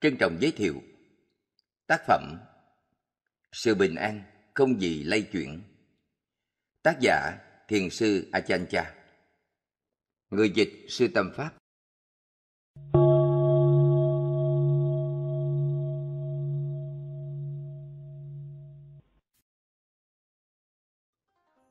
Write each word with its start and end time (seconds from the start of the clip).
trân 0.00 0.16
trọng 0.16 0.36
giới 0.40 0.52
thiệu 0.52 0.82
tác 1.86 2.02
phẩm 2.06 2.38
Sự 3.52 3.74
bình 3.74 3.94
an 3.94 4.22
không 4.54 4.80
gì 4.80 5.04
lay 5.04 5.22
chuyển. 5.22 5.62
Tác 6.82 7.00
giả 7.00 7.38
Thiền 7.68 7.90
sư 7.90 8.28
Achan 8.32 8.66
Cha 8.70 8.94
Người 10.30 10.50
dịch 10.50 10.86
Sư 10.88 11.08
Tâm 11.14 11.30
Pháp. 11.36 11.50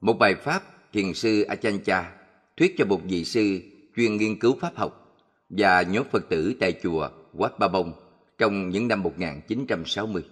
Một 0.01 0.13
bài 0.19 0.35
pháp 0.35 0.63
Thiền 0.93 1.13
sư 1.13 1.41
Achan 1.41 1.79
Cha 1.85 2.15
thuyết 2.57 2.75
cho 2.77 2.85
một 2.85 3.01
vị 3.03 3.25
sư 3.25 3.59
chuyên 3.95 4.17
nghiên 4.17 4.39
cứu 4.39 4.57
pháp 4.61 4.75
học 4.75 5.17
và 5.49 5.81
nhóm 5.81 6.07
Phật 6.11 6.23
tử 6.29 6.53
tại 6.59 6.79
chùa 6.83 7.09
Wat 7.33 7.57
Ba 7.59 7.67
Bông 7.67 8.08
trong 8.39 8.69
những 8.69 8.87
năm 8.87 9.03
1960. 9.03 10.23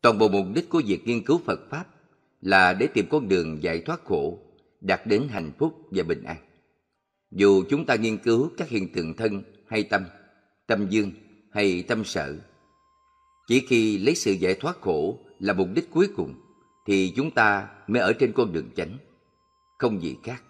Toàn 0.00 0.18
bộ 0.18 0.28
mục 0.28 0.46
đích 0.54 0.68
của 0.68 0.82
việc 0.86 1.06
nghiên 1.06 1.24
cứu 1.24 1.40
Phật 1.44 1.60
Pháp 1.70 1.84
là 2.40 2.72
để 2.72 2.86
tìm 2.86 3.06
con 3.10 3.28
đường 3.28 3.62
giải 3.62 3.82
thoát 3.86 4.04
khổ, 4.04 4.38
đạt 4.80 5.06
đến 5.06 5.28
hạnh 5.30 5.52
phúc 5.58 5.74
và 5.90 6.02
bình 6.02 6.22
an. 6.22 6.36
Dù 7.30 7.64
chúng 7.70 7.86
ta 7.86 7.94
nghiên 7.94 8.18
cứu 8.18 8.50
các 8.56 8.68
hiện 8.68 8.92
tượng 8.92 9.14
thân 9.14 9.42
hay 9.68 9.82
tâm, 9.82 10.04
tâm 10.66 10.86
dương 10.88 11.12
hay 11.52 11.84
tâm 11.88 12.04
sở, 12.04 12.36
chỉ 13.46 13.66
khi 13.68 13.98
lấy 13.98 14.14
sự 14.14 14.32
giải 14.32 14.54
thoát 14.54 14.80
khổ 14.80 15.18
là 15.40 15.52
mục 15.52 15.68
đích 15.74 15.90
cuối 15.90 16.08
cùng 16.16 16.34
thì 16.86 17.12
chúng 17.16 17.30
ta 17.30 17.68
mới 17.86 18.02
ở 18.02 18.12
trên 18.12 18.32
con 18.32 18.52
đường 18.52 18.70
chánh, 18.76 18.98
không 19.78 20.02
gì 20.02 20.16
khác. 20.22 20.42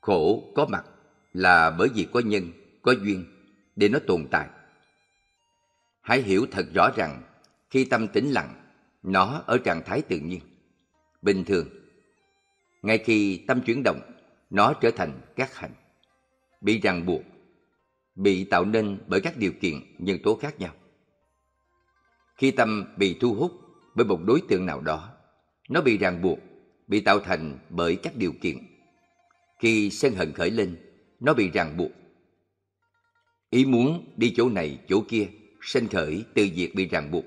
Khổ 0.00 0.52
có 0.54 0.66
mặt 0.66 0.84
là 1.32 1.70
bởi 1.70 1.88
vì 1.94 2.06
có 2.12 2.20
nhân, 2.20 2.52
có 2.82 2.92
duyên 2.92 3.24
để 3.76 3.88
nó 3.88 3.98
tồn 4.06 4.26
tại. 4.30 4.48
Hãy 6.10 6.22
hiểu 6.22 6.46
thật 6.50 6.66
rõ 6.74 6.90
rằng 6.96 7.22
khi 7.70 7.84
tâm 7.84 8.08
tĩnh 8.08 8.30
lặng, 8.30 8.54
nó 9.02 9.42
ở 9.46 9.58
trạng 9.58 9.82
thái 9.86 10.02
tự 10.02 10.18
nhiên, 10.18 10.40
bình 11.22 11.44
thường. 11.44 11.68
Ngay 12.82 12.98
khi 12.98 13.44
tâm 13.46 13.60
chuyển 13.60 13.82
động, 13.84 14.00
nó 14.50 14.72
trở 14.72 14.90
thành 14.90 15.20
các 15.36 15.56
hành, 15.56 15.70
bị 16.60 16.80
ràng 16.80 17.06
buộc, 17.06 17.22
bị 18.14 18.44
tạo 18.44 18.64
nên 18.64 18.98
bởi 19.06 19.20
các 19.20 19.36
điều 19.36 19.52
kiện 19.60 19.74
nhân 19.98 20.18
tố 20.22 20.36
khác 20.36 20.60
nhau. 20.60 20.74
Khi 22.36 22.50
tâm 22.50 22.94
bị 22.96 23.16
thu 23.20 23.34
hút 23.34 23.52
bởi 23.94 24.06
một 24.06 24.20
đối 24.24 24.42
tượng 24.48 24.66
nào 24.66 24.80
đó, 24.80 25.12
nó 25.68 25.80
bị 25.80 25.98
ràng 25.98 26.22
buộc, 26.22 26.38
bị 26.86 27.00
tạo 27.00 27.20
thành 27.20 27.58
bởi 27.68 27.96
các 27.96 28.16
điều 28.16 28.32
kiện. 28.40 28.56
Khi 29.58 29.90
sân 29.90 30.14
hận 30.14 30.32
khởi 30.32 30.50
lên, 30.50 30.76
nó 31.20 31.34
bị 31.34 31.50
ràng 31.50 31.76
buộc. 31.76 31.90
Ý 33.50 33.64
muốn 33.64 34.12
đi 34.16 34.34
chỗ 34.36 34.48
này, 34.48 34.78
chỗ 34.88 35.04
kia, 35.08 35.28
sinh 35.62 35.88
khởi 35.88 36.24
từ 36.34 36.48
việc 36.54 36.74
bị 36.74 36.86
ràng 36.86 37.10
buộc. 37.10 37.24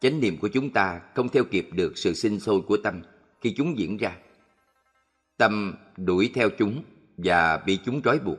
Chánh 0.00 0.20
niệm 0.20 0.36
của 0.36 0.48
chúng 0.48 0.70
ta 0.70 1.00
không 1.14 1.28
theo 1.28 1.44
kịp 1.44 1.68
được 1.72 1.98
sự 1.98 2.14
sinh 2.14 2.40
sôi 2.40 2.60
của 2.60 2.76
tâm 2.76 3.02
khi 3.40 3.54
chúng 3.56 3.78
diễn 3.78 3.96
ra. 3.96 4.16
Tâm 5.36 5.74
đuổi 5.96 6.30
theo 6.34 6.50
chúng 6.58 6.84
và 7.16 7.56
bị 7.66 7.78
chúng 7.84 8.02
trói 8.02 8.18
buộc. 8.18 8.38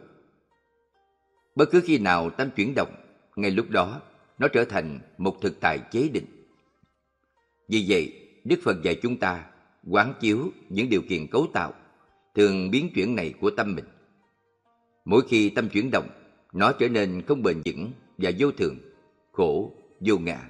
Bất 1.56 1.72
cứ 1.72 1.82
khi 1.86 1.98
nào 1.98 2.30
tâm 2.30 2.50
chuyển 2.56 2.74
động, 2.76 2.96
ngay 3.36 3.52
lúc 3.52 3.70
đó 3.70 4.02
nó 4.40 4.48
trở 4.48 4.66
thành 4.66 5.00
một 5.18 5.42
thực 5.42 5.60
tại 5.60 5.80
chế 5.92 6.10
định. 6.14 6.26
Vì 7.68 7.86
vậy, 7.88 8.14
Đức 8.44 8.60
Phật 8.64 8.84
dạy 8.84 9.00
chúng 9.02 9.18
ta 9.18 9.46
quán 9.88 10.14
chiếu 10.20 10.52
những 10.70 10.90
điều 10.90 11.02
kiện 11.10 11.28
cấu 11.28 11.48
tạo, 11.54 11.74
thường 12.36 12.72
biến 12.72 12.90
chuyển 12.96 13.16
này 13.16 13.34
của 13.40 13.50
tâm 13.50 13.76
mình. 13.76 13.86
Mỗi 15.06 15.22
khi 15.30 15.50
tâm 15.50 15.70
chuyển 15.70 15.92
động, 15.92 16.08
nó 16.54 16.72
trở 16.72 16.90
nên 16.90 17.22
không 17.28 17.44
bền 17.44 17.62
vững 17.66 17.92
và 18.18 18.32
vô 18.40 18.52
thường, 18.52 18.78
khổ, 19.32 19.74
vô 20.00 20.18
ngã. 20.18 20.50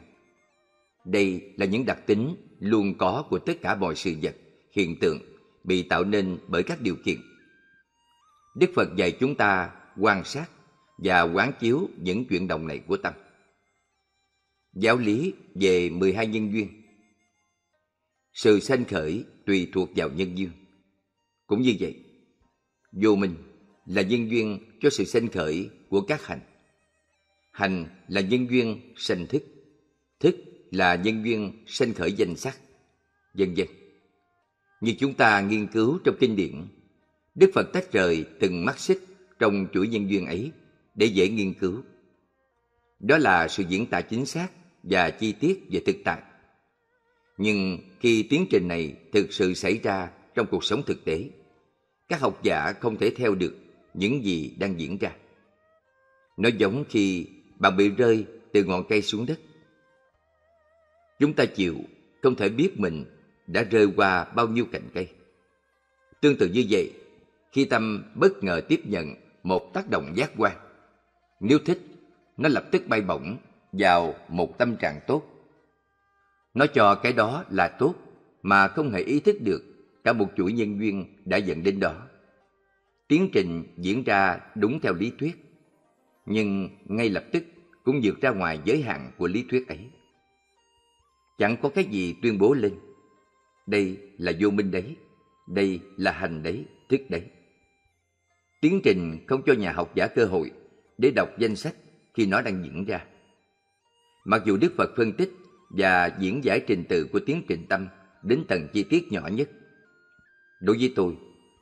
Đây 1.06 1.54
là 1.58 1.66
những 1.66 1.86
đặc 1.86 2.00
tính 2.06 2.36
luôn 2.60 2.98
có 2.98 3.24
của 3.30 3.40
tất 3.40 3.54
cả 3.62 3.76
mọi 3.76 3.96
sự 3.96 4.16
vật, 4.22 4.36
hiện 4.72 5.00
tượng 5.00 5.20
bị 5.64 5.84
tạo 5.84 6.04
nên 6.04 6.38
bởi 6.48 6.64
các 6.64 6.82
điều 6.82 6.96
kiện. 7.06 7.18
Đức 8.56 8.72
Phật 8.76 8.96
dạy 8.96 9.18
chúng 9.20 9.36
ta 9.36 9.72
quan 9.98 10.24
sát 10.24 10.50
và 10.98 11.22
quán 11.22 11.52
chiếu 11.60 11.90
những 11.98 12.26
chuyển 12.26 12.48
động 12.48 12.68
này 12.68 12.80
của 12.88 12.98
tâm. 12.98 13.14
Giáo 14.74 14.98
lý 14.98 15.34
về 15.56 15.90
12 15.90 16.28
nhân 16.28 16.54
duyên 16.54 16.68
Sự 18.34 18.60
sanh 18.60 18.86
khởi 18.86 19.24
tùy 19.46 19.70
thuộc 19.74 19.90
vào 19.96 20.10
nhân 20.10 20.38
duyên. 20.38 20.50
Cũng 21.48 21.62
như 21.62 21.76
vậy, 21.80 22.04
vô 22.92 23.16
minh 23.16 23.36
là 23.86 24.02
nhân 24.02 24.30
duyên 24.30 24.60
cho 24.82 24.90
sự 24.90 25.04
sanh 25.04 25.28
khởi 25.28 25.70
của 25.90 26.02
các 26.02 26.26
hành. 26.26 26.40
Hành 27.56 27.86
là 28.08 28.22
nhân 28.22 28.48
duyên 28.50 28.94
sanh 28.96 29.28
thức. 29.28 29.44
Thức 30.20 30.36
là 30.72 30.96
nhân 30.96 31.26
duyên 31.26 31.64
sanh 31.68 31.94
khởi 31.94 32.14
danh 32.14 32.36
sắc, 32.36 32.58
vân 33.34 33.54
vân. 33.54 33.68
Như 34.82 34.96
chúng 35.00 35.14
ta 35.14 35.42
nghiên 35.42 35.68
cứu 35.68 36.00
trong 36.04 36.16
kinh 36.20 36.36
điển, 36.36 36.68
Đức 37.36 37.52
Phật 37.54 37.74
tách 37.74 37.92
rời 37.92 38.26
từng 38.40 38.66
mắt 38.66 38.80
xích 38.80 39.00
trong 39.40 39.68
chuỗi 39.74 39.88
nhân 39.88 40.10
duyên 40.10 40.26
ấy 40.26 40.52
để 40.96 41.06
dễ 41.06 41.30
nghiên 41.30 41.54
cứu. 41.54 41.82
Đó 43.00 43.18
là 43.18 43.48
sự 43.48 43.64
diễn 43.70 43.86
tả 43.86 44.02
chính 44.02 44.26
xác 44.26 44.48
và 44.84 45.10
chi 45.10 45.32
tiết 45.32 45.64
về 45.72 45.82
thực 45.86 45.96
tại. 46.04 46.22
Nhưng 47.38 47.80
khi 48.00 48.24
tiến 48.24 48.46
trình 48.50 48.68
này 48.68 48.96
thực 49.14 49.34
sự 49.34 49.54
xảy 49.54 49.80
ra 49.84 50.10
trong 50.36 50.48
cuộc 50.52 50.64
sống 50.64 50.84
thực 50.86 51.06
tế, 51.06 51.30
các 52.08 52.22
học 52.22 52.44
giả 52.44 52.74
không 52.80 52.98
thể 52.98 53.10
theo 53.10 53.36
được 53.36 53.56
những 53.94 54.24
gì 54.24 54.56
đang 54.60 54.80
diễn 54.80 54.98
ra. 54.98 55.12
Nó 56.38 56.50
giống 56.58 56.84
khi 56.90 57.28
bạn 57.60 57.78
bị 57.78 57.90
rơi 57.90 58.26
từ 58.52 58.64
ngọn 58.64 58.84
cây 58.90 59.02
xuống 59.02 59.26
đất. 59.26 59.40
Chúng 61.20 61.34
ta 61.34 61.46
chịu 61.46 61.76
không 62.22 62.36
thể 62.36 62.50
biết 62.50 62.80
mình 62.80 63.06
đã 63.48 63.64
rơi 63.64 63.88
qua 63.96 64.24
bao 64.24 64.48
nhiêu 64.48 64.66
cành 64.72 64.90
cây. 64.94 65.08
Tương 66.22 66.38
tự 66.38 66.48
như 66.48 66.66
vậy, 66.70 66.94
khi 67.52 67.66
tâm 67.66 68.04
bất 68.16 68.44
ngờ 68.44 68.62
tiếp 68.68 68.82
nhận 68.86 69.16
một 69.44 69.74
tác 69.74 69.90
động 69.90 70.12
giác 70.16 70.32
quan, 70.38 70.58
nếu 71.40 71.60
thích, 71.60 71.80
nó 72.38 72.50
lập 72.50 72.66
tức 72.72 72.88
bay 72.88 73.02
bổng 73.02 73.38
vào 73.72 74.16
một 74.30 74.58
tâm 74.58 74.76
trạng 74.76 75.00
tốt. 75.08 75.24
Nó 76.54 76.66
cho 76.68 76.96
cái 76.96 77.14
đó 77.14 77.46
là 77.50 77.68
tốt 77.68 77.96
mà 78.42 78.68
không 78.68 78.92
hề 78.92 79.00
ý 79.00 79.20
thức 79.20 79.36
được 79.42 79.64
cả 80.04 80.14
một 80.14 80.28
chuỗi 80.38 80.54
nhân 80.54 80.80
duyên 80.80 81.06
đã 81.26 81.38
dẫn 81.38 81.64
đến 81.64 81.80
đó. 81.80 81.96
Tiến 83.08 83.30
trình 83.34 83.64
diễn 83.78 84.04
ra 84.04 84.40
đúng 84.56 84.80
theo 84.80 84.94
lý 84.94 85.12
thuyết, 85.20 85.45
nhưng 86.26 86.70
ngay 86.86 87.10
lập 87.10 87.24
tức 87.32 87.44
cũng 87.84 88.00
vượt 88.04 88.22
ra 88.22 88.30
ngoài 88.30 88.60
giới 88.66 88.82
hạn 88.82 89.12
của 89.18 89.28
lý 89.28 89.46
thuyết 89.50 89.68
ấy. 89.68 89.80
Chẳng 91.38 91.58
có 91.62 91.70
cái 91.70 91.84
gì 91.84 92.16
tuyên 92.22 92.38
bố 92.38 92.54
lên. 92.54 92.74
Đây 93.68 93.98
là 94.18 94.32
vô 94.40 94.50
minh 94.50 94.72
đấy, 94.72 94.96
đây 95.48 95.80
là 95.98 96.12
hành 96.12 96.44
đấy, 96.44 96.66
thức 96.90 97.02
đấy. 97.10 97.24
Tiến 98.62 98.82
trình 98.84 99.26
không 99.28 99.42
cho 99.46 99.54
nhà 99.54 99.72
học 99.72 99.96
giả 99.96 100.08
cơ 100.08 100.26
hội 100.26 100.52
để 100.98 101.12
đọc 101.12 101.30
danh 101.40 101.56
sách 101.56 101.76
khi 102.14 102.26
nó 102.26 102.42
đang 102.42 102.64
diễn 102.64 102.86
ra. 102.86 103.06
Mặc 104.26 104.42
dù 104.46 104.58
Đức 104.58 104.74
Phật 104.78 104.90
phân 104.98 105.14
tích 105.14 105.32
và 105.70 106.18
diễn 106.20 106.44
giải 106.44 106.60
trình 106.68 106.84
tự 106.90 107.08
của 107.12 107.20
tiến 107.20 107.42
trình 107.48 107.66
tâm 107.70 107.88
đến 108.24 108.44
tầng 108.48 108.68
chi 108.74 108.84
tiết 108.84 109.12
nhỏ 109.12 109.28
nhất, 109.28 109.50
đối 110.62 110.78
với 110.78 110.94
tôi, 110.96 111.18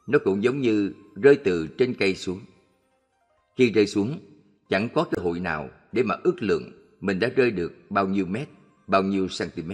nó 0.08 0.20
cũng 0.20 0.44
giống 0.44 0.62
như 0.62 0.94
rơi 1.16 1.38
từ 1.44 1.68
trên 1.78 1.94
cây 1.94 2.16
xuống. 2.16 2.40
Khi 3.58 3.72
rơi 3.72 3.88
xuống, 3.88 4.20
chẳng 4.74 4.90
có 4.94 5.06
cơ 5.12 5.22
hội 5.22 5.40
nào 5.40 5.70
để 5.92 6.04
mà 6.04 6.16
ước 6.24 6.36
lượng 6.40 6.72
mình 7.02 7.20
đã 7.20 7.30
rơi 7.36 7.52
được 7.52 7.74
bao 7.90 8.08
nhiêu 8.08 8.26
mét, 8.26 8.48
bao 8.88 9.04
nhiêu 9.04 9.28
cm. 9.40 9.72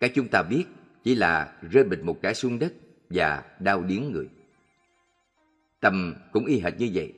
Cái 0.00 0.10
chúng 0.14 0.28
ta 0.28 0.42
biết 0.42 0.64
chỉ 1.04 1.14
là 1.14 1.58
rơi 1.70 1.84
bịch 1.84 2.04
một 2.04 2.18
cái 2.22 2.34
xuống 2.34 2.58
đất 2.58 2.72
và 3.08 3.44
đau 3.60 3.82
điếng 3.82 4.12
người. 4.12 4.28
Tâm 5.80 6.14
cũng 6.32 6.46
y 6.46 6.60
hệt 6.60 6.78
như 6.78 6.90
vậy. 6.94 7.12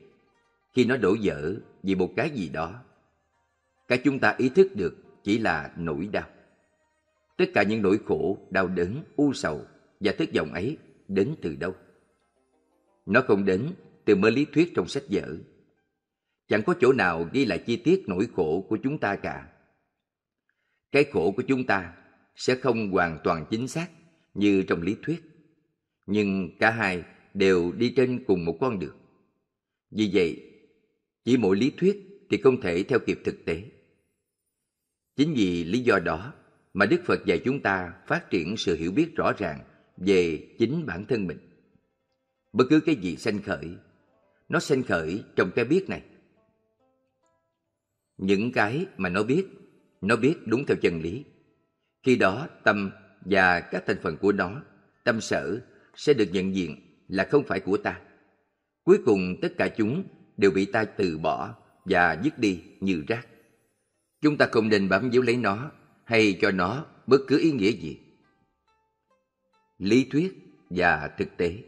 Khi 0.72 0.84
nó 0.84 0.96
đổ 0.96 1.16
vỡ 1.22 1.54
vì 1.82 1.94
một 1.94 2.10
cái 2.16 2.30
gì 2.30 2.48
đó, 2.48 2.82
cái 3.88 4.00
chúng 4.04 4.18
ta 4.18 4.34
ý 4.38 4.48
thức 4.48 4.76
được 4.76 4.96
chỉ 5.24 5.38
là 5.38 5.72
nỗi 5.76 6.08
đau. 6.12 6.28
Tất 7.36 7.46
cả 7.54 7.62
những 7.62 7.82
nỗi 7.82 7.98
khổ, 8.06 8.38
đau 8.50 8.68
đớn, 8.68 9.02
u 9.16 9.32
sầu 9.32 9.64
và 10.00 10.12
thất 10.18 10.28
vọng 10.34 10.52
ấy 10.52 10.78
đến 11.08 11.34
từ 11.42 11.56
đâu? 11.56 11.74
Nó 13.06 13.20
không 13.20 13.44
đến 13.44 13.70
từ 14.04 14.16
mơ 14.16 14.30
lý 14.30 14.44
thuyết 14.44 14.72
trong 14.74 14.88
sách 14.88 15.04
vở. 15.10 15.36
Chẳng 16.52 16.62
có 16.62 16.74
chỗ 16.80 16.92
nào 16.92 17.28
ghi 17.32 17.44
lại 17.44 17.58
chi 17.66 17.76
tiết 17.76 18.04
nỗi 18.06 18.28
khổ 18.36 18.66
của 18.68 18.78
chúng 18.82 18.98
ta 18.98 19.16
cả. 19.16 19.48
Cái 20.92 21.04
khổ 21.04 21.30
của 21.36 21.42
chúng 21.42 21.66
ta 21.66 21.94
sẽ 22.36 22.54
không 22.54 22.90
hoàn 22.90 23.18
toàn 23.24 23.46
chính 23.50 23.68
xác 23.68 23.88
như 24.34 24.62
trong 24.62 24.82
lý 24.82 24.96
thuyết. 25.02 25.22
Nhưng 26.06 26.58
cả 26.58 26.70
hai 26.70 27.02
đều 27.34 27.72
đi 27.72 27.92
trên 27.96 28.24
cùng 28.26 28.44
một 28.44 28.56
con 28.60 28.78
đường. 28.78 28.96
Vì 29.90 30.10
vậy, 30.12 30.52
chỉ 31.24 31.36
mỗi 31.36 31.56
lý 31.56 31.72
thuyết 31.76 32.26
thì 32.30 32.40
không 32.42 32.60
thể 32.60 32.82
theo 32.82 32.98
kịp 33.06 33.20
thực 33.24 33.44
tế. 33.44 33.62
Chính 35.16 35.34
vì 35.34 35.64
lý 35.64 35.80
do 35.80 35.98
đó 35.98 36.32
mà 36.74 36.86
Đức 36.86 37.00
Phật 37.04 37.26
dạy 37.26 37.40
chúng 37.44 37.60
ta 37.60 37.92
phát 38.06 38.30
triển 38.30 38.56
sự 38.56 38.76
hiểu 38.76 38.92
biết 38.92 39.16
rõ 39.16 39.32
ràng 39.38 39.60
về 39.96 40.48
chính 40.58 40.86
bản 40.86 41.04
thân 41.04 41.26
mình. 41.26 41.38
Bất 42.52 42.64
cứ 42.70 42.80
cái 42.80 42.94
gì 42.94 43.16
sanh 43.16 43.42
khởi, 43.42 43.68
nó 44.48 44.60
sanh 44.60 44.82
khởi 44.82 45.24
trong 45.36 45.50
cái 45.54 45.64
biết 45.64 45.88
này 45.88 46.02
những 48.22 48.52
cái 48.52 48.86
mà 48.96 49.08
nó 49.08 49.22
biết, 49.22 49.46
nó 50.00 50.16
biết 50.16 50.36
đúng 50.46 50.64
theo 50.66 50.76
chân 50.82 51.00
lý. 51.00 51.24
Khi 52.02 52.16
đó 52.16 52.48
tâm 52.64 52.90
và 53.20 53.60
các 53.60 53.84
thành 53.86 53.96
phần 54.02 54.16
của 54.16 54.32
nó, 54.32 54.62
tâm 55.04 55.20
sở, 55.20 55.60
sẽ 55.96 56.14
được 56.14 56.28
nhận 56.32 56.54
diện 56.54 56.76
là 57.08 57.28
không 57.30 57.44
phải 57.44 57.60
của 57.60 57.76
ta. 57.76 58.00
Cuối 58.84 58.98
cùng 59.04 59.36
tất 59.42 59.52
cả 59.58 59.68
chúng 59.68 60.04
đều 60.36 60.50
bị 60.50 60.64
ta 60.64 60.84
từ 60.84 61.18
bỏ 61.18 61.54
và 61.84 62.20
dứt 62.22 62.38
đi 62.38 62.62
như 62.80 63.04
rác. 63.08 63.26
Chúng 64.20 64.36
ta 64.36 64.46
không 64.52 64.68
nên 64.68 64.88
bám 64.88 65.10
víu 65.10 65.22
lấy 65.22 65.36
nó 65.36 65.70
hay 66.04 66.38
cho 66.40 66.50
nó 66.50 66.86
bất 67.06 67.20
cứ 67.28 67.38
ý 67.38 67.52
nghĩa 67.52 67.70
gì. 67.70 67.98
Lý 69.78 70.06
thuyết 70.10 70.34
và 70.70 71.10
thực 71.18 71.36
tế 71.36 71.58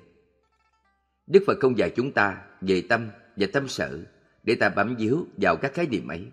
Đức 1.27 1.43
Phật 1.47 1.59
không 1.61 1.79
dạy 1.79 1.93
chúng 1.97 2.13
ta 2.13 2.43
về 2.61 2.83
tâm 2.89 3.09
và 3.37 3.47
tâm 3.53 3.69
sở 3.69 4.01
để 4.43 4.55
ta 4.55 4.69
bám 4.69 4.97
víu 4.97 5.27
vào 5.37 5.57
các 5.57 5.75
khái 5.75 5.87
niệm 5.87 6.09
ấy. 6.09 6.27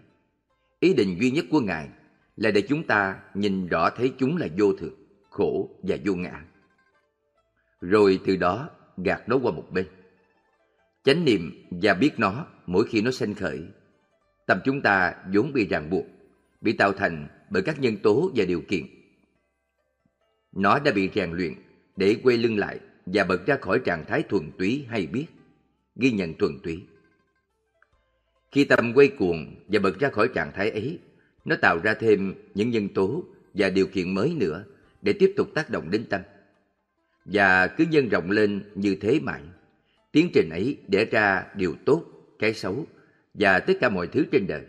Ý 0.82 0.94
định 0.94 1.18
duy 1.20 1.32
nhất 1.32 1.46
của 1.50 1.60
Ngài 1.60 1.90
là 2.36 2.52
để 2.52 2.62
chúng 2.62 2.88
ta 2.88 3.20
nhìn 3.34 3.68
rõ 3.68 3.90
thấy 3.90 4.14
chúng 4.18 4.38
là 4.38 4.48
vô 4.58 4.74
thường, 4.74 4.96
khổ 5.30 5.70
và 5.84 5.98
vô 6.06 6.16
ngã. 6.16 6.46
Rồi 7.82 8.20
từ 8.26 8.36
đó 8.36 8.70
gạt 8.98 9.30
nó 9.30 9.38
qua 9.44 9.52
một 9.52 9.68
bên. 9.72 9.86
Chánh 11.04 11.26
niệm 11.26 11.68
và 11.72 11.94
biết 11.94 12.12
nó 12.18 12.46
mỗi 12.66 12.86
khi 12.88 13.02
nó 13.02 13.12
sanh 13.12 13.34
khởi. 13.34 13.62
Tâm 14.48 14.60
chúng 14.66 14.82
ta 14.82 15.16
vốn 15.34 15.54
bị 15.54 15.68
ràng 15.68 15.90
buộc, 15.90 16.06
bị 16.62 16.74
tạo 16.74 16.94
thành 16.94 17.28
bởi 17.50 17.64
các 17.64 17.80
nhân 17.80 17.98
tố 17.98 18.32
và 18.36 18.46
điều 18.46 18.62
kiện. 18.62 18.86
Nó 20.52 20.80
đã 20.80 20.92
bị 20.92 21.10
rèn 21.16 21.32
luyện 21.32 21.54
để 21.96 22.16
quay 22.24 22.38
lưng 22.38 22.58
lại 22.58 22.80
và 23.06 23.24
bật 23.24 23.46
ra 23.46 23.58
khỏi 23.62 23.82
trạng 23.86 24.06
thái 24.06 24.24
thuần 24.24 24.52
túy 24.58 24.86
hay 24.90 25.08
biết, 25.08 25.26
ghi 25.96 26.12
nhận 26.12 26.34
thuần 26.34 26.60
túy. 26.64 26.84
Khi 28.52 28.64
tâm 28.64 28.94
quay 28.94 29.08
cuồng 29.08 29.56
và 29.68 29.80
bật 29.80 30.00
ra 30.00 30.10
khỏi 30.10 30.30
trạng 30.34 30.52
thái 30.52 30.70
ấy, 30.70 31.00
nó 31.46 31.56
tạo 31.56 31.80
ra 31.84 31.94
thêm 31.94 32.34
những 32.54 32.70
nhân 32.70 32.90
tố 32.90 33.24
và 33.54 33.70
điều 33.70 33.88
kiện 33.88 34.14
mới 34.14 34.34
nữa 34.40 34.64
để 35.02 35.14
tiếp 35.14 35.34
tục 35.38 35.48
tác 35.56 35.70
động 35.70 35.92
đến 35.92 36.06
tâm. 36.10 36.22
Và 37.26 37.68
cứ 37.68 37.86
nhân 37.92 38.10
rộng 38.10 38.32
lên 38.32 38.64
như 38.76 38.96
thế 38.96 39.20
mãi. 39.20 39.42
Tiến 40.12 40.30
trình 40.34 40.50
ấy 40.50 40.78
để 40.88 41.06
ra 41.06 41.46
điều 41.56 41.76
tốt, 41.86 42.06
cái 42.40 42.54
xấu 42.54 42.88
và 43.34 43.60
tất 43.60 43.74
cả 43.82 43.90
mọi 43.90 44.08
thứ 44.08 44.26
trên 44.32 44.48
đời. 44.48 44.62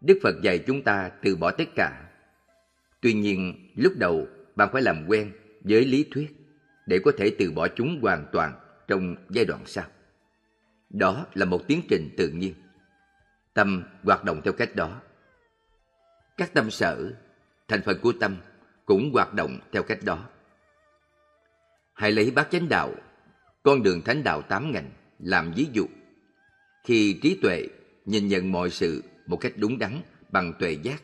Đức 0.00 0.18
Phật 0.22 0.42
dạy 0.42 0.58
chúng 0.58 0.82
ta 0.82 1.10
từ 1.22 1.36
bỏ 1.36 1.50
tất 1.50 1.68
cả. 1.74 2.08
Tuy 3.00 3.12
nhiên, 3.12 3.68
lúc 3.76 3.92
đầu 3.98 4.26
bạn 4.56 4.68
phải 4.72 4.82
làm 4.82 5.04
quen 5.08 5.30
với 5.60 5.84
lý 5.84 6.04
thuyết 6.10 6.36
để 6.86 6.98
có 7.04 7.12
thể 7.18 7.30
từ 7.38 7.50
bỏ 7.50 7.68
chúng 7.68 7.98
hoàn 8.02 8.26
toàn 8.32 8.52
trong 8.88 9.16
giai 9.30 9.44
đoạn 9.44 9.60
sau. 9.66 9.84
Đó 10.90 11.26
là 11.34 11.44
một 11.44 11.66
tiến 11.66 11.80
trình 11.88 12.10
tự 12.16 12.28
nhiên. 12.28 12.54
Tâm 13.58 13.82
hoạt 14.02 14.24
động 14.24 14.40
theo 14.44 14.52
cách 14.52 14.76
đó. 14.76 15.00
Các 16.36 16.54
tâm 16.54 16.70
sở, 16.70 17.12
thành 17.68 17.82
phần 17.82 17.98
của 18.02 18.12
tâm 18.20 18.36
cũng 18.86 19.10
hoạt 19.12 19.34
động 19.34 19.58
theo 19.72 19.82
cách 19.82 19.98
đó. 20.02 20.28
Hãy 21.94 22.12
lấy 22.12 22.30
bát 22.30 22.48
chánh 22.50 22.68
đạo, 22.68 22.94
con 23.62 23.82
đường 23.82 24.02
thánh 24.02 24.24
đạo 24.24 24.42
tám 24.42 24.72
ngành 24.72 24.90
làm 25.18 25.52
ví 25.56 25.66
dụ. 25.72 25.86
Khi 26.84 27.18
trí 27.22 27.38
tuệ 27.42 27.68
nhìn 28.04 28.28
nhận 28.28 28.52
mọi 28.52 28.70
sự 28.70 29.04
một 29.26 29.36
cách 29.36 29.52
đúng 29.56 29.78
đắn 29.78 30.02
bằng 30.30 30.52
tuệ 30.58 30.72
giác. 30.82 31.02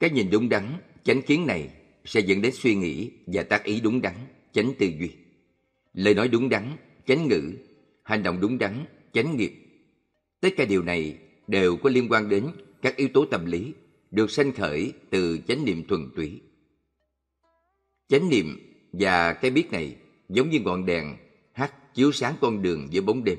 Cái 0.00 0.10
nhìn 0.10 0.30
đúng 0.30 0.48
đắn, 0.48 0.64
chánh 1.04 1.22
kiến 1.22 1.46
này 1.46 1.70
sẽ 2.04 2.20
dẫn 2.20 2.42
đến 2.42 2.52
suy 2.54 2.74
nghĩ 2.74 3.10
và 3.26 3.42
tác 3.42 3.64
ý 3.64 3.80
đúng 3.80 4.02
đắn, 4.02 4.14
chánh 4.52 4.72
tư 4.78 4.86
duy. 4.86 5.16
Lời 5.94 6.14
nói 6.14 6.28
đúng 6.28 6.48
đắn, 6.48 6.76
chánh 7.06 7.28
ngữ, 7.28 7.52
hành 8.02 8.22
động 8.22 8.40
đúng 8.40 8.58
đắn, 8.58 8.84
chánh 9.12 9.36
nghiệp. 9.36 9.52
Tất 10.40 10.48
cả 10.56 10.64
điều 10.64 10.82
này 10.82 11.18
đều 11.48 11.76
có 11.76 11.90
liên 11.90 12.08
quan 12.10 12.28
đến 12.28 12.46
các 12.82 12.96
yếu 12.96 13.08
tố 13.14 13.24
tâm 13.30 13.46
lý 13.46 13.72
được 14.10 14.30
sanh 14.30 14.52
khởi 14.52 14.92
từ 15.10 15.38
chánh 15.48 15.64
niệm 15.64 15.86
thuần 15.88 16.10
túy. 16.16 16.40
Chánh 18.08 18.28
niệm 18.28 18.58
và 18.92 19.32
cái 19.32 19.50
biết 19.50 19.70
này 19.70 19.96
giống 20.28 20.50
như 20.50 20.60
ngọn 20.60 20.86
đèn 20.86 21.16
hắt 21.52 21.94
chiếu 21.94 22.12
sáng 22.12 22.34
con 22.40 22.62
đường 22.62 22.88
giữa 22.90 23.00
bóng 23.00 23.24
đêm. 23.24 23.38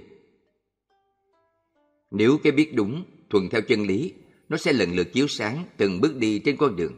Nếu 2.11 2.37
cái 2.43 2.51
biết 2.51 2.73
đúng, 2.75 3.03
thuần 3.29 3.49
theo 3.49 3.61
chân 3.61 3.81
lý, 3.81 4.13
nó 4.49 4.57
sẽ 4.57 4.73
lần 4.73 4.95
lượt 4.95 5.07
chiếu 5.13 5.27
sáng 5.27 5.65
từng 5.77 6.01
bước 6.01 6.15
đi 6.15 6.39
trên 6.39 6.57
con 6.57 6.75
đường. 6.75 6.93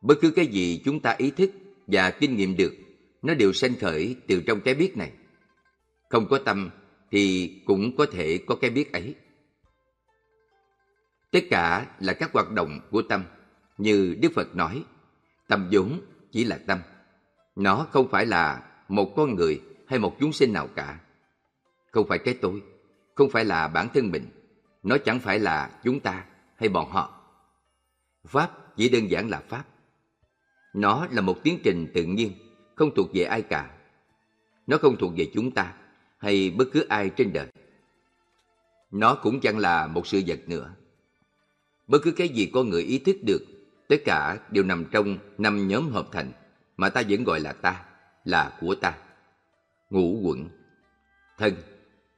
Bất 0.00 0.18
cứ 0.20 0.30
cái 0.30 0.46
gì 0.46 0.82
chúng 0.84 1.00
ta 1.00 1.14
ý 1.18 1.30
thức 1.30 1.50
và 1.86 2.10
kinh 2.10 2.36
nghiệm 2.36 2.56
được, 2.56 2.74
nó 3.22 3.34
đều 3.34 3.52
sanh 3.52 3.74
khởi 3.80 4.16
từ 4.26 4.42
trong 4.46 4.60
cái 4.60 4.74
biết 4.74 4.96
này. 4.96 5.12
Không 6.08 6.28
có 6.28 6.38
tâm 6.38 6.70
thì 7.12 7.54
cũng 7.66 7.96
có 7.96 8.06
thể 8.12 8.38
có 8.46 8.54
cái 8.54 8.70
biết 8.70 8.92
ấy. 8.92 9.14
Tất 11.30 11.40
cả 11.50 11.86
là 12.00 12.12
các 12.12 12.32
hoạt 12.32 12.50
động 12.50 12.80
của 12.90 13.02
tâm, 13.02 13.24
như 13.78 14.16
Đức 14.20 14.32
Phật 14.34 14.56
nói, 14.56 14.84
tâm 15.48 15.68
vốn 15.72 16.00
chỉ 16.30 16.44
là 16.44 16.58
tâm. 16.66 16.78
Nó 17.56 17.86
không 17.90 18.08
phải 18.10 18.26
là 18.26 18.70
một 18.88 19.12
con 19.16 19.34
người 19.34 19.60
hay 19.86 19.98
một 19.98 20.16
chúng 20.20 20.32
sinh 20.32 20.52
nào 20.52 20.68
cả. 20.76 21.00
Không 21.90 22.08
phải 22.08 22.18
cái 22.18 22.38
tôi, 22.40 22.62
không 23.14 23.30
phải 23.30 23.44
là 23.44 23.68
bản 23.68 23.88
thân 23.94 24.10
mình, 24.10 24.26
nó 24.82 24.96
chẳng 24.98 25.20
phải 25.20 25.38
là 25.38 25.80
chúng 25.84 26.00
ta 26.00 26.24
hay 26.56 26.68
bọn 26.68 26.90
họ. 26.90 27.20
Pháp 28.24 28.76
chỉ 28.76 28.88
đơn 28.88 29.10
giản 29.10 29.28
là 29.28 29.42
Pháp. 29.48 29.64
Nó 30.74 31.06
là 31.10 31.20
một 31.20 31.38
tiến 31.42 31.58
trình 31.64 31.90
tự 31.94 32.04
nhiên, 32.04 32.32
không 32.74 32.94
thuộc 32.94 33.08
về 33.14 33.24
ai 33.24 33.42
cả. 33.42 33.78
Nó 34.66 34.78
không 34.78 34.96
thuộc 34.96 35.12
về 35.16 35.30
chúng 35.34 35.50
ta 35.50 35.74
hay 36.22 36.50
bất 36.50 36.64
cứ 36.72 36.86
ai 36.88 37.10
trên 37.16 37.32
đời. 37.32 37.46
Nó 38.90 39.14
cũng 39.14 39.40
chẳng 39.40 39.58
là 39.58 39.86
một 39.86 40.06
sự 40.06 40.22
vật 40.26 40.40
nữa. 40.46 40.74
Bất 41.86 41.98
cứ 42.02 42.12
cái 42.12 42.28
gì 42.28 42.50
con 42.52 42.68
người 42.68 42.82
ý 42.82 42.98
thức 42.98 43.16
được, 43.26 43.42
tất 43.88 43.96
cả 44.04 44.38
đều 44.50 44.64
nằm 44.64 44.84
trong 44.90 45.18
năm 45.38 45.68
nhóm 45.68 45.88
hợp 45.88 46.08
thành 46.12 46.32
mà 46.76 46.88
ta 46.88 47.02
vẫn 47.08 47.24
gọi 47.24 47.40
là 47.40 47.52
ta, 47.52 47.84
là 48.24 48.58
của 48.60 48.74
ta. 48.74 48.98
Ngũ 49.90 50.20
quận, 50.22 50.48
thân, 51.38 51.54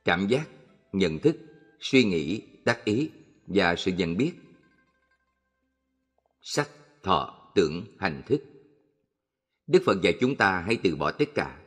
cảm 0.04 0.26
giác, 0.26 0.48
nhận 0.92 1.18
thức, 1.18 1.36
suy 1.80 2.04
nghĩ, 2.04 2.42
tác 2.64 2.84
ý 2.84 3.10
và 3.46 3.76
sự 3.76 3.92
nhận 3.92 4.16
biết. 4.16 4.32
Sắc, 6.42 6.68
thọ, 7.02 7.50
tưởng, 7.54 7.84
hành 7.98 8.22
thức. 8.26 8.40
Đức 9.66 9.82
Phật 9.86 10.02
dạy 10.02 10.14
chúng 10.20 10.36
ta 10.36 10.60
hãy 10.66 10.78
từ 10.82 10.96
bỏ 10.96 11.10
tất 11.10 11.28
cả. 11.34 11.63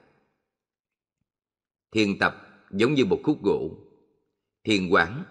Thiền 1.92 2.19
tập 2.19 2.66
giống 2.72 2.94
như 2.94 3.06
một 3.06 3.19
khúc 3.24 3.44
gỗ. 3.44 3.72
Thiền 4.63 4.89
quán 4.89 5.24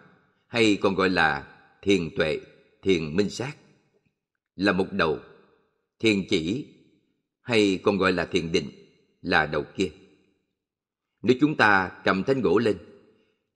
hay 0.47 0.79
còn 0.81 0.94
gọi 0.94 1.11
là 1.11 1.59
thiền 1.83 2.11
tuệ, 2.16 2.40
thiền 2.83 3.16
minh 3.16 3.30
sát 3.30 3.57
là 4.54 4.73
một 4.73 4.92
đầu. 4.92 5.19
Thiền 6.00 6.25
chỉ 6.28 6.66
hay 7.42 7.80
còn 7.83 7.99
gọi 7.99 8.12
là 8.12 8.25
thiền 8.25 8.52
định 8.52 8.71
là 9.23 9.47
đầu 9.47 9.64
kia. 9.76 9.90
Nếu 11.23 11.37
chúng 11.40 11.57
ta 11.57 12.00
cầm 12.04 12.23
thanh 12.25 12.40
gỗ 12.40 12.59
lên 12.59 12.76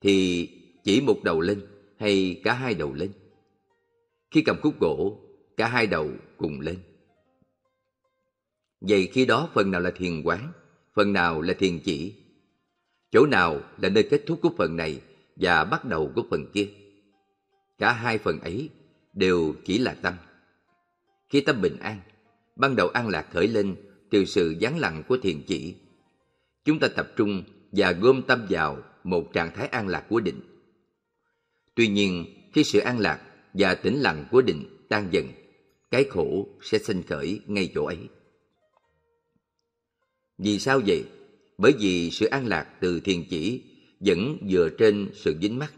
thì 0.01 0.47
chỉ 0.83 1.01
một 1.01 1.23
đầu 1.23 1.41
lên 1.41 1.61
hay 1.99 2.41
cả 2.43 2.53
hai 2.53 2.73
đầu 2.73 2.93
lên? 2.93 3.11
Khi 4.31 4.41
cầm 4.41 4.57
khúc 4.61 4.79
gỗ, 4.79 5.19
cả 5.57 5.67
hai 5.67 5.87
đầu 5.87 6.11
cùng 6.37 6.59
lên. 6.59 6.79
Vậy 8.81 9.09
khi 9.13 9.25
đó 9.25 9.49
phần 9.53 9.71
nào 9.71 9.81
là 9.81 9.91
thiền 9.91 10.21
quán, 10.23 10.51
phần 10.95 11.13
nào 11.13 11.41
là 11.41 11.53
thiền 11.53 11.79
chỉ? 11.79 12.20
Chỗ 13.11 13.25
nào 13.25 13.61
là 13.77 13.89
nơi 13.89 14.07
kết 14.11 14.23
thúc 14.27 14.39
của 14.41 14.51
phần 14.57 14.75
này 14.77 15.01
và 15.35 15.63
bắt 15.63 15.85
đầu 15.85 16.11
của 16.15 16.23
phần 16.29 16.45
kia? 16.53 16.69
Cả 17.77 17.93
hai 17.93 18.17
phần 18.17 18.39
ấy 18.39 18.69
đều 19.13 19.55
chỉ 19.65 19.77
là 19.77 19.93
tâm. 20.01 20.13
Khi 21.29 21.41
tâm 21.41 21.61
bình 21.61 21.77
an, 21.77 21.99
ban 22.55 22.75
đầu 22.75 22.87
an 22.87 23.07
lạc 23.07 23.27
khởi 23.31 23.47
lên 23.47 23.75
từ 24.09 24.25
sự 24.25 24.55
gián 24.59 24.79
lặng 24.79 25.03
của 25.07 25.17
thiền 25.17 25.41
chỉ. 25.47 25.75
Chúng 26.65 26.79
ta 26.79 26.87
tập 26.87 27.07
trung 27.15 27.43
và 27.71 27.91
gom 27.91 28.21
tâm 28.21 28.47
vào 28.49 28.77
một 29.03 29.33
trạng 29.33 29.51
thái 29.55 29.67
an 29.67 29.87
lạc 29.87 30.05
của 30.09 30.19
định. 30.19 30.41
Tuy 31.75 31.87
nhiên, 31.87 32.25
khi 32.53 32.63
sự 32.63 32.79
an 32.79 32.99
lạc 32.99 33.21
và 33.53 33.75
tĩnh 33.75 33.95
lặng 33.95 34.25
của 34.31 34.41
định 34.41 34.85
tan 34.89 35.07
dần, 35.11 35.27
cái 35.91 36.03
khổ 36.09 36.47
sẽ 36.61 36.79
sinh 36.79 37.03
khởi 37.03 37.41
ngay 37.47 37.71
chỗ 37.75 37.85
ấy. 37.85 37.99
Vì 40.37 40.59
sao 40.59 40.81
vậy? 40.85 41.05
Bởi 41.61 41.73
vì 41.79 42.11
sự 42.11 42.25
an 42.25 42.47
lạc 42.47 42.67
từ 42.79 42.99
thiền 42.99 43.23
chỉ 43.29 43.61
vẫn 43.99 44.37
dựa 44.49 44.69
trên 44.77 45.09
sự 45.13 45.35
dính 45.41 45.59
mắc. 45.59 45.73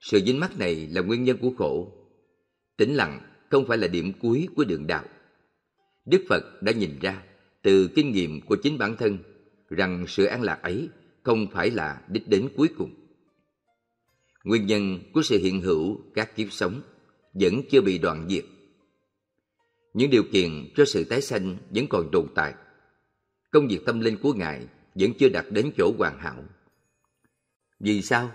Sự 0.00 0.20
dính 0.26 0.40
mắc 0.40 0.58
này 0.58 0.88
là 0.90 1.00
nguyên 1.00 1.24
nhân 1.24 1.38
của 1.40 1.52
khổ. 1.58 1.92
Tĩnh 2.76 2.94
lặng 2.94 3.20
không 3.50 3.66
phải 3.66 3.78
là 3.78 3.88
điểm 3.88 4.12
cuối 4.22 4.48
của 4.56 4.64
đường 4.64 4.86
đạo. 4.86 5.04
Đức 6.04 6.24
Phật 6.28 6.62
đã 6.62 6.72
nhìn 6.72 6.98
ra 7.00 7.22
từ 7.62 7.88
kinh 7.94 8.12
nghiệm 8.12 8.40
của 8.40 8.56
chính 8.56 8.78
bản 8.78 8.96
thân 8.96 9.18
rằng 9.70 10.04
sự 10.08 10.24
an 10.24 10.42
lạc 10.42 10.62
ấy 10.62 10.88
không 11.22 11.46
phải 11.52 11.70
là 11.70 12.02
đích 12.08 12.28
đến 12.28 12.48
cuối 12.56 12.68
cùng. 12.78 12.94
Nguyên 14.44 14.66
nhân 14.66 14.98
của 15.12 15.22
sự 15.22 15.38
hiện 15.38 15.60
hữu 15.60 16.00
các 16.14 16.36
kiếp 16.36 16.52
sống 16.52 16.80
vẫn 17.34 17.62
chưa 17.70 17.80
bị 17.80 17.98
đoạn 17.98 18.26
diệt. 18.30 18.44
Những 19.94 20.10
điều 20.10 20.22
kiện 20.32 20.72
cho 20.76 20.84
sự 20.84 21.04
tái 21.04 21.22
sanh 21.22 21.56
vẫn 21.70 21.86
còn 21.86 22.08
tồn 22.12 22.26
tại. 22.34 22.54
Công 23.54 23.68
việc 23.68 23.84
tâm 23.86 24.00
linh 24.00 24.16
của 24.18 24.32
Ngài 24.32 24.66
vẫn 24.94 25.10
chưa 25.18 25.28
đạt 25.28 25.44
đến 25.50 25.70
chỗ 25.76 25.94
hoàn 25.98 26.18
hảo. 26.18 26.44
Vì 27.80 28.02
sao? 28.02 28.30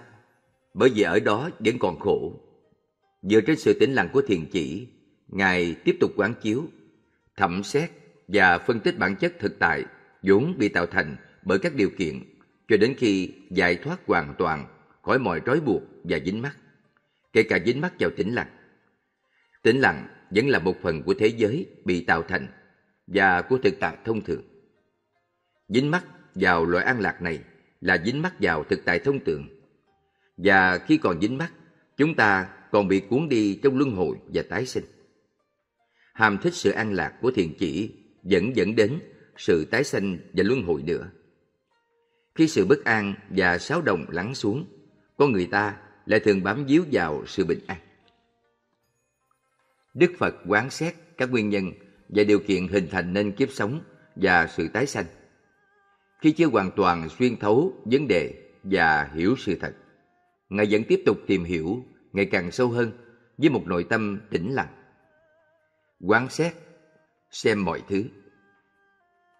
bởi 0.74 0.90
vì 0.90 1.02
ở 1.02 1.20
đó 1.20 1.50
vẫn 1.60 1.80
còn 1.80 2.00
khổ. 2.00 2.40
Dựa 3.22 3.42
trên 3.42 3.58
sự 3.58 3.78
tĩnh 3.80 3.94
lặng 3.94 4.10
của 4.14 4.22
thiền 4.22 4.46
chỉ, 4.52 4.88
Ngài 5.28 5.76
tiếp 5.84 5.98
tục 6.00 6.12
quán 6.16 6.34
chiếu, 6.42 6.68
thẩm 7.38 7.64
xét 7.64 7.92
và 8.28 8.58
phân 8.58 8.80
tích 8.80 9.00
bản 9.00 9.16
chất 9.16 9.34
thực 9.40 9.60
tại 9.60 9.86
vốn 10.24 10.56
bị 10.58 10.70
tạo 10.70 10.86
thành 10.86 11.16
bởi 11.44 11.60
các 11.60 11.76
điều 11.76 11.90
kiện 11.98 12.20
cho 12.68 12.78
đến 12.78 12.94
khi 12.98 13.32
giải 13.52 13.76
thoát 13.76 14.00
hoàn 14.08 14.36
toàn 14.38 14.68
khỏi 15.02 15.20
mọi 15.20 15.42
trói 15.46 15.60
buộc 15.60 15.84
và 16.04 16.20
dính 16.26 16.42
mắc, 16.42 16.58
kể 17.34 17.44
cả 17.44 17.60
dính 17.66 17.82
mắc 17.82 17.94
vào 18.00 18.10
tĩnh 18.18 18.34
lặng. 18.34 18.50
Tĩnh 19.64 19.80
lặng 19.80 20.08
vẫn 20.30 20.48
là 20.48 20.60
một 20.60 20.76
phần 20.82 21.04
của 21.04 21.14
thế 21.14 21.28
giới 21.28 21.66
bị 21.86 22.06
tạo 22.06 22.24
thành 22.24 22.48
và 23.08 23.42
của 23.42 23.58
thực 23.58 23.74
tại 23.80 23.98
thông 24.06 24.22
thường. 24.22 24.49
Dính 25.70 25.92
mắc 25.92 26.06
vào 26.36 26.66
loại 26.66 26.86
an 26.86 27.00
lạc 27.00 27.22
này 27.22 27.40
là 27.82 28.04
dính 28.06 28.22
mắc 28.22 28.34
vào 28.40 28.64
thực 28.64 28.86
tại 28.86 29.00
thông 29.00 29.20
tượng. 29.20 29.48
Và 30.38 30.78
khi 30.78 30.98
còn 30.98 31.22
dính 31.22 31.38
mắc, 31.38 31.52
chúng 31.98 32.16
ta 32.16 32.50
còn 32.72 32.88
bị 32.88 33.00
cuốn 33.00 33.30
đi 33.30 33.60
trong 33.64 33.78
luân 33.78 33.92
hồi 33.92 34.18
và 34.34 34.44
tái 34.50 34.66
sinh. 34.66 34.84
hàm 36.14 36.38
thích 36.38 36.54
sự 36.54 36.72
an 36.72 36.94
lạc 36.94 37.14
của 37.22 37.32
thiền 37.32 37.54
chỉ 37.60 37.92
vẫn 38.24 38.56
dẫn 38.56 38.76
đến 38.76 39.00
sự 39.38 39.66
tái 39.66 39.84
sinh 39.84 40.32
và 40.34 40.44
luân 40.44 40.64
hồi 40.64 40.84
nữa. 40.84 41.10
Khi 42.36 42.48
sự 42.48 42.66
bất 42.66 42.84
an 42.84 43.14
và 43.30 43.58
sáo 43.58 43.82
động 43.82 44.06
lắng 44.10 44.36
xuống, 44.36 44.66
con 45.18 45.32
người 45.32 45.46
ta 45.46 45.78
lại 46.06 46.20
thường 46.20 46.44
bám 46.44 46.66
víu 46.66 46.84
vào 46.92 47.24
sự 47.28 47.46
bình 47.46 47.60
an. 47.68 47.78
Đức 49.94 50.12
Phật 50.18 50.36
quán 50.48 50.70
xét 50.70 50.94
các 51.18 51.32
nguyên 51.32 51.50
nhân 51.50 51.72
và 52.10 52.24
điều 52.24 52.40
kiện 52.40 52.68
hình 52.68 52.88
thành 52.92 53.14
nên 53.14 53.32
kiếp 53.32 53.52
sống 53.52 53.82
và 54.16 54.48
sự 54.48 54.68
tái 54.68 54.86
sanh. 54.88 55.06
Khi 56.20 56.32
chưa 56.32 56.48
hoàn 56.48 56.72
toàn 56.76 57.10
xuyên 57.10 57.38
thấu 57.38 57.74
vấn 57.86 58.08
đề 58.08 58.34
và 58.64 59.12
hiểu 59.16 59.36
sự 59.38 59.56
thật, 59.56 59.76
Ngài 60.50 60.68
vẫn 60.70 60.84
tiếp 60.88 61.04
tục 61.06 61.18
tìm 61.28 61.44
hiểu 61.44 61.86
ngày 62.14 62.26
càng 62.26 62.52
sâu 62.52 62.70
hơn 62.70 62.92
với 63.38 63.50
một 63.50 63.68
nội 63.68 63.84
tâm 63.90 64.20
tĩnh 64.30 64.54
lặng. 64.54 64.74
Quán 66.00 66.30
xét, 66.30 66.54
xem 67.32 67.66
mọi 67.66 67.82
thứ. 67.88 68.04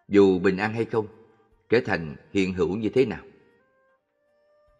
Dù 0.08 0.40
bình 0.40 0.58
an 0.58 0.74
hay 0.74 0.86
không, 0.86 1.08
trở 1.70 1.80
thành 1.86 2.16
hiện 2.34 2.54
hữu 2.54 2.78
như 2.78 2.90
thế 2.90 3.06
nào. 3.06 3.24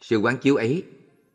Sự 0.02 0.18
quán 0.18 0.38
chiếu 0.38 0.56
ấy 0.56 0.84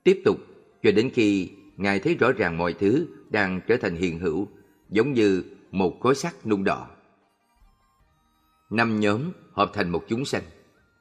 tiếp 0.05 0.23
tục 0.25 0.37
cho 0.83 0.91
đến 0.93 1.11
khi 1.15 1.51
Ngài 1.77 2.01
thấy 2.01 2.15
rõ 2.15 2.33
ràng 2.33 2.59
mọi 2.59 2.73
thứ 2.73 3.07
đang 3.31 3.61
trở 3.67 3.77
thành 3.77 3.97
hiện 3.97 4.19
hữu, 4.19 4.49
giống 4.89 5.13
như 5.13 5.45
một 5.71 6.01
khối 6.01 6.15
sắt 6.15 6.47
nung 6.47 6.65
đỏ. 6.65 6.91
Năm 8.71 9.01
nhóm 9.01 9.33
hợp 9.55 9.71
thành 9.75 9.91
một 9.91 10.05
chúng 10.09 10.25
sanh, 10.25 10.43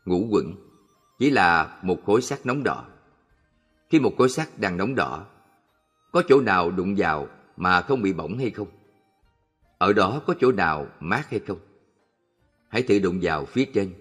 ngũ 0.06 0.28
quẩn, 0.32 0.56
chỉ 1.20 1.30
là 1.30 1.80
một 1.82 2.00
khối 2.06 2.22
sắt 2.22 2.46
nóng 2.46 2.64
đỏ. 2.64 2.86
Khi 3.90 4.00
một 4.00 4.14
khối 4.18 4.30
sắt 4.30 4.60
đang 4.60 4.78
nóng 4.78 4.96
đỏ, 4.96 5.26
có 6.12 6.24
chỗ 6.28 6.42
nào 6.42 6.72
đụng 6.72 6.96
vào 6.98 7.28
mà 7.58 7.82
không 7.82 8.02
bị 8.02 8.14
bỏng 8.14 8.38
hay 8.38 8.50
không? 8.50 8.68
Ở 9.78 9.94
đó 9.94 10.22
có 10.26 10.36
chỗ 10.40 10.52
nào 10.52 10.88
mát 11.00 11.30
hay 11.30 11.40
không? 11.40 11.60
Hãy 12.70 12.84
thử 12.84 13.00
đụng 13.00 13.20
vào 13.22 13.46
phía 13.46 13.66
trên, 13.66 13.94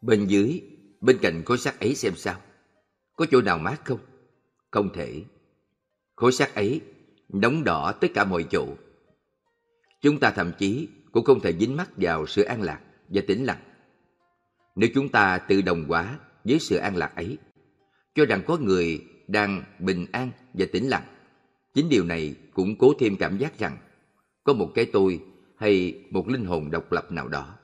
bên 0.00 0.26
dưới, 0.26 0.62
bên 1.00 1.18
cạnh 1.22 1.44
khối 1.44 1.58
sắt 1.58 1.80
ấy 1.80 1.94
xem 1.94 2.12
sao. 2.16 2.40
Có 3.16 3.26
chỗ 3.30 3.40
nào 3.40 3.58
mát 3.58 3.84
không? 3.84 3.98
Không 4.70 4.90
thể. 4.94 5.22
Khối 6.16 6.32
sắt 6.32 6.54
ấy 6.54 6.80
nóng 7.28 7.64
đỏ 7.64 7.92
tất 8.00 8.08
cả 8.14 8.24
mọi 8.24 8.46
chỗ. 8.50 8.66
Chúng 10.02 10.20
ta 10.20 10.30
thậm 10.30 10.52
chí 10.58 10.88
cũng 11.12 11.24
không 11.24 11.40
thể 11.40 11.52
dính 11.58 11.76
mắt 11.76 11.90
vào 11.96 12.26
sự 12.26 12.42
an 12.42 12.62
lạc 12.62 12.80
và 13.08 13.22
tĩnh 13.26 13.44
lặng. 13.44 13.60
Nếu 14.74 14.90
chúng 14.94 15.08
ta 15.08 15.38
tự 15.38 15.62
đồng 15.62 15.84
hóa 15.84 16.18
với 16.44 16.58
sự 16.58 16.76
an 16.76 16.96
lạc 16.96 17.16
ấy, 17.16 17.38
cho 18.14 18.24
rằng 18.24 18.42
có 18.46 18.58
người 18.58 19.04
đang 19.28 19.62
bình 19.78 20.06
an 20.12 20.30
và 20.54 20.66
tĩnh 20.72 20.88
lặng, 20.88 21.04
chính 21.74 21.88
điều 21.88 22.04
này 22.04 22.34
cũng 22.54 22.78
cố 22.78 22.94
thêm 22.98 23.16
cảm 23.16 23.38
giác 23.38 23.58
rằng 23.58 23.76
có 24.44 24.52
một 24.52 24.72
cái 24.74 24.86
tôi 24.92 25.20
hay 25.56 26.04
một 26.10 26.28
linh 26.28 26.44
hồn 26.44 26.70
độc 26.70 26.92
lập 26.92 27.12
nào 27.12 27.28
đó. 27.28 27.54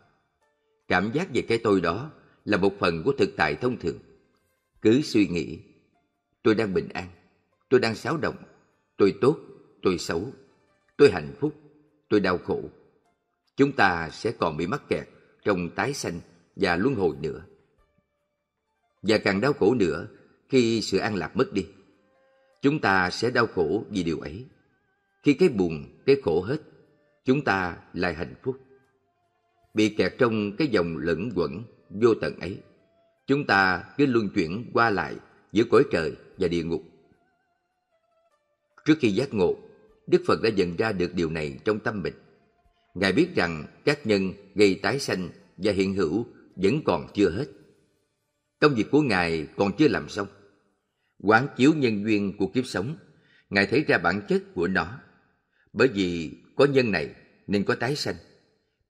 Cảm 0.89 1.11
giác 1.13 1.29
về 1.35 1.43
cái 1.43 1.59
tôi 1.59 1.81
đó 1.81 2.11
là 2.45 2.57
một 2.57 2.73
phần 2.79 3.03
của 3.05 3.13
thực 3.19 3.31
tại 3.37 3.55
thông 3.55 3.79
thường. 3.79 3.99
Cứ 4.83 5.03
suy 5.03 5.27
nghĩ, 5.27 5.59
tôi 6.43 6.55
đang 6.55 6.75
bình 6.75 6.89
an, 6.89 7.09
tôi 7.69 7.81
đang 7.81 7.95
xáo 7.95 8.17
động, 8.17 8.37
tôi 8.97 9.15
tốt, 9.21 9.39
tôi 9.83 9.99
xấu, 9.99 10.33
tôi 10.97 11.11
hạnh 11.11 11.35
phúc, 11.41 11.55
tôi 12.09 12.21
đau 12.21 12.39
khổ. 12.39 12.63
Chúng 13.57 13.73
ta 13.73 14.11
sẽ 14.11 14.33
còn 14.33 14.57
bị 14.57 14.67
mắc 14.67 14.83
kẹt 14.89 15.09
trong 15.45 15.71
tái 15.71 15.95
sanh 15.95 16.21
và 16.57 16.77
luân 16.77 16.95
hồi 16.95 17.17
nữa. 17.21 17.41
Và 19.03 19.19
càng 19.19 19.41
đau 19.41 19.53
khổ 19.53 19.75
nữa 19.75 20.07
khi 20.49 20.83
sự 20.83 20.99
an 20.99 21.15
lạc 21.15 21.37
mất 21.37 21.53
đi. 21.53 21.67
Chúng 22.63 22.81
ta 22.81 23.11
sẽ 23.11 23.31
đau 23.31 23.47
khổ 23.47 23.85
vì 23.91 24.03
điều 24.03 24.21
ấy. 24.21 24.47
Khi 25.23 25.35
cái 25.35 25.49
buồn, 25.49 25.85
cái 26.07 26.17
khổ 26.25 26.43
hết, 26.43 26.57
chúng 27.25 27.45
ta 27.45 27.77
lại 27.93 28.15
hạnh 28.15 28.35
phúc. 28.43 28.57
Bị 29.75 29.89
kẹt 29.89 30.15
trong 30.19 30.57
cái 30.57 30.69
dòng 30.69 30.97
lẫn 30.97 31.31
quẩn 31.35 31.63
vô 31.91 32.15
tận 32.15 32.41
ấy, 32.41 32.59
chúng 33.27 33.47
ta 33.47 33.85
cứ 33.99 34.07
luân 34.07 34.29
chuyển 34.29 34.71
qua 34.73 34.91
lại 34.91 35.17
giữa 35.53 35.65
cõi 35.71 35.85
trời 35.91 36.13
và 36.39 36.49
địa 36.49 36.65
ngục. 36.65 36.83
Trước 38.85 38.95
khi 39.01 39.11
giác 39.11 39.35
ngộ, 39.35 39.57
Đức 40.07 40.23
Phật 40.27 40.43
đã 40.43 40.51
nhận 40.51 40.77
ra 40.77 40.93
được 40.93 41.15
điều 41.15 41.31
này 41.31 41.59
trong 41.65 41.79
tâm 41.79 42.03
mình. 42.03 42.15
Ngài 42.95 43.13
biết 43.13 43.29
rằng 43.35 43.67
các 43.85 44.07
nhân 44.07 44.33
gây 44.55 44.81
tái 44.83 44.99
sanh 44.99 45.29
và 45.57 45.73
hiện 45.73 45.95
hữu 45.95 46.27
vẫn 46.57 46.83
còn 46.85 47.07
chưa 47.15 47.31
hết. 47.31 47.47
Công 48.59 48.75
việc 48.75 48.91
của 48.91 49.03
Ngài 49.03 49.47
còn 49.57 49.73
chưa 49.79 49.89
làm 49.89 50.09
xong. 50.09 50.29
Quán 51.19 51.47
chiếu 51.57 51.73
nhân 51.75 52.05
duyên 52.05 52.37
của 52.37 52.47
kiếp 52.47 52.67
sống, 52.67 52.97
Ngài 53.51 53.67
thấy 53.67 53.85
ra 53.89 53.99
bản 53.99 54.23
chất 54.29 54.43
của 54.55 54.69
nó. 54.69 55.01
Bởi 55.73 55.89
vì 55.89 56.37
có 56.57 56.65
nhân 56.65 56.91
này 56.91 57.15
nên 57.47 57.65
có 57.65 57.75
tái 57.75 57.97
sanh. 57.97 58.17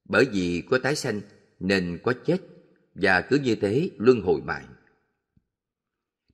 Bởi 0.04 0.24
vì 0.32 0.62
có 0.70 0.78
tái 0.78 0.96
sanh 0.96 1.20
nên 1.60 1.98
có 2.02 2.14
chết 2.26 2.38
và 2.94 3.20
cứ 3.20 3.38
như 3.38 3.54
thế 3.54 3.90
luân 3.98 4.20
hồi 4.20 4.40
mãi. 4.44 4.64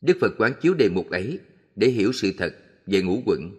Đức 0.01 0.17
Phật 0.21 0.33
quán 0.39 0.53
chiếu 0.61 0.75
đề 0.75 0.89
mục 0.89 1.11
ấy 1.11 1.39
để 1.77 1.89
hiểu 1.89 2.13
sự 2.13 2.33
thật 2.39 2.55
về 2.87 3.03
ngũ 3.03 3.23
quẩn. 3.27 3.51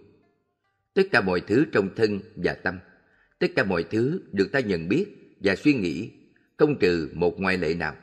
Tất 0.93 1.03
cả 1.11 1.21
mọi 1.21 1.41
thứ 1.41 1.65
trong 1.71 1.89
thân 1.95 2.19
và 2.35 2.53
tâm, 2.53 2.79
tất 3.39 3.47
cả 3.55 3.63
mọi 3.63 3.83
thứ 3.83 4.21
được 4.31 4.51
ta 4.51 4.59
nhận 4.59 4.89
biết 4.89 5.05
và 5.39 5.55
suy 5.55 5.73
nghĩ, 5.73 6.11
không 6.57 6.79
trừ 6.79 7.09
một 7.13 7.39
ngoại 7.39 7.57
lệ 7.57 7.73
nào, 7.73 7.95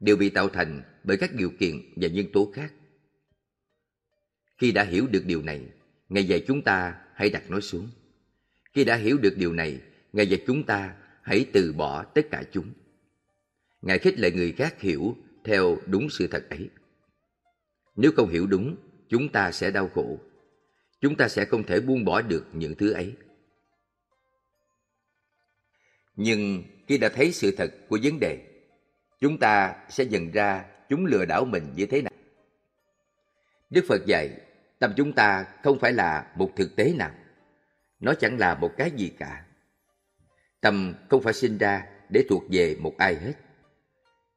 đều 0.00 0.16
bị 0.16 0.30
tạo 0.30 0.48
thành 0.48 0.82
bởi 1.04 1.16
các 1.16 1.34
điều 1.34 1.50
kiện 1.50 1.80
và 1.96 2.08
nhân 2.08 2.26
tố 2.32 2.52
khác. 2.54 2.72
Khi 4.58 4.72
đã 4.72 4.84
hiểu 4.84 5.06
được 5.06 5.22
điều 5.26 5.42
này, 5.42 5.60
ngày 6.08 6.24
dạy 6.24 6.44
chúng 6.46 6.62
ta 6.62 6.94
hãy 7.14 7.30
đặt 7.30 7.50
nó 7.50 7.60
xuống. 7.60 7.88
Khi 8.72 8.84
đã 8.84 8.96
hiểu 8.96 9.18
được 9.18 9.34
điều 9.36 9.52
này, 9.52 9.80
Ngài 10.12 10.26
dạy 10.26 10.42
chúng 10.46 10.62
ta 10.62 10.94
hãy 11.22 11.46
từ 11.52 11.72
bỏ 11.72 12.04
tất 12.04 12.30
cả 12.30 12.42
chúng. 12.52 12.72
Ngài 13.82 13.98
khích 13.98 14.18
lệ 14.18 14.30
người 14.30 14.52
khác 14.52 14.80
hiểu 14.80 15.16
theo 15.44 15.78
đúng 15.86 16.10
sự 16.10 16.26
thật 16.26 16.46
ấy. 16.50 16.68
Nếu 17.96 18.12
không 18.16 18.28
hiểu 18.28 18.46
đúng, 18.46 18.76
chúng 19.08 19.28
ta 19.28 19.52
sẽ 19.52 19.70
đau 19.70 19.88
khổ. 19.88 20.20
Chúng 21.00 21.16
ta 21.16 21.28
sẽ 21.28 21.44
không 21.44 21.62
thể 21.66 21.80
buông 21.80 22.04
bỏ 22.04 22.22
được 22.22 22.46
những 22.52 22.74
thứ 22.74 22.92
ấy. 22.92 23.14
Nhưng 26.22 26.62
khi 26.86 26.98
đã 26.98 27.08
thấy 27.08 27.32
sự 27.32 27.54
thật 27.56 27.70
của 27.88 27.98
vấn 28.02 28.20
đề, 28.20 28.38
chúng 29.20 29.38
ta 29.38 29.74
sẽ 29.88 30.04
nhận 30.04 30.30
ra 30.30 30.64
chúng 30.88 31.06
lừa 31.06 31.24
đảo 31.24 31.44
mình 31.44 31.72
như 31.76 31.86
thế 31.86 32.02
nào. 32.02 32.12
Đức 33.70 33.84
Phật 33.88 34.06
dạy, 34.06 34.30
tâm 34.78 34.92
chúng 34.96 35.12
ta 35.12 35.46
không 35.62 35.78
phải 35.78 35.92
là 35.92 36.32
một 36.36 36.50
thực 36.56 36.76
tế 36.76 36.92
nào. 36.98 37.10
Nó 38.00 38.14
chẳng 38.14 38.38
là 38.38 38.54
một 38.54 38.70
cái 38.76 38.90
gì 38.90 39.12
cả. 39.18 39.44
Tâm 40.60 40.94
không 41.08 41.22
phải 41.22 41.32
sinh 41.32 41.58
ra 41.58 41.86
để 42.08 42.24
thuộc 42.28 42.42
về 42.50 42.76
một 42.80 42.94
ai 42.98 43.14
hết. 43.14 43.34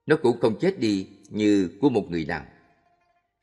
Nó 0.06 0.16
cũng 0.16 0.40
không 0.40 0.60
chết 0.60 0.80
đi 0.80 1.08
như 1.30 1.70
của 1.82 1.90
một 1.90 2.06
người 2.10 2.25
nào. 2.25 2.46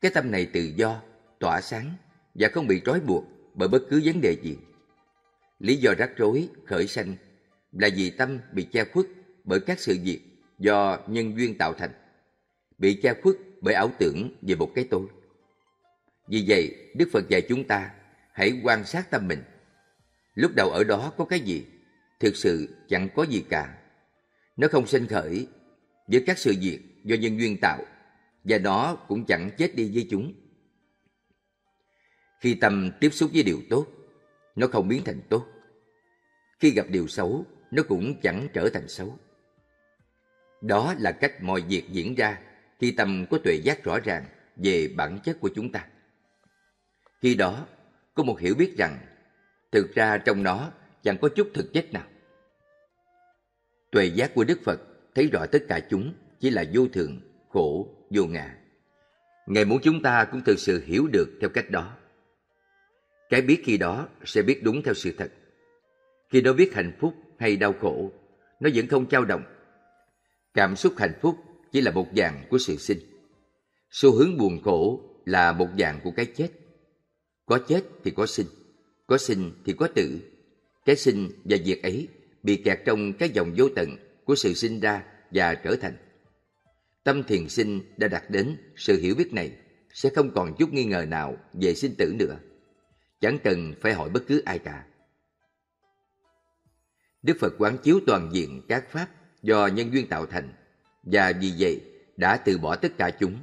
Cái 0.01 0.11
tâm 0.13 0.31
này 0.31 0.45
tự 0.45 0.61
do, 0.75 1.01
tỏa 1.39 1.61
sáng 1.61 1.93
và 2.33 2.49
không 2.49 2.67
bị 2.67 2.81
trói 2.85 2.99
buộc 2.99 3.23
bởi 3.53 3.67
bất 3.67 3.81
cứ 3.89 4.01
vấn 4.05 4.21
đề 4.21 4.35
gì. 4.43 4.57
Lý 5.59 5.75
do 5.75 5.93
rắc 5.97 6.11
rối, 6.17 6.49
khởi 6.65 6.87
sanh 6.87 7.15
là 7.71 7.89
vì 7.95 8.09
tâm 8.09 8.39
bị 8.53 8.63
che 8.63 8.83
khuất 8.85 9.05
bởi 9.43 9.59
các 9.59 9.79
sự 9.79 9.97
việc 10.03 10.21
do 10.59 10.99
nhân 11.07 11.37
duyên 11.37 11.57
tạo 11.57 11.73
thành, 11.73 11.91
bị 12.77 12.99
che 13.01 13.13
khuất 13.23 13.35
bởi 13.61 13.73
ảo 13.73 13.91
tưởng 13.99 14.35
về 14.41 14.55
một 14.55 14.71
cái 14.75 14.87
tôi. 14.89 15.07
Vì 16.27 16.45
vậy, 16.47 16.91
Đức 16.95 17.09
Phật 17.13 17.29
dạy 17.29 17.41
chúng 17.49 17.67
ta 17.67 17.91
hãy 18.33 18.61
quan 18.63 18.85
sát 18.85 19.11
tâm 19.11 19.27
mình. 19.27 19.43
Lúc 20.35 20.51
đầu 20.55 20.69
ở 20.69 20.83
đó 20.83 21.13
có 21.17 21.25
cái 21.25 21.39
gì? 21.39 21.65
Thực 22.19 22.35
sự 22.35 22.75
chẳng 22.89 23.09
có 23.15 23.23
gì 23.23 23.43
cả. 23.49 23.77
Nó 24.57 24.67
không 24.67 24.87
sinh 24.87 25.07
khởi 25.07 25.47
với 26.07 26.23
các 26.27 26.37
sự 26.37 26.55
việc 26.61 26.79
do 27.03 27.15
nhân 27.15 27.39
duyên 27.39 27.57
tạo 27.61 27.85
và 28.43 28.57
nó 28.57 28.95
cũng 29.07 29.25
chẳng 29.25 29.49
chết 29.57 29.75
đi 29.75 29.91
với 29.93 30.07
chúng. 30.11 30.33
Khi 32.39 32.53
tâm 32.53 32.91
tiếp 32.99 33.09
xúc 33.09 33.29
với 33.33 33.43
điều 33.43 33.61
tốt, 33.69 33.87
nó 34.55 34.67
không 34.67 34.87
biến 34.87 35.03
thành 35.05 35.21
tốt. 35.29 35.47
Khi 36.59 36.71
gặp 36.71 36.85
điều 36.89 37.07
xấu, 37.07 37.45
nó 37.71 37.83
cũng 37.83 38.21
chẳng 38.21 38.47
trở 38.53 38.69
thành 38.69 38.87
xấu. 38.87 39.17
Đó 40.61 40.95
là 40.99 41.11
cách 41.11 41.41
mọi 41.41 41.61
việc 41.61 41.83
diễn 41.89 42.15
ra 42.15 42.39
khi 42.79 42.91
tâm 42.91 43.25
có 43.29 43.37
tuệ 43.43 43.53
giác 43.53 43.83
rõ 43.83 43.99
ràng 43.99 44.25
về 44.55 44.93
bản 44.95 45.19
chất 45.23 45.39
của 45.39 45.49
chúng 45.55 45.71
ta. 45.71 45.87
Khi 47.21 47.35
đó, 47.35 47.67
có 48.13 48.23
một 48.23 48.39
hiểu 48.39 48.55
biết 48.55 48.77
rằng 48.77 48.97
thực 49.71 49.95
ra 49.95 50.17
trong 50.17 50.43
nó 50.43 50.71
chẳng 51.03 51.17
có 51.17 51.29
chút 51.29 51.49
thực 51.53 51.73
chất 51.73 51.93
nào. 51.93 52.07
Tuệ 53.91 54.05
giác 54.05 54.31
của 54.35 54.43
Đức 54.43 54.59
Phật 54.63 54.81
thấy 55.15 55.27
rõ 55.27 55.45
tất 55.51 55.63
cả 55.67 55.79
chúng 55.89 56.13
chỉ 56.39 56.49
là 56.49 56.63
vô 56.73 56.87
thường, 56.93 57.21
khổ, 57.49 57.95
vô 58.09 58.25
ngã. 58.25 58.55
Ngài 59.47 59.65
muốn 59.65 59.79
chúng 59.83 60.01
ta 60.01 60.25
cũng 60.25 60.41
thực 60.45 60.59
sự 60.59 60.83
hiểu 60.85 61.07
được 61.07 61.29
theo 61.41 61.49
cách 61.49 61.69
đó. 61.69 61.97
Cái 63.29 63.41
biết 63.41 63.61
khi 63.65 63.77
đó 63.77 64.07
sẽ 64.25 64.41
biết 64.41 64.63
đúng 64.63 64.81
theo 64.83 64.93
sự 64.93 65.11
thật. 65.17 65.31
Khi 66.29 66.41
đó 66.41 66.53
biết 66.53 66.73
hạnh 66.73 66.91
phúc 66.99 67.13
hay 67.41 67.57
đau 67.57 67.73
khổ, 67.81 68.11
nó 68.59 68.69
vẫn 68.75 68.87
không 68.87 69.05
dao 69.11 69.25
động. 69.25 69.43
Cảm 70.53 70.75
xúc 70.75 70.93
hạnh 70.97 71.13
phúc 71.21 71.35
chỉ 71.71 71.81
là 71.81 71.91
một 71.91 72.07
dạng 72.15 72.45
của 72.49 72.57
sự 72.57 72.77
sinh. 72.77 72.97
Xu 73.91 74.11
hướng 74.15 74.37
buồn 74.37 74.61
khổ 74.63 75.01
là 75.25 75.51
một 75.51 75.67
dạng 75.79 75.99
của 76.03 76.11
cái 76.11 76.25
chết. 76.25 76.49
Có 77.45 77.59
chết 77.67 77.83
thì 78.03 78.11
có 78.11 78.25
sinh, 78.25 78.47
có 79.07 79.17
sinh 79.17 79.51
thì 79.65 79.73
có 79.73 79.87
tử. 79.95 80.19
Cái 80.85 80.95
sinh 80.95 81.29
và 81.45 81.57
diệt 81.65 81.79
ấy 81.83 82.07
bị 82.43 82.55
kẹt 82.55 82.79
trong 82.85 83.13
cái 83.13 83.29
dòng 83.29 83.53
vô 83.57 83.69
tận 83.75 83.97
của 84.25 84.35
sự 84.35 84.53
sinh 84.53 84.79
ra 84.79 85.03
và 85.31 85.55
trở 85.55 85.75
thành. 85.75 85.93
Tâm 87.03 87.23
thiền 87.23 87.49
sinh 87.49 87.81
đã 87.97 88.07
đạt 88.07 88.23
đến 88.29 88.57
sự 88.75 88.99
hiểu 88.99 89.15
biết 89.15 89.33
này 89.33 89.51
sẽ 89.93 90.09
không 90.15 90.31
còn 90.35 90.55
chút 90.59 90.73
nghi 90.73 90.85
ngờ 90.85 91.05
nào 91.07 91.37
về 91.53 91.73
sinh 91.73 91.95
tử 91.97 92.15
nữa. 92.19 92.37
Chẳng 93.21 93.37
cần 93.43 93.73
phải 93.81 93.93
hỏi 93.93 94.09
bất 94.09 94.23
cứ 94.27 94.41
ai 94.45 94.59
cả. 94.59 94.85
Đức 97.23 97.37
Phật 97.39 97.53
quán 97.57 97.77
chiếu 97.77 97.99
toàn 98.07 98.29
diện 98.33 98.61
các 98.67 98.91
pháp 98.91 99.07
do 99.43 99.67
nhân 99.67 99.93
duyên 99.93 100.07
tạo 100.07 100.25
thành 100.25 100.53
và 101.03 101.33
vì 101.41 101.53
vậy 101.59 101.81
đã 102.17 102.37
từ 102.37 102.57
bỏ 102.57 102.75
tất 102.75 102.97
cả 102.97 103.11
chúng. 103.19 103.37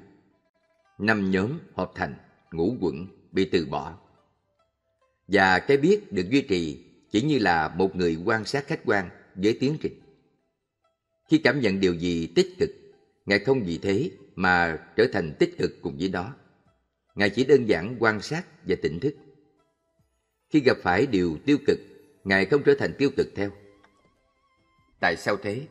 Năm 0.99 1.31
nhóm 1.31 1.59
hợp 1.75 1.93
thành, 1.95 2.15
ngũ 2.53 2.77
quẩn 2.81 3.07
bị 3.33 3.49
từ 3.53 3.67
bỏ. 3.71 3.99
Và 5.29 5.59
cái 5.59 5.77
biết 5.77 6.13
được 6.13 6.31
duy 6.31 6.43
trì 6.43 6.85
chỉ 7.11 7.23
như 7.23 7.39
là 7.39 7.69
một 7.69 7.97
người 7.97 8.19
quan 8.25 8.45
sát 8.45 8.67
khách 8.67 8.81
quan 8.85 9.09
với 9.35 9.57
tiến 9.61 9.77
trình. 9.81 10.01
Khi 11.29 11.39
cảm 11.39 11.61
nhận 11.61 11.81
điều 11.81 11.95
gì 11.95 12.27
tích 12.27 12.55
cực, 12.59 12.71
Ngài 13.27 13.39
không 13.39 13.63
vì 13.63 13.79
thế 13.79 14.11
mà 14.35 14.79
trở 14.97 15.07
thành 15.13 15.35
tích 15.39 15.59
cực 15.59 15.71
cùng 15.83 15.97
với 15.99 16.09
đó. 16.09 16.35
Ngài 17.15 17.31
chỉ 17.31 17.45
đơn 17.45 17.69
giản 17.69 17.97
quan 17.99 18.21
sát 18.21 18.45
và 18.67 18.77
tỉnh 18.83 19.01
thức. 19.01 19.15
Khi 20.51 20.61
gặp 20.61 20.77
phải 20.83 21.07
điều 21.07 21.39
tiêu 21.47 21.59
cực, 21.67 21.79
Ngài 22.25 22.47
không 22.47 22.63
trở 22.63 22.75
thành 22.79 22.95
tiêu 22.99 23.11
cực 23.17 23.27
theo. 23.37 23.51
Tại 25.01 25.17
sao 25.17 25.37
thế? 25.37 25.67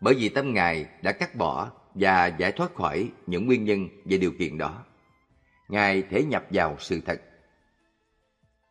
Bởi 0.00 0.14
vì 0.14 0.28
tâm 0.28 0.54
Ngài 0.54 0.86
đã 1.02 1.12
cắt 1.12 1.34
bỏ 1.34 1.72
và 1.94 2.26
giải 2.26 2.52
thoát 2.52 2.74
khỏi 2.74 3.10
những 3.26 3.46
nguyên 3.46 3.64
nhân 3.64 3.88
và 4.04 4.16
điều 4.16 4.32
kiện 4.38 4.58
đó. 4.58 4.84
Ngài 5.68 6.02
thể 6.02 6.24
nhập 6.24 6.44
vào 6.50 6.76
sự 6.80 7.00
thật. 7.06 7.20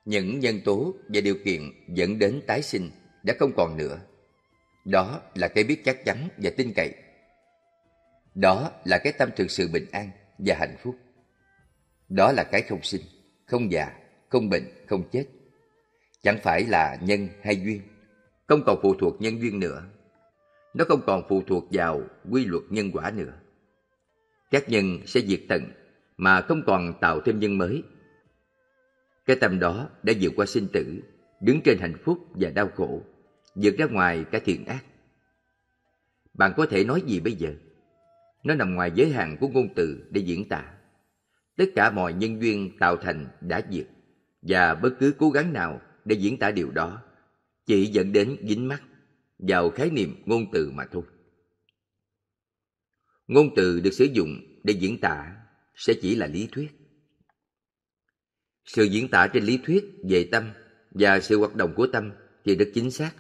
Những 0.06 0.40
nhân 0.40 0.60
tố 0.66 0.94
và 1.08 1.22
điều 1.22 1.36
kiện 1.46 1.62
dẫn 1.88 2.20
đến 2.20 2.42
tái 2.48 2.62
sinh 2.62 2.92
đã 3.24 3.34
không 3.40 3.52
còn 3.58 3.78
nữa. 3.78 4.00
Đó 4.86 5.22
là 5.36 5.48
cái 5.48 5.64
biết 5.64 5.86
chắc 5.86 6.06
chắn 6.06 6.28
và 6.38 6.50
tin 6.58 6.74
cậy. 6.76 6.94
Đó 8.36 8.72
là 8.86 8.98
cái 8.98 9.14
tâm 9.14 9.30
thực 9.36 9.52
sự 9.52 9.70
bình 9.74 9.86
an 9.92 10.10
và 10.38 10.56
hạnh 10.60 10.76
phúc. 10.84 10.96
Đó 12.10 12.32
là 12.32 12.44
cái 12.44 12.62
không 12.62 12.82
sinh, 12.84 13.02
không 13.46 13.72
già, 13.72 13.92
không 14.30 14.50
bệnh, 14.50 14.86
không 14.88 15.10
chết. 15.12 15.26
Chẳng 16.24 16.38
phải 16.44 16.64
là 16.64 16.98
nhân 17.02 17.28
hay 17.44 17.62
duyên, 17.62 17.82
không 18.52 18.64
còn 18.66 18.80
phụ 18.82 18.94
thuộc 18.94 19.22
nhân 19.22 19.42
duyên 19.42 19.60
nữa. 19.60 19.84
Nó 20.74 20.86
không 20.86 21.02
còn 21.06 21.24
phụ 21.30 21.44
thuộc 21.48 21.68
vào 21.72 22.04
quy 22.30 22.46
luật 22.46 22.64
nhân 22.70 22.92
quả 22.94 23.12
nữa. 23.12 23.34
Các 24.52 24.70
nhân 24.70 24.98
sẽ 25.06 25.22
diệt 25.22 25.42
tận 25.50 25.64
mà 26.18 26.42
không 26.42 26.64
còn 26.66 26.94
tạo 27.02 27.22
thêm 27.22 27.40
nhân 27.40 27.58
mới. 27.58 27.84
Cái 29.26 29.36
tâm 29.36 29.60
đó 29.60 29.90
đã 30.04 30.14
vượt 30.22 30.34
qua 30.36 30.46
sinh 30.46 30.68
tử, 30.74 31.00
đứng 31.42 31.62
trên 31.62 31.78
hạnh 31.80 31.98
phúc 32.04 32.18
và 32.30 32.50
đau 32.50 32.70
khổ, 32.76 33.02
vượt 33.56 33.76
ra 33.78 33.86
ngoài 33.86 34.26
cả 34.32 34.40
thiện 34.46 34.66
ác. 34.66 34.84
Bạn 36.34 36.54
có 36.58 36.66
thể 36.66 36.84
nói 36.84 37.02
gì 37.06 37.20
bây 37.20 37.34
giờ? 37.34 37.54
Nó 38.44 38.56
nằm 38.56 38.76
ngoài 38.76 38.92
giới 38.96 39.12
hạn 39.12 39.38
của 39.40 39.48
ngôn 39.48 39.68
từ 39.76 40.08
để 40.10 40.22
diễn 40.22 40.50
tả. 40.50 40.74
Tất 41.58 41.66
cả 41.76 41.92
mọi 41.92 42.14
nhân 42.14 42.42
duyên 42.42 42.78
tạo 42.80 42.96
thành 42.96 43.28
đã 43.42 43.62
diệt, 43.70 43.88
và 44.42 44.76
bất 44.76 44.92
cứ 45.00 45.14
cố 45.18 45.30
gắng 45.30 45.54
nào 45.54 45.82
để 46.06 46.16
diễn 46.16 46.40
tả 46.40 46.52
điều 46.52 46.72
đó 46.72 47.02
chỉ 47.66 47.86
dẫn 47.86 48.12
đến 48.12 48.38
dính 48.50 48.68
mắt 48.68 48.84
vào 49.38 49.70
khái 49.70 49.90
niệm 49.90 50.16
ngôn 50.26 50.46
từ 50.52 50.72
mà 50.72 50.86
thôi. 50.92 51.04
Ngôn 53.28 53.50
từ 53.56 53.80
được 53.80 53.92
sử 53.92 54.06
dụng 54.14 54.62
để 54.64 54.74
diễn 54.74 55.00
tả 55.02 55.36
sẽ 55.76 55.94
chỉ 56.02 56.16
là 56.16 56.28
lý 56.28 56.48
thuyết. 56.52 56.72
Sự 58.66 58.84
diễn 58.84 59.08
tả 59.08 59.28
trên 59.34 59.44
lý 59.44 59.60
thuyết 59.66 59.86
về 60.10 60.30
tâm 60.32 60.52
và 60.92 61.20
sự 61.20 61.38
hoạt 61.38 61.56
động 61.56 61.74
của 61.76 61.88
tâm 61.88 62.12
thì 62.46 62.56
rất 62.56 62.70
chính 62.74 62.92
xác. 62.92 63.12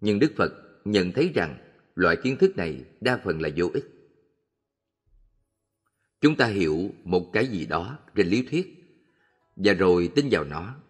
Nhưng 0.00 0.18
Đức 0.18 0.32
Phật 0.36 0.52
nhận 0.84 1.12
thấy 1.12 1.30
rằng 1.34 1.58
loại 1.94 2.16
kiến 2.22 2.36
thức 2.36 2.56
này 2.56 2.84
đa 3.00 3.20
phần 3.24 3.40
là 3.40 3.48
vô 3.56 3.70
ích. 3.74 3.84
Chúng 6.20 6.36
ta 6.36 6.46
hiểu 6.46 6.90
một 7.04 7.30
cái 7.32 7.46
gì 7.46 7.66
đó 7.66 7.98
trên 8.14 8.26
lý 8.26 8.46
thuyết 8.50 8.74
và 9.56 9.72
rồi 9.72 10.10
tin 10.14 10.28
vào 10.30 10.44
nó, 10.44 10.80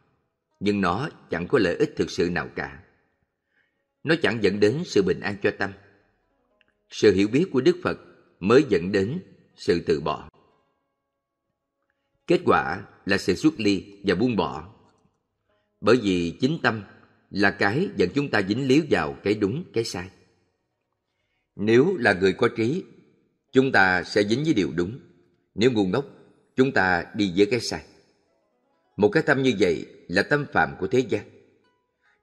nhưng 0.64 0.81
nó 0.81 1.09
chẳng 1.31 1.46
có 1.48 1.59
lợi 1.59 1.77
ích 1.77 1.94
thực 1.96 2.11
sự 2.11 2.31
nào 2.31 2.48
cả. 2.55 2.83
Nó 4.05 4.14
chẳng 4.22 4.42
dẫn 4.42 4.61
đến 4.61 4.83
sự 4.87 5.03
bình 5.03 5.20
an 5.20 5.37
cho 5.42 5.50
tâm. 5.59 5.72
Sự 6.90 7.12
hiểu 7.12 7.29
biết 7.29 7.44
của 7.53 7.61
Đức 7.61 7.77
Phật 7.83 7.98
mới 8.40 8.64
dẫn 8.68 8.92
đến 8.92 9.18
sự 9.57 9.83
từ 9.87 10.00
bỏ. 10.00 10.29
Kết 12.27 12.40
quả 12.44 12.87
là 13.07 13.18
sự 13.18 13.35
xuất 13.35 13.61
ly 13.61 14.00
và 14.05 14.14
buông 14.14 14.37
bỏ. 14.37 14.74
Bởi 15.81 15.96
vì 16.03 16.37
chính 16.40 16.59
tâm 16.62 16.83
là 17.31 17.50
cái 17.50 17.88
dẫn 17.96 18.09
chúng 18.14 18.31
ta 18.31 18.42
dính 18.42 18.66
líu 18.66 18.85
vào 18.90 19.16
cái 19.22 19.35
đúng, 19.35 19.64
cái 19.72 19.85
sai. 19.85 20.11
Nếu 21.57 21.96
là 21.96 22.12
người 22.12 22.33
có 22.33 22.48
trí, 22.57 22.85
chúng 23.53 23.72
ta 23.72 24.03
sẽ 24.03 24.22
dính 24.22 24.44
với 24.44 24.55
điều 24.55 24.72
đúng. 24.77 24.98
Nếu 25.55 25.72
ngu 25.72 25.87
ngốc, 25.87 26.07
chúng 26.57 26.72
ta 26.72 27.05
đi 27.14 27.33
với 27.37 27.46
cái 27.46 27.61
sai. 27.61 27.85
Một 28.97 29.09
cái 29.09 29.23
tâm 29.23 29.43
như 29.43 29.53
vậy 29.59 29.87
là 30.09 30.23
tâm 30.23 30.47
phạm 30.53 30.75
của 30.79 30.87
thế 30.87 30.99
gian. 30.99 31.25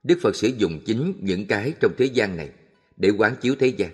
Đức 0.04 0.20
Phật 0.22 0.36
sử 0.36 0.48
dụng 0.48 0.80
chính 0.86 1.14
những 1.22 1.48
cái 1.48 1.74
trong 1.80 1.92
thế 1.98 2.06
gian 2.06 2.38
này 2.38 2.50
để 2.98 3.10
quán 3.10 3.36
chiếu 3.42 3.56
thế 3.60 3.68
gian. 3.68 3.92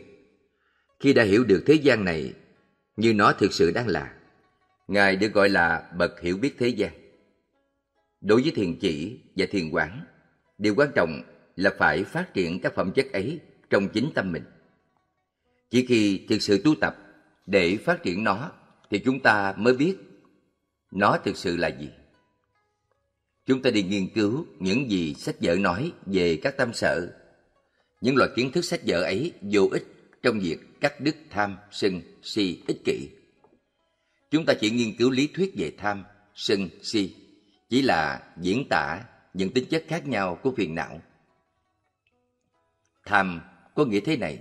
Khi 0.99 1.13
đã 1.13 1.23
hiểu 1.23 1.43
được 1.43 1.63
thế 1.65 1.73
gian 1.73 2.05
này 2.05 2.33
như 2.97 3.13
nó 3.13 3.33
thực 3.33 3.53
sự 3.53 3.71
đang 3.71 3.87
là, 3.87 4.13
Ngài 4.87 5.15
được 5.15 5.33
gọi 5.33 5.49
là 5.49 5.91
bậc 5.97 6.21
hiểu 6.21 6.37
biết 6.37 6.55
thế 6.59 6.67
gian. 6.67 6.91
Đối 8.21 8.41
với 8.41 8.51
thiền 8.51 8.79
chỉ 8.79 9.19
và 9.35 9.45
thiền 9.51 9.69
quán, 9.69 10.05
điều 10.57 10.75
quan 10.75 10.89
trọng 10.95 11.21
là 11.55 11.73
phải 11.77 12.03
phát 12.03 12.33
triển 12.33 12.59
các 12.59 12.73
phẩm 12.75 12.91
chất 12.91 13.11
ấy 13.11 13.39
trong 13.69 13.89
chính 13.89 14.11
tâm 14.15 14.31
mình. 14.31 14.43
Chỉ 15.69 15.85
khi 15.85 16.25
thực 16.29 16.41
sự 16.41 16.61
tu 16.63 16.75
tập 16.75 16.97
để 17.45 17.77
phát 17.77 18.03
triển 18.03 18.23
nó 18.23 18.51
thì 18.89 18.99
chúng 18.99 19.19
ta 19.19 19.53
mới 19.57 19.73
biết 19.73 19.95
nó 20.91 21.17
thực 21.25 21.37
sự 21.37 21.57
là 21.57 21.67
gì. 21.67 21.89
Chúng 23.47 23.61
ta 23.61 23.69
đi 23.69 23.83
nghiên 23.83 24.09
cứu 24.09 24.45
những 24.59 24.91
gì 24.91 25.13
sách 25.13 25.35
vở 25.41 25.55
nói 25.55 25.91
về 26.05 26.39
các 26.43 26.57
tâm 26.57 26.73
sở. 26.73 27.13
Những 28.01 28.15
loại 28.15 28.29
kiến 28.35 28.51
thức 28.51 28.65
sách 28.65 28.81
vở 28.87 29.01
ấy 29.01 29.31
vô 29.41 29.67
ích 29.71 29.83
trong 30.23 30.39
việc 30.39 30.57
cắt 30.81 31.01
đứt 31.01 31.15
tham, 31.29 31.57
sân, 31.71 32.01
si, 32.23 32.63
ích 32.67 32.81
kỷ. 32.85 33.09
Chúng 34.31 34.45
ta 34.45 34.53
chỉ 34.53 34.69
nghiên 34.71 34.97
cứu 34.97 35.11
lý 35.11 35.27
thuyết 35.27 35.53
về 35.57 35.71
tham, 35.77 36.03
sân, 36.35 36.69
si, 36.81 37.15
chỉ 37.69 37.81
là 37.81 38.33
diễn 38.41 38.67
tả 38.69 39.03
những 39.33 39.49
tính 39.49 39.65
chất 39.69 39.85
khác 39.87 40.07
nhau 40.07 40.39
của 40.43 40.53
phiền 40.57 40.75
não. 40.75 41.01
Tham 43.05 43.41
có 43.75 43.85
nghĩa 43.85 43.99
thế 43.99 44.17
này, 44.17 44.39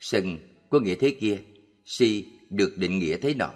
sân 0.00 0.38
có 0.70 0.80
nghĩa 0.80 0.94
thế 0.94 1.16
kia, 1.20 1.38
si 1.84 2.26
được 2.50 2.74
định 2.76 2.98
nghĩa 2.98 3.16
thế 3.16 3.34
nọ. 3.34 3.54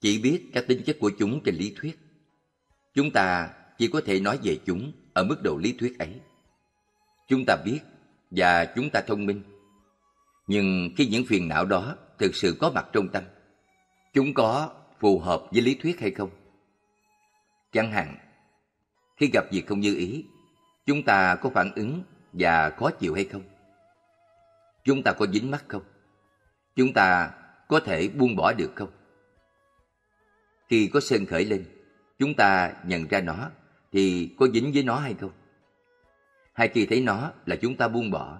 Chỉ 0.00 0.18
biết 0.18 0.40
các 0.52 0.64
tính 0.68 0.82
chất 0.86 0.96
của 1.00 1.10
chúng 1.18 1.40
trên 1.44 1.54
lý 1.54 1.74
thuyết. 1.76 1.98
Chúng 2.94 3.10
ta 3.10 3.50
chỉ 3.78 3.88
có 3.88 4.00
thể 4.06 4.20
nói 4.20 4.38
về 4.42 4.58
chúng 4.66 4.92
ở 5.14 5.24
mức 5.24 5.42
độ 5.42 5.56
lý 5.62 5.72
thuyết 5.72 5.98
ấy. 5.98 6.20
Chúng 7.28 7.44
ta 7.46 7.56
biết 7.64 7.80
và 8.30 8.64
chúng 8.64 8.90
ta 8.90 9.00
thông 9.06 9.26
minh. 9.26 9.42
Nhưng 10.46 10.90
khi 10.96 11.06
những 11.06 11.24
phiền 11.28 11.48
não 11.48 11.64
đó 11.64 11.96
thực 12.18 12.34
sự 12.34 12.56
có 12.60 12.70
mặt 12.70 12.86
trong 12.92 13.08
tâm, 13.08 13.22
chúng 14.12 14.34
có 14.34 14.70
phù 15.00 15.18
hợp 15.18 15.42
với 15.52 15.62
lý 15.62 15.74
thuyết 15.74 16.00
hay 16.00 16.10
không? 16.10 16.30
Chẳng 17.72 17.92
hạn, 17.92 18.16
khi 19.16 19.30
gặp 19.32 19.44
việc 19.52 19.66
không 19.66 19.80
như 19.80 19.94
ý, 19.94 20.24
chúng 20.86 21.02
ta 21.02 21.34
có 21.34 21.50
phản 21.50 21.72
ứng 21.74 22.02
và 22.32 22.70
khó 22.70 22.90
chịu 22.90 23.14
hay 23.14 23.24
không? 23.24 23.42
Chúng 24.84 25.02
ta 25.02 25.12
có 25.12 25.26
dính 25.26 25.50
mắt 25.50 25.64
không? 25.68 25.82
Chúng 26.76 26.92
ta 26.92 27.30
có 27.68 27.80
thể 27.80 28.08
buông 28.08 28.36
bỏ 28.36 28.52
được 28.52 28.72
không? 28.74 28.90
Khi 30.68 30.90
có 30.92 31.00
sân 31.00 31.26
khởi 31.26 31.44
lên, 31.44 31.73
chúng 32.24 32.34
ta 32.34 32.72
nhận 32.84 33.08
ra 33.08 33.20
nó 33.20 33.50
thì 33.92 34.30
có 34.38 34.48
dính 34.54 34.72
với 34.74 34.82
nó 34.82 34.96
hay 34.96 35.14
không? 35.20 35.30
Hay 36.52 36.68
khi 36.68 36.86
thấy 36.86 37.00
nó 37.00 37.32
là 37.46 37.56
chúng 37.56 37.76
ta 37.76 37.88
buông 37.88 38.10
bỏ? 38.10 38.38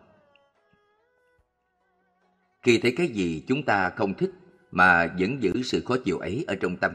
Khi 2.62 2.78
thấy 2.78 2.94
cái 2.96 3.08
gì 3.08 3.44
chúng 3.48 3.62
ta 3.62 3.90
không 3.90 4.14
thích 4.14 4.30
mà 4.70 5.14
vẫn 5.18 5.42
giữ 5.42 5.62
sự 5.62 5.82
khó 5.84 5.96
chịu 6.04 6.18
ấy 6.18 6.44
ở 6.48 6.54
trong 6.54 6.76
tâm 6.76 6.92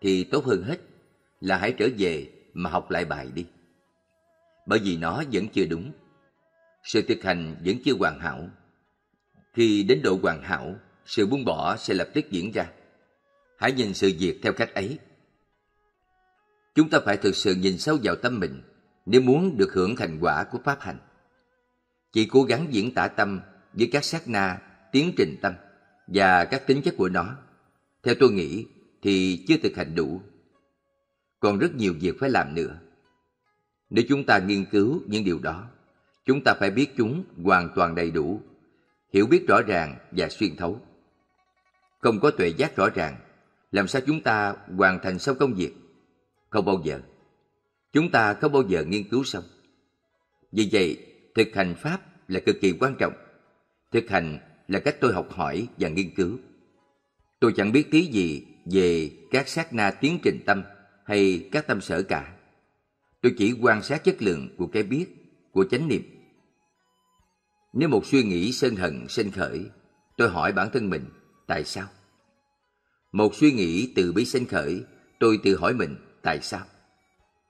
thì 0.00 0.24
tốt 0.24 0.44
hơn 0.44 0.62
hết 0.62 0.76
là 1.40 1.56
hãy 1.56 1.72
trở 1.78 1.88
về 1.98 2.26
mà 2.54 2.70
học 2.70 2.90
lại 2.90 3.04
bài 3.04 3.28
đi. 3.34 3.46
Bởi 4.66 4.78
vì 4.78 4.96
nó 4.96 5.22
vẫn 5.32 5.48
chưa 5.48 5.66
đúng. 5.66 5.92
Sự 6.84 7.02
thực 7.02 7.22
hành 7.22 7.56
vẫn 7.64 7.76
chưa 7.84 7.94
hoàn 7.98 8.20
hảo. 8.20 8.48
Khi 9.54 9.82
đến 9.82 10.00
độ 10.02 10.18
hoàn 10.22 10.42
hảo, 10.42 10.74
sự 11.06 11.26
buông 11.26 11.44
bỏ 11.44 11.76
sẽ 11.76 11.94
lập 11.94 12.08
tức 12.14 12.30
diễn 12.30 12.52
ra. 12.52 12.66
Hãy 13.58 13.72
nhìn 13.72 13.94
sự 13.94 14.12
việc 14.18 14.38
theo 14.42 14.52
cách 14.52 14.74
ấy. 14.74 14.98
Chúng 16.74 16.90
ta 16.90 17.00
phải 17.04 17.16
thực 17.16 17.36
sự 17.36 17.54
nhìn 17.54 17.78
sâu 17.78 17.98
vào 18.02 18.16
tâm 18.16 18.40
mình 18.40 18.62
nếu 19.06 19.20
muốn 19.20 19.56
được 19.56 19.72
hưởng 19.72 19.96
thành 19.96 20.18
quả 20.20 20.44
của 20.44 20.58
pháp 20.64 20.80
hành. 20.80 20.98
Chỉ 22.12 22.26
cố 22.26 22.42
gắng 22.42 22.66
diễn 22.70 22.94
tả 22.94 23.08
tâm 23.08 23.40
với 23.72 23.88
các 23.92 24.04
sát 24.04 24.28
na, 24.28 24.58
tiến 24.92 25.12
trình 25.16 25.36
tâm 25.42 25.54
và 26.06 26.44
các 26.44 26.66
tính 26.66 26.82
chất 26.82 26.94
của 26.96 27.08
nó. 27.08 27.36
Theo 28.02 28.14
tôi 28.20 28.32
nghĩ 28.32 28.66
thì 29.02 29.44
chưa 29.48 29.56
thực 29.62 29.76
hành 29.76 29.94
đủ. 29.94 30.20
Còn 31.40 31.58
rất 31.58 31.74
nhiều 31.74 31.94
việc 32.00 32.16
phải 32.20 32.30
làm 32.30 32.54
nữa. 32.54 32.78
Nếu 33.90 34.04
chúng 34.08 34.26
ta 34.26 34.38
nghiên 34.38 34.64
cứu 34.64 35.00
những 35.06 35.24
điều 35.24 35.38
đó, 35.38 35.68
chúng 36.24 36.44
ta 36.44 36.54
phải 36.54 36.70
biết 36.70 36.96
chúng 36.96 37.24
hoàn 37.44 37.68
toàn 37.74 37.94
đầy 37.94 38.10
đủ, 38.10 38.40
hiểu 39.12 39.26
biết 39.26 39.44
rõ 39.48 39.62
ràng 39.62 39.98
và 40.10 40.28
xuyên 40.28 40.56
thấu. 40.56 40.80
Không 42.00 42.20
có 42.20 42.30
tuệ 42.30 42.48
giác 42.48 42.76
rõ 42.76 42.88
ràng, 42.88 43.16
làm 43.72 43.88
sao 43.88 44.02
chúng 44.06 44.20
ta 44.20 44.54
hoàn 44.76 44.98
thành 45.02 45.18
xong 45.18 45.36
công 45.38 45.54
việc? 45.54 45.81
Không 46.52 46.64
bao 46.64 46.80
giờ. 46.84 47.00
Chúng 47.92 48.10
ta 48.10 48.34
không 48.34 48.52
bao 48.52 48.62
giờ 48.68 48.84
nghiên 48.84 49.08
cứu 49.08 49.24
xong. 49.24 49.44
Vì 50.52 50.68
vậy, 50.72 51.06
thực 51.34 51.48
hành 51.54 51.74
Pháp 51.74 52.00
là 52.28 52.40
cực 52.40 52.56
kỳ 52.60 52.72
quan 52.80 52.94
trọng. 52.98 53.12
Thực 53.92 54.08
hành 54.08 54.38
là 54.68 54.80
cách 54.80 54.96
tôi 55.00 55.12
học 55.12 55.28
hỏi 55.30 55.68
và 55.78 55.88
nghiên 55.88 56.14
cứu. 56.14 56.38
Tôi 57.40 57.52
chẳng 57.56 57.72
biết 57.72 57.90
tí 57.90 58.02
gì 58.04 58.46
về 58.64 59.10
các 59.30 59.48
sát 59.48 59.72
na 59.72 59.90
tiến 59.90 60.18
trình 60.22 60.40
tâm 60.46 60.62
hay 61.06 61.48
các 61.52 61.66
tâm 61.66 61.80
sở 61.80 62.02
cả. 62.02 62.36
Tôi 63.20 63.34
chỉ 63.38 63.54
quan 63.60 63.82
sát 63.82 64.04
chất 64.04 64.22
lượng 64.22 64.48
của 64.56 64.66
cái 64.66 64.82
biết, 64.82 65.06
của 65.52 65.64
chánh 65.70 65.88
niệm. 65.88 66.02
Nếu 67.72 67.88
một 67.88 68.06
suy 68.06 68.22
nghĩ 68.22 68.52
sân 68.52 68.76
hận 68.76 69.08
sinh 69.08 69.30
khởi, 69.30 69.64
tôi 70.16 70.28
hỏi 70.28 70.52
bản 70.52 70.68
thân 70.72 70.90
mình, 70.90 71.04
tại 71.46 71.64
sao? 71.64 71.88
Một 73.12 73.34
suy 73.34 73.52
nghĩ 73.52 73.92
từ 73.96 74.12
bi 74.12 74.24
sinh 74.24 74.46
khởi, 74.46 74.84
tôi 75.20 75.40
tự 75.44 75.56
hỏi 75.56 75.74
mình, 75.74 75.96
tại 76.22 76.40
sao? 76.42 76.64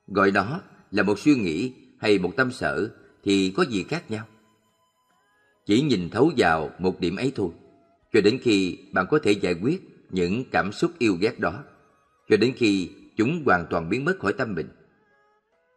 Gọi 0.06 0.30
đó 0.30 0.60
là 0.90 1.02
một 1.02 1.18
suy 1.18 1.34
nghĩ 1.34 1.72
hay 2.00 2.18
một 2.18 2.32
tâm 2.36 2.52
sở 2.52 2.90
thì 3.24 3.52
có 3.56 3.62
gì 3.62 3.82
khác 3.82 4.10
nhau? 4.10 4.26
Chỉ 5.66 5.82
nhìn 5.82 6.10
thấu 6.10 6.32
vào 6.36 6.70
một 6.78 7.00
điểm 7.00 7.16
ấy 7.16 7.32
thôi, 7.34 7.50
cho 8.12 8.20
đến 8.20 8.38
khi 8.42 8.78
bạn 8.92 9.06
có 9.10 9.18
thể 9.18 9.32
giải 9.32 9.54
quyết 9.62 9.82
những 10.10 10.44
cảm 10.50 10.72
xúc 10.72 10.90
yêu 10.98 11.16
ghét 11.20 11.38
đó, 11.38 11.64
cho 12.28 12.36
đến 12.36 12.52
khi 12.56 12.90
chúng 13.16 13.42
hoàn 13.44 13.66
toàn 13.70 13.88
biến 13.88 14.04
mất 14.04 14.18
khỏi 14.18 14.32
tâm 14.32 14.54
mình. 14.54 14.68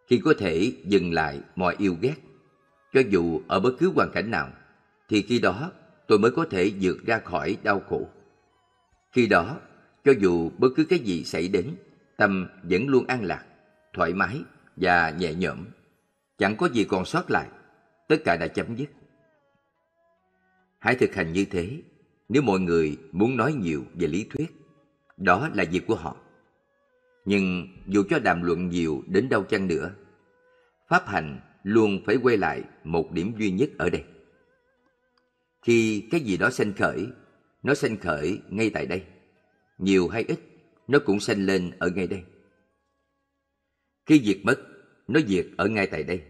Khi 0.08 0.18
có 0.18 0.34
thể 0.38 0.72
dừng 0.86 1.14
lại 1.14 1.40
mọi 1.56 1.76
yêu 1.78 1.96
ghét, 2.02 2.16
cho 2.94 3.02
dù 3.10 3.42
ở 3.48 3.60
bất 3.60 3.72
cứ 3.80 3.92
hoàn 3.96 4.12
cảnh 4.12 4.32
nào, 4.32 4.50
thì 5.10 5.22
khi 5.22 5.40
đó 5.40 5.72
tôi 6.08 6.20
mới 6.20 6.32
có 6.32 6.46
thể 6.46 6.72
vượt 6.82 7.06
ra 7.06 7.20
khỏi 7.20 7.58
đau 7.64 7.80
khổ. 7.90 8.10
Khi 9.12 9.28
đó, 9.28 9.58
cho 10.06 10.14
dù 10.20 10.52
bất 10.58 10.70
cứ 10.76 10.86
cái 10.86 11.00
gì 11.00 11.24
xảy 11.24 11.48
đến, 11.48 11.76
tâm 12.18 12.48
vẫn 12.64 12.88
luôn 12.88 13.06
an 13.08 13.24
lạc, 13.24 13.46
thoải 13.94 14.14
mái 14.14 14.42
và 14.76 15.10
nhẹ 15.10 15.34
nhõm. 15.34 15.66
Chẳng 16.38 16.56
có 16.56 16.70
gì 16.70 16.84
còn 16.84 17.06
sót 17.06 17.32
lại, 17.32 17.48
tất 18.08 18.16
cả 18.26 18.38
đã 18.38 18.48
chấm 18.48 18.76
dứt. 18.76 18.90
Hãy 20.80 20.96
thực 20.96 21.16
hành 21.16 21.34
như 21.34 21.46
thế 21.46 21.82
nếu 22.30 22.42
mọi 22.42 22.60
người 22.60 22.98
muốn 23.12 23.38
nói 23.38 23.54
nhiều 23.54 23.86
về 23.94 24.08
lý 24.08 24.28
thuyết. 24.30 24.56
Đó 25.18 25.50
là 25.54 25.66
việc 25.72 25.88
của 25.88 25.96
họ. 25.96 26.16
Nhưng 27.26 27.68
dù 27.88 28.04
cho 28.10 28.20
đàm 28.20 28.42
luận 28.44 28.70
nhiều 28.70 29.04
đến 29.08 29.30
đâu 29.30 29.44
chăng 29.44 29.68
nữa, 29.68 29.92
pháp 30.88 31.08
hành 31.08 31.40
luôn 31.64 32.00
phải 32.06 32.16
quay 32.16 32.38
lại 32.38 32.64
một 32.84 33.12
điểm 33.12 33.34
duy 33.38 33.52
nhất 33.52 33.70
ở 33.78 33.90
đây. 33.90 34.04
Khi 35.62 36.08
cái 36.12 36.22
gì 36.22 36.38
đó 36.38 36.50
sanh 36.50 36.74
khởi, 36.74 37.08
nó 37.64 37.74
sanh 37.74 37.98
khởi 37.98 38.42
ngay 38.50 38.70
tại 38.70 38.86
đây. 38.86 39.04
Nhiều 39.78 40.08
hay 40.08 40.24
ít, 40.28 40.40
nó 40.88 41.00
cũng 41.00 41.20
sanh 41.20 41.46
lên 41.46 41.72
ở 41.80 41.90
ngay 41.90 42.08
đây. 42.08 42.24
Khi 44.06 44.22
diệt 44.26 44.38
mất, 44.44 44.56
nó 45.08 45.20
diệt 45.28 45.48
ở 45.58 45.68
ngay 45.68 45.88
tại 45.88 46.04
đây. 46.04 46.24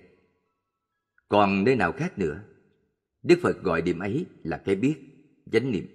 Còn 1.28 1.64
nơi 1.64 1.76
nào 1.76 1.92
khác 1.92 2.20
nữa? 2.20 2.42
Đức 3.24 3.40
Phật 3.42 3.64
gọi 3.64 3.82
điểm 3.82 4.00
ấy 4.00 4.26
là 4.44 4.62
cái 4.66 4.76
biết, 4.76 4.96
chánh 5.52 5.72
niệm. 5.72 5.88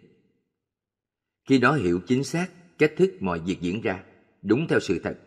Khi 1.48 1.58
nó 1.58 1.74
hiểu 1.74 2.00
chính 2.06 2.24
xác 2.24 2.48
cách 2.78 2.92
thức 2.96 3.14
mọi 3.20 3.40
việc 3.40 3.60
diễn 3.60 3.80
ra, 3.80 4.04
đúng 4.42 4.66
theo 4.68 4.80
sự 4.80 5.00
thật, 5.04 5.18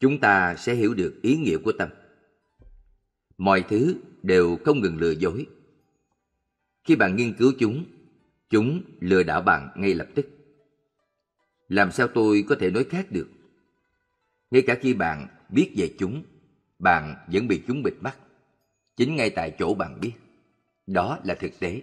chúng 0.00 0.20
ta 0.20 0.54
sẽ 0.58 0.74
hiểu 0.74 0.94
được 0.94 1.18
ý 1.22 1.36
nghĩa 1.36 1.56
của 1.64 1.72
tâm. 1.72 1.88
Mọi 3.38 3.64
thứ 3.68 3.94
đều 4.22 4.58
không 4.64 4.80
ngừng 4.80 4.96
lừa 4.96 5.10
dối. 5.10 5.46
Khi 6.84 6.96
bạn 6.96 7.16
nghiên 7.16 7.34
cứu 7.34 7.52
chúng, 7.58 7.84
chúng 8.50 8.82
lừa 9.00 9.22
đảo 9.22 9.42
bạn 9.42 9.70
ngay 9.76 9.94
lập 9.94 10.08
tức. 10.14 10.26
Làm 11.68 11.92
sao 11.92 12.08
tôi 12.08 12.44
có 12.48 12.56
thể 12.60 12.70
nói 12.70 12.84
khác 12.84 13.06
được? 13.10 13.28
Ngay 14.50 14.62
cả 14.66 14.76
khi 14.80 14.94
bạn 14.94 15.28
biết 15.48 15.72
về 15.76 15.94
chúng, 15.98 16.22
bạn 16.78 17.14
vẫn 17.32 17.48
bị 17.48 17.62
chúng 17.66 17.82
bịt 17.82 17.94
mắt. 18.00 18.16
Chính 18.96 19.16
ngay 19.16 19.30
tại 19.30 19.54
chỗ 19.58 19.74
bạn 19.74 20.00
biết. 20.00 20.12
Đó 20.86 21.18
là 21.24 21.34
thực 21.34 21.60
tế. 21.60 21.82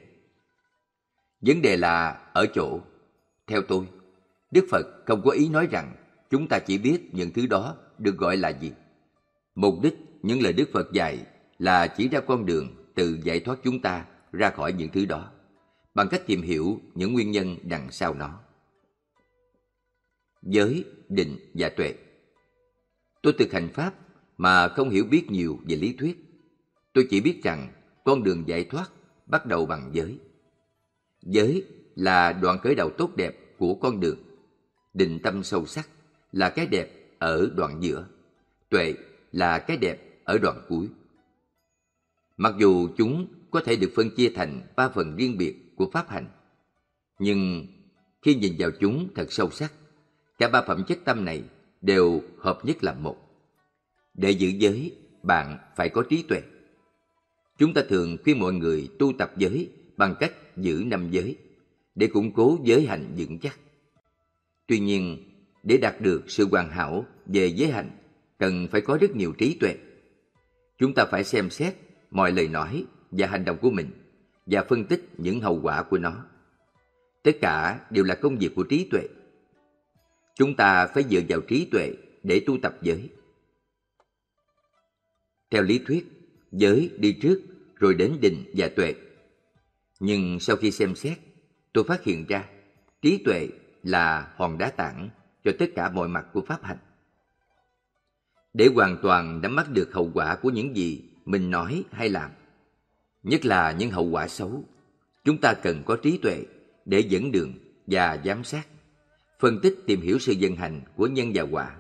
Vấn 1.42 1.62
đề 1.62 1.78
là 1.78 2.12
ở 2.34 2.46
chỗ, 2.54 2.80
theo 3.48 3.62
tôi, 3.62 3.86
Đức 4.52 4.66
Phật 4.72 4.86
không 5.06 5.22
có 5.26 5.32
ý 5.32 5.50
nói 5.50 5.68
rằng 5.72 5.96
chúng 6.30 6.48
ta 6.48 6.60
chỉ 6.60 6.78
biết 6.78 7.00
những 7.12 7.34
thứ 7.34 7.48
đó 7.48 7.78
được 7.98 8.18
gọi 8.18 8.38
là 8.38 8.50
gì. 8.50 8.72
Mục 9.56 9.76
đích 9.84 9.94
những 10.24 10.42
lời 10.42 10.54
Đức 10.54 10.70
Phật 10.74 10.92
dạy 10.94 11.26
là 11.60 11.88
chỉ 11.88 12.10
ra 12.10 12.20
con 12.20 12.46
đường 12.46 12.76
từ 12.96 13.20
giải 13.24 13.40
thoát 13.40 13.60
chúng 13.64 13.82
ta 13.82 14.06
ra 14.32 14.50
khỏi 14.50 14.74
những 14.74 14.90
thứ 14.90 15.06
đó 15.06 15.32
bằng 15.96 16.08
cách 16.10 16.22
tìm 16.26 16.42
hiểu 16.42 16.82
những 16.96 17.14
nguyên 17.14 17.32
nhân 17.32 17.58
đằng 17.64 17.92
sau 17.92 18.14
nó. 18.14 18.40
Giới, 20.46 20.86
định 21.10 21.38
và 21.54 21.70
tuệ 21.70 21.96
Tôi 23.22 23.34
thực 23.34 23.52
hành 23.52 23.70
Pháp 23.74 23.94
mà 24.38 24.68
không 24.68 24.90
hiểu 24.90 25.06
biết 25.06 25.32
nhiều 25.32 25.60
về 25.68 25.76
lý 25.76 25.94
thuyết. 25.94 26.26
Tôi 26.94 27.08
chỉ 27.10 27.22
biết 27.22 27.44
rằng 27.44 27.72
con 28.04 28.24
đường 28.24 28.44
giải 28.48 28.64
thoát 28.64 28.92
bắt 29.26 29.46
đầu 29.46 29.66
bằng 29.66 29.90
giới. 29.94 30.20
Giới 31.22 31.66
là 31.96 32.34
đoạn 32.34 32.60
khởi 32.60 32.76
đầu 32.76 32.90
tốt 32.90 33.16
đẹp 33.16 33.36
của 33.58 33.76
con 33.76 34.00
đường. 34.00 34.18
Định 34.94 35.20
tâm 35.24 35.44
sâu 35.44 35.66
sắc 35.66 35.90
là 36.32 36.50
cái 36.50 36.68
đẹp 36.68 36.90
ở 37.20 37.50
đoạn 37.56 37.84
giữa. 37.84 38.08
Tuệ 38.70 38.94
là 39.32 39.60
cái 39.60 39.78
đẹp 39.78 40.22
ở 40.24 40.38
đoạn 40.38 40.62
cuối. 40.70 40.88
Mặc 42.38 42.54
dù 42.60 42.90
chúng 42.98 43.28
có 43.52 43.62
thể 43.62 43.76
được 43.76 43.92
phân 43.96 44.10
chia 44.16 44.30
thành 44.36 44.62
ba 44.76 44.90
phần 44.90 45.16
riêng 45.16 45.38
biệt 45.38 45.76
của 45.76 45.90
pháp 45.94 46.10
hành, 46.10 46.28
nhưng 47.20 47.68
khi 48.22 48.36
nhìn 48.36 48.56
vào 48.60 48.72
chúng 48.80 49.08
thật 49.16 49.32
sâu 49.32 49.50
sắc, 49.50 49.74
cả 50.38 50.50
ba 50.50 50.62
phẩm 50.62 50.84
chất 50.88 50.98
tâm 51.06 51.26
này 51.26 51.44
đều 51.82 52.22
hợp 52.40 52.66
nhất 52.66 52.84
làm 52.84 53.04
một. 53.04 53.18
Để 54.14 54.32
giữ 54.32 54.48
giới, 54.48 54.96
bạn 55.24 55.58
phải 55.76 55.90
có 55.90 56.04
trí 56.10 56.24
tuệ. 56.24 56.42
Chúng 57.58 57.74
ta 57.74 57.82
thường 57.90 58.18
khuyên 58.24 58.40
mọi 58.40 58.54
người 58.54 58.90
tu 59.00 59.14
tập 59.18 59.32
giới 59.38 59.70
bằng 59.98 60.16
cách 60.20 60.34
giữ 60.58 60.84
năm 60.86 61.08
giới 61.12 61.38
để 61.96 62.08
củng 62.08 62.32
cố 62.34 62.58
giới 62.64 62.86
hành 62.86 63.14
vững 63.18 63.40
chắc. 63.40 63.60
Tuy 64.68 64.80
nhiên, 64.80 65.18
để 65.64 65.78
đạt 65.78 66.02
được 66.02 66.24
sự 66.28 66.48
hoàn 66.52 66.70
hảo 66.70 67.06
về 67.26 67.48
giới 67.48 67.72
hành, 67.72 67.92
cần 68.40 68.68
phải 68.72 68.82
có 68.82 68.98
rất 69.02 69.16
nhiều 69.16 69.34
trí 69.38 69.58
tuệ. 69.60 69.76
Chúng 70.78 70.94
ta 70.94 71.06
phải 71.06 71.24
xem 71.24 71.50
xét 71.50 71.76
mọi 72.12 72.32
lời 72.32 72.48
nói 72.48 72.86
và 73.12 73.28
hành 73.28 73.46
động 73.46 73.58
của 73.62 73.72
mình 73.72 73.92
và 74.46 74.64
phân 74.70 74.86
tích 74.86 75.10
những 75.18 75.40
hậu 75.40 75.60
quả 75.64 75.84
của 75.84 75.98
nó. 75.98 76.26
Tất 77.24 77.32
cả 77.42 77.80
đều 77.90 78.04
là 78.04 78.16
công 78.16 78.38
việc 78.38 78.56
của 78.56 78.64
trí 78.64 78.88
tuệ. 78.92 79.08
Chúng 80.36 80.56
ta 80.56 80.88
phải 80.88 81.04
dựa 81.10 81.22
vào 81.30 81.42
trí 81.42 81.66
tuệ 81.66 81.94
để 82.24 82.44
tu 82.46 82.58
tập 82.62 82.78
giới. 82.82 83.10
Theo 85.50 85.64
lý 85.64 85.80
thuyết, 85.88 86.08
giới 86.52 86.92
đi 86.98 87.18
trước 87.22 87.42
rồi 87.76 87.94
đến 87.94 88.18
định 88.22 88.44
và 88.54 88.70
tuệ. 88.76 88.96
Nhưng 90.00 90.40
sau 90.40 90.56
khi 90.56 90.72
xem 90.72 90.96
xét, 90.96 91.18
tôi 91.74 91.84
phát 91.84 92.04
hiện 92.04 92.26
ra 92.30 92.50
trí 93.02 93.18
tuệ 93.26 93.50
là 93.84 94.34
hòn 94.36 94.58
đá 94.58 94.70
tảng 94.70 95.10
cho 95.44 95.52
tất 95.60 95.66
cả 95.76 95.90
mọi 95.90 96.08
mặt 96.08 96.26
của 96.34 96.42
pháp 96.42 96.64
hành. 96.64 96.78
Để 98.54 98.70
hoàn 98.76 98.98
toàn 99.02 99.42
nắm 99.42 99.56
bắt 99.56 99.72
được 99.72 99.94
hậu 99.94 100.12
quả 100.14 100.36
của 100.36 100.50
những 100.50 100.76
gì 100.76 101.04
mình 101.26 101.52
nói 101.52 101.84
hay 101.92 102.10
làm, 102.10 102.32
nhất 103.24 103.46
là 103.46 103.72
những 103.72 103.92
hậu 103.92 104.06
quả 104.06 104.28
xấu, 104.28 104.64
chúng 105.24 105.38
ta 105.38 105.54
cần 105.54 105.84
có 105.86 105.98
trí 106.04 106.18
tuệ 106.18 106.44
để 106.86 107.00
dẫn 107.00 107.32
đường 107.32 107.54
và 107.88 108.22
giám 108.26 108.44
sát, 108.44 108.68
phân 109.40 109.60
tích 109.60 109.76
tìm 109.86 110.02
hiểu 110.02 110.20
sự 110.20 110.34
vận 110.40 110.56
hành 110.56 110.82
của 110.96 111.08
nhân 111.08 111.32
và 111.34 111.44
quả. 111.44 111.76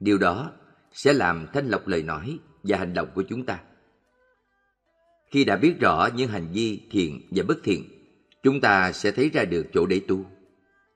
Điều 0.00 0.18
đó 0.18 0.52
sẽ 0.92 1.12
làm 1.12 1.46
thanh 1.52 1.68
lọc 1.68 1.86
lời 1.86 2.02
nói 2.02 2.38
và 2.62 2.78
hành 2.78 2.94
động 2.94 3.08
của 3.14 3.22
chúng 3.22 3.46
ta. 3.46 3.60
Khi 5.30 5.44
đã 5.44 5.56
biết 5.56 5.80
rõ 5.80 6.08
những 6.16 6.28
hành 6.28 6.48
vi 6.52 6.80
thiện 6.90 7.28
và 7.30 7.44
bất 7.48 7.58
thiện, 7.64 7.84
chúng 8.42 8.60
ta 8.60 8.92
sẽ 8.92 9.10
thấy 9.10 9.30
ra 9.30 9.44
được 9.44 9.66
chỗ 9.74 9.86
để 9.86 10.00
tu. 10.08 10.26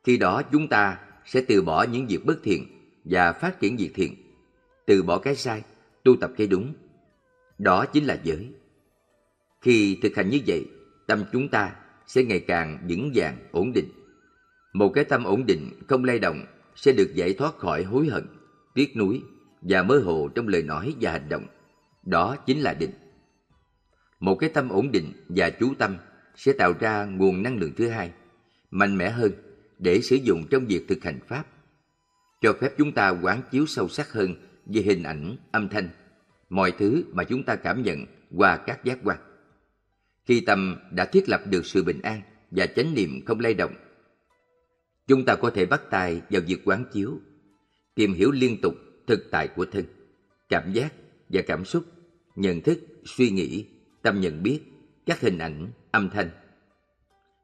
Khi 0.05 0.17
đó 0.17 0.43
chúng 0.53 0.69
ta 0.69 0.99
sẽ 1.25 1.41
từ 1.49 1.63
bỏ 1.63 1.83
những 1.83 2.07
việc 2.07 2.25
bất 2.25 2.39
thiện 2.43 2.67
và 3.05 3.33
phát 3.33 3.61
triển 3.61 3.77
việc 3.77 3.91
thiện. 3.95 4.17
từ 4.87 5.03
bỏ 5.03 5.19
cái 5.19 5.35
sai, 5.35 5.63
tu 6.05 6.17
tập 6.17 6.31
cái 6.37 6.47
đúng. 6.47 6.75
Đó 7.59 7.85
chính 7.85 8.05
là 8.05 8.19
giới. 8.25 8.49
Khi 9.61 9.99
thực 10.03 10.17
hành 10.17 10.31
như 10.31 10.39
vậy, 10.47 10.67
tâm 11.07 11.25
chúng 11.33 11.49
ta 11.49 11.77
sẽ 12.07 12.25
ngày 12.25 12.41
càng 12.41 12.87
vững 12.89 13.11
vàng, 13.15 13.37
ổn 13.53 13.73
định. 13.73 13.89
Một 14.73 14.89
cái 14.89 15.05
tâm 15.05 15.25
ổn 15.25 15.47
định, 15.47 15.71
không 15.89 16.05
lay 16.05 16.19
động 16.19 16.45
sẽ 16.77 16.93
được 16.93 17.15
giải 17.15 17.33
thoát 17.33 17.59
khỏi 17.59 17.83
hối 17.83 18.07
hận, 18.07 18.27
tiếc 18.75 18.97
nuối 18.97 19.23
và 19.63 19.83
mơ 19.83 20.03
hồ 20.05 20.29
trong 20.35 20.49
lời 20.49 20.63
nói 20.63 20.95
và 21.01 21.13
hành 21.13 21.29
động. 21.29 21.47
Đó 22.03 22.37
chính 22.37 22.61
là 22.61 22.75
định. 22.75 22.91
Một 24.21 24.35
cái 24.35 24.51
tâm 24.51 24.69
ổn 24.69 24.93
định 24.93 25.13
và 25.29 25.51
chú 25.51 25.75
tâm 25.79 25.97
sẽ 26.37 26.53
tạo 26.53 26.75
ra 26.81 27.05
nguồn 27.05 27.43
năng 27.43 27.57
lượng 27.57 27.73
thứ 27.77 27.89
hai, 27.89 28.11
mạnh 28.71 28.99
mẽ 28.99 29.11
hơn 29.11 29.33
để 29.79 30.01
sử 30.01 30.17
dụng 30.17 30.47
trong 30.51 30.67
việc 30.67 30.85
thực 30.89 31.05
hành 31.05 31.19
Pháp. 31.29 31.47
Cho 32.41 32.53
phép 32.61 32.73
chúng 32.79 32.93
ta 32.93 33.09
quán 33.09 33.43
chiếu 33.51 33.67
sâu 33.67 33.89
sắc 33.89 34.13
hơn 34.13 34.35
về 34.67 34.83
hình 34.83 35.03
ảnh, 35.03 35.37
âm 35.51 35.69
thanh, 35.69 35.89
mọi 36.51 36.73
thứ 36.79 37.05
mà 37.13 37.25
chúng 37.25 37.43
ta 37.43 37.57
cảm 37.57 37.83
nhận 37.83 38.07
qua 38.37 38.57
các 38.57 38.85
giác 38.85 38.99
quan. 39.05 39.19
Khi 40.25 40.41
tâm 40.41 40.77
đã 40.91 41.05
thiết 41.05 41.29
lập 41.29 41.41
được 41.47 41.67
sự 41.67 41.85
bình 41.85 42.01
an 42.03 42.21
và 42.51 42.67
chánh 42.67 42.95
niệm 42.95 43.21
không 43.27 43.41
lay 43.41 43.55
động, 43.55 43.75
chúng 45.11 45.25
ta 45.25 45.37
có 45.37 45.51
thể 45.51 45.67
bắt 45.67 45.83
tay 45.91 46.23
vào 46.31 46.43
việc 46.47 46.61
quán 46.65 46.85
chiếu, 46.93 47.19
tìm 47.95 48.13
hiểu 48.13 48.31
liên 48.31 48.61
tục 48.61 48.75
thực 49.07 49.31
tại 49.31 49.49
của 49.49 49.67
thân, 49.73 49.85
cảm 50.49 50.73
giác 50.73 50.93
và 51.29 51.43
cảm 51.47 51.65
xúc, 51.65 51.85
nhận 52.37 52.61
thức, 52.61 52.79
suy 53.05 53.31
nghĩ, 53.31 53.67
tâm 54.03 54.21
nhận 54.21 54.43
biết, 54.43 54.61
các 55.07 55.21
hình 55.21 55.39
ảnh, 55.39 55.71
âm 55.91 56.11
thanh, 56.11 56.31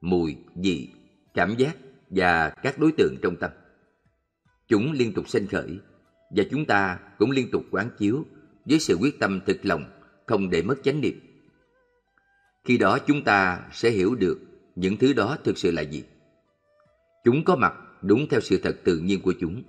mùi, 0.01 0.37
vị, 0.55 0.89
cảm 1.35 1.55
giác 1.59 1.77
và 2.11 2.51
các 2.51 2.79
đối 2.79 2.93
tượng 2.93 3.17
trong 3.23 3.37
tâm. 3.37 3.51
Chúng 4.69 4.93
liên 4.93 5.13
tục 5.13 5.29
sinh 5.29 5.47
khởi 5.47 5.79
và 6.31 6.45
chúng 6.51 6.65
ta 6.65 6.99
cũng 7.19 7.31
liên 7.31 7.51
tục 7.51 7.65
quán 7.71 7.91
chiếu 7.99 8.25
với 8.65 8.79
sự 8.79 8.95
quyết 8.95 9.21
tâm 9.21 9.41
thực 9.47 9.67
lòng 9.67 9.85
không 10.27 10.51
để 10.51 10.63
mất 10.63 10.77
chánh 10.83 11.01
niệm. 11.01 11.21
Khi 12.65 12.79
đó 12.79 12.99
chúng 13.07 13.25
ta 13.25 13.69
sẽ 13.73 13.91
hiểu 13.91 14.15
được 14.15 14.39
những 14.77 14.97
thứ 14.97 15.13
đó 15.13 15.39
thực 15.45 15.59
sự 15.59 15.71
là 15.71 15.83
gì. 15.83 16.05
Chúng 17.27 17.45
có 17.45 17.57
mặt 17.57 17.75
đúng 18.03 18.27
theo 18.31 18.41
sự 18.41 18.61
thật 18.63 18.77
tự 18.85 18.99
nhiên 18.99 19.21
của 19.21 19.35
chúng. 19.41 19.63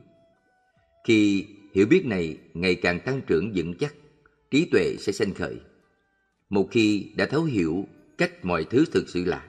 Khi 1.03 1.47
hiểu 1.73 1.85
biết 1.85 2.05
này 2.05 2.37
ngày 2.53 2.75
càng 2.75 2.99
tăng 2.99 3.21
trưởng 3.27 3.51
vững 3.55 3.73
chắc, 3.79 3.95
trí 4.51 4.65
tuệ 4.65 4.95
sẽ 4.99 5.11
sinh 5.11 5.33
khởi. 5.33 5.59
Một 6.49 6.67
khi 6.71 7.11
đã 7.15 7.25
thấu 7.25 7.43
hiểu 7.43 7.87
cách 8.17 8.45
mọi 8.45 8.65
thứ 8.69 8.85
thực 8.91 9.09
sự 9.09 9.25
là, 9.25 9.47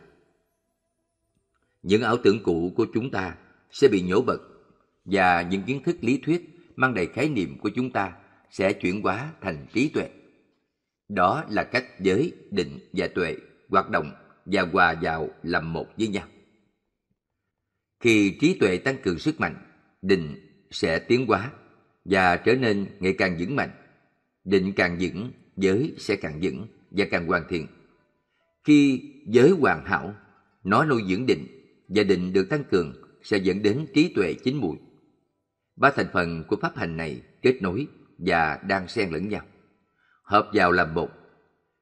những 1.83 2.03
ảo 2.03 2.17
tưởng 2.17 2.43
cũ 2.43 2.73
của 2.77 2.87
chúng 2.95 3.11
ta 3.11 3.35
sẽ 3.71 3.89
bị 3.89 4.03
nhổ 4.03 4.21
bật 4.23 4.41
và 5.05 5.43
những 5.43 5.63
kiến 5.63 5.83
thức 5.83 5.97
lý 6.01 6.21
thuyết 6.25 6.73
mang 6.77 6.95
đầy 6.95 7.07
khái 7.07 7.29
niệm 7.29 7.59
của 7.59 7.71
chúng 7.75 7.91
ta 7.91 8.13
sẽ 8.51 8.73
chuyển 8.73 9.03
hóa 9.03 9.33
thành 9.41 9.67
trí 9.73 9.89
tuệ. 9.89 10.09
Đó 11.09 11.45
là 11.51 11.65
cách 11.65 11.85
giới, 12.01 12.33
định 12.51 12.79
và 12.93 13.09
tuệ 13.15 13.37
hoạt 13.69 13.91
động 13.91 14.13
và 14.47 14.63
hòa 14.73 14.95
vào 15.03 15.29
làm 15.43 15.73
một 15.73 15.87
với 15.99 16.09
nhau. 16.09 16.27
Khi 18.01 18.37
trí 18.41 18.59
tuệ 18.59 18.79
tăng 18.79 18.97
cường 19.03 19.19
sức 19.19 19.41
mạnh, 19.41 19.57
định 20.03 20.37
sẽ 20.71 20.99
tiến 20.99 21.27
hóa 21.27 21.51
và 22.05 22.37
trở 22.37 22.55
nên 22.55 22.87
ngày 23.01 23.15
càng 23.19 23.37
vững 23.39 23.57
mạnh. 23.57 23.71
Định 24.45 24.73
càng 24.77 24.97
vững, 25.01 25.33
giới 25.57 25.95
sẽ 25.99 26.17
càng 26.17 26.39
vững 26.43 26.67
và 26.91 27.07
càng 27.11 27.27
hoàn 27.27 27.43
thiện. 27.49 27.67
Khi 28.65 29.03
giới 29.27 29.51
hoàn 29.51 29.85
hảo, 29.85 30.15
nó 30.65 30.85
nuôi 30.85 31.03
dưỡng 31.09 31.27
định 31.27 31.47
và 31.89 32.03
định 32.03 32.33
được 32.33 32.49
tăng 32.49 32.65
cường 32.65 32.93
sẽ 33.23 33.37
dẫn 33.37 33.63
đến 33.63 33.87
trí 33.95 34.13
tuệ 34.15 34.35
chín 34.45 34.57
mùi. 34.57 34.77
Ba 35.77 35.91
thành 35.91 36.07
phần 36.13 36.45
của 36.49 36.57
pháp 36.57 36.77
hành 36.77 36.97
này 36.97 37.23
kết 37.43 37.63
nối 37.63 37.87
và 38.19 38.59
đang 38.69 38.89
xen 38.89 39.11
lẫn 39.11 39.29
nhau. 39.29 39.43
Hợp 40.23 40.51
vào 40.53 40.73
làm 40.73 40.95
một. 40.95 41.11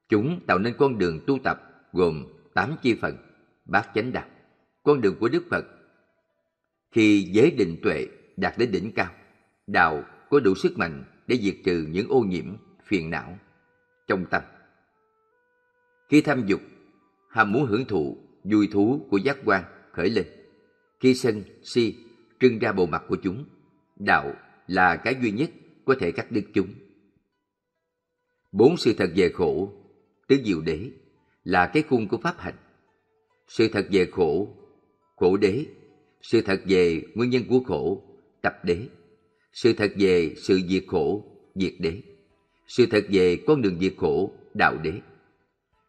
Chúng 0.09 0.41
tạo 0.47 0.59
nên 0.59 0.75
con 0.79 0.99
đường 0.99 1.21
tu 1.27 1.39
tập 1.45 1.63
gồm 1.93 2.27
tám 2.55 2.77
chi 2.83 2.95
phần, 3.01 3.17
bát 3.65 3.89
chánh 3.95 4.13
đạo, 4.13 4.27
con 4.83 5.01
đường 5.01 5.17
của 5.21 5.29
Đức 5.29 5.45
Phật. 5.51 5.65
Khi 6.97 7.31
giới 7.33 7.51
định 7.51 7.77
tuệ 7.83 8.07
đạt 8.37 8.59
đến 8.59 8.71
đỉnh 8.71 8.93
cao, 8.95 9.11
đạo 9.67 10.05
có 10.31 10.41
đủ 10.41 10.55
sức 10.55 10.79
mạnh 10.79 11.05
để 11.27 11.39
diệt 11.39 11.55
trừ 11.65 11.87
những 11.91 12.09
ô 12.09 12.21
nhiễm, 12.21 12.57
phiền 12.85 13.11
não 13.11 13.39
trong 14.07 14.27
tâm. 14.31 14.43
Khi 16.09 16.21
tham 16.21 16.47
dục, 16.47 16.61
ham 17.31 17.53
muốn 17.53 17.67
hưởng 17.67 17.85
thụ, 17.85 18.19
vui 18.45 18.69
thú 18.73 19.07
của 19.11 19.17
giác 19.17 19.37
quan 19.45 19.65
khởi 19.93 20.11
lên. 20.11 20.27
Khi 21.01 21.15
sân, 21.15 21.43
si, 21.63 21.97
trưng 22.41 22.59
ra 22.59 22.73
bộ 22.73 22.87
mặt 22.87 23.03
của 23.09 23.17
chúng, 23.23 23.45
đạo 23.97 24.35
là 24.67 24.97
cái 24.97 25.17
duy 25.23 25.31
nhất 25.31 25.51
có 25.85 25.95
thể 26.01 26.13
cắt 26.13 26.33
đứt 26.33 26.45
chúng. 26.55 26.69
Bốn 28.53 28.77
sự 28.77 28.95
thật 28.99 29.11
về 29.17 29.29
khổ, 29.35 29.73
tứ 30.29 30.37
diệu 30.45 30.61
đế, 30.61 30.91
là 31.45 31.67
cái 31.67 31.83
khung 31.83 32.09
của 32.09 32.19
pháp 32.19 32.39
hành. 32.39 32.57
Sự 33.49 33.69
thật 33.69 33.87
về 33.91 34.07
khổ, 34.13 34.49
khổ 35.17 35.37
đế, 35.37 35.67
sự 36.31 36.41
thật 36.41 36.61
về 36.65 37.03
nguyên 37.15 37.31
nhân 37.31 37.43
của 37.49 37.61
khổ, 37.61 38.03
tập 38.43 38.65
đế, 38.65 38.79
sự 39.53 39.73
thật 39.73 39.93
về 39.97 40.35
sự 40.37 40.61
diệt 40.69 40.85
khổ, 40.87 41.25
diệt 41.55 41.73
đế, 41.79 42.03
sự 42.67 42.87
thật 42.87 43.05
về 43.11 43.37
con 43.47 43.63
đường 43.63 43.79
diệt 43.81 43.95
khổ, 43.97 44.33
đạo 44.55 44.79
đế. 44.83 44.93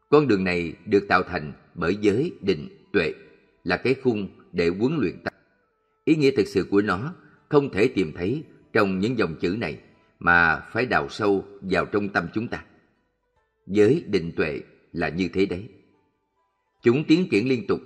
Con 0.09 0.27
đường 0.27 0.43
này 0.43 0.73
được 0.85 1.05
tạo 1.07 1.23
thành 1.23 1.53
bởi 1.75 1.97
giới, 2.01 2.31
định, 2.41 2.69
tuệ, 2.93 3.13
là 3.63 3.77
cái 3.77 3.93
khung 3.93 4.27
để 4.51 4.67
huấn 4.67 4.97
luyện 4.97 5.23
ta 5.23 5.31
Ý 6.05 6.15
nghĩa 6.15 6.31
thực 6.31 6.47
sự 6.47 6.67
của 6.71 6.81
nó 6.81 7.15
không 7.49 7.69
thể 7.69 7.87
tìm 7.87 8.11
thấy 8.15 8.43
trong 8.73 8.99
những 8.99 9.17
dòng 9.17 9.35
chữ 9.41 9.55
này 9.59 9.79
mà 10.19 10.67
phải 10.71 10.85
đào 10.85 11.09
sâu 11.09 11.45
vào 11.61 11.85
trong 11.85 12.09
tâm 12.09 12.27
chúng 12.33 12.47
ta. 12.47 12.65
Giới 13.67 14.03
định 14.07 14.31
tuệ 14.35 14.61
là 14.91 15.09
như 15.09 15.29
thế 15.33 15.45
đấy. 15.45 15.69
Chúng 16.83 17.03
tiến 17.07 17.27
triển 17.31 17.49
liên 17.49 17.67
tục. 17.67 17.79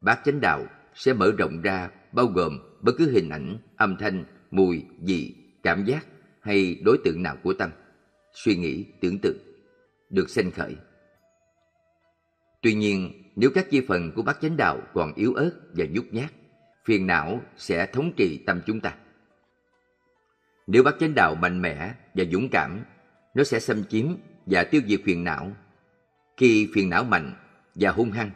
Bát 0.00 0.20
chánh 0.24 0.40
đạo 0.40 0.66
sẽ 0.94 1.12
mở 1.12 1.32
rộng 1.38 1.60
ra 1.62 1.90
bao 2.12 2.26
gồm 2.26 2.58
bất 2.80 2.92
cứ 2.98 3.10
hình 3.10 3.28
ảnh, 3.28 3.58
âm 3.76 3.96
thanh, 3.96 4.24
mùi, 4.50 4.84
vị, 5.00 5.34
cảm 5.62 5.84
giác 5.84 6.06
hay 6.40 6.80
đối 6.84 6.98
tượng 7.04 7.22
nào 7.22 7.36
của 7.42 7.52
tâm, 7.52 7.70
suy 8.34 8.56
nghĩ, 8.56 8.84
tưởng 9.00 9.18
tượng, 9.18 9.36
được 10.10 10.30
sinh 10.30 10.50
khởi. 10.50 10.76
Tuy 12.62 12.74
nhiên, 12.74 13.22
nếu 13.36 13.50
các 13.54 13.70
chi 13.70 13.80
phần 13.88 14.12
của 14.12 14.22
bát 14.22 14.38
chánh 14.40 14.56
đạo 14.56 14.80
còn 14.94 15.14
yếu 15.14 15.34
ớt 15.34 15.50
và 15.72 15.84
nhút 15.90 16.04
nhát, 16.10 16.32
phiền 16.84 17.06
não 17.06 17.40
sẽ 17.56 17.86
thống 17.86 18.12
trị 18.16 18.42
tâm 18.46 18.60
chúng 18.66 18.80
ta. 18.80 18.94
Nếu 20.66 20.82
bát 20.82 20.94
chánh 21.00 21.14
đạo 21.14 21.34
mạnh 21.34 21.62
mẽ 21.62 21.94
và 22.14 22.24
dũng 22.32 22.48
cảm, 22.48 22.84
nó 23.34 23.44
sẽ 23.44 23.60
xâm 23.60 23.84
chiếm 23.84 24.06
và 24.46 24.64
tiêu 24.64 24.80
diệt 24.86 25.00
phiền 25.04 25.24
não. 25.24 25.56
Khi 26.36 26.68
phiền 26.74 26.90
não 26.90 27.04
mạnh 27.04 27.34
và 27.74 27.90
hung 27.90 28.10
hăng, 28.10 28.30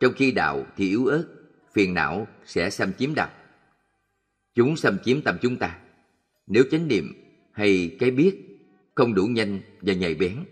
trong 0.00 0.12
khi 0.16 0.32
đạo 0.32 0.66
thì 0.76 0.88
yếu 0.88 1.06
ớt, 1.06 1.39
phiền 1.72 1.94
não 1.94 2.28
sẽ 2.44 2.70
xâm 2.70 2.92
chiếm 2.92 3.14
đạo. 3.14 3.30
Chúng 4.54 4.76
xâm 4.76 4.98
chiếm 5.04 5.22
tâm 5.22 5.36
chúng 5.42 5.56
ta. 5.56 5.78
Nếu 6.46 6.64
chánh 6.70 6.88
niệm 6.88 7.12
hay 7.52 7.96
cái 7.98 8.10
biết 8.10 8.36
không 8.94 9.14
đủ 9.14 9.26
nhanh 9.26 9.60
và 9.80 9.92
nhạy 9.92 10.14
bén, 10.14 10.44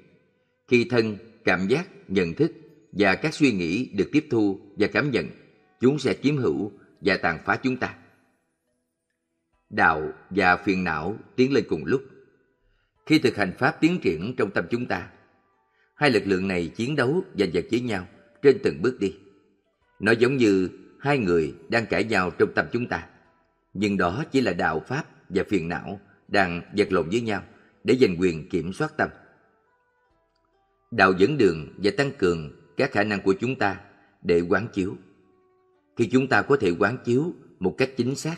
khi 0.68 0.84
thân, 0.84 1.16
cảm 1.44 1.68
giác, 1.68 1.88
nhận 2.08 2.34
thức 2.34 2.52
và 2.92 3.14
các 3.14 3.34
suy 3.34 3.52
nghĩ 3.52 3.90
được 3.94 4.08
tiếp 4.12 4.26
thu 4.30 4.60
và 4.76 4.86
cảm 4.86 5.10
nhận, 5.10 5.26
chúng 5.80 5.98
sẽ 5.98 6.14
chiếm 6.22 6.36
hữu 6.36 6.72
và 7.00 7.16
tàn 7.16 7.38
phá 7.44 7.56
chúng 7.56 7.76
ta. 7.76 7.94
Đạo 9.70 10.12
và 10.30 10.56
phiền 10.56 10.84
não 10.84 11.16
tiến 11.36 11.52
lên 11.52 11.64
cùng 11.68 11.84
lúc. 11.84 12.02
Khi 13.06 13.18
thực 13.18 13.36
hành 13.36 13.52
Pháp 13.58 13.76
tiến 13.80 14.00
triển 14.02 14.34
trong 14.36 14.50
tâm 14.50 14.64
chúng 14.70 14.86
ta, 14.86 15.10
hai 15.94 16.10
lực 16.10 16.22
lượng 16.26 16.48
này 16.48 16.68
chiến 16.68 16.96
đấu 16.96 17.24
và 17.34 17.46
giật 17.46 17.64
với 17.70 17.80
nhau 17.80 18.06
trên 18.42 18.58
từng 18.62 18.82
bước 18.82 19.00
đi. 19.00 19.14
Nó 20.00 20.12
giống 20.12 20.36
như 20.36 20.68
hai 21.00 21.18
người 21.18 21.54
đang 21.68 21.86
cãi 21.86 22.04
nhau 22.04 22.30
trong 22.30 22.52
tâm 22.54 22.66
chúng 22.72 22.86
ta. 22.86 23.06
Nhưng 23.74 23.96
đó 23.96 24.24
chỉ 24.30 24.40
là 24.40 24.52
đạo 24.52 24.82
Pháp 24.86 25.04
và 25.28 25.44
phiền 25.48 25.68
não 25.68 26.00
đang 26.28 26.62
vật 26.76 26.92
lộn 26.92 27.08
với 27.08 27.20
nhau 27.20 27.42
để 27.84 27.96
giành 28.00 28.16
quyền 28.18 28.48
kiểm 28.48 28.72
soát 28.72 28.96
tâm. 28.96 29.08
Đạo 30.90 31.12
dẫn 31.18 31.38
đường 31.38 31.68
và 31.76 31.90
tăng 31.96 32.10
cường 32.18 32.52
các 32.76 32.92
khả 32.92 33.04
năng 33.04 33.20
của 33.20 33.34
chúng 33.40 33.56
ta 33.56 33.80
để 34.22 34.40
quán 34.40 34.68
chiếu. 34.72 34.96
Khi 35.96 36.08
chúng 36.12 36.28
ta 36.28 36.42
có 36.42 36.56
thể 36.56 36.70
quán 36.78 36.98
chiếu 37.04 37.34
một 37.58 37.74
cách 37.78 37.90
chính 37.96 38.14
xác, 38.14 38.36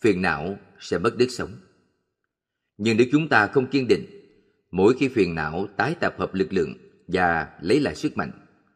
phiền 0.00 0.22
não 0.22 0.58
sẽ 0.78 0.98
mất 0.98 1.16
đứt 1.16 1.28
sống. 1.30 1.50
Nhưng 2.78 2.96
nếu 2.96 3.06
chúng 3.12 3.28
ta 3.28 3.46
không 3.46 3.66
kiên 3.66 3.88
định, 3.88 4.06
mỗi 4.70 4.94
khi 4.98 5.08
phiền 5.08 5.34
não 5.34 5.66
tái 5.76 5.94
tập 6.00 6.14
hợp 6.18 6.34
lực 6.34 6.52
lượng 6.52 6.74
và 7.08 7.48
lấy 7.60 7.80
lại 7.80 7.94
sức 7.94 8.16
mạnh, 8.16 8.30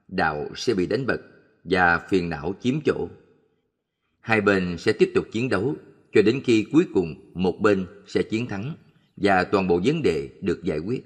đạo 0.09 0.49
sẽ 0.57 0.75
bị 0.75 0.87
đánh 0.87 1.07
bật 1.07 1.21
và 1.65 1.99
phiền 2.09 2.29
não 2.29 2.55
chiếm 2.61 2.81
chỗ. 2.85 3.09
Hai 4.21 4.41
bên 4.41 4.79
sẽ 4.79 4.93
tiếp 4.93 5.13
tục 5.15 5.27
chiến 5.33 5.49
đấu 5.49 5.77
cho 6.13 6.23
đến 6.23 6.41
khi 6.45 6.67
cuối 6.73 6.87
cùng 6.95 7.31
một 7.35 7.61
bên 7.61 7.87
sẽ 8.07 8.23
chiến 8.23 8.47
thắng 8.47 8.75
và 9.17 9.45
toàn 9.45 9.69
bộ 9.69 9.81
vấn 9.85 10.03
đề 10.03 10.29
được 10.41 10.65
giải 10.65 10.79
quyết. 10.79 11.05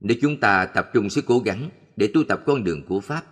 Nếu 0.00 0.16
chúng 0.20 0.40
ta 0.40 0.66
tập 0.66 0.90
trung 0.94 1.10
sức 1.10 1.24
cố 1.26 1.38
gắng 1.38 1.70
để 1.96 2.10
tu 2.14 2.24
tập 2.24 2.42
con 2.46 2.64
đường 2.64 2.82
của 2.88 3.00
Pháp, 3.00 3.24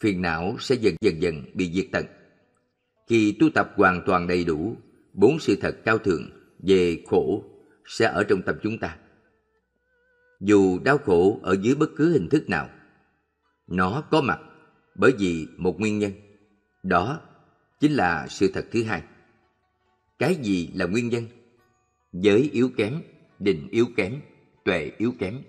phiền 0.00 0.22
não 0.22 0.56
sẽ 0.60 0.74
dần 0.74 0.94
dần 1.00 1.22
dần 1.22 1.44
bị 1.54 1.72
diệt 1.72 1.86
tận. 1.92 2.06
Khi 3.06 3.36
tu 3.40 3.50
tập 3.50 3.72
hoàn 3.76 4.02
toàn 4.06 4.26
đầy 4.26 4.44
đủ, 4.44 4.76
bốn 5.12 5.38
sự 5.38 5.56
thật 5.60 5.76
cao 5.84 5.98
thượng 5.98 6.30
về 6.58 7.02
khổ 7.06 7.44
sẽ 7.86 8.06
ở 8.06 8.24
trong 8.24 8.42
tâm 8.42 8.56
chúng 8.62 8.78
ta. 8.78 8.96
Dù 10.40 10.78
đau 10.78 10.98
khổ 10.98 11.40
ở 11.42 11.56
dưới 11.62 11.74
bất 11.74 11.90
cứ 11.96 12.12
hình 12.12 12.28
thức 12.28 12.48
nào, 12.48 12.68
nó 13.66 14.02
có 14.10 14.20
mặt 14.20 14.40
bởi 14.94 15.12
vì 15.18 15.46
một 15.56 15.80
nguyên 15.80 15.98
nhân. 15.98 16.12
Đó 16.82 17.20
chính 17.80 17.92
là 17.92 18.26
sự 18.28 18.50
thật 18.54 18.66
thứ 18.72 18.84
hai. 18.84 19.02
Cái 20.18 20.34
gì 20.34 20.70
là 20.74 20.86
nguyên 20.86 21.08
nhân? 21.08 21.26
Giới 22.12 22.50
yếu 22.52 22.70
kém, 22.76 23.02
định 23.38 23.68
yếu 23.70 23.86
kém, 23.96 24.20
tuệ 24.64 24.90
yếu 24.98 25.14
kém. 25.18 25.42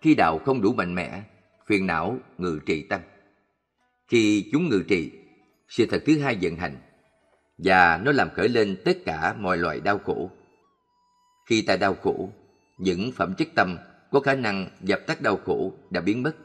Khi 0.00 0.14
đạo 0.14 0.38
không 0.38 0.60
đủ 0.60 0.72
mạnh 0.72 0.94
mẽ, 0.94 1.22
phiền 1.66 1.86
não 1.86 2.18
ngự 2.38 2.60
trị 2.66 2.82
tâm. 2.82 3.00
Khi 4.08 4.48
chúng 4.52 4.68
ngự 4.68 4.82
trị, 4.88 5.12
sự 5.68 5.86
thật 5.86 6.02
thứ 6.06 6.18
hai 6.18 6.38
vận 6.42 6.56
hành 6.56 6.76
và 7.58 8.00
nó 8.04 8.12
làm 8.12 8.30
khởi 8.30 8.48
lên 8.48 8.76
tất 8.84 8.96
cả 9.04 9.34
mọi 9.38 9.56
loại 9.56 9.80
đau 9.80 9.98
khổ. 9.98 10.30
Khi 11.46 11.62
ta 11.62 11.76
đau 11.76 11.94
khổ, 11.94 12.30
những 12.78 13.12
phẩm 13.12 13.34
chất 13.38 13.48
tâm 13.54 13.76
có 14.10 14.20
khả 14.20 14.34
năng 14.34 14.68
dập 14.80 15.00
tắt 15.06 15.22
đau 15.22 15.36
khổ 15.36 15.72
đã 15.90 16.00
biến 16.00 16.22
mất. 16.22 16.36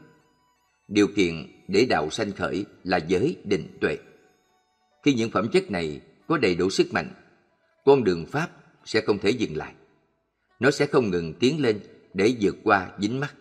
Điều 0.92 1.08
kiện 1.16 1.46
để 1.68 1.86
đạo 1.90 2.10
sanh 2.10 2.32
khởi 2.32 2.64
là 2.84 2.96
giới 2.96 3.36
định 3.44 3.78
tuệ. 3.80 3.98
Khi 5.02 5.14
những 5.14 5.30
phẩm 5.30 5.48
chất 5.52 5.70
này 5.70 6.00
có 6.28 6.38
đầy 6.38 6.54
đủ 6.54 6.70
sức 6.70 6.92
mạnh, 6.92 7.08
con 7.84 8.04
đường 8.04 8.26
Pháp 8.26 8.50
sẽ 8.84 9.00
không 9.00 9.18
thể 9.18 9.30
dừng 9.30 9.56
lại. 9.56 9.74
Nó 10.60 10.70
sẽ 10.70 10.86
không 10.86 11.10
ngừng 11.10 11.34
tiến 11.34 11.62
lên 11.62 11.80
để 12.14 12.34
vượt 12.40 12.56
qua 12.64 12.90
dính 12.98 13.20
mắt. 13.20 13.34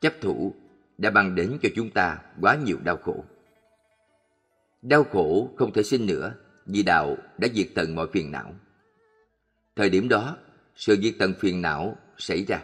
Chấp 0.00 0.12
thủ 0.20 0.54
đã 0.98 1.10
mang 1.10 1.34
đến 1.34 1.58
cho 1.62 1.68
chúng 1.76 1.90
ta 1.90 2.18
quá 2.40 2.58
nhiều 2.64 2.78
đau 2.84 2.96
khổ. 2.96 3.24
Đau 4.82 5.04
khổ 5.04 5.50
không 5.56 5.72
thể 5.72 5.82
sinh 5.82 6.06
nữa 6.06 6.34
vì 6.66 6.82
đạo 6.82 7.16
đã 7.38 7.48
diệt 7.54 7.68
tận 7.74 7.94
mọi 7.94 8.06
phiền 8.12 8.30
não. 8.30 8.54
Thời 9.76 9.90
điểm 9.90 10.08
đó, 10.08 10.36
sự 10.76 10.96
diệt 11.02 11.14
tận 11.18 11.34
phiền 11.40 11.62
não 11.62 11.96
xảy 12.18 12.44
ra. 12.44 12.62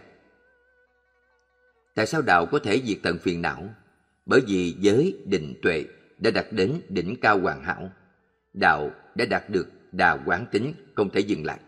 Tại 1.94 2.07
sao 2.07 2.22
đạo 2.22 2.46
có 2.46 2.59
thể 2.59 2.83
diệt 2.85 2.98
tận 3.02 3.18
phiền 3.18 3.42
não? 3.42 3.74
Bởi 4.27 4.41
vì 4.47 4.77
giới 4.81 5.19
định 5.25 5.55
tuệ 5.62 5.85
đã 6.19 6.31
đạt 6.31 6.47
đến 6.51 6.81
đỉnh 6.89 7.17
cao 7.21 7.41
hoàn 7.41 7.62
hảo. 7.62 7.91
Đạo 8.55 8.91
đã 9.15 9.25
đạt 9.25 9.51
được 9.51 9.69
đà 9.93 10.19
quán 10.27 10.47
tính 10.51 10.73
không 10.95 11.11
thể 11.11 11.21
dừng 11.21 11.45
lại. 11.45 11.61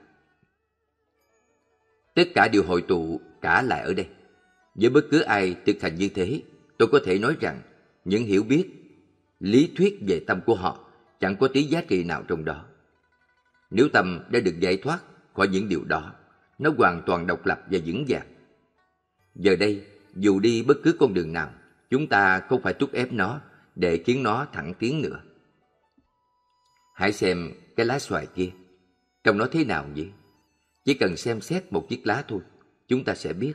Tất 2.15 2.29
cả 2.35 2.49
đều 2.49 2.63
hội 2.63 2.83
tụ 2.83 3.21
cả 3.41 3.63
lại 3.63 3.83
ở 3.83 3.95
đây. 3.95 4.07
Với 4.75 4.91
bất 4.91 5.05
cứ 5.11 5.21
ai 5.21 5.57
thực 5.67 5.83
hành 5.83 5.95
như 5.95 6.09
thế, 6.09 6.43
tôi 6.79 6.89
có 6.93 7.01
thể 7.05 7.19
nói 7.19 7.37
rằng 7.41 7.63
những 8.05 8.25
hiểu 8.25 8.43
biết, 8.43 8.65
lý 9.41 9.73
thuyết 9.77 9.99
về 10.09 10.21
tâm 10.27 10.41
của 10.47 10.55
họ 10.55 10.85
chẳng 11.21 11.37
có 11.37 11.49
tí 11.49 11.63
giá 11.63 11.83
trị 11.89 12.05
nào 12.05 12.25
trong 12.29 12.45
đó. 12.45 12.65
Nếu 13.71 13.89
tâm 13.93 14.21
đã 14.31 14.41
được 14.41 14.61
giải 14.61 14.77
thoát 14.77 14.99
khỏi 15.35 15.49
những 15.49 15.69
điều 15.69 15.85
đó, 15.85 16.13
nó 16.59 16.71
hoàn 16.79 17.03
toàn 17.07 17.27
độc 17.27 17.47
lập 17.47 17.61
và 17.71 17.79
vững 17.87 18.05
vàng. 18.09 18.27
Giờ 19.35 19.57
đây, 19.57 19.85
dù 20.15 20.41
đi 20.41 20.63
bất 20.63 20.79
cứ 20.85 20.97
con 20.99 21.15
đường 21.15 21.33
nào, 21.33 21.51
chúng 21.91 22.07
ta 22.07 22.41
không 22.41 22.63
phải 22.63 22.75
thúc 22.75 22.93
ép 22.93 23.13
nó 23.13 23.41
để 23.75 24.03
khiến 24.07 24.23
nó 24.23 24.47
thẳng 24.53 24.75
tiến 24.79 25.03
nữa. 25.03 25.21
Hãy 26.95 27.13
xem 27.13 27.53
cái 27.77 27.87
lá 27.87 27.99
xoài 27.99 28.27
kia, 28.27 28.51
trông 29.25 29.39
nó 29.39 29.47
thế 29.53 29.65
nào 29.65 29.87
vậy? 29.97 30.11
Chỉ 30.85 30.95
cần 30.95 31.17
xem 31.17 31.41
xét 31.41 31.73
một 31.73 31.87
chiếc 31.89 32.07
lá 32.07 32.25
thôi, 32.29 32.41
chúng 32.89 33.05
ta 33.05 33.15
sẽ 33.15 33.33
biết. 33.33 33.53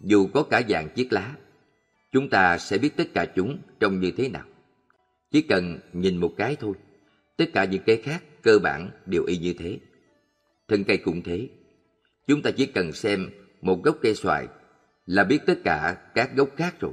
Dù 0.00 0.28
có 0.34 0.42
cả 0.42 0.62
dàn 0.68 0.88
chiếc 0.94 1.12
lá, 1.12 1.34
chúng 2.12 2.30
ta 2.30 2.58
sẽ 2.58 2.78
biết 2.78 2.96
tất 2.96 3.04
cả 3.14 3.26
chúng 3.36 3.58
trông 3.80 4.00
như 4.00 4.12
thế 4.16 4.28
nào. 4.28 4.44
Chỉ 5.30 5.42
cần 5.42 5.78
nhìn 5.92 6.16
một 6.16 6.34
cái 6.36 6.56
thôi, 6.56 6.74
tất 7.36 7.44
cả 7.52 7.64
những 7.64 7.82
cái 7.86 7.96
khác 8.04 8.22
cơ 8.42 8.58
bản 8.62 8.90
đều 9.06 9.24
y 9.24 9.38
như 9.38 9.54
thế. 9.58 9.78
Thân 10.68 10.84
cây 10.84 10.96
cũng 10.96 11.22
thế. 11.22 11.48
Chúng 12.26 12.42
ta 12.42 12.50
chỉ 12.50 12.66
cần 12.66 12.92
xem 12.92 13.30
một 13.60 13.82
gốc 13.82 13.98
cây 14.02 14.14
xoài 14.14 14.48
là 15.06 15.24
biết 15.24 15.38
tất 15.46 15.58
cả 15.64 15.96
các 16.14 16.36
gốc 16.36 16.48
khác 16.56 16.80
rồi. 16.80 16.92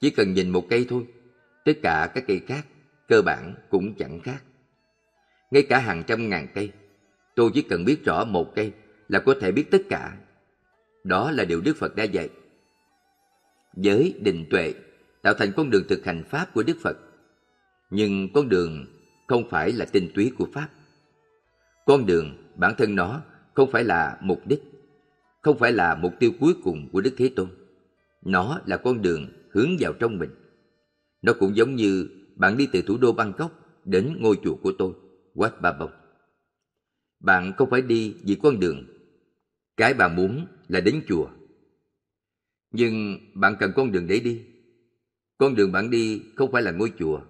Chỉ 0.00 0.10
cần 0.10 0.34
nhìn 0.34 0.50
một 0.50 0.66
cây 0.70 0.86
thôi, 0.88 1.06
tất 1.64 1.72
cả 1.82 2.10
các 2.14 2.24
cây 2.26 2.40
khác 2.46 2.66
cơ 3.08 3.22
bản 3.22 3.54
cũng 3.70 3.94
chẳng 3.94 4.20
khác. 4.20 4.42
Ngay 5.50 5.62
cả 5.62 5.78
hàng 5.78 6.02
trăm 6.06 6.28
ngàn 6.28 6.46
cây, 6.54 6.70
tôi 7.34 7.50
chỉ 7.54 7.62
cần 7.62 7.84
biết 7.84 8.04
rõ 8.04 8.24
một 8.24 8.54
cây 8.54 8.72
là 9.08 9.18
có 9.20 9.34
thể 9.40 9.52
biết 9.52 9.70
tất 9.70 9.82
cả. 9.88 10.16
Đó 11.04 11.30
là 11.30 11.44
điều 11.44 11.60
Đức 11.60 11.76
Phật 11.76 11.96
đã 11.96 12.04
dạy. 12.04 12.28
Giới 13.76 14.14
định 14.20 14.46
tuệ 14.50 14.74
tạo 15.22 15.34
thành 15.34 15.52
con 15.56 15.70
đường 15.70 15.84
thực 15.88 16.04
hành 16.04 16.24
Pháp 16.30 16.54
của 16.54 16.62
Đức 16.62 16.76
Phật. 16.82 16.98
Nhưng 17.90 18.32
con 18.32 18.48
đường 18.48 18.86
không 19.26 19.50
phải 19.50 19.72
là 19.72 19.84
tinh 19.84 20.08
túy 20.14 20.32
của 20.38 20.46
Pháp. 20.52 20.68
Con 21.86 22.06
đường 22.06 22.52
bản 22.54 22.74
thân 22.78 22.94
nó 22.94 23.22
không 23.54 23.70
phải 23.70 23.84
là 23.84 24.18
mục 24.20 24.46
đích, 24.46 24.62
không 25.42 25.58
phải 25.58 25.72
là 25.72 25.94
mục 25.94 26.12
tiêu 26.18 26.30
cuối 26.40 26.54
cùng 26.64 26.88
của 26.92 27.00
Đức 27.00 27.14
Thế 27.16 27.30
Tôn. 27.36 27.48
Nó 28.22 28.60
là 28.66 28.76
con 28.76 29.02
đường 29.02 29.26
hướng 29.50 29.76
vào 29.80 29.92
trong 29.92 30.18
mình. 30.18 30.30
Nó 31.22 31.32
cũng 31.32 31.56
giống 31.56 31.74
như 31.74 32.08
bạn 32.36 32.56
đi 32.56 32.68
từ 32.72 32.82
thủ 32.82 32.98
đô 32.98 33.12
Bangkok 33.12 33.52
đến 33.84 34.16
ngôi 34.20 34.36
chùa 34.44 34.54
của 34.54 34.72
tôi, 34.78 34.92
Wat 35.34 35.60
Babong. 35.60 35.90
Bạn 37.20 37.52
không 37.56 37.70
phải 37.70 37.82
đi 37.82 38.14
vì 38.22 38.34
con 38.42 38.60
đường. 38.60 38.84
Cái 39.76 39.94
bạn 39.94 40.16
muốn 40.16 40.46
là 40.68 40.80
đến 40.80 41.02
chùa. 41.08 41.28
Nhưng 42.70 43.18
bạn 43.34 43.56
cần 43.60 43.72
con 43.76 43.92
đường 43.92 44.06
để 44.06 44.20
đi. 44.20 44.42
Con 45.38 45.54
đường 45.54 45.72
bạn 45.72 45.90
đi 45.90 46.22
không 46.36 46.52
phải 46.52 46.62
là 46.62 46.70
ngôi 46.70 46.92
chùa. 46.98 47.20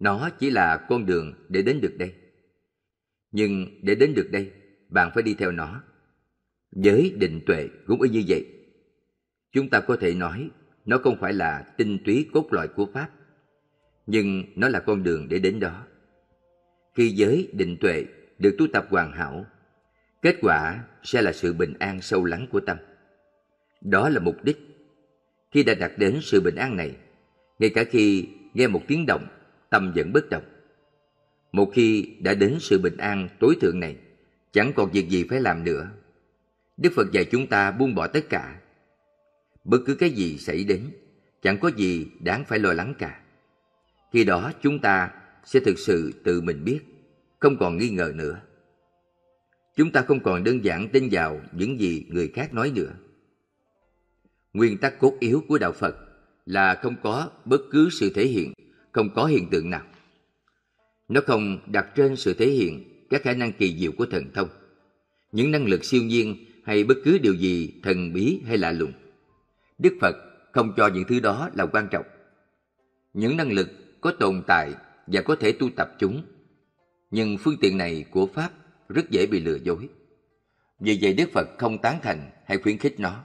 Nó 0.00 0.30
chỉ 0.38 0.50
là 0.50 0.86
con 0.88 1.06
đường 1.06 1.34
để 1.48 1.62
đến 1.62 1.80
được 1.80 1.94
đây. 1.98 2.14
Nhưng 3.30 3.66
để 3.82 3.94
đến 3.94 4.14
được 4.14 4.28
đây, 4.32 4.50
bạn 4.88 5.10
phải 5.14 5.22
đi 5.22 5.34
theo 5.34 5.52
nó. 5.52 5.82
Giới 6.72 7.14
định 7.18 7.40
tuệ 7.46 7.68
cũng 7.86 8.02
y 8.02 8.10
như 8.10 8.22
vậy. 8.28 8.46
Chúng 9.52 9.70
ta 9.70 9.80
có 9.80 9.96
thể 9.96 10.14
nói 10.14 10.50
nó 10.86 10.98
không 10.98 11.16
phải 11.20 11.32
là 11.32 11.64
tinh 11.76 11.98
túy 12.04 12.28
cốt 12.32 12.46
lõi 12.50 12.68
của 12.68 12.86
Pháp, 12.92 13.08
nhưng 14.06 14.44
nó 14.56 14.68
là 14.68 14.80
con 14.80 15.02
đường 15.02 15.28
để 15.28 15.38
đến 15.38 15.60
đó. 15.60 15.86
Khi 16.94 17.08
giới 17.08 17.48
định 17.52 17.76
tuệ 17.80 18.04
được 18.38 18.54
tu 18.58 18.66
tập 18.72 18.86
hoàn 18.90 19.12
hảo, 19.12 19.46
kết 20.22 20.36
quả 20.40 20.84
sẽ 21.02 21.22
là 21.22 21.32
sự 21.32 21.52
bình 21.52 21.74
an 21.78 22.00
sâu 22.00 22.24
lắng 22.24 22.46
của 22.50 22.60
tâm. 22.60 22.76
Đó 23.80 24.08
là 24.08 24.20
mục 24.20 24.44
đích. 24.44 24.58
Khi 25.50 25.62
đã 25.62 25.74
đạt 25.74 25.92
đến 25.96 26.18
sự 26.22 26.40
bình 26.40 26.54
an 26.54 26.76
này, 26.76 26.96
ngay 27.58 27.70
cả 27.70 27.84
khi 27.84 28.28
nghe 28.54 28.66
một 28.66 28.82
tiếng 28.86 29.06
động, 29.06 29.26
tâm 29.70 29.92
vẫn 29.96 30.12
bất 30.12 30.30
động. 30.30 30.44
Một 31.52 31.70
khi 31.74 32.16
đã 32.20 32.34
đến 32.34 32.56
sự 32.60 32.78
bình 32.78 32.96
an 32.96 33.28
tối 33.40 33.56
thượng 33.60 33.80
này, 33.80 33.96
chẳng 34.52 34.72
còn 34.76 34.90
việc 34.90 35.08
gì 35.08 35.24
phải 35.30 35.40
làm 35.40 35.64
nữa. 35.64 35.88
Đức 36.76 36.92
Phật 36.96 37.12
dạy 37.12 37.24
chúng 37.24 37.46
ta 37.46 37.70
buông 37.70 37.94
bỏ 37.94 38.06
tất 38.06 38.24
cả. 38.28 38.60
Bất 39.64 39.78
cứ 39.86 39.94
cái 39.94 40.10
gì 40.10 40.38
xảy 40.38 40.64
đến, 40.64 40.90
chẳng 41.42 41.58
có 41.60 41.70
gì 41.76 42.06
đáng 42.20 42.44
phải 42.48 42.58
lo 42.58 42.72
lắng 42.72 42.94
cả. 42.98 43.20
Khi 44.12 44.24
đó 44.24 44.52
chúng 44.62 44.78
ta 44.78 45.10
sẽ 45.44 45.60
thực 45.60 45.78
sự 45.78 46.12
tự 46.24 46.40
mình 46.40 46.64
biết, 46.64 46.80
không 47.38 47.56
còn 47.56 47.78
nghi 47.78 47.90
ngờ 47.90 48.12
nữa. 48.14 48.40
Chúng 49.76 49.92
ta 49.92 50.02
không 50.02 50.20
còn 50.20 50.44
đơn 50.44 50.64
giản 50.64 50.88
tin 50.88 51.08
vào 51.12 51.40
những 51.52 51.80
gì 51.80 52.06
người 52.08 52.28
khác 52.34 52.54
nói 52.54 52.72
nữa. 52.74 52.92
Nguyên 54.52 54.78
tắc 54.78 54.98
cốt 54.98 55.16
yếu 55.20 55.44
của 55.48 55.58
Đạo 55.58 55.72
Phật 55.72 55.96
là 56.46 56.74
không 56.74 56.94
có 57.02 57.30
bất 57.44 57.60
cứ 57.70 57.88
sự 57.90 58.10
thể 58.10 58.26
hiện, 58.26 58.52
không 58.92 59.08
có 59.14 59.26
hiện 59.26 59.48
tượng 59.50 59.70
nào. 59.70 59.82
Nó 61.08 61.20
không 61.26 61.58
đặt 61.66 61.86
trên 61.94 62.16
sự 62.16 62.34
thể 62.34 62.50
hiện 62.50 62.84
các 63.10 63.22
khả 63.22 63.32
năng 63.32 63.52
kỳ 63.52 63.78
diệu 63.78 63.92
của 63.92 64.06
thần 64.06 64.24
thông, 64.34 64.48
những 65.32 65.50
năng 65.50 65.66
lực 65.66 65.84
siêu 65.84 66.02
nhiên 66.02 66.36
hay 66.64 66.84
bất 66.84 66.96
cứ 67.04 67.18
điều 67.18 67.34
gì 67.34 67.80
thần 67.82 68.12
bí 68.12 68.40
hay 68.46 68.58
lạ 68.58 68.72
lùng. 68.72 68.92
Đức 69.82 69.94
Phật 70.00 70.16
không 70.52 70.72
cho 70.76 70.86
những 70.86 71.04
thứ 71.08 71.20
đó 71.20 71.50
là 71.54 71.66
quan 71.66 71.88
trọng. 71.90 72.06
Những 73.14 73.36
năng 73.36 73.52
lực 73.52 73.68
có 74.00 74.12
tồn 74.20 74.42
tại 74.46 74.74
và 75.06 75.20
có 75.22 75.36
thể 75.40 75.52
tu 75.52 75.70
tập 75.76 75.90
chúng. 75.98 76.22
Nhưng 77.10 77.38
phương 77.38 77.56
tiện 77.60 77.78
này 77.78 78.04
của 78.10 78.26
Pháp 78.26 78.50
rất 78.88 79.10
dễ 79.10 79.26
bị 79.26 79.40
lừa 79.40 79.58
dối. 79.62 79.88
Vì 80.78 80.98
vậy 81.02 81.14
Đức 81.14 81.30
Phật 81.32 81.48
không 81.58 81.78
tán 81.78 81.98
thành 82.02 82.30
hay 82.46 82.58
khuyến 82.58 82.78
khích 82.78 83.00
nó. 83.00 83.24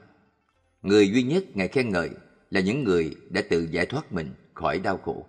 Người 0.82 1.10
duy 1.10 1.24
nhất 1.24 1.44
Ngài 1.54 1.68
khen 1.68 1.90
ngợi 1.90 2.10
là 2.52 2.62
những 2.62 2.84
người 2.84 3.16
đã 3.30 3.42
tự 3.50 3.68
giải 3.72 3.86
thoát 3.86 4.14
mình 4.14 4.34
khỏi 4.54 4.80
đau 4.80 4.98
khổ. 4.98 5.28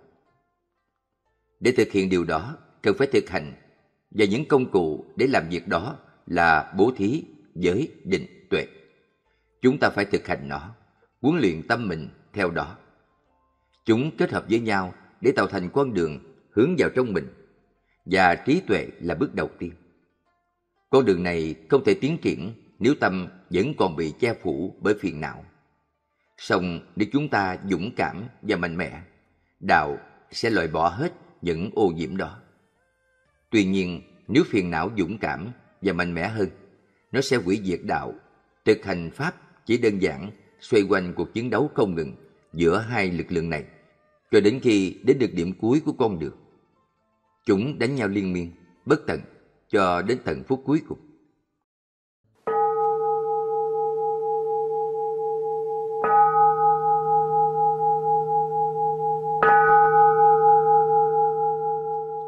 Để 1.59 1.71
thực 1.77 1.91
hiện 1.91 2.09
điều 2.09 2.23
đó, 2.23 2.57
cần 2.81 2.95
phải 2.97 3.07
thực 3.07 3.29
hành 3.29 3.53
và 4.11 4.25
những 4.25 4.45
công 4.45 4.71
cụ 4.71 5.05
để 5.15 5.27
làm 5.27 5.49
việc 5.49 5.67
đó 5.67 5.97
là 6.27 6.73
bố 6.77 6.91
thí, 6.97 7.23
giới, 7.55 7.91
định, 8.03 8.47
tuệ. 8.49 8.67
Chúng 9.61 9.77
ta 9.77 9.89
phải 9.89 10.05
thực 10.05 10.27
hành 10.27 10.49
nó, 10.49 10.75
huấn 11.21 11.41
luyện 11.41 11.67
tâm 11.67 11.87
mình 11.87 12.09
theo 12.33 12.51
đó. 12.51 12.77
Chúng 13.85 14.17
kết 14.17 14.31
hợp 14.31 14.45
với 14.49 14.59
nhau 14.59 14.93
để 15.21 15.31
tạo 15.35 15.47
thành 15.47 15.69
con 15.69 15.93
đường 15.93 16.19
hướng 16.51 16.75
vào 16.77 16.89
trong 16.89 17.13
mình 17.13 17.27
và 18.05 18.35
trí 18.35 18.61
tuệ 18.67 18.87
là 18.99 19.15
bước 19.15 19.35
đầu 19.35 19.49
tiên. 19.59 19.71
Con 20.89 21.05
đường 21.05 21.23
này 21.23 21.55
không 21.69 21.83
thể 21.83 21.93
tiến 21.93 22.17
triển 22.17 22.53
nếu 22.79 22.95
tâm 22.99 23.27
vẫn 23.49 23.73
còn 23.77 23.95
bị 23.95 24.13
che 24.19 24.33
phủ 24.43 24.75
bởi 24.81 24.93
phiền 24.99 25.21
não. 25.21 25.45
Song 26.37 26.79
nếu 26.95 27.07
chúng 27.11 27.29
ta 27.29 27.57
dũng 27.69 27.91
cảm 27.95 28.23
và 28.41 28.55
mạnh 28.55 28.77
mẽ, 28.77 29.01
đạo 29.59 29.97
sẽ 30.31 30.49
loại 30.49 30.67
bỏ 30.67 30.89
hết 30.89 31.13
những 31.41 31.71
ô 31.75 31.87
nhiễm 31.87 32.17
đó. 32.17 32.39
Tuy 33.49 33.65
nhiên, 33.65 34.01
nếu 34.27 34.43
phiền 34.47 34.69
não 34.69 34.91
dũng 34.97 35.17
cảm 35.17 35.51
và 35.81 35.93
mạnh 35.93 36.13
mẽ 36.13 36.27
hơn. 36.27 36.49
Nó 37.11 37.21
sẽ 37.21 37.37
hủy 37.37 37.61
diệt 37.63 37.79
đạo. 37.83 38.13
Thực 38.65 38.85
hành 38.85 39.11
Pháp 39.11 39.35
chỉ 39.65 39.77
đơn 39.77 39.99
giản 39.99 40.31
xoay 40.61 40.83
quanh 40.83 41.13
cuộc 41.15 41.33
chiến 41.33 41.49
đấu 41.49 41.69
không 41.75 41.95
ngừng 41.95 42.15
giữa 42.53 42.77
hai 42.77 43.11
lực 43.11 43.31
lượng 43.31 43.49
này 43.49 43.65
cho 44.31 44.39
đến 44.39 44.59
khi 44.63 44.95
đến 45.03 45.19
được 45.19 45.33
điểm 45.33 45.53
cuối 45.61 45.81
của 45.85 45.91
con 45.91 46.19
đường. 46.19 46.35
Chúng 47.45 47.79
đánh 47.79 47.95
nhau 47.95 48.07
liên 48.07 48.33
miên, 48.33 48.51
bất 48.85 48.99
tận 49.07 49.19
cho 49.69 50.01
đến 50.01 50.17
tận 50.25 50.43
phút 50.47 50.63
cuối 50.65 50.81
cùng. 50.87 50.99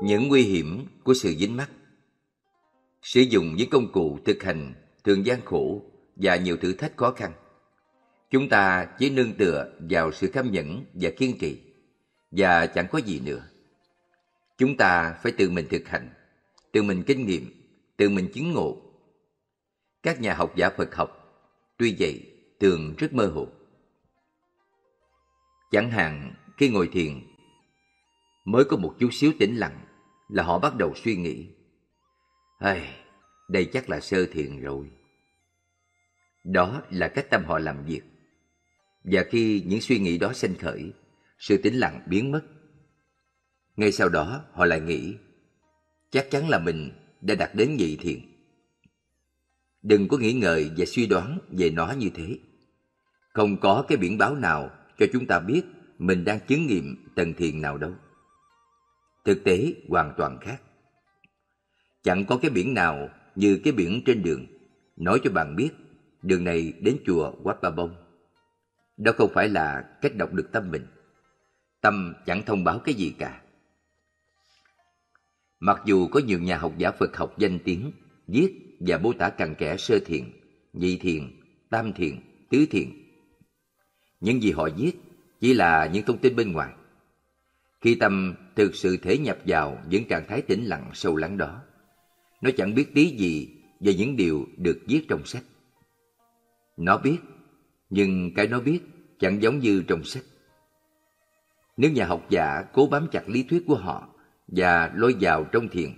Những 0.04 0.28
nguy 0.28 0.42
hiểm 0.42 0.86
của 1.04 1.14
sự 1.14 1.34
dính 1.34 1.58
mắc 1.58 1.70
Sử 3.02 3.22
dụng 3.22 3.56
những 3.56 3.70
công 3.70 3.92
cụ 3.92 4.20
thực 4.26 4.44
hành 4.44 4.74
thường 5.04 5.26
gian 5.26 5.42
khổ 5.46 5.82
và 6.16 6.36
nhiều 6.36 6.58
thử 6.58 6.74
thách 6.74 6.98
khó 6.98 7.12
khăn. 7.12 7.32
Chúng 8.32 8.50
ta 8.50 8.88
chỉ 9.00 9.10
nương 9.10 9.34
tựa 9.34 9.74
vào 9.90 10.12
sự 10.12 10.32
kham 10.34 10.52
nhẫn 10.52 10.86
và 10.94 11.10
kiên 11.18 11.38
trì 11.40 11.62
và 12.32 12.68
chẳng 12.68 12.88
có 12.92 12.98
gì 12.98 13.20
nữa. 13.20 13.48
Chúng 14.58 14.78
ta 14.78 15.16
phải 15.24 15.32
tự 15.32 15.50
mình 15.50 15.68
thực 15.70 15.88
hành, 15.88 16.10
tự 16.72 16.84
mình 16.84 17.04
kinh 17.08 17.26
nghiệm, 17.26 17.52
tự 17.98 18.10
mình 18.10 18.30
chứng 18.34 18.52
ngộ. 18.52 18.82
Các 20.04 20.22
nhà 20.22 20.34
học 20.34 20.54
giả 20.56 20.70
Phật 20.70 20.96
học, 20.96 21.10
tuy 21.78 21.96
vậy, 22.00 22.34
thường 22.60 22.96
rất 22.98 23.14
mơ 23.14 23.28
hồ. 23.28 23.48
Chẳng 25.72 25.92
hạn 25.92 26.34
khi 26.58 26.70
ngồi 26.70 26.90
thiền, 26.92 27.22
mới 28.46 28.66
có 28.66 28.78
một 28.78 28.96
chút 29.00 29.10
xíu 29.12 29.32
tĩnh 29.40 29.56
lặng 29.56 29.86
là 30.30 30.44
họ 30.44 30.60
bắt 30.60 30.76
đầu 30.76 30.94
suy 30.96 31.16
nghĩ. 31.16 31.48
Ai, 32.60 32.96
đây 33.50 33.70
chắc 33.74 33.90
là 33.90 34.00
sơ 34.00 34.26
thiền 34.26 34.62
rồi. 34.62 34.92
Đó 36.44 36.82
là 36.90 37.08
cách 37.08 37.26
tâm 37.30 37.46
họ 37.46 37.60
làm 37.60 37.86
việc. 37.86 38.02
Và 39.04 39.24
khi 39.30 39.64
những 39.66 39.82
suy 39.82 40.00
nghĩ 40.00 40.18
đó 40.18 40.34
sinh 40.34 40.56
khởi, 40.56 40.92
sự 41.40 41.58
tĩnh 41.58 41.74
lặng 41.74 42.02
biến 42.06 42.32
mất. 42.32 42.42
Ngay 43.76 43.92
sau 43.92 44.10
đó 44.10 44.44
họ 44.54 44.66
lại 44.66 44.82
nghĩ, 44.82 45.16
chắc 46.12 46.32
chắn 46.32 46.50
là 46.50 46.60
mình 46.60 46.92
đã 47.22 47.36
đạt 47.36 47.56
đến 47.56 47.76
nhị 47.76 47.96
thiền. 47.96 48.20
Đừng 49.82 50.08
có 50.08 50.18
nghĩ 50.18 50.34
ngợi 50.34 50.72
và 50.78 50.86
suy 50.86 51.08
đoán 51.08 51.40
về 51.50 51.70
nó 51.70 51.92
như 51.92 52.10
thế. 52.14 52.38
Không 53.34 53.58
có 53.58 53.86
cái 53.88 53.98
biển 53.98 54.18
báo 54.18 54.36
nào 54.36 54.70
cho 54.98 55.06
chúng 55.14 55.28
ta 55.28 55.40
biết 55.40 55.62
mình 55.98 56.26
đang 56.26 56.40
chứng 56.48 56.68
nghiệm 56.68 56.96
tầng 57.16 57.34
thiền 57.34 57.62
nào 57.62 57.78
đâu. 57.78 57.92
Thực 59.26 59.44
tế 59.44 59.74
hoàn 59.90 60.14
toàn 60.18 60.38
khác. 60.42 60.62
Chẳng 62.04 62.26
có 62.26 62.38
cái 62.38 62.52
biển 62.52 62.74
nào 62.74 63.10
như 63.36 63.60
cái 63.64 63.74
biển 63.74 64.02
trên 64.06 64.24
đường 64.24 64.46
nói 64.96 65.20
cho 65.24 65.32
bạn 65.32 65.56
biết 65.56 65.70
đường 66.22 66.44
này 66.44 66.74
đến 66.80 66.98
chùa 67.06 67.34
Wat 67.44 67.56
Ba 67.62 67.70
Bông. 67.70 67.96
Đó 69.02 69.12
không 69.18 69.32
phải 69.34 69.50
là 69.50 69.98
cách 70.02 70.16
đọc 70.16 70.34
được 70.34 70.50
tâm 70.52 70.72
mình. 70.72 70.88
Tâm 71.82 72.14
chẳng 72.26 72.44
thông 72.46 72.64
báo 72.64 72.80
cái 72.80 72.96
gì 72.96 73.14
cả. 73.18 73.42
Mặc 75.60 75.82
dù 75.86 76.08
có 76.08 76.20
nhiều 76.20 76.40
nhà 76.40 76.58
học 76.58 76.74
giả 76.78 76.92
Phật 76.92 77.18
học 77.18 77.34
danh 77.38 77.60
tiếng 77.60 77.92
viết 78.28 78.78
và 78.80 78.98
mô 78.98 79.14
tả 79.14 79.30
cặn 79.30 79.56
kẽ 79.56 79.78
sơ 79.78 80.00
thiền, 80.06 80.24
nhị 80.74 80.98
thiền, 80.98 81.40
tam 81.70 81.94
thiền, 81.94 82.20
tứ 82.50 82.66
thiền. 82.72 82.90
Những 84.20 84.42
gì 84.42 84.52
họ 84.52 84.70
viết 84.78 84.92
chỉ 85.40 85.54
là 85.54 85.90
những 85.94 86.06
thông 86.06 86.18
tin 86.18 86.36
bên 86.36 86.52
ngoài. 86.52 86.74
Khi 87.82 87.96
tâm 87.96 88.36
thực 88.56 88.76
sự 88.76 88.98
thể 88.98 89.18
nhập 89.18 89.38
vào 89.46 89.84
những 89.90 90.08
trạng 90.08 90.28
thái 90.28 90.42
tĩnh 90.42 90.66
lặng 90.66 90.92
sâu 90.94 91.16
lắng 91.16 91.38
đó, 91.38 91.62
nó 92.42 92.50
chẳng 92.58 92.76
biết 92.76 92.94
tí 92.94 93.06
gì 93.06 93.50
về 93.80 93.94
những 93.94 94.16
điều 94.16 94.48
được 94.58 94.80
viết 94.88 95.06
trong 95.10 95.26
sách. 95.26 95.44
Nó 96.78 96.98
biết, 96.98 97.18
nhưng 97.90 98.34
cái 98.34 98.48
nó 98.48 98.60
biết 98.60 98.80
chẳng 99.22 99.42
giống 99.42 99.60
như 99.60 99.84
trong 99.88 100.04
sách. 100.04 100.24
Nếu 101.78 101.92
nhà 101.92 102.06
học 102.06 102.26
giả 102.30 102.64
cố 102.74 102.88
bám 102.88 103.08
chặt 103.12 103.30
lý 103.30 103.44
thuyết 103.44 103.64
của 103.68 103.76
họ 103.76 104.08
và 104.48 104.92
lôi 104.96 105.16
vào 105.20 105.46
trong 105.52 105.68
thiền, 105.68 105.94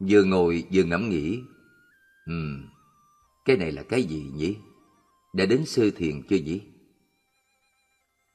vừa 0.00 0.24
ngồi 0.24 0.64
vừa 0.72 0.82
ngẫm 0.82 1.08
nghĩ, 1.08 1.42
Ừm, 2.28 2.68
cái 3.44 3.56
này 3.56 3.72
là 3.72 3.82
cái 3.82 4.02
gì 4.02 4.30
nhỉ? 4.34 4.56
Đã 5.32 5.46
đến 5.46 5.64
sư 5.66 5.90
thiền 5.90 6.22
chưa 6.28 6.36
nhỉ? 6.36 6.60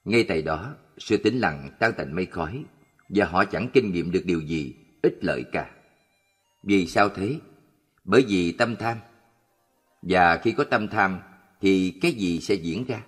Ngay 0.06 0.24
tại 0.24 0.42
đó, 0.42 0.76
sự 0.98 1.18
tĩnh 1.18 1.40
lặng 1.40 1.70
tan 1.80 1.94
thành 1.98 2.16
mây 2.16 2.26
khói 2.26 2.64
và 3.10 3.26
họ 3.26 3.46
chẳng 3.46 3.70
kinh 3.74 3.92
nghiệm 3.92 4.12
được 4.12 4.22
điều 4.26 4.42
gì 4.42 4.76
ích 5.02 5.18
lợi 5.22 5.44
cả. 5.52 5.72
Vì 6.64 6.88
sao 6.88 7.10
thế? 7.10 7.40
Bởi 8.04 8.26
vì 8.28 8.52
tâm 8.52 8.76
tham. 8.76 8.98
Và 10.02 10.38
khi 10.38 10.52
có 10.52 10.64
tâm 10.64 10.88
tham 10.88 11.20
thì 11.62 11.94
cái 12.02 12.12
gì 12.12 12.40
sẽ 12.40 12.56
diễn 12.56 12.86
ra? 12.88 13.02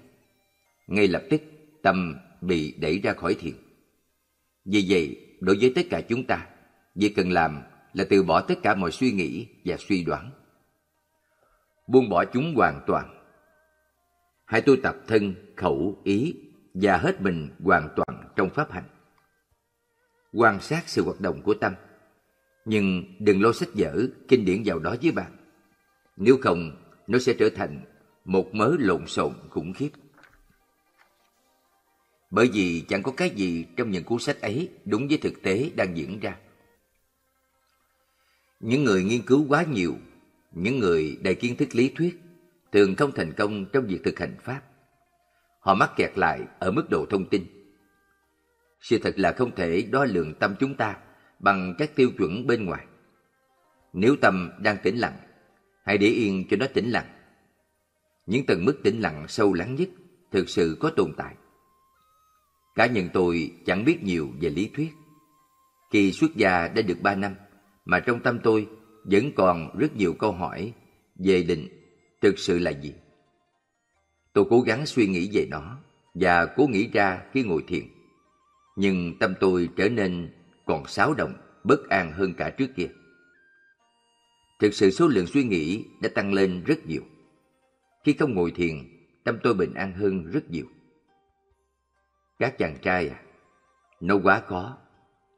Ngay 0.88 1.08
lập 1.08 1.24
tức 1.30 1.42
tâm 1.82 2.16
bị 2.42 2.76
đẩy 2.80 3.00
ra 3.00 3.14
khỏi 3.14 3.36
thiền. 3.36 3.54
Vì 4.66 4.86
vậy, 4.90 5.36
đối 5.40 5.58
với 5.62 5.72
tất 5.76 5.82
cả 5.90 6.02
chúng 6.02 6.24
ta, 6.24 6.48
việc 6.96 7.14
cần 7.16 7.32
làm 7.32 7.62
là 7.94 8.06
từ 8.10 8.24
bỏ 8.24 8.42
tất 8.42 8.56
cả 8.64 8.76
mọi 8.76 8.92
suy 8.92 9.12
nghĩ 9.12 9.48
và 9.66 9.78
suy 9.78 10.04
đoán. 10.04 10.32
Buông 11.88 12.10
bỏ 12.10 12.26
chúng 12.26 12.56
hoàn 12.56 12.82
toàn. 12.88 13.12
Hãy 14.46 14.62
tu 14.62 14.76
tập 14.84 14.96
thân, 15.08 15.36
khẩu, 15.56 16.02
ý 16.04 16.36
và 16.74 16.98
hết 16.98 17.22
mình 17.22 17.50
hoàn 17.64 17.90
toàn 17.96 18.30
trong 18.36 18.50
pháp 18.50 18.72
hành. 18.72 18.84
Quan 20.34 20.60
sát 20.62 20.84
sự 20.88 21.04
hoạt 21.04 21.22
động 21.22 21.42
của 21.42 21.54
tâm, 21.54 21.74
nhưng 22.66 23.04
đừng 23.20 23.42
lôi 23.42 23.54
sách 23.54 23.70
vở, 23.74 24.08
kinh 24.28 24.46
điển 24.46 24.62
vào 24.66 24.80
đó 24.80 24.96
với 25.02 25.12
bạn. 25.12 25.32
Nếu 26.18 26.38
không, 26.42 26.72
nó 27.08 27.20
sẽ 27.20 27.34
trở 27.40 27.50
thành 27.56 27.80
một 28.26 28.56
mớ 28.56 28.76
lộn 28.80 29.08
xộn 29.08 29.34
khủng 29.50 29.74
khiếp. 29.74 29.90
Bởi 32.32 32.50
vì 32.54 32.84
chẳng 32.88 33.04
có 33.04 33.12
cái 33.18 33.30
gì 33.30 33.66
trong 33.76 33.92
những 33.92 34.04
cuốn 34.04 34.20
sách 34.20 34.42
ấy 34.42 34.70
đúng 34.86 35.08
với 35.08 35.18
thực 35.18 35.42
tế 35.44 35.70
đang 35.76 35.98
diễn 35.98 36.20
ra. 36.20 36.38
Những 38.60 38.84
người 38.84 39.04
nghiên 39.04 39.22
cứu 39.22 39.46
quá 39.50 39.64
nhiều, 39.64 39.96
những 40.52 40.80
người 40.80 41.18
đầy 41.22 41.36
kiến 41.36 41.56
thức 41.56 41.76
lý 41.76 41.90
thuyết, 41.96 42.22
thường 42.72 42.96
không 42.96 43.12
thành 43.12 43.34
công 43.34 43.66
trong 43.74 43.88
việc 43.88 44.00
thực 44.04 44.20
hành 44.20 44.36
Pháp. 44.44 44.62
Họ 45.60 45.74
mắc 45.74 45.92
kẹt 45.96 46.18
lại 46.18 46.42
ở 46.60 46.72
mức 46.72 46.90
độ 46.90 47.06
thông 47.10 47.30
tin. 47.30 47.46
Sự 48.82 48.98
thật 48.98 49.20
là 49.20 49.32
không 49.32 49.56
thể 49.56 49.82
đo 49.92 50.06
lường 50.06 50.34
tâm 50.34 50.56
chúng 50.60 50.76
ta 50.76 50.98
bằng 51.40 51.76
các 51.78 51.96
tiêu 51.96 52.12
chuẩn 52.18 52.48
bên 52.48 52.66
ngoài. 52.66 52.86
Nếu 53.94 54.16
tâm 54.22 54.52
đang 54.60 54.78
tĩnh 54.84 54.98
lặng, 54.98 55.18
hãy 55.84 55.98
để 55.98 56.08
yên 56.08 56.46
cho 56.50 56.58
nó 56.58 56.66
tĩnh 56.74 56.90
lặng. 56.92 57.08
Những 58.26 58.46
tầng 58.46 58.66
mức 58.66 58.80
tĩnh 58.84 59.00
lặng 59.00 59.26
sâu 59.28 59.54
lắng 59.54 59.76
nhất 59.76 59.90
thực 60.32 60.50
sự 60.50 60.78
có 60.80 60.90
tồn 60.90 61.14
tại. 61.18 61.36
Cá 62.76 62.86
nhân 62.86 63.10
tôi 63.14 63.52
chẳng 63.66 63.86
biết 63.86 64.04
nhiều 64.04 64.30
về 64.42 64.50
lý 64.50 64.70
thuyết. 64.76 64.90
Khi 65.92 66.12
xuất 66.12 66.36
gia 66.36 66.68
đã 66.68 66.82
được 66.82 67.02
ba 67.02 67.16
năm, 67.16 67.36
mà 67.86 68.00
trong 68.00 68.20
tâm 68.20 68.40
tôi 68.44 68.68
vẫn 69.04 69.32
còn 69.36 69.78
rất 69.78 69.96
nhiều 69.96 70.14
câu 70.14 70.32
hỏi 70.32 70.74
về 71.26 71.44
định 71.44 71.68
thực 72.22 72.40
sự 72.40 72.60
là 72.60 72.72
gì. 72.72 72.94
Tôi 74.34 74.46
cố 74.50 74.62
gắng 74.62 74.86
suy 74.86 75.08
nghĩ 75.08 75.30
về 75.34 75.48
nó 75.52 75.78
và 76.14 76.46
cố 76.46 76.68
nghĩ 76.68 76.90
ra 76.94 77.22
khi 77.34 77.44
ngồi 77.44 77.64
thiền. 77.68 77.84
Nhưng 78.76 79.20
tâm 79.20 79.34
tôi 79.40 79.70
trở 79.76 79.90
nên 79.90 80.30
còn 80.66 80.88
xáo 80.88 81.14
động, 81.14 81.34
bất 81.64 81.90
an 81.90 82.12
hơn 82.12 82.34
cả 82.34 82.50
trước 82.50 82.68
kia. 82.76 82.88
Thực 84.60 84.74
sự 84.74 84.92
số 84.92 85.08
lượng 85.08 85.28
suy 85.28 85.44
nghĩ 85.44 85.86
đã 86.02 86.10
tăng 86.10 86.34
lên 86.34 86.64
rất 86.64 86.86
nhiều. 86.86 87.02
Khi 88.04 88.14
không 88.14 88.34
ngồi 88.34 88.52
thiền, 88.52 88.76
tâm 89.24 89.38
tôi 89.44 89.54
bình 89.54 89.74
an 89.74 89.94
hơn 89.94 90.32
rất 90.32 90.52
nhiều. 90.52 90.66
Các 92.40 92.58
chàng 92.58 92.78
trai 92.82 93.10
à, 93.10 93.22
nó 94.00 94.16
quá 94.24 94.40
khó, 94.40 94.78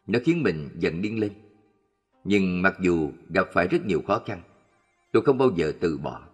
nó 0.08 0.20
khiến 0.24 0.43
mình 0.43 0.70
giận 0.76 1.02
điên 1.02 1.20
lên. 1.20 1.32
Nhưng 2.24 2.62
mặc 2.62 2.78
dù 2.82 3.12
gặp 3.30 3.48
phải 3.54 3.68
rất 3.68 3.86
nhiều 3.86 4.02
khó 4.08 4.22
khăn, 4.26 4.41
tôi 5.12 5.24
không 5.24 5.38
bao 5.38 5.50
giờ 5.56 5.74
từ 5.80 5.98
bỏ. 5.98 6.28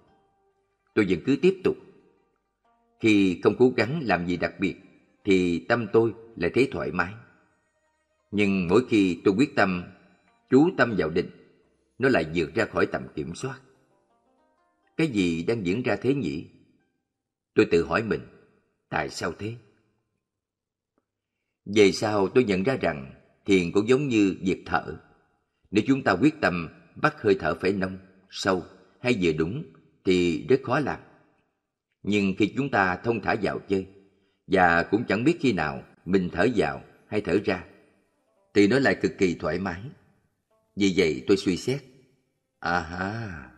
Tôi 0.95 1.05
vẫn 1.09 1.19
cứ 1.25 1.37
tiếp 1.41 1.61
tục. 1.63 1.75
Khi 2.99 3.39
không 3.43 3.55
cố 3.59 3.71
gắng 3.77 3.99
làm 4.03 4.27
gì 4.27 4.37
đặc 4.37 4.53
biệt, 4.59 4.75
thì 5.23 5.65
tâm 5.69 5.87
tôi 5.93 6.13
lại 6.35 6.51
thấy 6.53 6.67
thoải 6.71 6.91
mái. 6.91 7.13
Nhưng 8.31 8.67
mỗi 8.67 8.81
khi 8.89 9.21
tôi 9.23 9.33
quyết 9.37 9.55
tâm, 9.55 9.83
chú 10.49 10.69
tâm 10.77 10.95
vào 10.97 11.09
định, 11.09 11.29
nó 11.99 12.09
lại 12.09 12.25
vượt 12.35 12.55
ra 12.55 12.65
khỏi 12.65 12.85
tầm 12.85 13.07
kiểm 13.15 13.35
soát. 13.35 13.59
Cái 14.97 15.07
gì 15.07 15.43
đang 15.43 15.65
diễn 15.65 15.83
ra 15.83 15.95
thế 15.95 16.13
nhỉ? 16.13 16.47
Tôi 17.55 17.65
tự 17.71 17.83
hỏi 17.83 18.03
mình, 18.03 18.21
tại 18.89 19.09
sao 19.09 19.31
thế? 19.39 19.55
Về 21.65 21.91
sau 21.91 22.27
tôi 22.27 22.43
nhận 22.43 22.63
ra 22.63 22.77
rằng 22.81 23.13
thiền 23.45 23.71
cũng 23.71 23.87
giống 23.87 24.07
như 24.07 24.35
việc 24.41 24.63
thở. 24.65 24.97
Nếu 25.71 25.83
chúng 25.87 26.03
ta 26.03 26.11
quyết 26.11 26.41
tâm 26.41 26.69
bắt 26.95 27.21
hơi 27.21 27.35
thở 27.39 27.55
phải 27.55 27.73
nông, 27.73 27.97
sâu 28.29 28.63
hay 29.01 29.17
vừa 29.21 29.31
đúng 29.31 29.63
thì 30.05 30.45
rất 30.49 30.59
khó 30.63 30.79
làm. 30.79 30.99
Nhưng 32.03 32.33
khi 32.37 32.53
chúng 32.57 32.69
ta 32.69 32.95
thông 32.95 33.21
thả 33.21 33.35
vào 33.41 33.59
chơi 33.67 33.87
và 34.47 34.83
cũng 34.83 35.03
chẳng 35.07 35.23
biết 35.23 35.37
khi 35.41 35.53
nào 35.53 35.83
mình 36.05 36.29
thở 36.31 36.47
vào 36.55 36.83
hay 37.07 37.21
thở 37.21 37.39
ra 37.45 37.65
thì 38.53 38.67
nó 38.67 38.79
lại 38.79 38.95
cực 39.01 39.11
kỳ 39.17 39.35
thoải 39.35 39.59
mái. 39.59 39.81
Vì 40.75 40.93
vậy 40.97 41.23
tôi 41.27 41.37
suy 41.37 41.57
xét, 41.57 41.83
À 42.59 42.79
ha, 42.79 43.49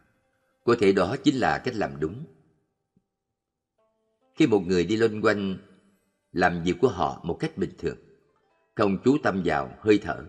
có 0.64 0.76
thể 0.80 0.92
đó 0.92 1.16
chính 1.24 1.36
là 1.36 1.58
cách 1.58 1.76
làm 1.76 2.00
đúng. 2.00 2.26
Khi 4.36 4.48
một 4.48 4.64
người 4.68 4.86
đi 4.86 4.98
loanh 4.98 5.22
quanh 5.22 5.58
làm 6.36 6.64
việc 6.64 6.76
của 6.82 6.88
họ 6.88 7.22
một 7.24 7.38
cách 7.40 7.58
bình 7.58 7.74
thường, 7.78 7.98
không 8.76 8.98
chú 9.04 9.18
tâm 9.24 9.42
vào 9.46 9.78
hơi 9.80 10.00
thở, 10.04 10.26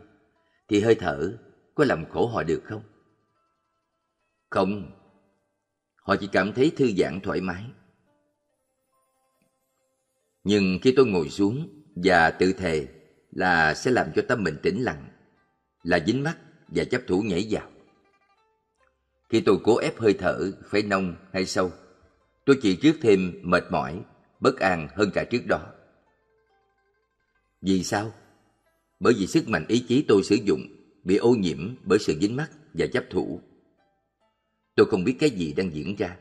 thì 0.69 0.81
hơi 0.81 0.95
thở 0.95 1.39
có 1.75 1.85
làm 1.85 2.05
khổ 2.11 2.27
họ 2.27 2.43
được 2.43 2.63
không? 2.65 2.83
Không, 4.51 4.91
họ 5.97 6.17
chỉ 6.17 6.29
cảm 6.33 6.53
thấy 6.53 6.73
thư 6.77 6.93
giãn 6.99 7.21
thoải 7.21 7.41
mái. 7.41 7.65
Nhưng 10.45 10.79
khi 10.83 10.93
tôi 10.97 11.07
ngồi 11.07 11.29
xuống 11.29 11.83
và 11.97 12.31
tự 12.31 12.53
thề 12.53 12.89
là 13.31 13.75
sẽ 13.75 13.91
làm 13.91 14.13
cho 14.15 14.23
tâm 14.29 14.43
mình 14.43 14.57
tĩnh 14.63 14.83
lặng, 14.83 15.09
là 15.83 15.99
dính 16.07 16.23
mắt 16.23 16.37
và 16.69 16.85
chấp 16.85 17.03
thủ 17.07 17.21
nhảy 17.21 17.47
vào. 17.51 17.71
Khi 19.29 19.41
tôi 19.41 19.59
cố 19.65 19.77
ép 19.77 19.99
hơi 19.99 20.15
thở 20.19 20.53
phải 20.71 20.83
nông 20.83 21.17
hay 21.33 21.47
sâu, 21.47 21.71
tôi 22.45 22.59
chỉ 22.63 22.77
trước 22.77 22.97
thêm 23.03 23.41
mệt 23.43 23.65
mỏi, 23.71 24.01
bất 24.41 24.59
an 24.59 24.89
hơn 24.95 25.11
cả 25.15 25.25
trước 25.25 25.47
đó. 25.47 25.73
Vì 27.67 27.85
sao? 27.85 28.13
Bởi 29.01 29.15
vì 29.19 29.27
sức 29.27 29.49
mạnh 29.49 29.65
ý 29.69 29.85
chí 29.89 30.05
tôi 30.09 30.23
sử 30.23 30.37
dụng 30.45 30.61
bị 31.05 31.17
ô 31.17 31.31
nhiễm 31.31 31.75
bởi 31.85 31.99
sự 31.99 32.19
dính 32.21 32.37
mắt 32.37 32.51
và 32.75 32.87
chấp 32.93 33.05
thủ. 33.11 33.41
Tôi 34.75 34.87
không 34.87 35.05
biết 35.05 35.17
cái 35.21 35.31
gì 35.31 35.53
đang 35.53 35.75
diễn 35.75 35.97
ra. 35.97 36.17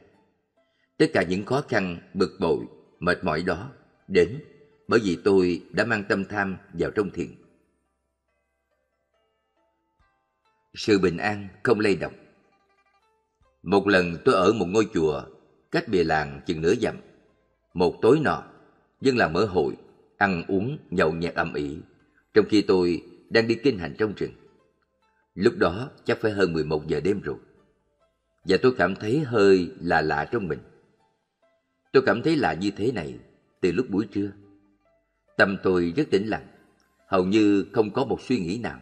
Tất 0.98 1.06
cả 1.14 1.24
những 1.24 1.46
khó 1.46 1.62
khăn, 1.62 1.98
bực 2.14 2.38
bội, 2.39 2.66
mệt 3.00 3.24
mỏi 3.24 3.43
đó 3.43 3.72
đến 4.08 4.39
bởi 4.88 5.00
vì 5.04 5.18
tôi 5.24 5.64
đã 5.72 5.86
mang 5.86 6.04
tâm 6.10 6.26
tham 6.26 6.58
vào 6.74 6.91
trong 6.91 7.10
thiền. 7.10 7.36
Sự 10.74 11.00
bình 11.00 11.18
an 11.18 11.48
không 11.64 11.80
lay 11.80 11.96
động. 11.96 12.14
Một 13.64 13.88
lần 13.88 14.18
tôi 14.26 14.36
ở 14.36 14.54
một 14.54 14.66
ngôi 14.66 14.88
chùa 14.93 15.24
cách 15.72 15.88
bìa 15.88 16.04
làng 16.04 16.41
chừng 16.46 16.62
nửa 16.62 16.76
dặm. 16.76 16.96
Một 17.74 17.96
tối 18.02 18.20
nọ, 18.20 18.43
dân 19.02 19.18
làng 19.18 19.34
mở 19.34 19.46
hội, 19.46 19.76
ăn 20.18 20.43
uống, 20.47 20.78
nhậu 20.89 21.13
nhẹt 21.13 21.34
âm 21.34 21.53
ỉ, 21.53 21.78
trong 22.34 22.45
khi 22.49 22.61
tôi 22.61 23.03
đang 23.30 23.47
đi 23.47 23.55
kinh 23.55 23.80
hành 23.80 23.95
trong 23.97 24.13
rừng. 24.18 24.32
Lúc 25.36 25.53
đó 25.57 25.89
chắc 26.05 26.18
phải 26.22 26.32
hơn 26.32 26.53
11 26.53 26.88
giờ 26.88 26.99
đêm 26.99 27.22
rồi. 27.22 27.38
Và 28.43 28.57
tôi 28.61 28.76
cảm 28.78 28.95
thấy 28.95 29.20
hơi 29.20 29.72
là 29.82 30.01
lạ 30.01 30.26
trong 30.32 30.47
mình. 30.47 30.59
Tôi 31.91 32.03
cảm 32.05 32.22
thấy 32.22 32.36
lạ 32.36 32.53
như 32.53 32.72
thế 32.72 32.91
này 32.91 33.20
từ 33.61 33.72
lúc 33.72 33.89
buổi 33.89 34.07
trưa. 34.11 34.32
Tâm 35.38 35.57
tôi 35.63 35.93
rất 35.95 36.03
tĩnh 36.11 36.28
lặng, 36.28 36.47
hầu 37.07 37.26
như 37.26 37.66
không 37.74 37.93
có 37.93 38.05
một 38.05 38.22
suy 38.22 38.39
nghĩ 38.39 38.57
nào. 38.57 38.80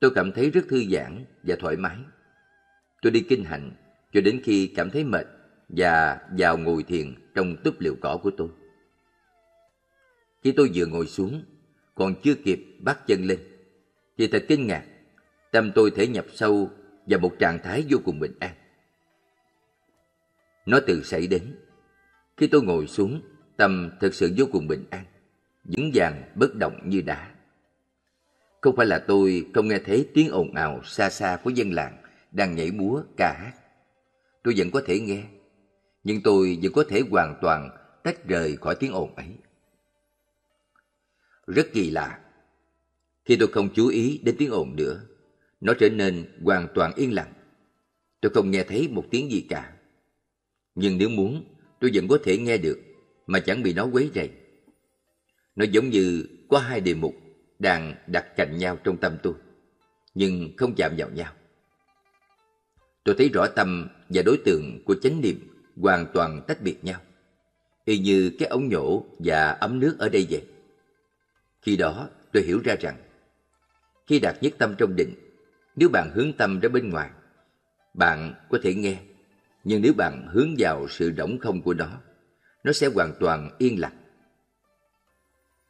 Tôi 0.00 0.10
cảm 0.14 0.32
thấy 0.32 0.50
rất 0.50 0.64
thư 0.68 0.84
giãn 0.90 1.24
và 1.42 1.56
thoải 1.60 1.76
mái. 1.76 1.96
Tôi 3.02 3.10
đi 3.12 3.20
kinh 3.20 3.44
hành 3.44 3.70
cho 4.12 4.20
đến 4.20 4.40
khi 4.44 4.66
cảm 4.66 4.90
thấy 4.90 5.04
mệt 5.04 5.26
và 5.68 6.20
vào 6.38 6.58
ngồi 6.58 6.82
thiền 6.82 7.14
trong 7.34 7.56
túp 7.64 7.80
liều 7.80 7.94
cỏ 8.00 8.18
của 8.22 8.30
tôi. 8.36 8.48
Khi 10.42 10.52
tôi 10.52 10.70
vừa 10.74 10.86
ngồi 10.86 11.06
xuống, 11.06 11.44
còn 11.94 12.14
chưa 12.22 12.34
kịp 12.34 12.66
bắt 12.80 13.06
chân 13.06 13.24
lên, 13.24 13.38
thì 14.18 14.26
thật 14.26 14.44
kinh 14.48 14.66
ngạc, 14.66 14.84
tâm 15.50 15.72
tôi 15.74 15.90
thể 15.90 16.06
nhập 16.06 16.26
sâu 16.34 16.70
vào 17.06 17.20
một 17.20 17.32
trạng 17.38 17.58
thái 17.62 17.84
vô 17.88 17.98
cùng 18.04 18.20
bình 18.20 18.32
an. 18.40 18.54
Nó 20.66 20.80
tự 20.86 21.02
xảy 21.02 21.26
đến. 21.26 21.56
Khi 22.36 22.46
tôi 22.46 22.62
ngồi 22.62 22.86
xuống, 22.86 23.20
tâm 23.56 23.90
thật 24.00 24.14
sự 24.14 24.32
vô 24.36 24.46
cùng 24.52 24.66
bình 24.66 24.84
an, 24.90 25.04
vững 25.64 25.90
vàng 25.94 26.22
bất 26.34 26.54
động 26.54 26.80
như 26.84 27.00
đá. 27.00 27.30
Không 28.60 28.76
phải 28.76 28.86
là 28.86 28.98
tôi 28.98 29.46
không 29.54 29.68
nghe 29.68 29.78
thấy 29.78 30.08
tiếng 30.14 30.30
ồn 30.30 30.54
ào 30.54 30.80
xa 30.84 31.10
xa 31.10 31.38
của 31.44 31.50
dân 31.50 31.72
làng 31.72 31.96
đang 32.32 32.56
nhảy 32.56 32.70
múa, 32.70 33.02
ca 33.16 33.32
hát. 33.32 33.52
Tôi 34.42 34.54
vẫn 34.56 34.70
có 34.70 34.82
thể 34.86 35.00
nghe, 35.00 35.22
nhưng 36.04 36.20
tôi 36.22 36.58
vẫn 36.62 36.72
có 36.72 36.84
thể 36.88 37.02
hoàn 37.10 37.38
toàn 37.42 37.70
tách 38.02 38.28
rời 38.28 38.56
khỏi 38.56 38.74
tiếng 38.74 38.92
ồn 38.92 39.14
ấy. 39.16 39.26
Rất 41.54 41.72
kỳ 41.72 41.90
lạ. 41.90 42.18
Khi 43.24 43.36
tôi 43.36 43.48
không 43.48 43.68
chú 43.74 43.88
ý 43.88 44.20
đến 44.24 44.34
tiếng 44.38 44.50
ồn 44.50 44.76
nữa, 44.76 45.00
nó 45.60 45.74
trở 45.74 45.88
nên 45.88 46.38
hoàn 46.42 46.68
toàn 46.74 46.94
yên 46.94 47.14
lặng. 47.14 47.32
Tôi 48.20 48.30
không 48.34 48.50
nghe 48.50 48.64
thấy 48.64 48.88
một 48.88 49.04
tiếng 49.10 49.30
gì 49.30 49.46
cả. 49.48 49.72
Nhưng 50.74 50.98
nếu 50.98 51.08
muốn, 51.08 51.44
tôi 51.80 51.90
vẫn 51.94 52.08
có 52.08 52.18
thể 52.24 52.38
nghe 52.38 52.56
được 52.56 52.78
mà 53.26 53.40
chẳng 53.40 53.62
bị 53.62 53.74
nó 53.74 53.84
quấy 53.92 54.10
rầy. 54.14 54.30
Nó 55.56 55.64
giống 55.64 55.90
như 55.90 56.26
có 56.48 56.58
hai 56.58 56.80
đề 56.80 56.94
mục 56.94 57.14
đang 57.58 57.94
đặt 58.06 58.26
cạnh 58.36 58.58
nhau 58.58 58.78
trong 58.84 58.96
tâm 58.96 59.16
tôi, 59.22 59.34
nhưng 60.14 60.50
không 60.56 60.74
chạm 60.76 60.94
vào 60.98 61.10
nhau. 61.10 61.32
Tôi 63.04 63.14
thấy 63.18 63.28
rõ 63.28 63.46
tâm 63.46 63.88
và 64.08 64.22
đối 64.22 64.36
tượng 64.44 64.82
của 64.84 64.94
chánh 65.02 65.20
niệm 65.20 65.36
hoàn 65.76 66.06
toàn 66.14 66.42
tách 66.48 66.62
biệt 66.62 66.84
nhau, 66.84 67.00
y 67.84 67.98
như 67.98 68.32
cái 68.38 68.48
ống 68.48 68.68
nhổ 68.68 69.04
và 69.18 69.48
ấm 69.50 69.80
nước 69.80 69.96
ở 69.98 70.08
đây 70.08 70.26
vậy. 70.30 70.42
Khi 71.62 71.76
đó, 71.76 72.08
tôi 72.32 72.42
hiểu 72.42 72.60
ra 72.64 72.76
rằng, 72.80 72.96
khi 74.06 74.18
đạt 74.18 74.42
nhất 74.42 74.52
tâm 74.58 74.74
trong 74.78 74.96
định, 74.96 75.14
nếu 75.76 75.88
bạn 75.88 76.10
hướng 76.14 76.32
tâm 76.32 76.60
ra 76.60 76.68
bên 76.68 76.90
ngoài, 76.90 77.10
bạn 77.94 78.34
có 78.50 78.58
thể 78.62 78.74
nghe, 78.74 79.02
nhưng 79.64 79.82
nếu 79.82 79.92
bạn 79.92 80.28
hướng 80.32 80.54
vào 80.58 80.88
sự 80.88 81.12
rỗng 81.16 81.38
không 81.38 81.62
của 81.62 81.74
nó, 81.74 82.00
nó 82.64 82.72
sẽ 82.72 82.86
hoàn 82.94 83.12
toàn 83.20 83.50
yên 83.58 83.80
lặng. 83.80 83.96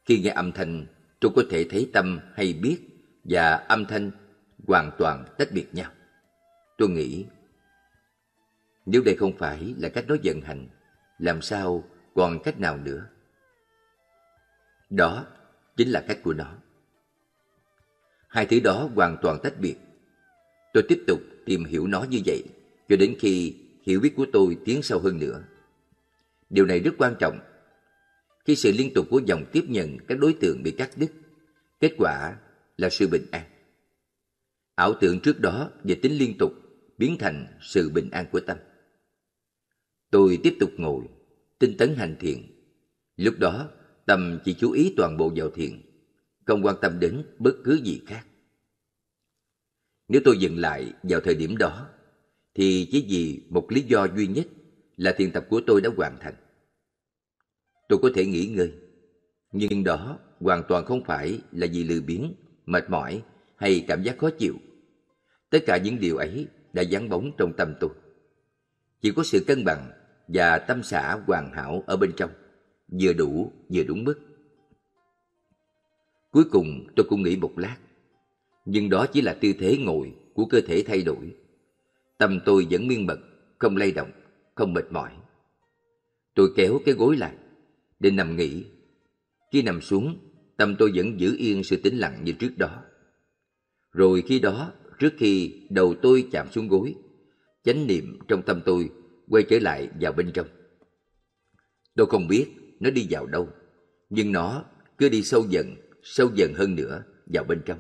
Khi 0.05 0.21
nghe 0.21 0.31
âm 0.31 0.53
thanh, 0.53 0.87
tôi 1.21 1.33
có 1.37 1.43
thể 1.51 1.67
thấy 1.71 1.91
tâm 1.93 2.21
hay 2.35 2.53
biết 2.53 2.79
và 3.25 3.53
âm 3.53 3.85
thanh 3.87 4.11
hoàn 4.67 4.91
toàn 4.99 5.25
tách 5.39 5.49
biệt 5.53 5.67
nhau. 5.73 5.91
Tôi 6.79 6.89
nghĩ, 6.89 7.27
nếu 8.87 9.03
đây 9.05 9.17
không 9.17 9.39
phải 9.39 9.75
là 9.79 9.89
cách 9.89 10.05
nó 10.09 10.17
vận 10.25 10.41
hành, 10.41 10.69
làm 11.19 11.43
sao 11.43 11.85
còn 12.15 12.39
cách 12.43 12.61
nào 12.61 12.77
nữa? 12.77 13.07
Đó 14.91 15.27
chính 15.77 15.89
là 15.89 16.05
cách 16.09 16.19
của 16.23 16.35
nó. 16.35 16.57
Hai 18.29 18.47
thứ 18.47 18.61
đó 18.61 18.91
hoàn 18.95 19.17
toàn 19.23 19.39
tách 19.43 19.61
biệt. 19.61 19.77
Tôi 20.73 20.83
tiếp 20.89 21.03
tục 21.07 21.21
tìm 21.47 21.65
hiểu 21.65 21.87
nó 21.87 22.03
như 22.03 22.21
vậy 22.27 22.43
cho 22.89 22.97
đến 22.97 23.17
khi 23.19 23.55
hiểu 23.83 24.01
biết 24.01 24.13
của 24.17 24.27
tôi 24.33 24.57
tiến 24.65 24.83
sâu 24.83 24.99
hơn 24.99 25.19
nữa. 25.19 25.45
Điều 26.51 26.67
này 26.67 26.81
rất 26.81 26.95
quan 26.99 27.15
trọng. 27.19 27.39
Khi 28.45 28.57
sự 28.57 28.73
liên 28.73 28.95
tục 28.95 29.07
của 29.11 29.21
dòng 29.27 29.45
tiếp 29.53 29.65
nhận 29.69 29.97
các 30.09 30.19
đối 30.19 30.33
tượng 30.33 30.63
bị 30.63 30.71
cắt 30.71 30.91
đứt, 30.97 31.11
kết 31.81 31.93
quả 31.99 32.37
là 32.77 32.91
sự 32.91 33.09
bình 33.09 33.27
an. 33.31 33.43
Ảo 34.75 34.95
tưởng 35.01 35.21
trước 35.21 35.41
đó 35.41 35.71
về 35.85 35.95
tính 35.95 36.13
liên 36.13 36.39
tục 36.39 36.53
biến 36.99 37.17
thành 37.19 37.47
sự 37.61 37.91
bình 37.91 38.11
an 38.11 38.27
của 38.33 38.41
tâm. 38.41 38.57
Tôi 40.11 40.39
tiếp 40.43 40.57
tục 40.61 40.71
ngồi, 40.77 41.05
tinh 41.59 41.77
tấn 41.79 41.95
hành 41.95 42.17
thiện. 42.21 42.47
Lúc 43.17 43.35
đó, 43.39 43.69
tâm 44.11 44.39
chỉ 44.45 44.55
chú 44.55 44.73
ý 44.73 44.95
toàn 44.97 45.17
bộ 45.17 45.33
vào 45.37 45.51
thiền, 45.51 45.83
không 46.45 46.67
quan 46.67 46.77
tâm 46.81 47.01
đến 47.01 47.23
bất 47.39 47.55
cứ 47.65 47.81
gì 47.85 48.01
khác. 48.07 48.27
Nếu 50.09 50.21
tôi 50.25 50.39
dừng 50.39 50.59
lại 50.59 50.93
vào 51.03 51.21
thời 51.21 51.35
điểm 51.35 51.57
đó, 51.57 51.89
thì 52.55 52.89
chỉ 52.93 53.07
vì 53.09 53.43
một 53.51 53.73
lý 53.73 53.83
do 53.83 54.07
duy 54.17 54.27
nhất 54.27 54.47
là 54.97 55.13
thiền 55.13 55.33
tập 55.33 55.47
của 55.51 55.61
tôi 55.67 55.81
đã 55.81 55.91
hoàn 55.97 56.19
thành. 56.21 56.35
Tôi 57.89 57.99
có 58.03 58.11
thể 58.15 58.27
nghỉ 58.27 58.47
ngơi, 58.47 58.73
nhưng 59.53 59.85
đó 59.85 60.19
hoàn 60.41 60.63
toàn 60.69 60.85
không 60.85 61.05
phải 61.05 61.41
là 61.53 61.67
vì 61.73 61.85
lười 61.85 62.01
biếng, 62.01 62.35
mệt 62.67 62.91
mỏi 62.91 63.23
hay 63.57 63.85
cảm 63.89 64.03
giác 64.03 64.19
khó 64.19 64.31
chịu. 64.31 64.55
Tất 65.51 65.59
cả 65.67 65.77
những 65.77 66.01
điều 66.01 66.17
ấy 66.17 66.47
đã 66.73 66.83
vắng 66.91 67.09
bóng 67.09 67.31
trong 67.39 67.53
tâm 67.57 67.75
tôi. 67.81 67.91
Chỉ 69.01 69.13
có 69.17 69.23
sự 69.23 69.45
cân 69.47 69.65
bằng 69.65 69.91
và 70.29 70.59
tâm 70.59 70.83
xã 70.83 71.21
hoàn 71.27 71.53
hảo 71.53 71.85
ở 71.87 71.97
bên 71.97 72.13
trong, 72.17 72.31
vừa 73.01 73.13
đủ 73.13 73.53
vừa 73.69 73.83
đúng 73.83 74.05
mức. 74.05 74.15
Cuối 76.31 76.45
cùng 76.51 76.87
tôi 76.97 77.07
cũng 77.09 77.23
nghĩ 77.23 77.37
một 77.37 77.59
lát, 77.59 77.77
nhưng 78.65 78.91
đó 78.91 79.07
chỉ 79.13 79.21
là 79.21 79.35
tư 79.35 79.53
thế 79.59 79.79
ngồi 79.79 80.15
của 80.35 80.45
cơ 80.45 80.61
thể 80.61 80.83
thay 80.87 81.03
đổi. 81.03 81.35
Tâm 82.19 82.39
tôi 82.45 82.67
vẫn 82.71 82.89
miên 82.89 83.07
mật, 83.07 83.19
không 83.59 83.77
lay 83.77 83.93
động, 83.93 84.11
không 84.55 84.75
mệt 84.75 84.93
mỏi. 84.93 85.13
Tôi 86.35 86.49
kéo 86.57 86.81
cái 86.85 86.95
gối 86.95 87.17
lại, 87.17 87.37
để 88.01 88.11
nằm 88.11 88.37
nghỉ. 88.37 88.65
Khi 89.53 89.63
nằm 89.63 89.81
xuống, 89.81 90.19
tâm 90.57 90.77
tôi 90.79 90.93
vẫn 90.95 91.21
giữ 91.21 91.37
yên 91.39 91.65
sự 91.65 91.77
tĩnh 91.77 91.99
lặng 91.99 92.21
như 92.25 92.33
trước 92.33 92.59
đó. 92.59 92.83
Rồi 93.93 94.23
khi 94.27 94.39
đó, 94.39 94.73
trước 94.99 95.13
khi 95.19 95.61
đầu 95.71 95.95
tôi 96.03 96.29
chạm 96.33 96.51
xuống 96.51 96.69
gối, 96.69 96.95
chánh 97.65 97.87
niệm 97.87 98.19
trong 98.29 98.43
tâm 98.43 98.61
tôi 98.65 98.91
quay 99.29 99.45
trở 99.49 99.59
lại 99.59 99.89
vào 100.01 100.13
bên 100.13 100.31
trong. 100.35 100.47
Tôi 101.97 102.07
không 102.07 102.29
biết 102.29 102.47
nó 102.81 102.91
đi 102.91 103.07
vào 103.11 103.27
đâu, 103.27 103.49
nhưng 104.11 104.33
nó 104.33 104.65
cứ 104.99 105.09
đi 105.09 105.23
sâu 105.23 105.45
dần, 105.49 105.75
sâu 106.03 106.31
dần 106.35 106.55
hơn 106.55 106.75
nữa 106.75 107.03
vào 107.27 107.45
bên 107.45 107.63
trong. 107.67 107.79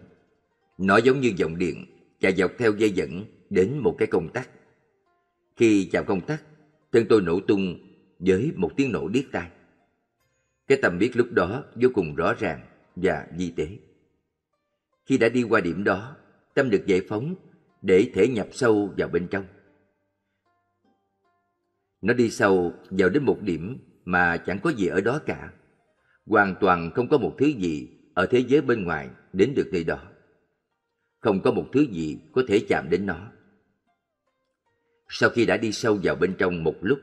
Nó 0.78 0.96
giống 0.96 1.20
như 1.20 1.32
dòng 1.36 1.59
điện 1.59 1.86
chạy 2.20 2.34
dọc 2.34 2.53
theo 2.59 2.74
dây 2.74 2.90
dẫn 2.90 3.24
đến 3.51 3.78
một 3.78 3.94
cái 3.98 4.09
công 4.09 4.32
tắc. 4.32 4.51
Khi 5.57 5.88
chạm 5.92 6.05
công 6.07 6.20
tắc, 6.20 6.42
thân 6.92 7.07
tôi 7.09 7.22
nổ 7.22 7.40
tung 7.40 7.78
với 8.18 8.53
một 8.57 8.70
tiếng 8.76 8.92
nổ 8.92 9.09
điếc 9.09 9.24
tai. 9.32 9.51
Cái 10.66 10.78
tâm 10.82 10.98
biết 10.98 11.16
lúc 11.16 11.32
đó 11.32 11.64
vô 11.74 11.88
cùng 11.94 12.14
rõ 12.14 12.34
ràng 12.38 12.61
và 12.96 13.26
vi 13.36 13.53
tế. 13.57 13.68
Khi 15.07 15.18
đã 15.18 15.28
đi 15.28 15.42
qua 15.42 15.61
điểm 15.61 15.84
đó, 15.84 16.16
tâm 16.55 16.70
được 16.70 16.86
giải 16.86 17.01
phóng 17.09 17.34
để 17.82 18.11
thể 18.14 18.28
nhập 18.28 18.48
sâu 18.53 18.94
vào 18.96 19.09
bên 19.09 19.26
trong. 19.30 19.44
Nó 22.03 22.14
đi 22.14 22.30
sâu 22.30 22.74
vào 22.90 23.09
đến 23.09 23.24
một 23.24 23.38
điểm 23.42 23.78
mà 24.05 24.36
chẳng 24.36 24.59
có 24.62 24.70
gì 24.70 24.86
ở 24.86 25.01
đó 25.01 25.20
cả. 25.26 25.53
Hoàn 26.26 26.55
toàn 26.61 26.90
không 26.94 27.09
có 27.09 27.18
một 27.18 27.34
thứ 27.38 27.46
gì 27.46 27.88
ở 28.14 28.26
thế 28.26 28.44
giới 28.48 28.61
bên 28.61 28.84
ngoài 28.84 29.09
đến 29.32 29.53
được 29.57 29.68
nơi 29.72 29.84
đó. 29.84 30.03
Không 31.20 31.40
có 31.42 31.51
một 31.51 31.66
thứ 31.72 31.80
gì 31.80 32.18
có 32.32 32.42
thể 32.48 32.64
chạm 32.68 32.90
đến 32.90 33.07
nó. 33.07 33.32
Sau 35.09 35.30
khi 35.30 35.46
đã 35.46 35.57
đi 35.57 35.72
sâu 35.72 35.98
vào 36.03 36.16
bên 36.16 36.34
trong 36.38 36.64
một 36.64 36.76
lúc, 36.80 36.98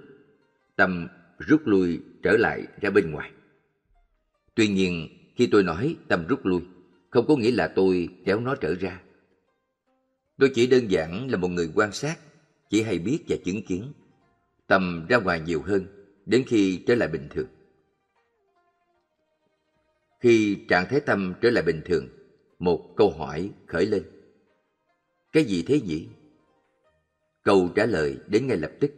tâm 0.75 1.07
rút 1.37 1.61
lui 1.65 2.01
trở 2.23 2.37
lại 2.37 2.67
ra 2.81 2.89
bên 2.89 3.11
ngoài. 3.11 3.31
Tuy 4.55 4.67
nhiên, 4.67 5.07
khi 5.35 5.47
tôi 5.47 5.63
nói 5.63 5.95
tâm 6.07 6.25
rút 6.27 6.45
lui, 6.45 6.61
không 7.09 7.27
có 7.27 7.35
nghĩa 7.35 7.51
là 7.51 7.67
tôi 7.67 8.09
kéo 8.25 8.39
nó 8.39 8.55
trở 8.55 8.75
ra. 8.75 9.01
Tôi 10.37 10.51
chỉ 10.55 10.67
đơn 10.67 10.91
giản 10.91 11.31
là 11.31 11.37
một 11.37 11.47
người 11.47 11.71
quan 11.75 11.91
sát, 11.91 12.19
chỉ 12.69 12.81
hay 12.81 12.99
biết 12.99 13.19
và 13.27 13.35
chứng 13.45 13.61
kiến. 13.61 13.93
Tâm 14.67 15.05
ra 15.09 15.17
ngoài 15.17 15.39
nhiều 15.39 15.61
hơn, 15.61 15.85
đến 16.27 16.43
khi 16.47 16.83
trở 16.87 16.95
lại 16.95 17.07
bình 17.07 17.27
thường. 17.29 17.47
Khi 20.19 20.65
trạng 20.69 20.85
thái 20.89 20.99
tâm 20.99 21.33
trở 21.41 21.49
lại 21.49 21.63
bình 21.63 21.81
thường, 21.85 22.07
một 22.59 22.93
câu 22.97 23.11
hỏi 23.11 23.51
khởi 23.67 23.85
lên. 23.85 24.03
Cái 25.31 25.43
gì 25.43 25.63
thế 25.67 25.81
nhỉ? 25.81 26.07
Câu 27.43 27.69
trả 27.75 27.85
lời 27.85 28.17
đến 28.27 28.47
ngay 28.47 28.57
lập 28.57 28.71
tức. 28.79 28.91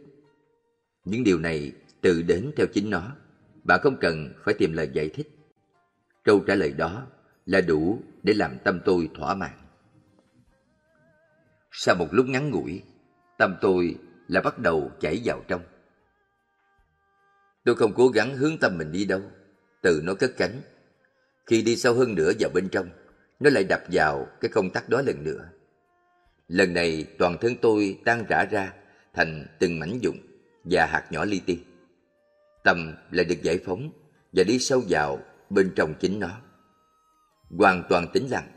Những 1.04 1.24
điều 1.24 1.38
này 1.38 1.72
tự 2.00 2.22
đến 2.22 2.50
theo 2.56 2.66
chính 2.66 2.90
nó. 2.90 3.16
Bạn 3.64 3.80
không 3.82 3.96
cần 4.00 4.32
phải 4.44 4.54
tìm 4.54 4.72
lời 4.72 4.90
giải 4.92 5.08
thích. 5.08 5.28
Câu 6.24 6.40
trả 6.46 6.54
lời 6.54 6.72
đó 6.72 7.06
là 7.46 7.60
đủ 7.60 8.02
để 8.22 8.34
làm 8.34 8.58
tâm 8.64 8.80
tôi 8.84 9.10
thỏa 9.14 9.34
mãn. 9.34 9.58
Sau 11.72 11.94
một 11.94 12.08
lúc 12.10 12.26
ngắn 12.26 12.50
ngủi, 12.50 12.82
tâm 13.38 13.56
tôi 13.60 13.96
là 14.28 14.40
bắt 14.40 14.58
đầu 14.58 14.90
chảy 15.00 15.20
vào 15.24 15.44
trong. 15.48 15.62
Tôi 17.64 17.74
không 17.74 17.92
cố 17.96 18.08
gắng 18.08 18.36
hướng 18.36 18.58
tâm 18.58 18.78
mình 18.78 18.92
đi 18.92 19.04
đâu, 19.04 19.22
từ 19.82 20.00
nó 20.04 20.14
cất 20.14 20.32
cánh. 20.36 20.60
Khi 21.46 21.62
đi 21.62 21.76
sâu 21.76 21.94
hơn 21.94 22.14
nữa 22.14 22.32
vào 22.38 22.50
bên 22.54 22.68
trong, 22.68 22.88
nó 23.40 23.50
lại 23.50 23.64
đập 23.64 23.80
vào 23.92 24.26
cái 24.40 24.48
công 24.48 24.70
tắc 24.70 24.88
đó 24.88 25.02
lần 25.06 25.24
nữa. 25.24 25.48
Lần 26.48 26.74
này 26.74 27.06
toàn 27.18 27.36
thân 27.40 27.56
tôi 27.62 27.98
tan 28.04 28.24
rã 28.28 28.44
ra 28.44 28.72
thành 29.14 29.46
từng 29.58 29.78
mảnh 29.78 29.98
dụng 30.00 30.16
và 30.64 30.86
hạt 30.86 31.06
nhỏ 31.10 31.24
li 31.24 31.40
ti. 31.46 31.58
Tâm 32.64 32.94
lại 33.10 33.24
được 33.24 33.42
giải 33.42 33.58
phóng 33.64 33.90
và 34.32 34.44
đi 34.44 34.58
sâu 34.58 34.82
vào 34.88 35.18
bên 35.50 35.72
trong 35.76 35.94
chính 36.00 36.20
nó. 36.20 36.40
Hoàn 37.58 37.82
toàn 37.88 38.06
tĩnh 38.12 38.30
lặng. 38.30 38.52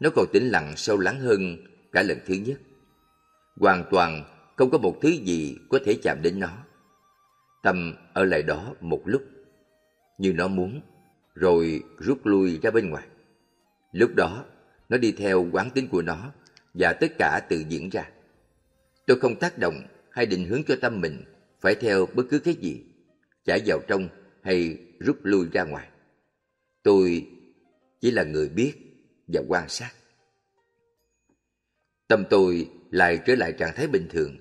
Nó 0.00 0.10
còn 0.16 0.26
tĩnh 0.32 0.48
lặng 0.48 0.72
sâu 0.76 0.98
lắng 0.98 1.20
hơn 1.20 1.56
cả 1.92 2.02
lần 2.02 2.18
thứ 2.26 2.34
nhất. 2.34 2.60
Hoàn 3.56 3.84
toàn 3.90 4.24
không 4.56 4.70
có 4.70 4.78
một 4.78 4.98
thứ 5.02 5.08
gì 5.08 5.56
có 5.70 5.78
thể 5.84 5.98
chạm 6.02 6.18
đến 6.22 6.40
nó. 6.40 6.64
Tâm 7.62 7.94
ở 8.14 8.24
lại 8.24 8.42
đó 8.42 8.74
một 8.80 9.02
lúc, 9.04 9.22
như 10.18 10.32
nó 10.32 10.48
muốn, 10.48 10.80
rồi 11.34 11.82
rút 11.98 12.26
lui 12.26 12.58
ra 12.62 12.70
bên 12.70 12.90
ngoài. 12.90 13.06
Lúc 13.92 14.10
đó, 14.14 14.44
nó 14.88 14.96
đi 14.96 15.12
theo 15.12 15.46
quán 15.52 15.70
tính 15.70 15.88
của 15.88 16.02
nó 16.02 16.32
và 16.74 16.92
tất 16.92 17.12
cả 17.18 17.40
tự 17.48 17.64
diễn 17.68 17.88
ra. 17.88 18.10
Tôi 19.06 19.20
không 19.20 19.38
tác 19.38 19.58
động 19.58 19.82
hay 20.10 20.26
định 20.26 20.44
hướng 20.44 20.62
cho 20.64 20.76
tâm 20.80 21.00
mình 21.00 21.24
phải 21.60 21.74
theo 21.74 22.06
bất 22.14 22.24
cứ 22.30 22.38
cái 22.38 22.54
gì, 22.54 22.84
chảy 23.44 23.62
vào 23.66 23.80
trong 23.88 24.08
hay 24.42 24.78
rút 24.98 25.18
lui 25.22 25.46
ra 25.52 25.64
ngoài. 25.64 25.88
Tôi 26.82 27.26
chỉ 28.00 28.10
là 28.10 28.24
người 28.24 28.48
biết 28.48 28.74
và 29.26 29.42
quan 29.48 29.68
sát. 29.68 29.92
Tâm 32.08 32.24
tôi 32.30 32.70
lại 32.90 33.18
trở 33.26 33.34
lại 33.34 33.52
trạng 33.52 33.74
thái 33.76 33.86
bình 33.86 34.06
thường 34.10 34.36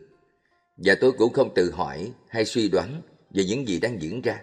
và 0.77 0.95
tôi 1.01 1.11
cũng 1.17 1.33
không 1.33 1.53
tự 1.55 1.71
hỏi 1.71 2.11
hay 2.27 2.45
suy 2.45 2.69
đoán 2.69 3.01
về 3.29 3.43
những 3.43 3.67
gì 3.67 3.79
đang 3.79 4.01
diễn 4.01 4.21
ra. 4.21 4.41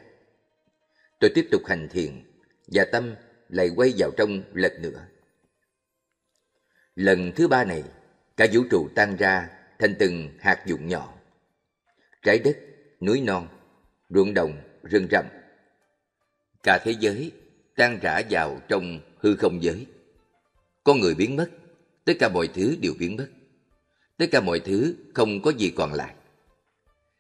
Tôi 1.21 1.31
tiếp 1.35 1.49
tục 1.51 1.63
hành 1.67 1.89
thiền 1.89 2.25
và 2.67 2.85
tâm 2.93 3.15
lại 3.49 3.71
quay 3.77 3.93
vào 3.99 4.11
trong 4.17 4.43
lần 4.53 4.83
nữa. 4.83 5.07
Lần 6.95 7.33
thứ 7.37 7.49
ba 7.49 7.65
này, 7.65 7.83
cả 8.37 8.47
vũ 8.53 8.63
trụ 8.71 8.89
tan 8.95 9.17
ra 9.17 9.49
thành 9.79 9.95
từng 9.99 10.31
hạt 10.41 10.63
dụng 10.67 10.89
nhỏ. 10.89 11.15
Trái 12.23 12.39
đất, 12.39 12.57
núi 13.01 13.21
non, 13.21 13.49
ruộng 14.09 14.35
đồng, 14.35 14.63
rừng 14.83 15.07
rậm. 15.11 15.25
Cả 16.63 16.79
thế 16.85 16.95
giới 17.01 17.33
tan 17.77 17.99
rã 18.03 18.23
vào 18.31 18.61
trong 18.69 19.01
hư 19.19 19.37
không 19.37 19.63
giới. 19.63 19.87
Con 20.85 21.01
người 21.01 21.15
biến 21.15 21.37
mất, 21.37 21.51
tất 22.05 22.13
cả 22.19 22.29
mọi 22.29 22.49
thứ 22.55 22.77
đều 22.81 22.93
biến 22.99 23.17
mất. 23.17 23.29
Tất 24.17 24.27
cả 24.31 24.41
mọi 24.41 24.61
thứ 24.61 24.95
không 25.15 25.43
có 25.43 25.53
gì 25.59 25.73
còn 25.77 25.93
lại. 25.93 26.15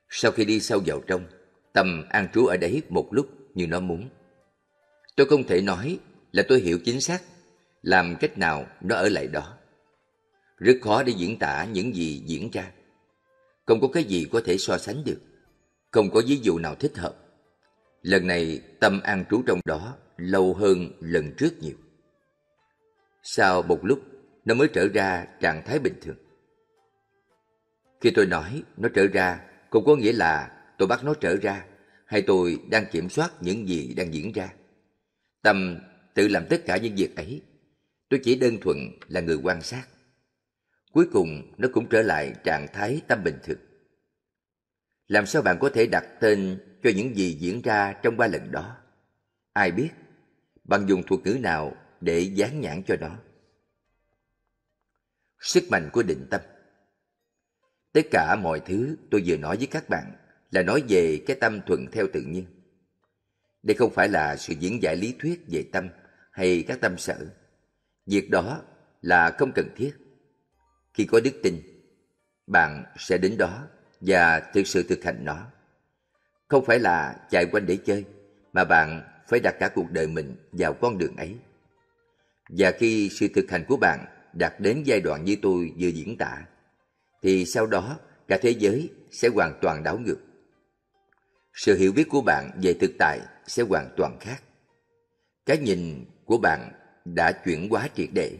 Sau 0.08 0.32
khi 0.32 0.44
đi 0.44 0.60
sâu 0.60 0.82
vào 0.86 1.00
trong, 1.06 1.26
tâm 1.76 2.04
an 2.08 2.28
trú 2.34 2.46
ở 2.46 2.56
đấy 2.56 2.82
một 2.88 3.08
lúc 3.10 3.26
như 3.54 3.66
nó 3.66 3.80
muốn. 3.80 4.08
Tôi 5.16 5.26
không 5.26 5.44
thể 5.44 5.60
nói 5.60 5.98
là 6.32 6.42
tôi 6.48 6.60
hiểu 6.60 6.78
chính 6.84 7.00
xác 7.00 7.22
làm 7.82 8.16
cách 8.20 8.38
nào 8.38 8.66
nó 8.80 8.96
ở 8.96 9.08
lại 9.08 9.26
đó. 9.26 9.58
Rất 10.58 10.76
khó 10.82 11.02
để 11.02 11.12
diễn 11.16 11.38
tả 11.38 11.64
những 11.72 11.94
gì 11.94 12.22
diễn 12.26 12.50
ra. 12.52 12.70
Không 13.66 13.80
có 13.80 13.88
cái 13.88 14.04
gì 14.04 14.26
có 14.32 14.40
thể 14.44 14.58
so 14.58 14.78
sánh 14.78 15.04
được. 15.04 15.20
Không 15.90 16.10
có 16.10 16.22
ví 16.26 16.40
dụ 16.42 16.58
nào 16.58 16.74
thích 16.74 16.96
hợp. 16.96 17.16
Lần 18.02 18.26
này 18.26 18.60
tâm 18.80 19.00
an 19.04 19.24
trú 19.30 19.42
trong 19.46 19.60
đó 19.64 19.96
lâu 20.16 20.54
hơn 20.54 20.90
lần 21.00 21.32
trước 21.38 21.50
nhiều. 21.60 21.76
Sau 23.22 23.62
một 23.62 23.78
lúc, 23.82 24.00
nó 24.44 24.54
mới 24.54 24.68
trở 24.72 24.88
ra 24.88 25.26
trạng 25.40 25.62
thái 25.66 25.78
bình 25.78 25.94
thường. 26.02 26.16
Khi 28.00 28.10
tôi 28.10 28.26
nói 28.26 28.62
nó 28.76 28.88
trở 28.94 29.06
ra, 29.06 29.40
không 29.70 29.84
có 29.84 29.96
nghĩa 29.96 30.12
là 30.12 30.55
tôi 30.78 30.88
bắt 30.88 31.04
nó 31.04 31.14
trở 31.14 31.36
ra, 31.36 31.64
hay 32.06 32.22
tôi 32.22 32.60
đang 32.70 32.86
kiểm 32.92 33.08
soát 33.08 33.32
những 33.40 33.68
gì 33.68 33.94
đang 33.94 34.14
diễn 34.14 34.32
ra. 34.32 34.52
Tâm 35.42 35.78
tự 36.14 36.28
làm 36.28 36.46
tất 36.50 36.62
cả 36.66 36.76
những 36.76 36.96
việc 36.96 37.16
ấy. 37.16 37.42
Tôi 38.08 38.20
chỉ 38.24 38.34
đơn 38.34 38.58
thuần 38.60 38.78
là 39.08 39.20
người 39.20 39.36
quan 39.36 39.62
sát. 39.62 39.86
Cuối 40.92 41.06
cùng 41.12 41.52
nó 41.58 41.68
cũng 41.72 41.86
trở 41.90 42.02
lại 42.02 42.34
trạng 42.44 42.66
thái 42.72 43.00
tâm 43.08 43.24
bình 43.24 43.38
thường. 43.44 43.58
Làm 45.08 45.26
sao 45.26 45.42
bạn 45.42 45.56
có 45.60 45.70
thể 45.74 45.86
đặt 45.86 46.04
tên 46.20 46.60
cho 46.82 46.90
những 46.96 47.16
gì 47.16 47.36
diễn 47.40 47.62
ra 47.62 47.92
trong 48.02 48.16
ba 48.16 48.26
lần 48.26 48.52
đó? 48.52 48.76
Ai 49.52 49.70
biết? 49.70 49.90
Bạn 50.64 50.86
dùng 50.86 51.02
thuật 51.06 51.20
ngữ 51.24 51.38
nào 51.40 51.76
để 52.00 52.20
dán 52.20 52.60
nhãn 52.60 52.82
cho 52.86 52.96
nó? 53.00 53.16
Sức 55.40 55.64
mạnh 55.70 55.90
của 55.92 56.02
định 56.02 56.26
tâm 56.30 56.40
Tất 57.92 58.02
cả 58.10 58.36
mọi 58.36 58.60
thứ 58.60 58.96
tôi 59.10 59.22
vừa 59.26 59.36
nói 59.36 59.56
với 59.56 59.66
các 59.66 59.88
bạn 59.88 60.12
là 60.50 60.62
nói 60.62 60.82
về 60.88 61.22
cái 61.26 61.36
tâm 61.40 61.60
thuận 61.66 61.86
theo 61.92 62.06
tự 62.12 62.20
nhiên. 62.20 62.46
Đây 63.62 63.74
không 63.74 63.92
phải 63.94 64.08
là 64.08 64.36
sự 64.36 64.54
diễn 64.60 64.82
giải 64.82 64.96
lý 64.96 65.14
thuyết 65.18 65.44
về 65.48 65.64
tâm 65.72 65.88
hay 66.30 66.64
các 66.68 66.80
tâm 66.80 66.98
sở. 66.98 67.16
Việc 68.06 68.30
đó 68.30 68.62
là 69.02 69.30
không 69.38 69.52
cần 69.54 69.68
thiết. 69.76 69.92
Khi 70.94 71.04
có 71.04 71.20
đức 71.20 71.34
tin, 71.42 71.60
bạn 72.46 72.84
sẽ 72.98 73.18
đến 73.18 73.36
đó 73.38 73.66
và 74.00 74.40
thực 74.54 74.66
sự 74.66 74.82
thực 74.82 75.04
hành 75.04 75.24
nó. 75.24 75.46
Không 76.48 76.64
phải 76.64 76.78
là 76.78 77.26
chạy 77.30 77.46
quanh 77.52 77.66
để 77.66 77.76
chơi, 77.76 78.04
mà 78.52 78.64
bạn 78.64 79.02
phải 79.28 79.40
đặt 79.40 79.54
cả 79.60 79.68
cuộc 79.74 79.90
đời 79.90 80.06
mình 80.06 80.36
vào 80.52 80.74
con 80.74 80.98
đường 80.98 81.16
ấy. 81.16 81.36
Và 82.48 82.72
khi 82.78 83.08
sự 83.08 83.28
thực 83.34 83.50
hành 83.50 83.64
của 83.68 83.76
bạn 83.76 84.06
đạt 84.32 84.60
đến 84.60 84.82
giai 84.84 85.00
đoạn 85.00 85.24
như 85.24 85.36
tôi 85.42 85.72
vừa 85.78 85.88
diễn 85.88 86.16
tả, 86.18 86.46
thì 87.22 87.44
sau 87.44 87.66
đó 87.66 87.98
cả 88.28 88.38
thế 88.42 88.50
giới 88.50 88.90
sẽ 89.10 89.28
hoàn 89.28 89.58
toàn 89.60 89.82
đảo 89.82 89.98
ngược. 89.98 90.18
Sự 91.56 91.76
hiểu 91.76 91.92
biết 91.92 92.08
của 92.08 92.20
bạn 92.20 92.50
về 92.62 92.74
thực 92.80 92.90
tại 92.98 93.20
sẽ 93.46 93.62
hoàn 93.62 93.88
toàn 93.96 94.18
khác. 94.20 94.42
Cái 95.46 95.58
nhìn 95.58 96.04
của 96.24 96.38
bạn 96.38 96.72
đã 97.04 97.32
chuyển 97.32 97.68
hóa 97.68 97.88
triệt 97.94 98.08
để. 98.12 98.38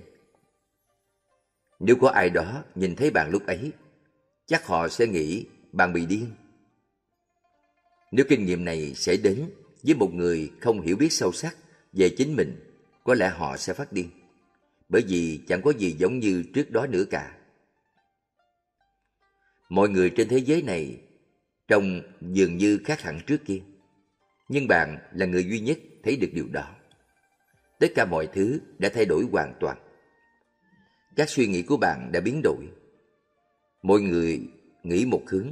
Nếu 1.81 1.97
có 2.01 2.09
ai 2.09 2.31
đó 2.31 2.65
nhìn 2.75 2.97
thấy 2.97 3.11
bạn 3.11 3.31
lúc 3.31 3.47
ấy, 3.47 3.73
chắc 4.47 4.67
họ 4.67 4.89
sẽ 4.89 5.07
nghĩ 5.07 5.47
bạn 5.73 5.93
bị 5.93 6.07
điên. 6.07 6.31
Nếu 8.13 8.25
kinh 8.29 8.47
nghiệm 8.47 8.65
này 8.65 8.95
sẽ 8.95 9.17
đến 9.17 9.51
với 9.83 9.95
một 9.95 10.15
người 10.15 10.53
không 10.61 10.81
hiểu 10.81 10.97
biết 10.97 11.13
sâu 11.13 11.33
sắc 11.33 11.57
về 11.93 12.09
chính 12.19 12.37
mình, 12.37 12.61
có 13.05 13.15
lẽ 13.15 13.29
họ 13.29 13.57
sẽ 13.57 13.75
phát 13.75 13.93
điên. 13.93 14.11
Bởi 14.89 15.03
vì 15.09 15.41
chẳng 15.49 15.63
có 15.63 15.73
gì 15.73 15.97
giống 15.99 16.19
như 16.19 16.45
trước 16.55 16.71
đó 16.71 16.87
nữa 16.87 17.05
cả. 17.11 17.37
Mọi 19.69 19.89
người 19.89 20.11
trên 20.11 20.29
thế 20.29 20.39
giới 20.39 20.63
này 20.63 21.01
trông 21.69 22.03
dường 22.21 22.57
như 22.57 22.79
khác 22.85 23.01
hẳn 23.01 23.21
trước 23.27 23.45
kia. 23.45 23.61
Nhưng 24.49 24.69
bạn 24.69 24.99
là 25.13 25.27
người 25.27 25.45
duy 25.45 25.61
nhất 25.61 25.79
thấy 26.03 26.17
được 26.17 26.31
điều 26.33 26.49
đó. 26.53 26.75
Tất 27.79 27.87
cả 27.95 28.05
mọi 28.05 28.27
thứ 28.27 28.61
đã 28.79 28.89
thay 28.89 29.05
đổi 29.05 29.25
hoàn 29.33 29.55
toàn. 29.61 29.77
Các 31.17 31.31
suy 31.31 31.47
nghĩ 31.47 31.63
của 31.63 31.77
bạn 31.77 32.11
đã 32.13 32.21
biến 32.21 32.41
đổi. 32.45 32.69
Mọi 33.83 34.01
người 34.01 34.41
nghĩ 34.83 35.07
một 35.07 35.23
hướng, 35.27 35.49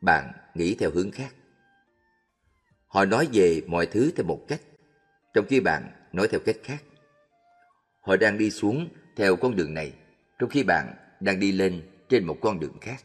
bạn 0.00 0.32
nghĩ 0.54 0.74
theo 0.74 0.90
hướng 0.90 1.10
khác. 1.10 1.34
Họ 2.86 3.04
nói 3.04 3.28
về 3.32 3.62
mọi 3.66 3.86
thứ 3.86 4.10
theo 4.16 4.26
một 4.26 4.44
cách, 4.48 4.60
trong 5.34 5.46
khi 5.48 5.60
bạn 5.60 5.90
nói 6.12 6.28
theo 6.28 6.40
cách 6.40 6.56
khác. 6.62 6.82
Họ 8.00 8.16
đang 8.16 8.38
đi 8.38 8.50
xuống 8.50 8.88
theo 9.16 9.36
con 9.36 9.56
đường 9.56 9.74
này, 9.74 9.92
trong 10.38 10.50
khi 10.50 10.62
bạn 10.62 10.94
đang 11.20 11.40
đi 11.40 11.52
lên 11.52 11.82
trên 12.08 12.24
một 12.24 12.38
con 12.40 12.60
đường 12.60 12.78
khác. 12.80 13.04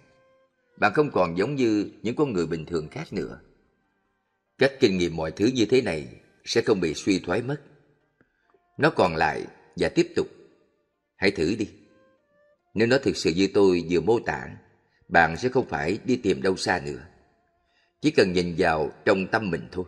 Bạn 0.77 0.93
không 0.93 1.11
còn 1.11 1.37
giống 1.37 1.55
như 1.55 1.91
những 2.01 2.15
con 2.15 2.33
người 2.33 2.47
bình 2.47 2.65
thường 2.65 2.87
khác 2.91 3.13
nữa. 3.13 3.39
Cách 4.57 4.71
kinh 4.79 4.97
nghiệm 4.97 5.15
mọi 5.15 5.31
thứ 5.31 5.45
như 5.45 5.65
thế 5.65 5.81
này 5.81 6.07
sẽ 6.45 6.61
không 6.61 6.79
bị 6.79 6.93
suy 6.93 7.19
thoái 7.19 7.41
mất. 7.41 7.61
Nó 8.77 8.89
còn 8.89 9.15
lại 9.15 9.45
và 9.75 9.89
tiếp 9.89 10.07
tục. 10.15 10.27
Hãy 11.15 11.31
thử 11.31 11.55
đi. 11.59 11.69
Nếu 12.73 12.87
nó 12.87 12.97
thực 12.97 13.17
sự 13.17 13.31
như 13.35 13.47
tôi 13.53 13.85
vừa 13.89 14.01
mô 14.01 14.19
tả, 14.19 14.49
bạn 15.07 15.37
sẽ 15.37 15.49
không 15.49 15.65
phải 15.65 15.99
đi 16.05 16.15
tìm 16.15 16.41
đâu 16.41 16.55
xa 16.55 16.81
nữa. 16.85 16.99
Chỉ 18.01 18.11
cần 18.11 18.33
nhìn 18.33 18.55
vào 18.57 18.91
trong 19.05 19.27
tâm 19.27 19.51
mình 19.51 19.67
thôi. 19.71 19.85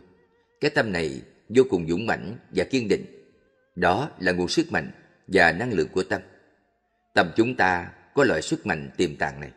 Cái 0.60 0.70
tâm 0.70 0.92
này 0.92 1.22
vô 1.48 1.62
cùng 1.70 1.88
dũng 1.88 2.06
mãnh 2.06 2.36
và 2.50 2.64
kiên 2.64 2.88
định. 2.88 3.06
Đó 3.74 4.10
là 4.18 4.32
nguồn 4.32 4.48
sức 4.48 4.72
mạnh 4.72 4.90
và 5.26 5.52
năng 5.52 5.72
lượng 5.72 5.88
của 5.92 6.02
tâm. 6.02 6.22
Tâm 7.14 7.30
chúng 7.36 7.54
ta 7.56 7.92
có 8.14 8.24
loại 8.24 8.42
sức 8.42 8.66
mạnh 8.66 8.90
tiềm 8.96 9.16
tàng 9.16 9.40
này. 9.40 9.50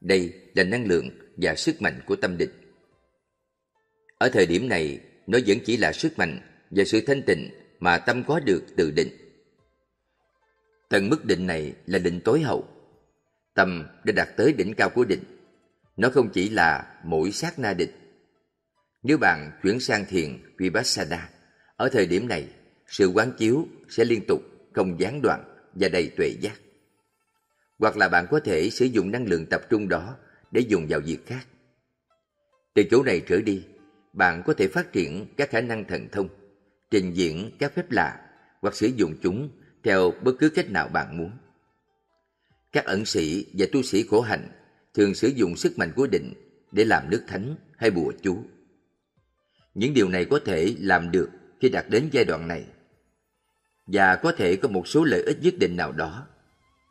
Đây 0.00 0.43
là 0.54 0.64
năng 0.64 0.86
lượng 0.86 1.10
và 1.36 1.54
sức 1.54 1.82
mạnh 1.82 2.00
của 2.06 2.16
tâm 2.16 2.38
định. 2.38 2.50
Ở 4.18 4.28
thời 4.28 4.46
điểm 4.46 4.68
này, 4.68 5.00
nó 5.26 5.38
vẫn 5.46 5.58
chỉ 5.64 5.76
là 5.76 5.92
sức 5.92 6.18
mạnh 6.18 6.40
và 6.70 6.84
sự 6.84 7.00
thanh 7.06 7.22
tịnh 7.22 7.50
mà 7.80 7.98
tâm 7.98 8.24
có 8.24 8.40
được 8.40 8.64
từ 8.76 8.90
định. 8.90 9.08
Tầng 10.88 11.08
mức 11.08 11.24
định 11.24 11.46
này 11.46 11.74
là 11.86 11.98
định 11.98 12.20
tối 12.24 12.40
hậu. 12.40 12.68
Tâm 13.54 13.86
đã 14.04 14.12
đạt 14.12 14.28
tới 14.36 14.52
đỉnh 14.52 14.74
cao 14.74 14.90
của 14.90 15.04
định. 15.04 15.22
Nó 15.96 16.10
không 16.10 16.30
chỉ 16.32 16.48
là 16.48 17.00
mỗi 17.04 17.32
sát 17.32 17.58
na 17.58 17.74
định. 17.74 17.90
Nếu 19.02 19.18
bạn 19.18 19.50
chuyển 19.62 19.80
sang 19.80 20.04
thiền 20.04 20.38
Vipassana, 20.58 21.28
ở 21.76 21.88
thời 21.88 22.06
điểm 22.06 22.28
này, 22.28 22.48
sự 22.86 23.06
quán 23.06 23.32
chiếu 23.38 23.68
sẽ 23.88 24.04
liên 24.04 24.26
tục, 24.28 24.42
không 24.72 25.00
gián 25.00 25.22
đoạn 25.22 25.44
và 25.74 25.88
đầy 25.88 26.10
tuệ 26.16 26.28
giác. 26.40 26.60
Hoặc 27.78 27.96
là 27.96 28.08
bạn 28.08 28.26
có 28.30 28.40
thể 28.40 28.70
sử 28.70 28.84
dụng 28.84 29.10
năng 29.10 29.26
lượng 29.26 29.46
tập 29.46 29.62
trung 29.70 29.88
đó 29.88 30.16
để 30.54 30.60
dùng 30.60 30.86
vào 30.88 31.00
việc 31.00 31.26
khác. 31.26 31.46
Từ 32.74 32.82
chỗ 32.90 33.02
này 33.02 33.22
trở 33.28 33.40
đi, 33.40 33.62
bạn 34.12 34.42
có 34.46 34.54
thể 34.54 34.68
phát 34.68 34.92
triển 34.92 35.26
các 35.36 35.50
khả 35.50 35.60
năng 35.60 35.84
thần 35.84 36.08
thông, 36.12 36.28
trình 36.90 37.12
diễn 37.12 37.50
các 37.58 37.74
phép 37.74 37.90
lạ 37.90 38.20
hoặc 38.60 38.74
sử 38.74 38.86
dụng 38.86 39.14
chúng 39.22 39.50
theo 39.82 40.12
bất 40.22 40.32
cứ 40.38 40.50
cách 40.50 40.70
nào 40.70 40.88
bạn 40.88 41.18
muốn. 41.18 41.30
Các 42.72 42.84
ẩn 42.84 43.04
sĩ 43.04 43.46
và 43.52 43.66
tu 43.72 43.82
sĩ 43.82 44.06
khổ 44.06 44.20
hạnh 44.20 44.48
thường 44.94 45.14
sử 45.14 45.28
dụng 45.28 45.56
sức 45.56 45.78
mạnh 45.78 45.92
của 45.96 46.06
định 46.06 46.32
để 46.72 46.84
làm 46.84 47.10
nước 47.10 47.24
thánh 47.28 47.54
hay 47.76 47.90
bùa 47.90 48.12
chú. 48.22 48.44
Những 49.74 49.94
điều 49.94 50.08
này 50.08 50.24
có 50.24 50.40
thể 50.44 50.76
làm 50.80 51.10
được 51.10 51.30
khi 51.60 51.68
đạt 51.68 51.84
đến 51.88 52.08
giai 52.12 52.24
đoạn 52.24 52.48
này 52.48 52.64
và 53.86 54.16
có 54.16 54.32
thể 54.32 54.56
có 54.56 54.68
một 54.68 54.88
số 54.88 55.04
lợi 55.04 55.22
ích 55.22 55.38
nhất 55.42 55.54
định 55.58 55.76
nào 55.76 55.92
đó 55.92 56.26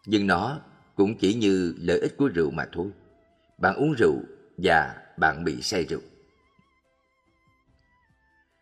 nhưng 0.06 0.28
nó 0.28 0.62
cũng 0.96 1.18
chỉ 1.18 1.34
như 1.34 1.76
lợi 1.78 2.00
ích 2.00 2.18
của 2.18 2.28
rượu 2.28 2.52
mà 2.52 2.68
thôi 2.72 2.92
bạn 3.58 3.76
uống 3.76 3.94
rượu 3.98 4.16
và 4.58 4.96
bạn 5.18 5.44
bị 5.44 5.62
say 5.62 5.86
rượu. 5.86 6.02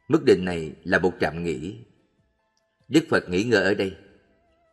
Mức 0.08 0.24
định 0.26 0.46
này 0.46 0.72
là 0.84 1.00
một 1.00 1.14
trạm 1.20 1.44
nghỉ. 1.44 1.78
Đức 2.88 3.04
phật 3.10 3.30
nghỉ 3.30 3.44
ngơi 3.44 3.64
ở 3.64 3.74
đây. 3.74 3.96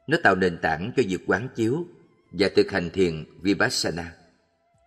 Nó 0.07 0.19
tạo 0.23 0.35
nền 0.35 0.59
tảng 0.63 0.93
cho 0.97 1.03
việc 1.09 1.21
quán 1.27 1.49
chiếu 1.55 1.87
và 2.33 2.49
thực 2.57 2.71
hành 2.71 2.91
thiền 2.91 3.25
vipassana. 3.43 4.15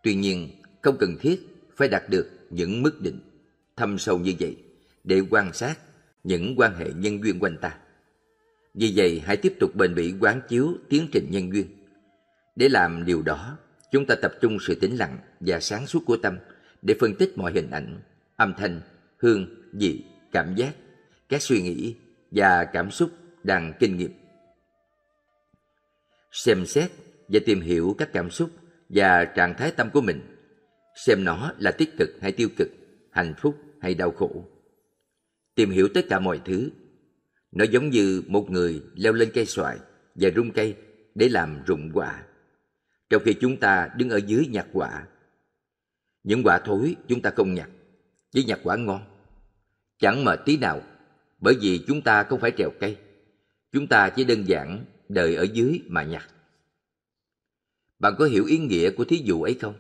Tuy 0.04 0.16
nhiên 0.16 0.50
không 0.82 0.98
cần 1.00 1.18
thiết 1.20 1.48
phải 1.76 1.88
đạt 1.88 2.10
được 2.10 2.30
những 2.50 2.82
mức 2.82 3.02
định 3.02 3.20
thâm 3.76 3.98
sâu 3.98 4.18
như 4.18 4.34
vậy 4.40 4.58
để 5.04 5.22
quan 5.30 5.54
sát 5.54 5.80
những 6.24 6.56
quan 6.58 6.76
hệ 6.76 6.94
nhân 6.94 7.24
duyên 7.24 7.40
quanh 7.40 7.58
ta. 7.58 7.78
Vì 8.74 8.94
vậy 8.96 9.22
hãy 9.26 9.38
tiếp 9.38 9.54
tục 9.60 9.76
bền 9.76 9.96
bỉ 9.96 10.14
quán 10.20 10.42
chiếu 10.50 10.74
tiến 10.90 11.08
trình 11.12 11.28
nhân 11.32 11.54
duyên. 11.54 11.68
Để 12.56 12.70
làm 12.70 13.06
điều 13.06 13.22
đó, 13.22 13.58
chúng 13.92 14.06
ta 14.06 14.16
tập 14.16 14.34
trung 14.42 14.58
sự 14.62 14.76
tĩnh 14.76 14.96
lặng 14.96 15.20
và 15.40 15.60
sáng 15.60 15.88
suốt 15.88 16.04
của 16.06 16.18
tâm 16.18 16.38
để 16.82 16.96
phân 17.00 17.16
tích 17.16 17.38
mọi 17.38 17.52
hình 17.52 17.72
ảnh, 17.72 18.00
âm 18.36 18.54
thanh, 18.58 18.82
hương, 19.18 19.48
vị, 19.74 20.04
cảm 20.32 20.56
giác, 20.56 20.76
các 21.30 21.42
suy 21.42 21.62
nghĩ 21.62 21.96
và 22.32 22.66
cảm 22.66 22.92
xúc 22.92 23.10
đang 23.44 23.74
kinh 23.80 23.98
nghiệm. 23.98 24.12
Xem 26.32 26.66
xét 26.66 26.92
và 27.28 27.40
tìm 27.46 27.62
hiểu 27.62 27.96
các 27.98 28.10
cảm 28.14 28.30
xúc 28.30 28.50
và 28.90 29.26
trạng 29.26 29.54
thái 29.58 29.72
tâm 29.72 29.90
của 29.94 30.02
mình. 30.02 30.22
Xem 30.96 31.24
nó 31.24 31.52
là 31.60 31.72
tích 31.72 31.90
cực 31.98 32.10
hay 32.22 32.32
tiêu 32.32 32.50
cực, 32.58 32.68
hạnh 33.12 33.34
phúc 33.38 33.56
hay 33.82 33.94
đau 33.94 34.12
khổ. 34.12 34.46
Tìm 35.56 35.70
hiểu 35.70 35.88
tất 35.94 36.06
cả 36.10 36.20
mọi 36.20 36.42
thứ 36.46 36.70
nó 37.52 37.66
giống 37.66 37.90
như 37.90 38.24
một 38.28 38.52
người 38.52 38.82
leo 38.96 39.14
lên 39.14 39.32
cây 39.34 39.46
xoài 39.46 39.78
và 40.16 40.30
rung 40.36 40.52
cây 40.52 40.76
để 41.16 41.30
làm 41.30 41.64
rụng 41.66 41.92
quả. 41.94 42.24
Trong 43.12 43.24
khi 43.26 43.34
chúng 43.34 43.58
ta 43.58 43.90
đứng 43.96 44.10
ở 44.10 44.18
dưới 44.18 44.48
nhặt 44.48 44.68
quả. 44.74 45.08
Những 46.24 46.44
quả 46.44 46.60
thối 46.60 46.96
chúng 47.08 47.22
ta 47.22 47.32
không 47.36 47.54
nhặt, 47.54 47.70
chỉ 48.32 48.44
nhặt 48.44 48.60
quả 48.64 48.76
ngon. 48.76 49.02
Chẳng 50.00 50.26
mệt 50.26 50.40
tí 50.46 50.58
nào, 50.58 50.82
bởi 51.40 51.56
vì 51.62 51.84
chúng 51.88 52.02
ta 52.02 52.24
không 52.24 52.40
phải 52.40 52.52
trèo 52.58 52.72
cây. 52.80 52.98
Chúng 53.72 53.88
ta 53.88 54.10
chỉ 54.10 54.24
đơn 54.24 54.48
giản 54.48 54.86
đợi 55.10 55.36
ở 55.36 55.44
dưới 55.54 55.82
mà 55.88 56.04
nhặt. 56.04 56.30
Bạn 58.00 58.14
có 58.20 58.26
hiểu 58.26 58.46
ý 58.46 58.58
nghĩa 58.58 58.90
của 58.92 59.06
thí 59.06 59.18
dụ 59.26 59.42
ấy 59.42 59.54
không? 59.62 59.76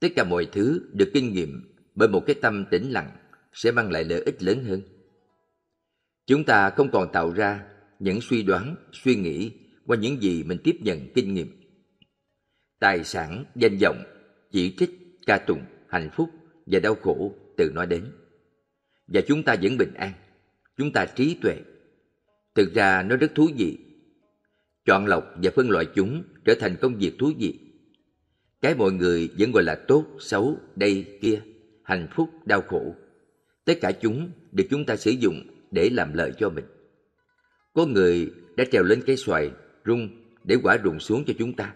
Tất 0.00 0.08
cả 0.16 0.24
mọi 0.24 0.48
thứ 0.52 0.80
được 0.92 1.10
kinh 1.14 1.32
nghiệm 1.32 1.74
bởi 1.94 2.08
một 2.08 2.22
cái 2.26 2.36
tâm 2.42 2.64
tĩnh 2.70 2.90
lặng 2.90 3.10
sẽ 3.52 3.70
mang 3.70 3.90
lại 3.90 4.04
lợi 4.04 4.20
ích 4.20 4.42
lớn 4.42 4.64
hơn. 4.64 4.82
Chúng 6.26 6.44
ta 6.44 6.70
không 6.70 6.90
còn 6.90 7.12
tạo 7.12 7.32
ra 7.32 7.64
những 7.98 8.20
suy 8.20 8.42
đoán, 8.42 8.76
suy 8.92 9.16
nghĩ 9.16 9.52
qua 9.86 9.96
những 9.96 10.22
gì 10.22 10.42
mình 10.42 10.58
tiếp 10.64 10.76
nhận 10.80 11.12
kinh 11.14 11.34
nghiệm. 11.34 11.55
Tài 12.78 13.04
sản, 13.04 13.44
danh 13.54 13.76
vọng, 13.80 14.02
chỉ 14.50 14.74
trích, 14.78 14.90
ca 15.26 15.38
tụng, 15.38 15.62
hạnh 15.88 16.10
phúc 16.12 16.30
và 16.66 16.80
đau 16.80 16.94
khổ 16.94 17.34
từ 17.56 17.70
nói 17.74 17.86
đến. 17.86 18.04
Và 19.06 19.20
chúng 19.28 19.42
ta 19.42 19.56
vẫn 19.62 19.76
bình 19.76 19.94
an, 19.94 20.12
chúng 20.76 20.92
ta 20.92 21.06
trí 21.06 21.36
tuệ. 21.42 21.56
Thực 22.54 22.74
ra 22.74 23.02
nó 23.02 23.16
rất 23.16 23.34
thú 23.34 23.48
vị. 23.56 23.78
Chọn 24.84 25.06
lọc 25.06 25.24
và 25.42 25.50
phân 25.56 25.70
loại 25.70 25.86
chúng 25.94 26.22
trở 26.44 26.54
thành 26.60 26.76
công 26.80 26.98
việc 26.98 27.12
thú 27.18 27.32
vị. 27.38 27.58
Cái 28.60 28.74
mọi 28.74 28.92
người 28.92 29.30
vẫn 29.38 29.52
gọi 29.52 29.62
là 29.62 29.74
tốt, 29.74 30.04
xấu, 30.20 30.56
đây, 30.76 31.18
kia, 31.20 31.40
hạnh 31.84 32.08
phúc, 32.10 32.30
đau 32.44 32.62
khổ. 32.62 32.94
Tất 33.64 33.74
cả 33.80 33.92
chúng 33.92 34.30
được 34.52 34.64
chúng 34.70 34.84
ta 34.84 34.96
sử 34.96 35.10
dụng 35.10 35.42
để 35.70 35.90
làm 35.92 36.12
lợi 36.12 36.32
cho 36.38 36.50
mình. 36.50 36.64
Có 37.72 37.86
người 37.86 38.32
đã 38.56 38.64
trèo 38.72 38.82
lên 38.82 39.02
cây 39.06 39.16
xoài, 39.16 39.50
rung 39.86 40.08
để 40.44 40.56
quả 40.62 40.76
rụng 40.76 41.00
xuống 41.00 41.24
cho 41.26 41.34
chúng 41.38 41.52
ta. 41.52 41.74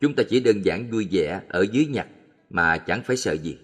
Chúng 0.00 0.14
ta 0.14 0.22
chỉ 0.28 0.40
đơn 0.40 0.64
giản 0.64 0.90
vui 0.90 1.08
vẻ 1.10 1.40
ở 1.48 1.66
dưới 1.72 1.86
nhặt 1.86 2.06
mà 2.50 2.78
chẳng 2.78 3.02
phải 3.02 3.16
sợ 3.16 3.32
gì. 3.32 3.58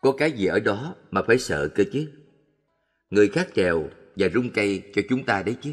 Có 0.00 0.12
cái 0.12 0.32
gì 0.32 0.46
ở 0.46 0.60
đó 0.60 0.94
mà 1.10 1.22
phải 1.26 1.38
sợ 1.38 1.68
cơ 1.68 1.84
chứ? 1.92 2.08
Người 3.10 3.28
khác 3.28 3.48
trèo 3.54 3.88
và 4.16 4.28
rung 4.34 4.50
cây 4.50 4.82
cho 4.94 5.02
chúng 5.08 5.24
ta 5.24 5.42
đấy 5.42 5.56
chứ. 5.62 5.72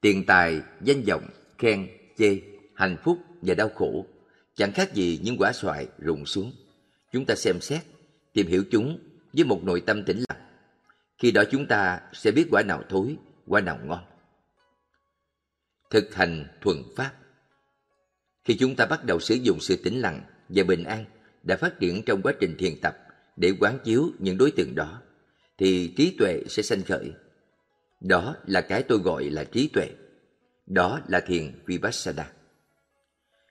Tiền 0.00 0.26
tài, 0.26 0.60
danh 0.80 1.02
vọng, 1.02 1.28
khen, 1.58 1.88
chê, 2.18 2.40
hạnh 2.74 2.96
phúc 3.04 3.18
và 3.42 3.54
đau 3.54 3.68
khổ 3.68 4.06
chẳng 4.54 4.72
khác 4.72 4.94
gì 4.94 5.20
những 5.22 5.36
quả 5.38 5.52
xoài 5.52 5.88
rụng 5.98 6.26
xuống. 6.26 6.52
Chúng 7.12 7.26
ta 7.26 7.34
xem 7.34 7.60
xét, 7.60 7.80
tìm 8.32 8.46
hiểu 8.46 8.64
chúng 8.70 8.98
với 9.32 9.44
một 9.44 9.64
nội 9.64 9.82
tâm 9.86 10.04
tĩnh 10.04 10.24
lặng 10.28 10.40
khi 11.20 11.30
đó 11.30 11.42
chúng 11.50 11.66
ta 11.66 12.00
sẽ 12.12 12.30
biết 12.30 12.46
quả 12.50 12.62
nào 12.62 12.82
thối, 12.88 13.16
quả 13.46 13.60
nào 13.60 13.78
ngon. 13.84 14.04
Thực 15.90 16.14
hành 16.14 16.46
thuần 16.60 16.76
pháp 16.96 17.12
khi 18.44 18.56
chúng 18.56 18.76
ta 18.76 18.86
bắt 18.86 19.04
đầu 19.04 19.20
sử 19.20 19.34
dụng 19.34 19.60
sự 19.60 19.76
tĩnh 19.76 20.00
lặng 20.00 20.20
và 20.48 20.64
bình 20.64 20.84
an 20.84 21.04
đã 21.42 21.56
phát 21.56 21.80
triển 21.80 22.02
trong 22.06 22.22
quá 22.22 22.32
trình 22.40 22.56
thiền 22.58 22.80
tập 22.82 22.96
để 23.36 23.52
quán 23.60 23.78
chiếu 23.84 24.10
những 24.18 24.38
đối 24.38 24.50
tượng 24.50 24.74
đó, 24.74 25.02
thì 25.58 25.92
trí 25.96 26.14
tuệ 26.18 26.42
sẽ 26.48 26.62
sanh 26.62 26.82
khởi. 26.82 27.12
Đó 28.00 28.36
là 28.46 28.60
cái 28.60 28.82
tôi 28.82 28.98
gọi 28.98 29.24
là 29.24 29.44
trí 29.44 29.68
tuệ. 29.68 29.88
Đó 30.66 31.00
là 31.08 31.20
thiền 31.20 31.52
Vipassana. 31.66 32.32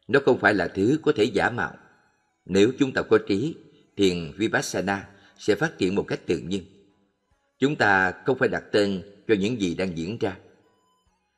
Nó 0.07 0.19
không 0.25 0.39
phải 0.39 0.53
là 0.53 0.67
thứ 0.67 0.99
có 1.03 1.11
thể 1.15 1.23
giả 1.23 1.49
mạo. 1.49 1.73
Nếu 2.45 2.71
chúng 2.79 2.93
ta 2.93 3.01
có 3.01 3.17
trí, 3.27 3.55
thiền 3.97 4.31
Vipassana 4.37 5.09
sẽ 5.37 5.55
phát 5.55 5.77
triển 5.77 5.95
một 5.95 6.03
cách 6.07 6.19
tự 6.25 6.37
nhiên. 6.37 6.63
Chúng 7.59 7.75
ta 7.75 8.13
không 8.25 8.37
phải 8.37 8.49
đặt 8.49 8.63
tên 8.71 9.01
cho 9.27 9.35
những 9.39 9.61
gì 9.61 9.75
đang 9.75 9.97
diễn 9.97 10.17
ra. 10.17 10.37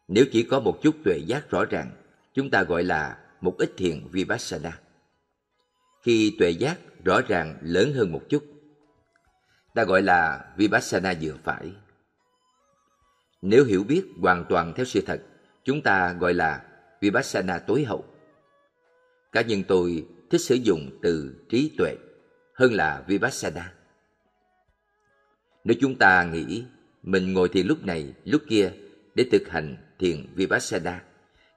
Nếu 0.07 0.25
chỉ 0.31 0.43
có 0.43 0.59
một 0.59 0.79
chút 0.81 0.95
tuệ 1.03 1.17
giác 1.17 1.49
rõ 1.49 1.65
ràng, 1.65 1.91
chúng 2.33 2.49
ta 2.49 2.63
gọi 2.63 2.83
là 2.83 3.17
một 3.41 3.55
ít 3.57 3.73
thiền 3.77 4.07
Vipassana. 4.11 4.79
Khi 6.03 6.35
tuệ 6.39 6.49
giác 6.49 6.79
rõ 7.03 7.21
ràng 7.27 7.57
lớn 7.61 7.93
hơn 7.93 8.11
một 8.11 8.21
chút, 8.29 8.43
ta 9.73 9.83
gọi 9.83 10.01
là 10.01 10.45
Vipassana 10.57 11.13
vừa 11.21 11.35
phải. 11.43 11.71
Nếu 13.41 13.65
hiểu 13.65 13.83
biết 13.83 14.03
hoàn 14.21 14.45
toàn 14.49 14.73
theo 14.75 14.85
sự 14.85 15.01
thật, 15.05 15.21
chúng 15.63 15.81
ta 15.81 16.13
gọi 16.13 16.33
là 16.33 16.65
Vipassana 17.01 17.59
tối 17.59 17.83
hậu. 17.83 18.05
Cá 19.31 19.41
nhân 19.41 19.63
tôi 19.67 20.05
thích 20.29 20.41
sử 20.41 20.55
dụng 20.55 20.99
từ 21.01 21.45
trí 21.49 21.71
tuệ 21.77 21.95
hơn 22.53 22.73
là 22.73 23.03
Vipassana. 23.07 23.73
Nếu 25.63 25.77
chúng 25.81 25.95
ta 25.95 26.23
nghĩ 26.23 26.65
mình 27.03 27.33
ngồi 27.33 27.49
thiền 27.49 27.67
lúc 27.67 27.85
này, 27.85 28.13
lúc 28.25 28.41
kia 28.49 28.71
để 29.15 29.25
thực 29.31 29.49
hành 29.49 29.77
thiền 29.99 30.27
Vipassana, 30.35 31.03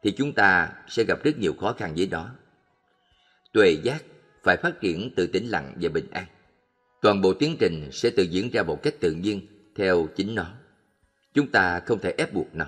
thì 0.04 0.12
chúng 0.12 0.32
ta 0.32 0.72
sẽ 0.88 1.04
gặp 1.04 1.18
rất 1.24 1.38
nhiều 1.38 1.54
khó 1.60 1.72
khăn 1.72 1.94
với 1.96 2.08
nó. 2.10 2.30
Tuệ 3.52 3.70
giác 3.82 4.04
phải 4.42 4.56
phát 4.56 4.80
triển 4.80 5.10
từ 5.16 5.26
tĩnh 5.26 5.46
lặng 5.46 5.74
và 5.80 5.88
bình 5.88 6.06
an. 6.10 6.24
Toàn 7.02 7.20
bộ 7.20 7.34
tiến 7.34 7.56
trình 7.60 7.88
sẽ 7.92 8.10
tự 8.16 8.22
diễn 8.22 8.50
ra 8.50 8.62
một 8.62 8.82
cách 8.82 8.94
tự 9.00 9.12
nhiên 9.12 9.46
theo 9.76 10.08
chính 10.16 10.34
nó. 10.34 10.46
Chúng 11.34 11.50
ta 11.50 11.80
không 11.80 11.98
thể 11.98 12.14
ép 12.18 12.32
buộc 12.32 12.54
nó. 12.54 12.66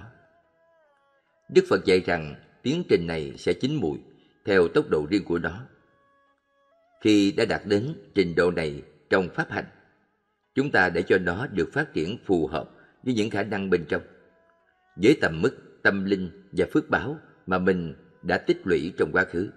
Đức 1.48 1.64
Phật 1.68 1.84
dạy 1.84 2.00
rằng 2.00 2.34
tiến 2.62 2.82
trình 2.88 3.06
này 3.06 3.34
sẽ 3.38 3.52
chín 3.52 3.74
mùi 3.74 3.98
theo 4.44 4.68
tốc 4.68 4.90
độ 4.90 5.06
riêng 5.10 5.24
của 5.24 5.38
nó. 5.38 5.60
Khi 7.00 7.32
đã 7.32 7.44
đạt 7.44 7.60
đến 7.64 7.94
trình 8.14 8.34
độ 8.34 8.50
này 8.50 8.82
trong 9.10 9.28
pháp 9.34 9.50
hành, 9.50 9.66
chúng 10.54 10.70
ta 10.70 10.88
để 10.88 11.02
cho 11.02 11.18
nó 11.18 11.46
được 11.46 11.70
phát 11.72 11.92
triển 11.92 12.18
phù 12.24 12.46
hợp 12.46 12.70
với 13.02 13.14
những 13.14 13.30
khả 13.30 13.42
năng 13.42 13.70
bên 13.70 13.84
trong, 13.88 14.02
với 14.96 15.18
tầm 15.20 15.42
mức 15.42 15.80
tâm 15.82 16.04
linh 16.04 16.30
và 16.52 16.66
phước 16.72 16.90
báo 16.90 17.18
mà 17.46 17.58
mình 17.58 17.94
đã 18.22 18.38
tích 18.38 18.60
lũy 18.64 18.92
trong 18.98 19.12
quá 19.12 19.24
khứ. 19.24 19.50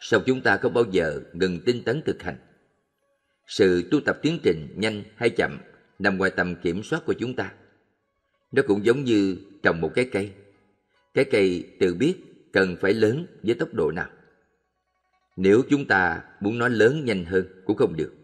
Sau 0.00 0.20
chúng 0.26 0.40
ta 0.40 0.56
không 0.56 0.74
bao 0.74 0.84
giờ 0.90 1.20
ngừng 1.32 1.60
tinh 1.66 1.82
tấn 1.84 2.02
thực 2.02 2.22
hành. 2.22 2.36
Sự 3.46 3.88
tu 3.90 4.00
tập 4.00 4.18
tiến 4.22 4.38
trình 4.42 4.68
nhanh 4.76 5.02
hay 5.16 5.30
chậm 5.30 5.58
nằm 5.98 6.18
ngoài 6.18 6.30
tầm 6.30 6.54
kiểm 6.56 6.82
soát 6.82 7.02
của 7.06 7.14
chúng 7.18 7.36
ta. 7.36 7.52
Nó 8.52 8.62
cũng 8.66 8.84
giống 8.84 9.04
như 9.04 9.36
trồng 9.62 9.80
một 9.80 9.92
cái 9.94 10.08
cây. 10.12 10.32
Cái 11.14 11.24
cây 11.24 11.76
tự 11.80 11.94
biết 11.94 12.14
cần 12.52 12.76
phải 12.80 12.92
lớn 12.92 13.26
với 13.42 13.54
tốc 13.54 13.74
độ 13.74 13.90
nào. 13.90 14.08
Nếu 15.36 15.62
chúng 15.70 15.86
ta 15.86 16.22
muốn 16.40 16.58
nó 16.58 16.68
lớn 16.68 17.04
nhanh 17.04 17.24
hơn 17.24 17.46
cũng 17.64 17.76
không 17.76 17.96
được. 17.96 18.14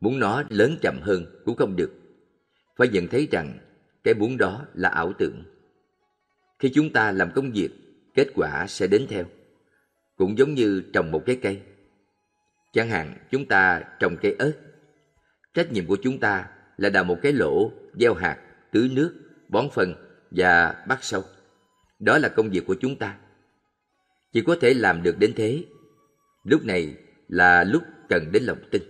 Muốn 0.00 0.18
nó 0.18 0.42
lớn 0.50 0.76
chậm 0.82 1.00
hơn 1.02 1.26
cũng 1.44 1.56
không 1.56 1.76
được. 1.76 1.90
Phải 2.76 2.88
nhận 2.88 3.06
thấy 3.06 3.28
rằng 3.30 3.58
cái 4.04 4.14
muốn 4.14 4.36
đó 4.36 4.66
là 4.74 4.88
ảo 4.88 5.12
tưởng. 5.18 5.44
Khi 6.60 6.70
chúng 6.74 6.92
ta 6.92 7.12
làm 7.12 7.30
công 7.34 7.52
việc, 7.52 7.70
kết 8.14 8.28
quả 8.34 8.66
sẽ 8.66 8.86
đến 8.86 9.06
theo. 9.08 9.24
Cũng 10.16 10.38
giống 10.38 10.54
như 10.54 10.82
trồng 10.92 11.10
một 11.10 11.22
cái 11.26 11.38
cây. 11.42 11.60
Chẳng 12.72 12.88
hạn 12.88 13.14
chúng 13.30 13.46
ta 13.46 13.82
trồng 14.00 14.16
cây 14.22 14.36
ớt. 14.38 14.52
Trách 15.54 15.72
nhiệm 15.72 15.86
của 15.86 15.98
chúng 16.02 16.20
ta 16.20 16.48
là 16.76 16.88
đào 16.88 17.04
một 17.04 17.18
cái 17.22 17.32
lỗ, 17.32 17.72
gieo 18.00 18.14
hạt, 18.14 18.38
tưới 18.72 18.90
nước, 18.94 19.14
bón 19.48 19.68
phân 19.72 19.94
và 20.30 20.84
bắt 20.88 20.98
sâu. 21.04 21.24
Đó 21.98 22.18
là 22.18 22.28
công 22.28 22.50
việc 22.50 22.66
của 22.66 22.76
chúng 22.80 22.96
ta. 22.96 23.16
Chỉ 24.32 24.42
có 24.42 24.56
thể 24.60 24.74
làm 24.74 25.02
được 25.02 25.18
đến 25.18 25.32
thế. 25.36 25.64
Lúc 26.44 26.64
này 26.64 26.96
là 27.28 27.64
lúc 27.64 27.82
cần 28.08 28.32
đến 28.32 28.42
lòng 28.42 28.58
tin. 28.70 28.82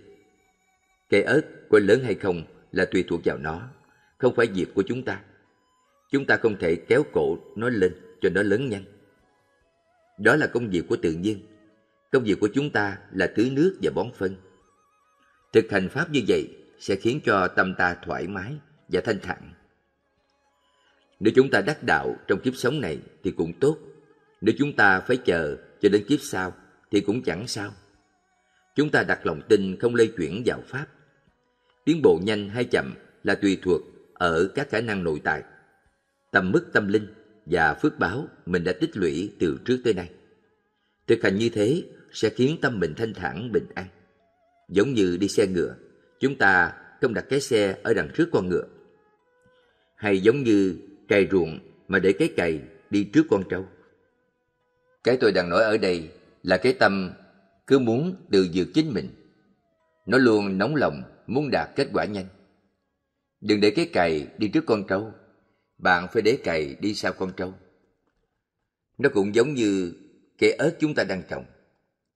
Cây 1.09 1.23
ớt 1.23 1.41
có 1.69 1.79
lớn 1.79 2.03
hay 2.03 2.15
không 2.15 2.43
là 2.71 2.85
tùy 2.85 3.03
thuộc 3.07 3.21
vào 3.25 3.37
nó, 3.37 3.69
không 4.17 4.35
phải 4.35 4.47
việc 4.47 4.67
của 4.75 4.83
chúng 4.87 5.03
ta. 5.03 5.21
Chúng 6.11 6.25
ta 6.25 6.37
không 6.37 6.57
thể 6.59 6.75
kéo 6.75 7.03
cổ 7.13 7.37
nó 7.55 7.69
lên 7.69 7.95
cho 8.21 8.29
nó 8.29 8.43
lớn 8.43 8.69
nhanh. 8.69 8.83
Đó 10.19 10.35
là 10.35 10.47
công 10.47 10.69
việc 10.69 10.83
của 10.89 10.97
tự 11.01 11.11
nhiên. 11.11 11.39
Công 12.11 12.23
việc 12.23 12.39
của 12.39 12.49
chúng 12.53 12.69
ta 12.69 12.97
là 13.11 13.27
tưới 13.35 13.49
nước 13.49 13.77
và 13.81 13.91
bón 13.95 14.11
phân. 14.17 14.35
Thực 15.53 15.71
hành 15.71 15.89
pháp 15.89 16.09
như 16.09 16.21
vậy 16.27 16.57
sẽ 16.79 16.95
khiến 16.95 17.19
cho 17.25 17.47
tâm 17.47 17.75
ta 17.77 17.95
thoải 18.05 18.27
mái 18.27 18.53
và 18.87 19.01
thanh 19.01 19.19
thản. 19.19 19.53
Nếu 21.19 21.33
chúng 21.35 21.49
ta 21.49 21.61
đắc 21.61 21.83
đạo 21.83 22.15
trong 22.27 22.39
kiếp 22.39 22.55
sống 22.55 22.81
này 22.81 22.99
thì 23.23 23.31
cũng 23.31 23.53
tốt. 23.59 23.77
Nếu 24.41 24.55
chúng 24.57 24.75
ta 24.75 24.99
phải 24.99 25.17
chờ 25.17 25.57
cho 25.81 25.89
đến 25.89 26.05
kiếp 26.07 26.19
sau 26.21 26.53
thì 26.91 27.01
cũng 27.01 27.23
chẳng 27.23 27.47
sao. 27.47 27.71
Chúng 28.75 28.89
ta 28.89 29.03
đặt 29.03 29.25
lòng 29.25 29.41
tin 29.49 29.79
không 29.79 29.95
lây 29.95 30.13
chuyển 30.17 30.43
vào 30.45 30.61
Pháp. 30.67 30.85
Tiến 31.85 32.01
bộ 32.03 32.19
nhanh 32.23 32.49
hay 32.49 32.63
chậm 32.63 32.93
là 33.23 33.35
tùy 33.35 33.59
thuộc 33.61 33.81
ở 34.13 34.51
các 34.55 34.69
khả 34.69 34.81
năng 34.81 35.03
nội 35.03 35.21
tại, 35.23 35.43
tầm 36.31 36.51
mức 36.51 36.69
tâm 36.73 36.87
linh 36.87 37.07
và 37.45 37.73
phước 37.73 37.99
báo 37.99 38.27
mình 38.45 38.63
đã 38.63 38.73
tích 38.79 38.97
lũy 38.97 39.31
từ 39.39 39.59
trước 39.65 39.81
tới 39.83 39.93
nay. 39.93 40.09
Thực 41.07 41.23
hành 41.23 41.35
như 41.35 41.49
thế 41.49 41.83
sẽ 42.11 42.29
khiến 42.29 42.57
tâm 42.61 42.79
mình 42.79 42.93
thanh 42.97 43.13
thản 43.13 43.51
bình 43.51 43.65
an. 43.75 43.87
Giống 44.69 44.93
như 44.93 45.17
đi 45.17 45.27
xe 45.27 45.47
ngựa, 45.47 45.75
chúng 46.19 46.37
ta 46.37 46.73
không 47.01 47.13
đặt 47.13 47.25
cái 47.29 47.41
xe 47.41 47.77
ở 47.83 47.93
đằng 47.93 48.09
trước 48.13 48.29
con 48.31 48.49
ngựa. 48.49 48.65
Hay 49.95 50.21
giống 50.21 50.43
như 50.43 50.77
cày 51.07 51.27
ruộng 51.31 51.59
mà 51.87 51.99
để 51.99 52.13
cái 52.13 52.33
cày 52.37 52.59
đi 52.89 53.03
trước 53.03 53.23
con 53.29 53.43
trâu. 53.49 53.65
Cái 55.03 55.17
tôi 55.17 55.31
đang 55.31 55.49
nói 55.49 55.63
ở 55.63 55.77
đây 55.77 56.09
là 56.43 56.57
cái 56.57 56.73
tâm 56.73 57.11
cứ 57.67 57.79
muốn 57.79 58.15
tự 58.31 58.47
dược 58.53 58.67
chính 58.73 58.93
mình. 58.93 59.09
Nó 60.05 60.17
luôn 60.17 60.57
nóng 60.57 60.75
lòng 60.75 61.03
muốn 61.27 61.49
đạt 61.51 61.69
kết 61.75 61.87
quả 61.93 62.05
nhanh. 62.05 62.25
Đừng 63.41 63.61
để 63.61 63.71
cái 63.71 63.85
cày 63.85 64.27
đi 64.37 64.47
trước 64.47 64.65
con 64.65 64.87
trâu, 64.87 65.13
bạn 65.81 66.07
phải 66.13 66.21
để 66.21 66.37
cày 66.43 66.75
đi 66.79 66.93
sau 66.93 67.13
con 67.13 67.31
trâu. 67.37 67.53
Nó 68.97 69.09
cũng 69.13 69.35
giống 69.35 69.53
như 69.53 69.93
cây 70.37 70.51
ớt 70.51 70.77
chúng 70.79 70.93
ta 70.95 71.03
đang 71.03 71.23
trồng, 71.29 71.45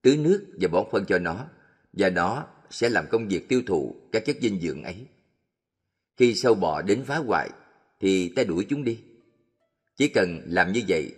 tưới 0.02 0.18
nước 0.18 0.46
và 0.62 0.68
bón 0.68 0.86
phân 0.92 1.06
cho 1.06 1.20
nó, 1.20 1.46
và 1.94 2.10
nó 2.10 2.48
sẽ 2.70 2.90
làm 2.90 3.06
công 3.10 3.28
việc 3.28 3.50
tiêu 3.50 3.62
thụ 3.68 3.96
các 4.12 4.26
chất 4.26 4.38
dinh 4.42 4.60
dưỡng 4.60 4.84
ấy. 4.84 5.06
Khi 6.18 6.36
sâu 6.36 6.56
bọ 6.56 6.82
đến 6.82 7.04
phá 7.06 7.18
hoại, 7.18 7.50
thì 8.00 8.30
ta 8.30 8.44
đuổi 8.44 8.66
chúng 8.70 8.84
đi. 8.84 9.00
Chỉ 9.98 10.08
cần 10.08 10.42
làm 10.46 10.72
như 10.72 10.82
vậy 10.88 11.16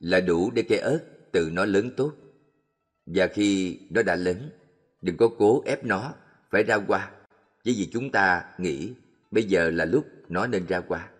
là 0.00 0.20
đủ 0.20 0.50
để 0.50 0.62
cây 0.68 0.78
ớt 0.78 1.00
tự 1.32 1.50
nó 1.52 1.64
lớn 1.64 1.90
tốt. 1.96 2.12
Và 3.06 3.26
khi 3.26 3.78
nó 3.90 4.02
đã 4.02 4.16
lớn, 4.16 4.50
đừng 5.02 5.16
có 5.16 5.28
cố 5.38 5.62
ép 5.66 5.84
nó 5.84 6.14
phải 6.50 6.62
ra 6.62 6.76
hoa, 6.76 7.10
chỉ 7.64 7.74
vì 7.78 7.88
chúng 7.92 8.10
ta 8.10 8.44
nghĩ 8.58 8.92
bây 9.30 9.44
giờ 9.44 9.70
là 9.70 9.84
lúc 9.84 10.06
nó 10.28 10.46
nên 10.46 10.66
ra 10.66 10.82
hoa. 10.88 11.10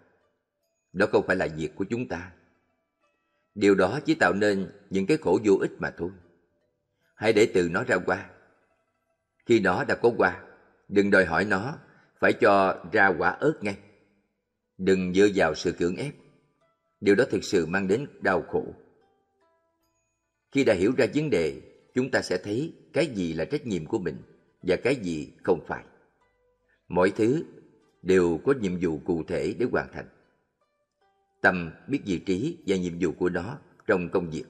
Đó 0.94 1.06
không 1.12 1.26
phải 1.26 1.36
là 1.36 1.48
việc 1.56 1.74
của 1.74 1.84
chúng 1.84 2.08
ta. 2.08 2.32
Điều 3.54 3.74
đó 3.74 4.00
chỉ 4.04 4.14
tạo 4.14 4.32
nên 4.32 4.70
những 4.90 5.06
cái 5.06 5.16
khổ 5.16 5.38
vô 5.44 5.54
ích 5.60 5.70
mà 5.78 5.90
thôi. 5.96 6.10
Hãy 7.14 7.32
để 7.32 7.50
từ 7.54 7.68
nó 7.68 7.84
ra 7.84 7.98
qua. 8.06 8.30
Khi 9.46 9.60
nó 9.60 9.84
đã 9.84 9.94
có 9.94 10.10
qua, 10.16 10.42
đừng 10.88 11.10
đòi 11.10 11.24
hỏi 11.24 11.44
nó 11.44 11.78
phải 12.20 12.32
cho 12.32 12.84
ra 12.92 13.14
quả 13.18 13.30
ớt 13.30 13.58
ngay. 13.60 13.76
Đừng 14.78 15.14
dựa 15.14 15.28
vào 15.34 15.54
sự 15.54 15.72
cưỡng 15.72 15.96
ép. 15.96 16.14
Điều 17.00 17.14
đó 17.14 17.24
thực 17.30 17.44
sự 17.44 17.66
mang 17.66 17.88
đến 17.88 18.06
đau 18.20 18.42
khổ. 18.42 18.74
Khi 20.52 20.64
đã 20.64 20.74
hiểu 20.74 20.92
ra 20.96 21.06
vấn 21.14 21.30
đề, 21.30 21.60
chúng 21.94 22.10
ta 22.10 22.22
sẽ 22.22 22.38
thấy 22.38 22.74
cái 22.92 23.06
gì 23.06 23.32
là 23.32 23.44
trách 23.44 23.66
nhiệm 23.66 23.86
của 23.86 23.98
mình 23.98 24.16
và 24.62 24.76
cái 24.84 24.96
gì 24.96 25.32
không 25.42 25.64
phải. 25.66 25.84
Mọi 26.88 27.10
thứ 27.10 27.44
đều 28.02 28.40
có 28.44 28.54
nhiệm 28.60 28.78
vụ 28.80 29.00
cụ 29.04 29.22
thể 29.28 29.54
để 29.58 29.66
hoàn 29.72 29.92
thành. 29.92 30.06
Tâm 31.44 31.70
biết 31.86 32.00
vị 32.06 32.18
trí 32.18 32.58
và 32.66 32.76
nhiệm 32.76 32.92
vụ 33.00 33.12
của 33.12 33.28
nó 33.28 33.58
trong 33.86 34.08
công 34.08 34.30
việc. 34.30 34.44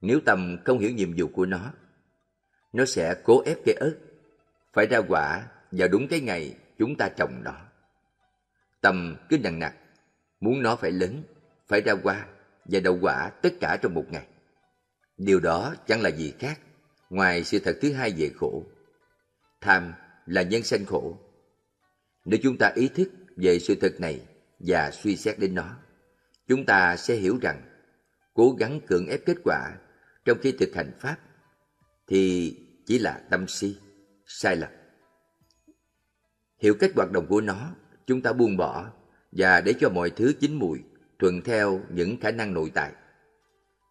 Nếu 0.00 0.20
tâm 0.26 0.56
không 0.64 0.78
hiểu 0.78 0.90
nhiệm 0.90 1.12
vụ 1.16 1.26
của 1.28 1.46
nó, 1.46 1.72
nó 2.72 2.84
sẽ 2.84 3.14
cố 3.24 3.42
ép 3.46 3.58
cây 3.64 3.74
ớt, 3.74 3.98
phải 4.72 4.86
ra 4.86 5.00
quả 5.08 5.46
vào 5.70 5.88
đúng 5.88 6.08
cái 6.08 6.20
ngày 6.20 6.56
chúng 6.78 6.96
ta 6.96 7.08
trồng 7.08 7.40
nó. 7.44 7.54
Tâm 8.80 9.16
cứ 9.28 9.38
nặng 9.38 9.58
nặc, 9.58 9.74
muốn 10.40 10.62
nó 10.62 10.76
phải 10.76 10.90
lớn, 10.90 11.22
phải 11.68 11.80
ra 11.80 11.94
hoa 12.02 12.26
và 12.64 12.80
đậu 12.80 12.98
quả 13.00 13.30
tất 13.42 13.52
cả 13.60 13.78
trong 13.82 13.94
một 13.94 14.04
ngày. 14.10 14.26
Điều 15.16 15.40
đó 15.40 15.74
chẳng 15.86 16.02
là 16.02 16.10
gì 16.10 16.32
khác 16.38 16.60
ngoài 17.10 17.44
sự 17.44 17.58
thật 17.58 17.78
thứ 17.82 17.92
hai 17.92 18.14
về 18.16 18.30
khổ. 18.34 18.64
Tham 19.60 19.92
là 20.26 20.42
nhân 20.42 20.62
sanh 20.62 20.84
khổ. 20.84 21.18
Nếu 22.24 22.40
chúng 22.42 22.58
ta 22.58 22.72
ý 22.74 22.88
thức 22.88 23.10
về 23.36 23.58
sự 23.58 23.74
thật 23.80 23.94
này 23.98 24.20
và 24.66 24.90
suy 24.90 25.16
xét 25.16 25.38
đến 25.38 25.54
nó, 25.54 25.76
chúng 26.48 26.66
ta 26.66 26.96
sẽ 26.96 27.14
hiểu 27.14 27.38
rằng 27.42 27.62
cố 28.34 28.56
gắng 28.58 28.80
cưỡng 28.86 29.06
ép 29.06 29.26
kết 29.26 29.36
quả 29.44 29.78
trong 30.24 30.38
khi 30.42 30.52
thực 30.52 30.74
hành 30.74 30.92
Pháp 31.00 31.16
thì 32.06 32.56
chỉ 32.86 32.98
là 32.98 33.22
tâm 33.30 33.48
si, 33.48 33.76
sai 34.26 34.56
lầm. 34.56 34.70
Hiểu 36.58 36.74
cách 36.80 36.90
hoạt 36.96 37.12
động 37.12 37.26
của 37.26 37.40
nó, 37.40 37.70
chúng 38.06 38.22
ta 38.22 38.32
buông 38.32 38.56
bỏ 38.56 38.90
và 39.32 39.60
để 39.60 39.74
cho 39.80 39.88
mọi 39.90 40.10
thứ 40.10 40.32
chín 40.40 40.54
mùi 40.54 40.80
thuận 41.18 41.42
theo 41.42 41.80
những 41.90 42.20
khả 42.20 42.30
năng 42.30 42.54
nội 42.54 42.70
tại. 42.74 42.92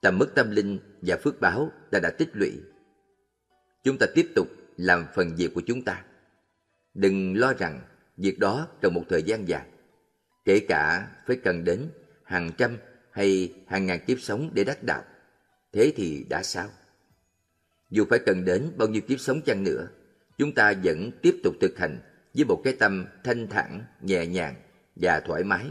Tầm 0.02 0.18
mức 0.18 0.36
tâm 0.36 0.52
linh 0.52 0.80
và 1.02 1.18
phước 1.24 1.42
báo 1.42 1.72
ta 1.92 2.00
đã 2.00 2.10
tích 2.10 2.30
lũy. 2.34 2.52
Chúng 3.84 3.98
ta 4.00 4.06
tiếp 4.16 4.32
tục 4.36 4.48
làm 4.78 5.06
phần 5.16 5.36
việc 5.36 5.54
của 5.54 5.62
chúng 5.66 5.82
ta. 5.82 6.04
Đừng 6.94 7.38
lo 7.38 7.54
rằng 7.54 7.82
việc 8.18 8.40
đó 8.40 8.68
trong 8.82 8.94
một 8.94 9.04
thời 9.10 9.24
gian 9.24 9.48
dài, 9.48 9.68
kể 10.46 10.60
cả 10.60 11.08
phải 11.28 11.36
cần 11.44 11.64
đến 11.64 11.90
hàng 12.24 12.52
trăm 12.58 12.78
hay 13.12 13.54
hàng 13.68 13.86
ngàn 13.86 14.00
kiếp 14.06 14.20
sống 14.20 14.50
để 14.54 14.64
đắc 14.64 14.84
đạo. 14.84 15.04
Thế 15.74 15.94
thì 15.96 16.26
đã 16.30 16.44
sao? 16.44 16.70
Dù 17.90 18.06
phải 18.10 18.20
cần 18.20 18.46
đến 18.46 18.72
bao 18.78 18.88
nhiêu 18.88 19.02
kiếp 19.02 19.20
sống 19.20 19.42
chăng 19.42 19.64
nữa, 19.64 19.88
chúng 20.38 20.54
ta 20.54 20.74
vẫn 20.84 21.12
tiếp 21.22 21.40
tục 21.44 21.56
thực 21.62 21.78
hành 21.78 22.00
với 22.34 22.46
một 22.46 22.62
cái 22.64 22.76
tâm 22.80 23.06
thanh 23.24 23.48
thản, 23.48 23.84
nhẹ 24.02 24.26
nhàng 24.26 24.56
và 24.96 25.20
thoải 25.20 25.44
mái 25.44 25.66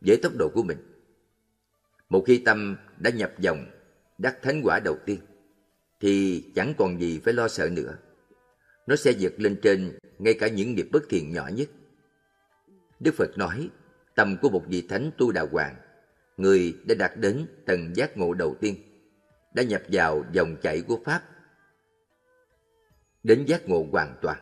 với 0.00 0.16
tốc 0.22 0.32
độ 0.38 0.50
của 0.54 0.62
mình. 0.62 0.78
Một 2.08 2.24
khi 2.26 2.38
tâm 2.38 2.76
đã 2.98 3.10
nhập 3.10 3.32
dòng, 3.38 3.66
đắc 4.18 4.38
thánh 4.42 4.60
quả 4.64 4.80
đầu 4.80 4.98
tiên, 5.06 5.18
thì 6.00 6.44
chẳng 6.54 6.74
còn 6.78 7.00
gì 7.00 7.20
phải 7.24 7.34
lo 7.34 7.48
sợ 7.48 7.70
nữa. 7.70 7.98
Nó 8.86 8.96
sẽ 8.96 9.12
vượt 9.20 9.40
lên 9.40 9.56
trên 9.62 9.98
ngay 10.18 10.34
cả 10.34 10.48
những 10.48 10.74
nghiệp 10.74 10.88
bất 10.92 11.02
thiện 11.08 11.32
nhỏ 11.32 11.48
nhất. 11.54 11.68
Đức 13.00 13.14
Phật 13.14 13.38
nói, 13.38 13.68
tâm 14.14 14.36
của 14.42 14.50
một 14.50 14.64
vị 14.68 14.86
thánh 14.88 15.10
tu 15.18 15.32
đà 15.32 15.46
hoàng 15.52 15.76
người 16.36 16.76
đã 16.84 16.94
đạt 16.94 17.12
đến 17.16 17.46
tầng 17.66 17.96
giác 17.96 18.16
ngộ 18.16 18.34
đầu 18.34 18.56
tiên, 18.60 18.76
đã 19.54 19.62
nhập 19.62 19.82
vào 19.88 20.24
dòng 20.32 20.56
chảy 20.62 20.80
của 20.80 20.98
Pháp, 21.04 21.22
đến 23.22 23.44
giác 23.44 23.68
ngộ 23.68 23.86
hoàn 23.92 24.16
toàn. 24.22 24.38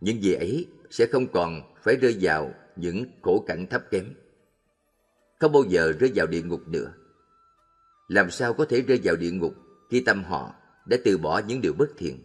Những 0.00 0.22
gì 0.22 0.32
ấy 0.32 0.66
sẽ 0.90 1.06
không 1.06 1.32
còn 1.32 1.74
phải 1.82 1.96
rơi 1.96 2.16
vào 2.20 2.54
những 2.76 3.04
khổ 3.22 3.44
cảnh 3.46 3.66
thấp 3.70 3.82
kém. 3.90 4.14
Không 5.38 5.52
bao 5.52 5.64
giờ 5.68 5.92
rơi 6.00 6.12
vào 6.14 6.26
địa 6.26 6.42
ngục 6.42 6.68
nữa. 6.68 6.92
Làm 8.08 8.30
sao 8.30 8.54
có 8.54 8.64
thể 8.64 8.82
rơi 8.82 9.00
vào 9.04 9.16
địa 9.16 9.30
ngục 9.30 9.54
khi 9.90 10.00
tâm 10.00 10.24
họ 10.24 10.54
đã 10.86 10.96
từ 11.04 11.18
bỏ 11.18 11.40
những 11.46 11.60
điều 11.60 11.72
bất 11.72 11.88
thiện? 11.98 12.18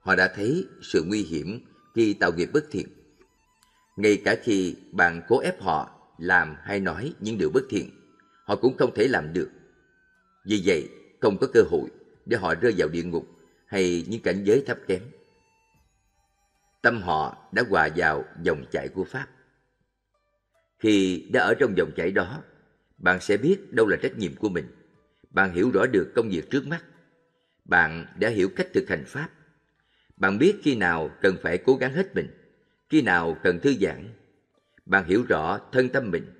Họ 0.00 0.14
đã 0.14 0.32
thấy 0.34 0.66
sự 0.82 1.04
nguy 1.06 1.22
hiểm 1.22 1.60
khi 1.94 2.14
tạo 2.14 2.32
nghiệp 2.32 2.50
bất 2.52 2.64
thiện. 2.70 2.97
Ngay 3.98 4.22
cả 4.24 4.36
khi 4.42 4.76
bạn 4.92 5.22
cố 5.28 5.38
ép 5.38 5.62
họ 5.62 5.90
làm 6.18 6.56
hay 6.62 6.80
nói 6.80 7.14
những 7.20 7.38
điều 7.38 7.50
bất 7.54 7.62
thiện, 7.70 7.90
họ 8.44 8.56
cũng 8.56 8.76
không 8.76 8.94
thể 8.94 9.08
làm 9.08 9.32
được. 9.32 9.50
Vì 10.44 10.62
vậy, 10.64 10.88
không 11.20 11.38
có 11.40 11.46
cơ 11.52 11.62
hội 11.70 11.90
để 12.26 12.36
họ 12.36 12.54
rơi 12.54 12.74
vào 12.76 12.88
địa 12.88 13.02
ngục 13.02 13.26
hay 13.66 14.04
những 14.08 14.22
cảnh 14.22 14.44
giới 14.44 14.62
thấp 14.66 14.78
kém. 14.86 15.02
Tâm 16.82 17.02
họ 17.02 17.48
đã 17.52 17.62
hòa 17.68 17.88
vào 17.96 18.24
dòng 18.42 18.64
chảy 18.72 18.88
của 18.88 19.04
Pháp. 19.04 19.26
Khi 20.78 21.26
đã 21.32 21.42
ở 21.42 21.54
trong 21.54 21.76
dòng 21.76 21.90
chảy 21.96 22.10
đó, 22.10 22.42
bạn 22.98 23.20
sẽ 23.20 23.36
biết 23.36 23.72
đâu 23.72 23.86
là 23.86 23.96
trách 24.02 24.18
nhiệm 24.18 24.36
của 24.36 24.48
mình. 24.48 24.66
Bạn 25.30 25.52
hiểu 25.52 25.70
rõ 25.70 25.86
được 25.86 26.12
công 26.14 26.28
việc 26.28 26.50
trước 26.50 26.66
mắt. 26.66 26.84
Bạn 27.64 28.06
đã 28.18 28.28
hiểu 28.28 28.48
cách 28.56 28.68
thực 28.74 28.88
hành 28.88 29.04
Pháp. 29.06 29.28
Bạn 30.16 30.38
biết 30.38 30.56
khi 30.62 30.74
nào 30.74 31.10
cần 31.22 31.36
phải 31.42 31.58
cố 31.58 31.76
gắng 31.76 31.92
hết 31.92 32.14
mình, 32.14 32.37
khi 32.88 33.02
nào 33.02 33.36
cần 33.42 33.60
thư 33.60 33.74
giãn. 33.80 34.14
Bạn 34.86 35.04
hiểu 35.04 35.24
rõ 35.28 35.58
thân 35.72 35.88
tâm 35.88 36.10
mình, 36.10 36.32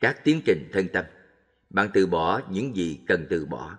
các 0.00 0.24
tiến 0.24 0.40
trình 0.44 0.68
thân 0.72 0.88
tâm. 0.92 1.04
Bạn 1.70 1.90
từ 1.94 2.06
bỏ 2.06 2.40
những 2.50 2.76
gì 2.76 3.00
cần 3.06 3.26
từ 3.30 3.46
bỏ, 3.46 3.78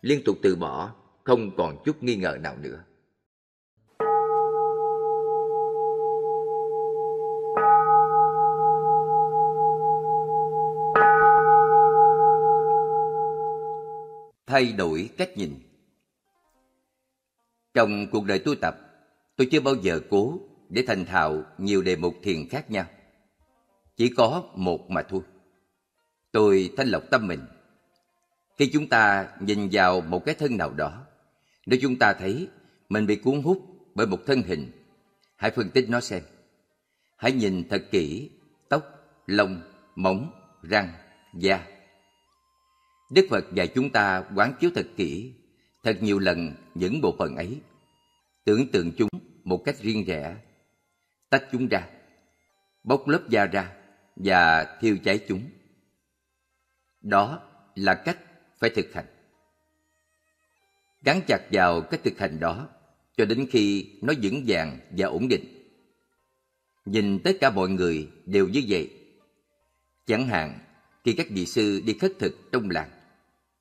liên 0.00 0.22
tục 0.24 0.36
từ 0.42 0.56
bỏ, 0.56 0.94
không 1.24 1.56
còn 1.56 1.82
chút 1.84 2.02
nghi 2.02 2.16
ngờ 2.16 2.38
nào 2.40 2.56
nữa. 2.56 2.84
thay 14.46 14.72
đổi 14.72 15.10
cách 15.16 15.36
nhìn. 15.36 15.54
Trong 17.74 18.06
cuộc 18.12 18.24
đời 18.24 18.38
tu 18.38 18.54
tập, 18.54 18.76
tôi 19.36 19.48
chưa 19.50 19.60
bao 19.60 19.74
giờ 19.74 20.00
cố 20.10 20.38
để 20.70 20.84
thành 20.86 21.04
thạo 21.04 21.44
nhiều 21.58 21.82
đề 21.82 21.96
mục 21.96 22.14
thiền 22.22 22.48
khác 22.48 22.70
nhau. 22.70 22.84
Chỉ 23.96 24.08
có 24.16 24.42
một 24.54 24.90
mà 24.90 25.02
thôi. 25.02 25.20
Tôi 26.32 26.70
thanh 26.76 26.88
lọc 26.88 27.02
tâm 27.10 27.26
mình. 27.26 27.40
Khi 28.58 28.70
chúng 28.72 28.88
ta 28.88 29.28
nhìn 29.40 29.68
vào 29.72 30.00
một 30.00 30.24
cái 30.24 30.34
thân 30.34 30.56
nào 30.56 30.70
đó, 30.70 31.06
nếu 31.66 31.78
chúng 31.82 31.98
ta 31.98 32.12
thấy 32.12 32.48
mình 32.88 33.06
bị 33.06 33.16
cuốn 33.16 33.42
hút 33.42 33.62
bởi 33.94 34.06
một 34.06 34.20
thân 34.26 34.42
hình, 34.42 34.70
hãy 35.36 35.50
phân 35.50 35.70
tích 35.70 35.88
nó 35.88 36.00
xem. 36.00 36.22
Hãy 37.16 37.32
nhìn 37.32 37.68
thật 37.68 37.84
kỹ 37.90 38.30
tóc, 38.68 38.82
lông, 39.26 39.62
móng, 39.96 40.32
răng, 40.62 40.92
da 41.34 41.66
Đức 43.10 43.26
Phật 43.30 43.44
dạy 43.54 43.68
chúng 43.74 43.90
ta 43.90 44.24
quán 44.36 44.54
chiếu 44.60 44.70
thật 44.74 44.86
kỹ, 44.96 45.32
thật 45.82 46.02
nhiều 46.02 46.18
lần 46.18 46.54
những 46.74 47.00
bộ 47.00 47.14
phận 47.18 47.36
ấy, 47.36 47.60
tưởng 48.44 48.70
tượng 48.72 48.92
chúng 48.98 49.08
một 49.44 49.62
cách 49.64 49.78
riêng 49.78 50.04
rẽ, 50.06 50.36
tách 51.30 51.44
chúng 51.52 51.68
ra, 51.68 51.88
bóc 52.84 53.08
lớp 53.08 53.28
da 53.28 53.46
ra 53.46 53.72
và 54.16 54.76
thiêu 54.80 54.96
cháy 55.04 55.20
chúng. 55.28 55.42
Đó 57.00 57.42
là 57.74 57.94
cách 57.94 58.18
phải 58.58 58.70
thực 58.70 58.94
hành. 58.94 59.06
Gắn 61.02 61.20
chặt 61.26 61.40
vào 61.52 61.80
cách 61.80 62.00
thực 62.04 62.18
hành 62.18 62.40
đó 62.40 62.68
cho 63.16 63.24
đến 63.24 63.46
khi 63.50 63.92
nó 64.02 64.12
vững 64.22 64.44
vàng 64.46 64.78
và 64.90 65.06
ổn 65.06 65.28
định. 65.28 65.44
Nhìn 66.84 67.18
tất 67.24 67.32
cả 67.40 67.50
mọi 67.50 67.68
người 67.68 68.08
đều 68.26 68.48
như 68.48 68.62
vậy. 68.68 68.90
Chẳng 70.06 70.26
hạn 70.26 70.58
khi 71.04 71.12
các 71.12 71.26
vị 71.30 71.46
sư 71.46 71.82
đi 71.86 71.98
khất 72.00 72.12
thực 72.18 72.52
trong 72.52 72.70
làng, 72.70 72.90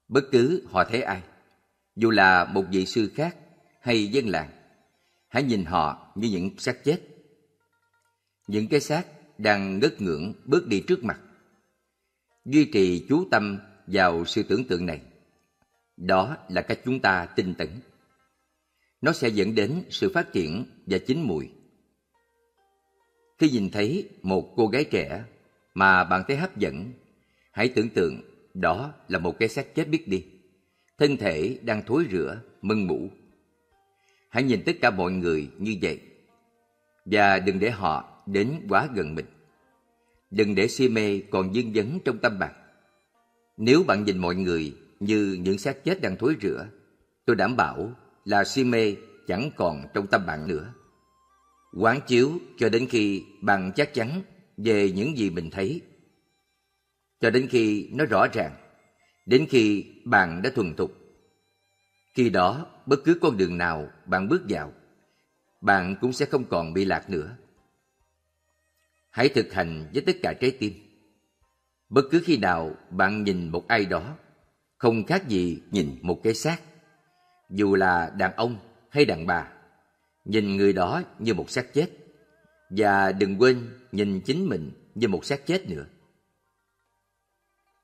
bất 0.07 0.23
cứ 0.31 0.67
họ 0.69 0.83
thấy 0.83 1.01
ai, 1.01 1.21
dù 1.95 2.09
là 2.11 2.45
một 2.45 2.65
vị 2.71 2.85
sư 2.85 3.11
khác 3.15 3.35
hay 3.81 4.07
dân 4.07 4.27
làng, 4.27 4.49
hãy 5.27 5.43
nhìn 5.43 5.65
họ 5.65 6.11
như 6.15 6.29
những 6.29 6.59
xác 6.59 6.83
chết. 6.83 6.99
Những 8.49 8.67
cái 8.67 8.79
xác 8.79 9.05
đang 9.37 9.79
ngất 9.79 10.01
ngưỡng 10.01 10.33
bước 10.45 10.67
đi 10.67 10.83
trước 10.87 11.03
mặt. 11.03 11.19
Duy 12.45 12.65
trì 12.65 13.05
chú 13.09 13.25
tâm 13.31 13.59
vào 13.87 14.25
sự 14.25 14.43
tưởng 14.43 14.63
tượng 14.63 14.85
này. 14.85 15.01
Đó 15.97 16.37
là 16.49 16.61
cách 16.61 16.79
chúng 16.85 16.99
ta 16.99 17.25
tinh 17.35 17.53
tấn. 17.53 17.67
Nó 19.01 19.13
sẽ 19.13 19.27
dẫn 19.27 19.55
đến 19.55 19.83
sự 19.89 20.11
phát 20.13 20.33
triển 20.33 20.65
và 20.85 20.97
chín 20.97 21.21
mùi. 21.21 21.49
Khi 23.37 23.49
nhìn 23.49 23.69
thấy 23.69 24.09
một 24.21 24.53
cô 24.55 24.67
gái 24.67 24.83
trẻ 24.83 25.23
mà 25.73 26.03
bạn 26.03 26.23
thấy 26.27 26.37
hấp 26.37 26.57
dẫn, 26.57 26.91
hãy 27.51 27.69
tưởng 27.69 27.89
tượng 27.89 28.21
đó 28.53 28.93
là 29.07 29.19
một 29.19 29.39
cái 29.39 29.49
xác 29.49 29.75
chết 29.75 29.89
biết 29.89 30.07
đi. 30.07 30.25
Thân 30.97 31.17
thể 31.17 31.59
đang 31.63 31.81
thối 31.85 32.03
rữa, 32.09 32.41
mưng 32.61 32.87
mủ. 32.87 33.09
Hãy 34.29 34.43
nhìn 34.43 34.63
tất 34.65 34.73
cả 34.81 34.91
mọi 34.91 35.11
người 35.11 35.49
như 35.57 35.75
vậy. 35.81 36.01
Và 37.05 37.39
đừng 37.39 37.59
để 37.59 37.69
họ 37.69 38.15
đến 38.31 38.65
quá 38.69 38.87
gần 38.95 39.15
mình. 39.15 39.25
Đừng 40.31 40.55
để 40.55 40.67
si 40.67 40.89
mê 40.89 41.21
còn 41.31 41.55
dưng 41.55 41.73
dấn 41.73 41.99
trong 42.05 42.17
tâm 42.17 42.39
bạn. 42.39 42.53
Nếu 43.57 43.83
bạn 43.87 44.03
nhìn 44.03 44.17
mọi 44.17 44.35
người 44.35 44.75
như 44.99 45.37
những 45.41 45.57
xác 45.57 45.83
chết 45.83 46.01
đang 46.01 46.17
thối 46.17 46.35
rửa, 46.41 46.67
tôi 47.25 47.35
đảm 47.35 47.55
bảo 47.55 47.91
là 48.25 48.43
si 48.43 48.63
mê 48.63 48.95
chẳng 49.27 49.51
còn 49.57 49.83
trong 49.93 50.07
tâm 50.07 50.25
bạn 50.25 50.47
nữa. 50.47 50.73
Quán 51.77 51.99
chiếu 52.07 52.31
cho 52.57 52.69
đến 52.69 52.87
khi 52.89 53.23
bạn 53.41 53.71
chắc 53.75 53.93
chắn 53.93 54.21
về 54.57 54.91
những 54.91 55.17
gì 55.17 55.29
mình 55.29 55.49
thấy 55.49 55.81
cho 57.21 57.29
đến 57.29 57.47
khi 57.49 57.89
nó 57.93 58.05
rõ 58.05 58.27
ràng, 58.33 58.55
đến 59.25 59.45
khi 59.49 59.85
bạn 60.05 60.41
đã 60.41 60.49
thuần 60.55 60.75
thục. 60.75 60.91
Khi 62.13 62.29
đó, 62.29 62.65
bất 62.85 62.99
cứ 63.05 63.17
con 63.21 63.37
đường 63.37 63.57
nào 63.57 63.87
bạn 64.05 64.27
bước 64.29 64.41
vào, 64.49 64.73
bạn 65.61 65.95
cũng 66.01 66.13
sẽ 66.13 66.25
không 66.25 66.45
còn 66.49 66.73
bị 66.73 66.85
lạc 66.85 67.09
nữa. 67.09 67.35
Hãy 69.09 69.29
thực 69.29 69.53
hành 69.53 69.89
với 69.93 70.03
tất 70.05 70.15
cả 70.23 70.33
trái 70.41 70.51
tim. 70.59 70.73
Bất 71.89 72.01
cứ 72.11 72.21
khi 72.25 72.37
nào 72.37 72.75
bạn 72.89 73.23
nhìn 73.23 73.49
một 73.49 73.67
ai 73.67 73.85
đó, 73.85 74.17
không 74.77 75.05
khác 75.05 75.27
gì 75.27 75.61
nhìn 75.71 75.99
một 76.01 76.19
cái 76.23 76.33
xác. 76.33 76.61
Dù 77.49 77.75
là 77.75 78.11
đàn 78.17 78.35
ông 78.35 78.57
hay 78.89 79.05
đàn 79.05 79.25
bà, 79.25 79.47
nhìn 80.25 80.57
người 80.57 80.73
đó 80.73 81.01
như 81.19 81.33
một 81.33 81.49
xác 81.49 81.73
chết. 81.73 81.89
Và 82.69 83.11
đừng 83.11 83.37
quên 83.37 83.69
nhìn 83.91 84.21
chính 84.21 84.45
mình 84.49 84.71
như 84.95 85.07
một 85.07 85.25
xác 85.25 85.45
chết 85.45 85.69
nữa. 85.69 85.85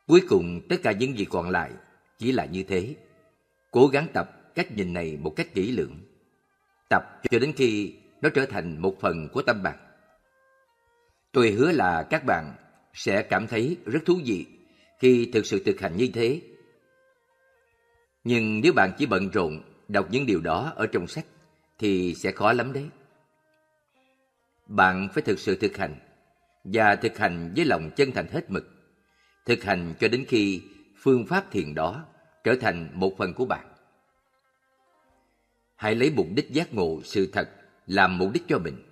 Cuối 0.08 0.22
cùng 0.30 0.62
tất 0.70 0.76
cả 0.84 0.92
những 0.92 1.18
gì 1.18 1.26
còn 1.26 1.50
lại 1.50 1.72
chỉ 2.18 2.32
là 2.32 2.46
như 2.46 2.64
thế. 2.64 2.96
Cố 3.72 3.88
gắng 3.88 4.08
tập 4.14 4.54
cách 4.56 4.72
nhìn 4.72 4.94
này 4.94 5.18
một 5.18 5.34
cách 5.36 5.54
kỹ 5.54 5.72
lưỡng. 5.72 6.00
Tập 6.90 7.04
cho 7.30 7.40
đến 7.40 7.54
khi 7.58 7.96
nó 8.22 8.30
trở 8.30 8.46
thành 8.46 8.82
một 8.82 8.96
phần 9.00 9.30
của 9.34 9.42
tâm 9.42 9.64
bạn. 9.64 9.85
Tôi 11.36 11.52
hứa 11.52 11.72
là 11.72 12.04
các 12.04 12.26
bạn 12.26 12.56
sẽ 12.94 13.22
cảm 13.22 13.48
thấy 13.48 13.78
rất 13.86 14.00
thú 14.06 14.20
vị 14.26 14.46
khi 15.00 15.30
thực 15.34 15.46
sự 15.46 15.64
thực 15.66 15.82
hành 15.82 15.98
như 15.98 16.10
thế. 16.14 16.42
Nhưng 18.24 18.62
nếu 18.62 18.74
bạn 18.74 18.92
chỉ 18.98 19.06
bận 19.06 19.30
rộn 19.30 19.62
đọc 19.88 20.08
những 20.12 20.26
điều 20.26 20.42
đó 20.42 20.74
ở 20.76 20.88
trong 20.88 21.08
sách 21.08 21.26
thì 21.80 22.16
sẽ 22.16 22.32
khó 22.32 22.54
lắm 22.54 22.74
đấy. 22.74 22.90
Bạn 24.68 25.08
phải 25.14 25.24
thực 25.24 25.40
sự 25.40 25.56
thực 25.56 25.78
hành 25.78 25.96
và 26.64 26.96
thực 26.96 27.18
hành 27.18 27.54
với 27.56 27.66
lòng 27.66 27.90
chân 27.96 28.12
thành 28.12 28.28
hết 28.28 28.52
mực, 28.52 28.70
thực 29.46 29.64
hành 29.64 29.94
cho 30.00 30.08
đến 30.08 30.26
khi 30.28 30.62
phương 30.98 31.26
pháp 31.26 31.52
thiền 31.52 31.76
đó 31.76 32.06
trở 32.44 32.56
thành 32.62 32.90
một 32.94 33.14
phần 33.18 33.34
của 33.34 33.46
bạn. 33.46 33.68
Hãy 35.76 35.96
lấy 35.96 36.12
mục 36.12 36.28
đích 36.36 36.50
giác 36.50 36.74
ngộ 36.74 37.02
sự 37.04 37.30
thật 37.34 37.50
làm 37.88 38.18
mục 38.18 38.30
đích 38.34 38.44
cho 38.48 38.60
mình. 38.60 38.85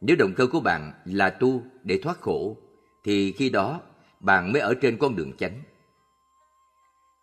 Nếu 0.00 0.16
động 0.16 0.34
cơ 0.36 0.46
của 0.46 0.60
bạn 0.60 0.92
là 1.04 1.30
tu 1.30 1.62
để 1.82 1.98
thoát 2.02 2.20
khổ, 2.20 2.56
thì 3.04 3.32
khi 3.32 3.50
đó 3.50 3.80
bạn 4.20 4.52
mới 4.52 4.62
ở 4.62 4.74
trên 4.74 4.98
con 4.98 5.16
đường 5.16 5.32
chánh. 5.36 5.62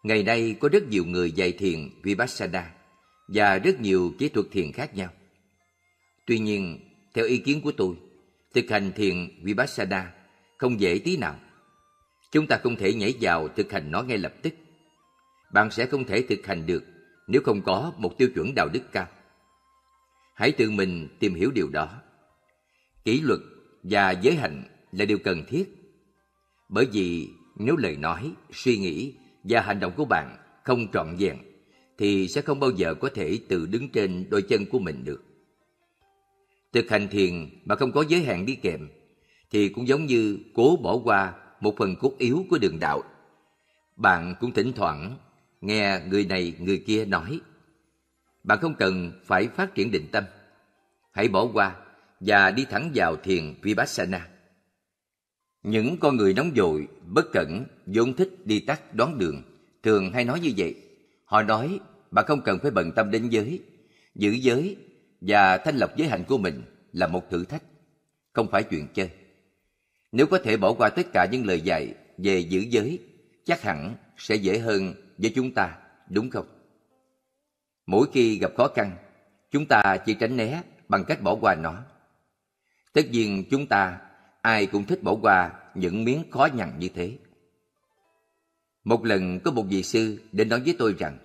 Ngày 0.04 0.24
nay 0.24 0.56
có 0.60 0.70
rất 0.70 0.88
nhiều 0.88 1.06
người 1.06 1.32
dạy 1.32 1.52
thiền 1.52 1.90
Vipassana 2.04 2.74
và 3.28 3.58
rất 3.58 3.80
nhiều 3.82 4.14
kỹ 4.20 4.30
thuật 4.30 4.46
thiền 4.52 4.72
khác 4.72 4.96
nhau. 4.96 5.10
Tuy 6.26 6.40
nhiên, 6.40 6.80
theo 7.14 7.26
ý 7.26 7.38
kiến 7.38 7.62
của 7.62 7.72
tôi, 7.72 7.96
thực 8.54 8.70
hành 8.70 8.92
thiền 8.96 9.30
Vipassana 9.44 10.14
không 10.58 10.80
dễ 10.80 11.00
tí 11.04 11.18
nào. 11.18 11.36
Chúng 12.32 12.48
ta 12.48 12.58
không 12.64 12.76
thể 12.76 12.94
nhảy 12.94 13.14
vào 13.22 13.48
thực 13.48 13.72
hành 13.72 13.92
nó 13.92 14.02
ngay 14.02 14.18
lập 14.18 14.34
tức. 14.42 14.54
Bạn 15.54 15.72
sẽ 15.72 15.86
không 15.86 16.04
thể 16.04 16.22
thực 16.30 16.46
hành 16.46 16.66
được 16.66 16.84
nếu 17.28 17.42
không 17.46 17.62
có 17.62 17.94
một 17.98 18.18
tiêu 18.18 18.30
chuẩn 18.36 18.56
đạo 18.56 18.70
đức 18.74 18.92
cao. 18.92 19.08
Hãy 20.36 20.52
tự 20.52 20.72
mình 20.72 21.08
tìm 21.20 21.34
hiểu 21.34 21.52
điều 21.52 21.70
đó. 21.70 22.02
Kỷ 23.08 23.22
luật 23.22 23.40
và 23.84 24.12
giới 24.12 24.36
hạnh 24.36 24.64
là 24.92 25.06
điều 25.06 25.18
cần 25.18 25.44
thiết. 25.48 25.66
Bởi 26.70 26.86
vì 26.86 27.30
nếu 27.56 27.76
lời 27.78 27.96
nói, 27.96 28.32
suy 28.54 28.78
nghĩ 28.78 29.14
và 29.44 29.62
hành 29.62 29.80
động 29.80 29.94
của 29.98 30.06
bạn 30.06 30.38
không 30.64 30.88
trọn 30.92 31.16
vẹn 31.20 31.38
thì 31.98 32.28
sẽ 32.28 32.42
không 32.42 32.60
bao 32.60 32.70
giờ 32.70 32.94
có 32.94 33.10
thể 33.14 33.40
tự 33.48 33.66
đứng 33.66 33.90
trên 33.90 34.26
đôi 34.30 34.42
chân 34.42 34.66
của 34.66 34.80
mình 34.80 35.04
được. 35.04 35.24
Thực 36.74 36.90
hành 36.90 37.08
thiền 37.08 37.50
mà 37.66 37.76
không 37.76 37.92
có 37.92 38.04
giới 38.08 38.24
hạn 38.24 38.46
đi 38.46 38.56
kèm 38.56 38.88
thì 39.52 39.70
cũng 39.70 39.88
giống 39.88 40.06
như 40.06 40.38
cố 40.54 40.78
bỏ 40.84 40.98
qua 41.04 41.34
một 41.62 41.76
phần 41.78 41.96
cốt 41.96 42.12
yếu 42.18 42.46
của 42.50 42.58
đường 42.58 42.80
đạo. 42.80 43.04
Bạn 43.96 44.36
cũng 44.40 44.52
thỉnh 44.52 44.72
thoảng 44.76 45.18
nghe 45.62 46.02
người 46.10 46.26
này 46.26 46.54
người 46.60 46.84
kia 46.88 47.06
nói. 47.06 47.40
Bạn 48.44 48.60
không 48.62 48.76
cần 48.76 49.12
phải 49.26 49.48
phát 49.48 49.76
triển 49.76 49.92
định 49.92 50.08
tâm. 50.12 50.24
Hãy 51.12 51.28
bỏ 51.28 51.48
qua 51.54 51.76
và 52.20 52.52
đi 52.52 52.66
thẳng 52.66 52.92
vào 52.96 53.16
thiền 53.16 53.54
Vipassana. 53.62 54.28
Những 55.64 55.98
con 56.00 56.18
người 56.18 56.34
nóng 56.34 56.52
vội, 56.56 56.88
bất 57.06 57.26
cẩn, 57.34 57.66
vốn 57.86 58.14
thích 58.14 58.30
đi 58.46 58.60
tắt 58.60 58.96
đoán 58.96 59.18
đường, 59.18 59.42
thường 59.84 60.12
hay 60.14 60.26
nói 60.26 60.40
như 60.40 60.52
vậy. 60.58 60.76
Họ 61.26 61.44
nói, 61.44 61.80
bạn 62.12 62.26
không 62.26 62.42
cần 62.42 62.60
phải 62.60 62.72
bận 62.72 62.92
tâm 62.92 63.12
đến 63.12 63.30
giới. 63.30 63.62
Giữ 64.16 64.32
giới 64.32 64.78
và 65.22 65.58
thanh 65.58 65.78
lọc 65.78 65.98
giới 65.98 66.08
hạnh 66.08 66.24
của 66.28 66.38
mình 66.38 66.64
là 66.94 67.08
một 67.08 67.30
thử 67.30 67.46
thách, 67.46 67.64
không 68.34 68.48
phải 68.52 68.64
chuyện 68.64 68.88
chơi. 68.94 69.10
Nếu 70.12 70.28
có 70.28 70.40
thể 70.44 70.58
bỏ 70.58 70.74
qua 70.74 70.90
tất 70.90 71.08
cả 71.14 71.28
những 71.32 71.46
lời 71.46 71.62
dạy 71.62 71.94
về 72.18 72.40
giữ 72.40 72.60
giới, 72.60 73.00
chắc 73.46 73.62
hẳn 73.62 73.96
sẽ 74.18 74.36
dễ 74.36 74.60
hơn 74.60 74.94
với 75.18 75.32
chúng 75.36 75.54
ta, 75.54 75.78
đúng 76.10 76.30
không? 76.30 76.46
Mỗi 77.86 78.08
khi 78.14 78.40
gặp 78.40 78.52
khó 78.58 78.68
khăn, 78.76 78.92
chúng 79.52 79.66
ta 79.66 79.98
chỉ 80.06 80.14
tránh 80.14 80.38
né 80.38 80.62
bằng 80.90 81.06
cách 81.06 81.22
bỏ 81.22 81.36
qua 81.36 81.56
nó. 81.56 81.84
Tất 82.98 83.12
nhiên 83.12 83.44
chúng 83.50 83.66
ta 83.66 84.00
ai 84.42 84.66
cũng 84.66 84.86
thích 84.86 85.04
bỏ 85.04 85.16
qua 85.22 85.52
những 85.76 86.04
miếng 86.06 86.24
khó 86.32 86.48
nhằn 86.54 86.80
như 86.80 86.90
thế. 86.96 87.18
Một 88.84 89.06
lần 89.06 89.40
có 89.40 89.52
một 89.52 89.64
vị 89.70 89.84
sư 89.84 90.20
đến 90.32 90.50
nói 90.50 90.60
với 90.60 90.76
tôi 90.80 90.96
rằng 91.00 91.18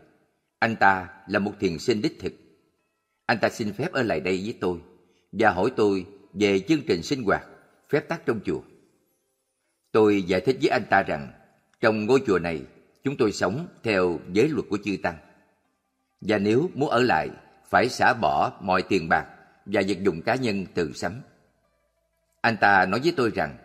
anh 0.58 0.76
ta 0.76 1.08
là 1.28 1.38
một 1.38 1.52
thiền 1.60 1.78
sinh 1.78 2.02
đích 2.02 2.16
thực. 2.20 2.32
Anh 3.26 3.38
ta 3.38 3.48
xin 3.48 3.72
phép 3.72 3.92
ở 3.92 4.02
lại 4.02 4.20
đây 4.20 4.40
với 4.44 4.54
tôi 4.60 4.78
và 5.32 5.50
hỏi 5.50 5.72
tôi 5.76 6.06
về 6.32 6.60
chương 6.60 6.80
trình 6.86 7.02
sinh 7.02 7.22
hoạt, 7.22 7.46
phép 7.88 8.08
tắc 8.08 8.26
trong 8.26 8.40
chùa. 8.44 8.60
Tôi 9.92 10.22
giải 10.22 10.40
thích 10.40 10.56
với 10.60 10.68
anh 10.68 10.84
ta 10.90 11.02
rằng 11.02 11.32
trong 11.80 12.06
ngôi 12.06 12.22
chùa 12.26 12.38
này 12.38 12.62
chúng 13.04 13.16
tôi 13.16 13.32
sống 13.32 13.66
theo 13.82 14.20
giới 14.32 14.48
luật 14.48 14.66
của 14.70 14.78
chư 14.84 14.96
Tăng. 15.02 15.16
Và 16.20 16.38
nếu 16.38 16.70
muốn 16.74 16.90
ở 16.90 17.00
lại 17.00 17.28
phải 17.70 17.88
xả 17.88 18.14
bỏ 18.14 18.52
mọi 18.60 18.82
tiền 18.82 19.08
bạc 19.08 19.26
và 19.66 19.82
vật 19.88 19.98
dụng 20.02 20.22
cá 20.22 20.34
nhân 20.34 20.66
từ 20.74 20.92
sắm. 20.92 21.12
Anh 22.42 22.56
ta 22.56 22.86
nói 22.86 23.00
với 23.00 23.12
tôi 23.16 23.30
rằng 23.34 23.56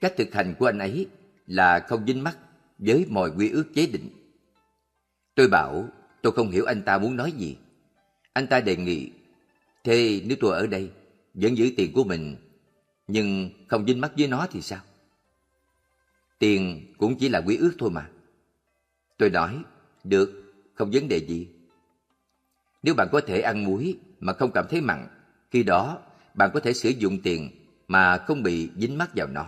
cách 0.00 0.12
thực 0.16 0.34
hành 0.34 0.54
của 0.58 0.66
anh 0.66 0.78
ấy 0.78 1.06
là 1.46 1.80
không 1.80 2.06
dính 2.06 2.24
mắt 2.24 2.38
với 2.78 3.06
mọi 3.08 3.30
quy 3.36 3.50
ước 3.50 3.64
chế 3.74 3.86
định. 3.86 4.10
Tôi 5.34 5.48
bảo 5.48 5.88
tôi 6.22 6.32
không 6.32 6.50
hiểu 6.50 6.64
anh 6.64 6.82
ta 6.82 6.98
muốn 6.98 7.16
nói 7.16 7.32
gì. 7.32 7.56
Anh 8.32 8.46
ta 8.46 8.60
đề 8.60 8.76
nghị, 8.76 9.10
thế 9.84 10.22
nếu 10.24 10.36
tôi 10.40 10.56
ở 10.56 10.66
đây 10.66 10.90
vẫn 11.34 11.58
giữ 11.58 11.70
tiền 11.76 11.92
của 11.92 12.04
mình 12.04 12.36
nhưng 13.06 13.50
không 13.68 13.86
dính 13.86 14.00
mắt 14.00 14.12
với 14.18 14.28
nó 14.28 14.46
thì 14.50 14.62
sao? 14.62 14.80
Tiền 16.38 16.94
cũng 16.98 17.18
chỉ 17.18 17.28
là 17.28 17.42
quy 17.46 17.56
ước 17.56 17.72
thôi 17.78 17.90
mà. 17.90 18.10
Tôi 19.18 19.30
nói, 19.30 19.62
được, 20.04 20.54
không 20.74 20.90
vấn 20.92 21.08
đề 21.08 21.16
gì. 21.16 21.48
Nếu 22.82 22.94
bạn 22.94 23.08
có 23.12 23.20
thể 23.26 23.40
ăn 23.40 23.64
muối 23.64 23.98
mà 24.20 24.32
không 24.32 24.50
cảm 24.54 24.66
thấy 24.70 24.80
mặn, 24.80 25.06
khi 25.50 25.62
đó 25.62 25.98
bạn 26.34 26.50
có 26.54 26.60
thể 26.60 26.72
sử 26.72 26.88
dụng 26.88 27.22
tiền 27.22 27.61
mà 27.92 28.18
không 28.18 28.42
bị 28.42 28.70
dính 28.76 28.98
mắc 28.98 29.10
vào 29.14 29.26
nó. 29.26 29.46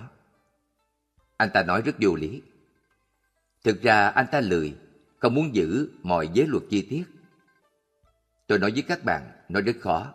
Anh 1.36 1.50
ta 1.54 1.62
nói 1.62 1.82
rất 1.82 1.96
vô 2.00 2.14
lý. 2.14 2.42
Thực 3.64 3.82
ra 3.82 4.08
anh 4.08 4.26
ta 4.32 4.40
lười, 4.40 4.76
không 5.18 5.34
muốn 5.34 5.54
giữ 5.54 5.88
mọi 6.02 6.28
giới 6.34 6.46
luật 6.46 6.62
chi 6.70 6.86
tiết. 6.90 7.04
Tôi 8.46 8.58
nói 8.58 8.70
với 8.70 8.82
các 8.82 9.04
bạn, 9.04 9.22
nó 9.48 9.60
rất 9.60 9.76
khó. 9.80 10.14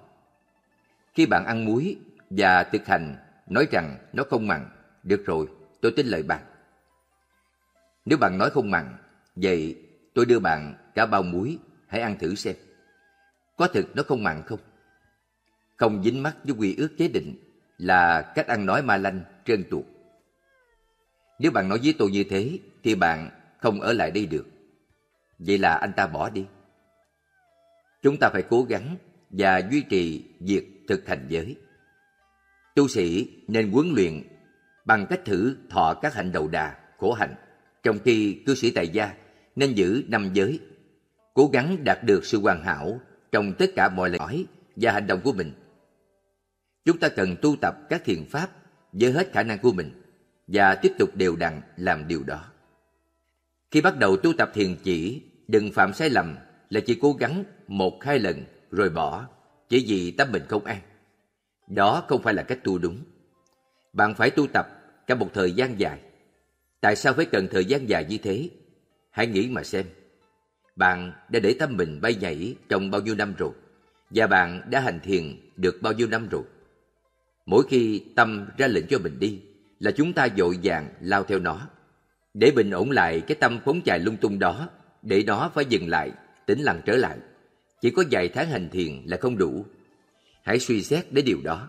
Khi 1.14 1.26
bạn 1.26 1.46
ăn 1.46 1.66
muối 1.66 1.98
và 2.30 2.64
thực 2.64 2.86
hành 2.86 3.16
nói 3.48 3.68
rằng 3.72 3.98
nó 4.14 4.24
không 4.30 4.48
mặn, 4.48 4.70
được 5.04 5.26
rồi, 5.26 5.48
tôi 5.82 5.94
tin 5.96 6.08
lời 6.08 6.24
bạn. 6.24 6.44
Nếu 8.06 8.18
bạn 8.18 8.38
nói 8.38 8.50
không 8.50 8.72
mặn, 8.72 8.98
vậy 9.36 9.86
tôi 10.14 10.26
đưa 10.26 10.40
bạn 10.40 10.92
cả 10.96 11.06
bao 11.06 11.24
muối, 11.24 11.58
hãy 11.88 12.02
ăn 12.02 12.18
thử 12.20 12.36
xem. 12.36 12.56
Có 13.58 13.68
thực 13.68 13.96
nó 13.96 14.04
không 14.04 14.24
mặn 14.24 14.44
không? 14.46 14.60
Không 15.78 16.04
dính 16.04 16.24
mắc 16.24 16.36
với 16.44 16.56
quy 16.56 16.76
ước 16.76 16.90
chế 16.98 17.08
định 17.08 17.49
là 17.80 18.22
cách 18.22 18.48
ăn 18.48 18.66
nói 18.66 18.82
ma 18.82 18.98
lanh, 18.98 19.22
trơn 19.46 19.64
tuột. 19.70 19.86
Nếu 21.40 21.52
bạn 21.52 21.70
nói 21.70 21.80
với 21.84 21.96
tôi 21.98 22.12
như 22.12 22.24
thế, 22.30 22.60
thì 22.84 22.96
bạn 22.96 23.30
không 23.58 23.82
ở 23.82 23.94
lại 23.94 24.12
đây 24.12 24.26
được. 24.26 24.48
Vậy 25.40 25.58
là 25.58 25.74
anh 25.74 25.94
ta 25.94 26.08
bỏ 26.08 26.30
đi. 26.30 26.46
Chúng 28.04 28.18
ta 28.18 28.30
phải 28.30 28.44
cố 28.50 28.64
gắng 28.64 28.98
và 29.30 29.62
duy 29.72 29.82
trì 29.82 30.26
việc 30.40 30.84
thực 30.88 31.08
hành 31.08 31.26
giới. 31.30 31.56
Tu 32.76 32.88
sĩ 32.88 33.28
nên 33.48 33.72
huấn 33.72 33.94
luyện 33.96 34.24
bằng 34.86 35.06
cách 35.10 35.22
thử 35.26 35.56
thọ 35.70 35.94
các 36.02 36.14
hạnh 36.14 36.32
đầu 36.32 36.48
đà, 36.48 36.76
khổ 36.98 37.14
hạnh, 37.14 37.36
trong 37.84 38.00
khi 38.06 38.44
cư 38.46 38.56
sĩ 38.56 38.72
tại 38.72 38.88
gia 38.88 39.14
nên 39.56 39.74
giữ 39.74 40.04
năm 40.08 40.30
giới, 40.34 40.60
cố 41.34 41.50
gắng 41.54 41.78
đạt 41.86 42.04
được 42.04 42.26
sự 42.26 42.42
hoàn 42.42 42.64
hảo 42.64 43.00
trong 43.32 43.54
tất 43.54 43.66
cả 43.76 43.90
mọi 43.90 44.10
lời 44.10 44.20
nói 44.20 44.46
và 44.76 44.92
hành 44.92 45.08
động 45.08 45.22
của 45.24 45.34
mình. 45.34 45.54
Chúng 46.90 47.00
ta 47.00 47.10
cần 47.10 47.36
tu 47.42 47.56
tập 47.62 47.78
các 47.90 48.04
thiền 48.06 48.26
pháp 48.26 48.50
với 48.92 49.12
hết 49.12 49.32
khả 49.34 49.44
năng 49.44 49.60
của 49.60 49.72
mình 49.72 50.02
và 50.48 50.76
tiếp 50.76 50.92
tục 51.00 51.16
đều 51.16 51.36
đặn 51.36 51.62
làm 51.78 52.08
điều 52.08 52.24
đó. 52.24 52.46
Khi 53.72 53.82
bắt 53.82 53.98
đầu 53.98 54.18
tu 54.18 54.34
tập 54.38 54.52
thiền 54.54 54.76
chỉ, 54.84 55.22
đừng 55.48 55.72
phạm 55.72 55.94
sai 55.94 56.10
lầm 56.10 56.36
là 56.70 56.80
chỉ 56.80 56.98
cố 57.02 57.14
gắng 57.14 57.44
một 57.68 58.04
hai 58.04 58.20
lần 58.20 58.44
rồi 58.72 58.90
bỏ, 58.90 59.28
chỉ 59.70 59.86
vì 59.88 60.12
tâm 60.12 60.32
mình 60.32 60.44
không 60.50 60.66
an. 60.66 60.82
Đó 61.68 62.04
không 62.08 62.22
phải 62.22 62.34
là 62.34 62.44
cách 62.44 62.60
tu 62.64 62.78
đúng. 62.78 63.04
Bạn 63.94 64.16
phải 64.16 64.30
tu 64.30 64.48
tập 64.54 64.68
cả 65.08 65.16
một 65.16 65.30
thời 65.34 65.52
gian 65.52 65.80
dài. 65.80 66.00
Tại 66.82 66.96
sao 66.96 67.14
phải 67.14 67.26
cần 67.26 67.48
thời 67.52 67.66
gian 67.66 67.90
dài 67.90 68.06
như 68.10 68.18
thế? 68.18 68.50
Hãy 69.12 69.28
nghĩ 69.28 69.50
mà 69.50 69.64
xem. 69.64 69.86
Bạn 70.76 71.12
đã 71.30 71.40
để 71.40 71.56
tâm 71.60 71.78
mình 71.78 72.02
bay 72.02 72.16
nhảy 72.16 72.56
trong 72.70 72.92
bao 72.92 73.02
nhiêu 73.02 73.16
năm 73.16 73.34
rồi? 73.38 73.52
Và 74.10 74.28
bạn 74.28 74.62
đã 74.70 74.80
hành 74.80 75.00
thiền 75.00 75.24
được 75.56 75.82
bao 75.82 75.94
nhiêu 75.94 76.08
năm 76.08 76.28
rồi? 76.30 76.44
Mỗi 77.50 77.64
khi 77.70 78.04
tâm 78.16 78.48
ra 78.58 78.68
lệnh 78.68 78.88
cho 78.88 79.00
mình 79.00 79.20
đi, 79.20 79.42
là 79.80 79.92
chúng 79.92 80.14
ta 80.14 80.28
dội 80.38 80.60
vàng 80.64 80.90
lao 81.02 81.24
theo 81.24 81.40
nó. 81.40 81.68
Để 82.34 82.52
bình 82.52 82.72
ổn 82.72 82.92
lại 82.92 83.22
cái 83.22 83.36
tâm 83.36 83.60
phóng 83.66 83.82
chạy 83.82 84.00
lung 84.00 84.18
tung 84.18 84.40
đó, 84.40 84.70
để 85.02 85.24
nó 85.28 85.52
phải 85.54 85.66
dừng 85.66 85.88
lại, 85.90 86.12
tĩnh 86.46 86.60
lặng 86.60 86.82
trở 86.86 86.96
lại. 86.96 87.18
Chỉ 87.82 87.92
có 87.92 88.04
vài 88.12 88.30
tháng 88.30 88.50
hành 88.50 88.70
thiền 88.70 89.02
là 89.06 89.18
không 89.18 89.38
đủ. 89.38 89.66
Hãy 90.44 90.60
suy 90.60 90.84
xét 90.84 91.12
đến 91.12 91.26
điều 91.26 91.38
đó. 91.44 91.68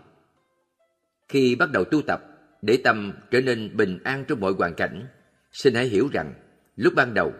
Khi 1.29 1.55
bắt 1.55 1.71
đầu 1.71 1.83
tu 1.83 2.01
tập, 2.01 2.21
để 2.61 2.77
tâm 2.83 3.13
trở 3.31 3.41
nên 3.41 3.77
bình 3.77 3.99
an 4.03 4.25
trong 4.27 4.39
mọi 4.39 4.53
hoàn 4.53 4.73
cảnh, 4.73 5.07
xin 5.51 5.73
hãy 5.73 5.85
hiểu 5.85 6.09
rằng, 6.13 6.33
lúc 6.75 6.93
ban 6.95 7.13
đầu, 7.13 7.33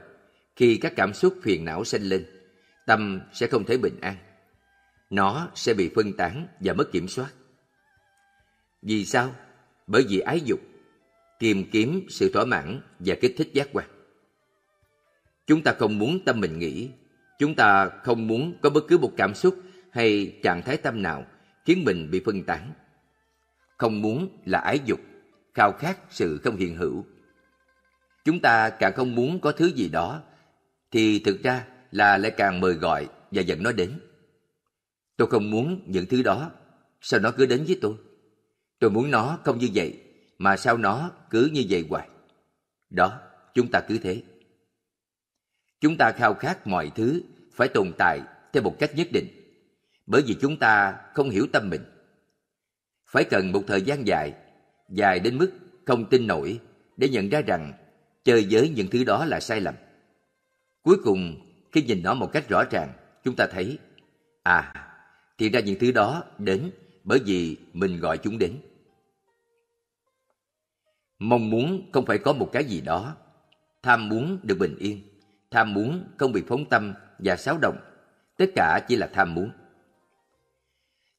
khi 0.55 0.77
các 0.77 0.93
cảm 0.95 1.13
xúc 1.13 1.35
phiền 1.43 1.65
não 1.65 1.83
sinh 1.83 2.03
lên, 2.03 2.25
tâm 2.85 3.21
sẽ 3.33 3.47
không 3.47 3.63
thể 3.63 3.77
bình 3.77 3.99
an. 4.01 4.15
Nó 5.09 5.49
sẽ 5.55 5.73
bị 5.73 5.91
phân 5.95 6.13
tán 6.13 6.47
và 6.59 6.73
mất 6.73 6.91
kiểm 6.91 7.07
soát. 7.07 7.33
Vì 8.81 9.05
sao? 9.05 9.35
Bởi 9.87 10.05
vì 10.09 10.19
ái 10.19 10.41
dục, 10.45 10.59
tìm 11.39 11.69
kiếm 11.71 12.05
sự 12.09 12.31
thỏa 12.33 12.45
mãn 12.45 12.81
và 12.99 13.15
kích 13.21 13.35
thích 13.37 13.49
giác 13.53 13.67
quan. 13.73 13.87
Chúng 15.47 15.63
ta 15.63 15.73
không 15.79 15.97
muốn 15.99 16.25
tâm 16.25 16.39
mình 16.39 16.59
nghĩ, 16.59 16.89
chúng 17.39 17.55
ta 17.55 17.89
không 18.03 18.27
muốn 18.27 18.53
có 18.61 18.69
bất 18.69 18.83
cứ 18.87 18.97
một 18.97 19.11
cảm 19.17 19.33
xúc 19.33 19.55
hay 19.91 20.39
trạng 20.43 20.61
thái 20.61 20.77
tâm 20.77 21.01
nào 21.01 21.25
khiến 21.65 21.83
mình 21.85 22.11
bị 22.11 22.21
phân 22.25 22.43
tán. 22.43 22.73
Không 23.77 24.01
muốn 24.01 24.41
là 24.45 24.59
ái 24.59 24.79
dục, 24.85 24.99
khao 25.53 25.71
khát 25.71 25.97
sự 26.09 26.37
không 26.43 26.55
hiện 26.55 26.75
hữu. 26.75 27.05
Chúng 28.25 28.39
ta 28.39 28.69
càng 28.69 28.93
không 28.95 29.15
muốn 29.15 29.39
có 29.39 29.51
thứ 29.51 29.65
gì 29.65 29.89
đó, 29.89 30.21
thì 30.91 31.19
thực 31.19 31.43
ra 31.43 31.65
là 31.91 32.17
lại 32.17 32.31
càng 32.31 32.59
mời 32.59 32.73
gọi 32.73 33.07
và 33.31 33.41
dẫn 33.41 33.63
nó 33.63 33.71
đến. 33.71 33.99
Tôi 35.17 35.27
không 35.27 35.51
muốn 35.51 35.83
những 35.85 36.05
thứ 36.05 36.23
đó, 36.23 36.51
sao 37.01 37.19
nó 37.19 37.31
cứ 37.31 37.45
đến 37.45 37.63
với 37.67 37.77
tôi? 37.81 37.95
Tôi 38.81 38.89
muốn 38.89 39.11
nó 39.11 39.39
không 39.43 39.59
như 39.59 39.69
vậy, 39.73 39.99
mà 40.37 40.57
sao 40.57 40.77
nó 40.77 41.11
cứ 41.29 41.49
như 41.53 41.63
vậy 41.69 41.85
hoài. 41.89 42.09
Đó, 42.89 43.19
chúng 43.53 43.71
ta 43.71 43.81
cứ 43.81 43.97
thế. 43.97 44.21
Chúng 45.81 45.97
ta 45.97 46.11
khao 46.11 46.33
khát 46.33 46.67
mọi 46.67 46.91
thứ 46.95 47.21
phải 47.53 47.67
tồn 47.67 47.91
tại 47.97 48.21
theo 48.53 48.63
một 48.63 48.75
cách 48.79 48.95
nhất 48.95 49.07
định, 49.11 49.27
bởi 50.05 50.21
vì 50.27 50.35
chúng 50.41 50.57
ta 50.57 50.95
không 51.13 51.29
hiểu 51.29 51.47
tâm 51.53 51.69
mình. 51.69 51.81
Phải 53.05 53.23
cần 53.23 53.51
một 53.51 53.63
thời 53.67 53.81
gian 53.81 54.07
dài, 54.07 54.33
dài 54.89 55.19
đến 55.19 55.37
mức 55.37 55.51
không 55.85 56.09
tin 56.09 56.27
nổi 56.27 56.59
để 56.97 57.09
nhận 57.09 57.29
ra 57.29 57.41
rằng 57.41 57.73
chơi 58.23 58.47
với 58.49 58.69
những 58.69 58.87
thứ 58.87 59.03
đó 59.03 59.25
là 59.25 59.39
sai 59.39 59.61
lầm. 59.61 59.75
Cuối 60.81 60.97
cùng, 61.03 61.35
khi 61.71 61.81
nhìn 61.81 62.03
nó 62.03 62.13
một 62.13 62.31
cách 62.33 62.49
rõ 62.49 62.63
ràng, 62.71 62.93
chúng 63.23 63.35
ta 63.35 63.47
thấy, 63.51 63.77
à, 64.43 64.73
thì 65.37 65.49
ra 65.49 65.59
những 65.59 65.79
thứ 65.79 65.91
đó 65.91 66.23
đến 66.37 66.71
bởi 67.03 67.19
vì 67.25 67.57
mình 67.73 67.99
gọi 67.99 68.17
chúng 68.17 68.37
đến. 68.37 68.57
Mong 71.23 71.49
muốn 71.49 71.89
không 71.91 72.05
phải 72.05 72.17
có 72.17 72.33
một 72.33 72.49
cái 72.51 72.65
gì 72.65 72.81
đó. 72.81 73.15
Tham 73.83 74.09
muốn 74.09 74.39
được 74.43 74.57
bình 74.59 74.75
yên. 74.79 75.01
Tham 75.51 75.73
muốn 75.73 76.03
không 76.17 76.31
bị 76.31 76.43
phóng 76.47 76.65
tâm 76.65 76.93
và 77.19 77.35
xáo 77.35 77.57
động. 77.61 77.77
Tất 78.37 78.45
cả 78.55 78.79
chỉ 78.87 78.95
là 78.95 79.09
tham 79.13 79.33
muốn. 79.33 79.51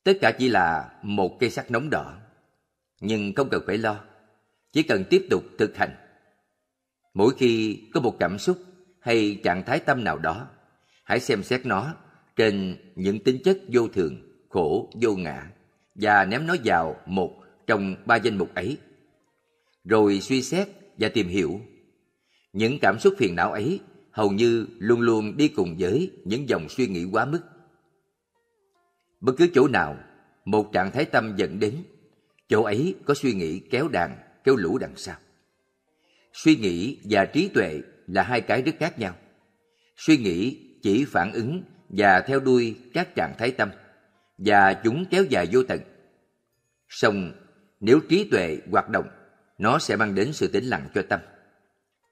Tất 0.05 0.13
cả 0.21 0.33
chỉ 0.39 0.49
là 0.49 0.91
một 1.03 1.37
cây 1.41 1.51
sắt 1.51 1.71
nóng 1.71 1.91
đỏ. 1.91 2.15
Nhưng 3.01 3.35
không 3.35 3.49
cần 3.49 3.63
phải 3.67 3.79
lo. 3.79 4.01
Chỉ 4.73 4.83
cần 4.83 5.05
tiếp 5.11 5.27
tục 5.31 5.45
thực 5.59 5.77
hành. 5.77 5.95
Mỗi 7.15 7.35
khi 7.39 7.83
có 7.95 8.01
một 8.01 8.17
cảm 8.19 8.39
xúc 8.39 8.59
hay 9.01 9.41
trạng 9.45 9.65
thái 9.65 9.81
tâm 9.81 10.05
nào 10.05 10.19
đó, 10.19 10.49
hãy 11.05 11.21
xem 11.21 11.43
xét 11.43 11.67
nó 11.67 11.95
trên 12.37 12.77
những 12.95 13.25
tính 13.25 13.39
chất 13.45 13.59
vô 13.73 13.89
thường, 13.89 14.43
khổ, 14.49 14.91
vô 15.03 15.15
ngã 15.15 15.51
và 15.95 16.25
ném 16.25 16.47
nó 16.47 16.55
vào 16.65 16.97
một 17.07 17.33
trong 17.67 17.97
ba 18.07 18.17
danh 18.17 18.39
mục 18.39 18.55
ấy. 18.55 18.79
Rồi 19.85 20.21
suy 20.21 20.43
xét 20.43 20.69
và 20.99 21.09
tìm 21.09 21.29
hiểu. 21.29 21.61
Những 22.53 22.79
cảm 22.79 22.99
xúc 22.99 23.15
phiền 23.19 23.35
não 23.35 23.53
ấy 23.53 23.81
hầu 24.11 24.31
như 24.31 24.67
luôn 24.79 25.01
luôn 25.01 25.37
đi 25.37 25.49
cùng 25.49 25.77
với 25.79 26.11
những 26.25 26.49
dòng 26.49 26.69
suy 26.69 26.87
nghĩ 26.87 27.05
quá 27.13 27.25
mức. 27.25 27.41
Bất 29.21 29.33
cứ 29.39 29.49
chỗ 29.55 29.69
nào 29.69 29.97
một 30.45 30.73
trạng 30.73 30.91
thái 30.91 31.05
tâm 31.05 31.35
dẫn 31.37 31.59
đến, 31.59 31.83
chỗ 32.49 32.63
ấy 32.63 32.95
có 33.05 33.15
suy 33.15 33.33
nghĩ 33.35 33.59
kéo 33.59 33.89
đàn, 33.89 34.19
kéo 34.45 34.57
lũ 34.57 34.79
đằng 34.79 34.97
sau. 34.97 35.17
Suy 36.33 36.57
nghĩ 36.57 36.99
và 37.05 37.25
trí 37.25 37.49
tuệ 37.49 37.81
là 38.07 38.23
hai 38.23 38.41
cái 38.41 38.63
rất 38.63 38.73
khác 38.79 38.99
nhau. 38.99 39.17
Suy 39.97 40.17
nghĩ 40.17 40.59
chỉ 40.83 41.05
phản 41.05 41.33
ứng 41.33 41.63
và 41.89 42.21
theo 42.21 42.41
đuôi 42.41 42.77
các 42.95 43.15
trạng 43.15 43.35
thái 43.39 43.51
tâm, 43.51 43.71
và 44.39 44.75
chúng 44.85 45.05
kéo 45.11 45.25
dài 45.25 45.47
vô 45.53 45.63
tận. 45.63 45.81
Song 46.89 47.33
nếu 47.81 48.01
trí 48.09 48.29
tuệ 48.31 48.59
hoạt 48.71 48.89
động, 48.89 49.09
nó 49.63 49.79
sẽ 49.79 49.97
mang 49.97 50.15
đến 50.15 50.33
sự 50.33 50.49
tĩnh 50.49 50.65
lặng 50.65 50.89
cho 50.95 51.03
tâm. 51.03 51.21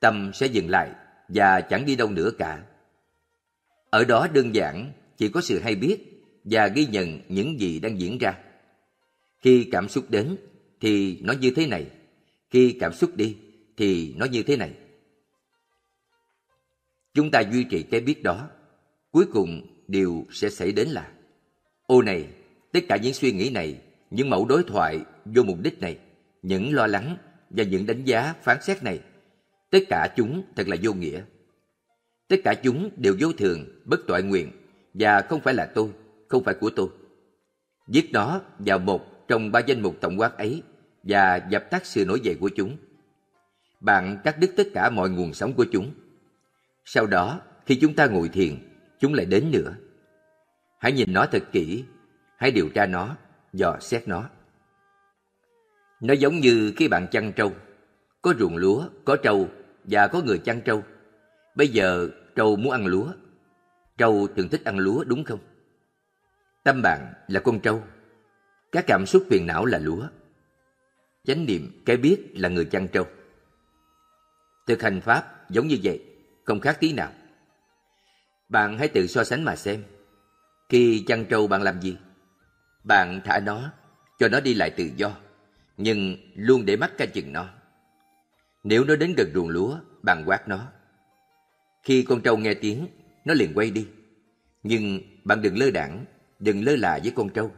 Tâm 0.00 0.30
sẽ 0.34 0.46
dừng 0.46 0.70
lại 0.70 0.90
và 1.28 1.60
chẳng 1.60 1.86
đi 1.86 1.96
đâu 1.96 2.10
nữa 2.10 2.30
cả. 2.38 2.62
Ở 3.90 4.04
đó 4.04 4.28
đơn 4.32 4.54
giản 4.54 4.92
chỉ 5.16 5.28
có 5.28 5.40
sự 5.40 5.60
hay 5.60 5.74
biết 5.74 5.98
và 6.44 6.66
ghi 6.66 6.86
nhận 6.86 7.20
những 7.28 7.60
gì 7.60 7.80
đang 7.80 8.00
diễn 8.00 8.18
ra. 8.18 8.38
Khi 9.40 9.68
cảm 9.72 9.88
xúc 9.88 10.04
đến 10.08 10.36
thì 10.80 11.20
nó 11.22 11.32
như 11.32 11.50
thế 11.56 11.66
này, 11.66 11.86
khi 12.50 12.76
cảm 12.80 12.92
xúc 12.92 13.16
đi 13.16 13.36
thì 13.76 14.14
nó 14.16 14.26
như 14.26 14.42
thế 14.42 14.56
này. 14.56 14.72
Chúng 17.14 17.30
ta 17.30 17.40
duy 17.40 17.64
trì 17.64 17.82
cái 17.82 18.00
biết 18.00 18.22
đó, 18.22 18.48
cuối 19.10 19.26
cùng 19.32 19.66
điều 19.88 20.26
sẽ 20.32 20.50
xảy 20.50 20.72
đến 20.72 20.88
là 20.88 21.12
Ô 21.86 22.02
này, 22.02 22.26
tất 22.72 22.80
cả 22.88 22.96
những 22.96 23.14
suy 23.14 23.32
nghĩ 23.32 23.50
này, 23.50 23.80
những 24.10 24.30
mẫu 24.30 24.44
đối 24.44 24.62
thoại 24.62 25.00
vô 25.24 25.42
mục 25.42 25.58
đích 25.62 25.80
này, 25.80 25.98
những 26.42 26.74
lo 26.74 26.86
lắng 26.86 27.16
và 27.50 27.64
những 27.64 27.86
đánh 27.86 28.04
giá 28.04 28.34
phán 28.42 28.62
xét 28.62 28.82
này, 28.82 29.00
tất 29.70 29.78
cả 29.88 30.08
chúng 30.16 30.42
thật 30.56 30.68
là 30.68 30.76
vô 30.82 30.92
nghĩa. 30.92 31.22
Tất 32.28 32.36
cả 32.44 32.54
chúng 32.62 32.90
đều 32.96 33.16
vô 33.20 33.32
thường, 33.38 33.64
bất 33.84 34.00
toại 34.06 34.22
nguyện 34.22 34.50
và 34.94 35.20
không 35.20 35.40
phải 35.40 35.54
là 35.54 35.66
tôi, 35.74 35.88
không 36.28 36.44
phải 36.44 36.54
của 36.54 36.70
tôi. 36.70 36.88
Viết 37.86 38.08
nó 38.12 38.40
vào 38.58 38.78
một 38.78 39.28
trong 39.28 39.52
ba 39.52 39.60
danh 39.60 39.80
mục 39.80 39.96
tổng 40.00 40.20
quát 40.20 40.38
ấy 40.38 40.62
và 41.02 41.46
dập 41.50 41.70
tắt 41.70 41.86
sự 41.86 42.04
nổi 42.04 42.20
dậy 42.20 42.36
của 42.40 42.50
chúng. 42.56 42.76
Bạn 43.80 44.18
cắt 44.24 44.38
đứt 44.38 44.50
tất 44.56 44.66
cả 44.74 44.90
mọi 44.90 45.10
nguồn 45.10 45.34
sống 45.34 45.52
của 45.52 45.66
chúng. 45.72 45.90
Sau 46.84 47.06
đó, 47.06 47.40
khi 47.66 47.78
chúng 47.80 47.94
ta 47.94 48.06
ngồi 48.06 48.28
thiền, 48.28 48.56
chúng 49.00 49.14
lại 49.14 49.26
đến 49.26 49.50
nữa. 49.50 49.74
Hãy 50.78 50.92
nhìn 50.92 51.12
nó 51.12 51.26
thật 51.26 51.42
kỹ, 51.52 51.84
hãy 52.36 52.50
điều 52.50 52.68
tra 52.74 52.86
nó, 52.86 53.16
dò 53.52 53.76
xét 53.80 54.08
nó. 54.08 54.30
Nó 56.00 56.14
giống 56.14 56.40
như 56.40 56.72
khi 56.76 56.88
bạn 56.88 57.06
chăn 57.10 57.32
trâu. 57.32 57.52
Có 58.22 58.34
ruộng 58.38 58.56
lúa, 58.56 58.84
có 59.04 59.16
trâu 59.16 59.48
và 59.84 60.08
có 60.08 60.22
người 60.22 60.38
chăn 60.38 60.60
trâu. 60.60 60.84
Bây 61.54 61.68
giờ 61.68 62.08
trâu 62.36 62.56
muốn 62.56 62.72
ăn 62.72 62.86
lúa. 62.86 63.12
Trâu 63.98 64.28
thường 64.36 64.48
thích 64.48 64.64
ăn 64.64 64.78
lúa 64.78 65.04
đúng 65.04 65.24
không? 65.24 65.38
Tâm 66.64 66.82
bạn 66.82 67.12
là 67.28 67.40
con 67.40 67.60
trâu. 67.60 67.82
Các 68.72 68.84
cảm 68.86 69.06
xúc 69.06 69.24
phiền 69.30 69.46
não 69.46 69.64
là 69.64 69.78
lúa. 69.78 70.06
Chánh 71.24 71.46
niệm, 71.46 71.82
cái 71.86 71.96
biết 71.96 72.18
là 72.34 72.48
người 72.48 72.64
chăn 72.64 72.88
trâu. 72.88 73.06
Thực 74.66 74.82
hành 74.82 75.00
Pháp 75.00 75.50
giống 75.50 75.66
như 75.66 75.76
vậy, 75.82 76.04
không 76.44 76.60
khác 76.60 76.76
tí 76.80 76.92
nào. 76.92 77.12
Bạn 78.48 78.78
hãy 78.78 78.88
tự 78.88 79.06
so 79.06 79.24
sánh 79.24 79.44
mà 79.44 79.56
xem. 79.56 79.82
Khi 80.68 81.04
chăn 81.06 81.24
trâu 81.24 81.46
bạn 81.46 81.62
làm 81.62 81.80
gì? 81.80 81.96
Bạn 82.84 83.20
thả 83.24 83.40
nó, 83.40 83.70
cho 84.18 84.28
nó 84.28 84.40
đi 84.40 84.54
lại 84.54 84.70
tự 84.70 84.84
do, 84.96 85.16
nhưng 85.80 86.16
luôn 86.34 86.66
để 86.66 86.76
mắt 86.76 86.96
canh 86.98 87.10
chừng 87.10 87.32
nó. 87.32 87.48
Nếu 88.64 88.84
nó 88.84 88.96
đến 88.96 89.14
gần 89.16 89.30
ruộng 89.34 89.48
lúa, 89.48 89.78
bạn 90.02 90.24
quát 90.26 90.48
nó. 90.48 90.72
Khi 91.82 92.02
con 92.02 92.20
trâu 92.22 92.36
nghe 92.36 92.54
tiếng, 92.54 92.86
nó 93.24 93.34
liền 93.34 93.52
quay 93.54 93.70
đi. 93.70 93.88
Nhưng 94.62 95.00
bạn 95.24 95.42
đừng 95.42 95.58
lơ 95.58 95.70
đảng, 95.70 96.04
đừng 96.38 96.64
lơ 96.64 96.76
là 96.76 96.98
với 97.02 97.12
con 97.16 97.28
trâu. 97.28 97.52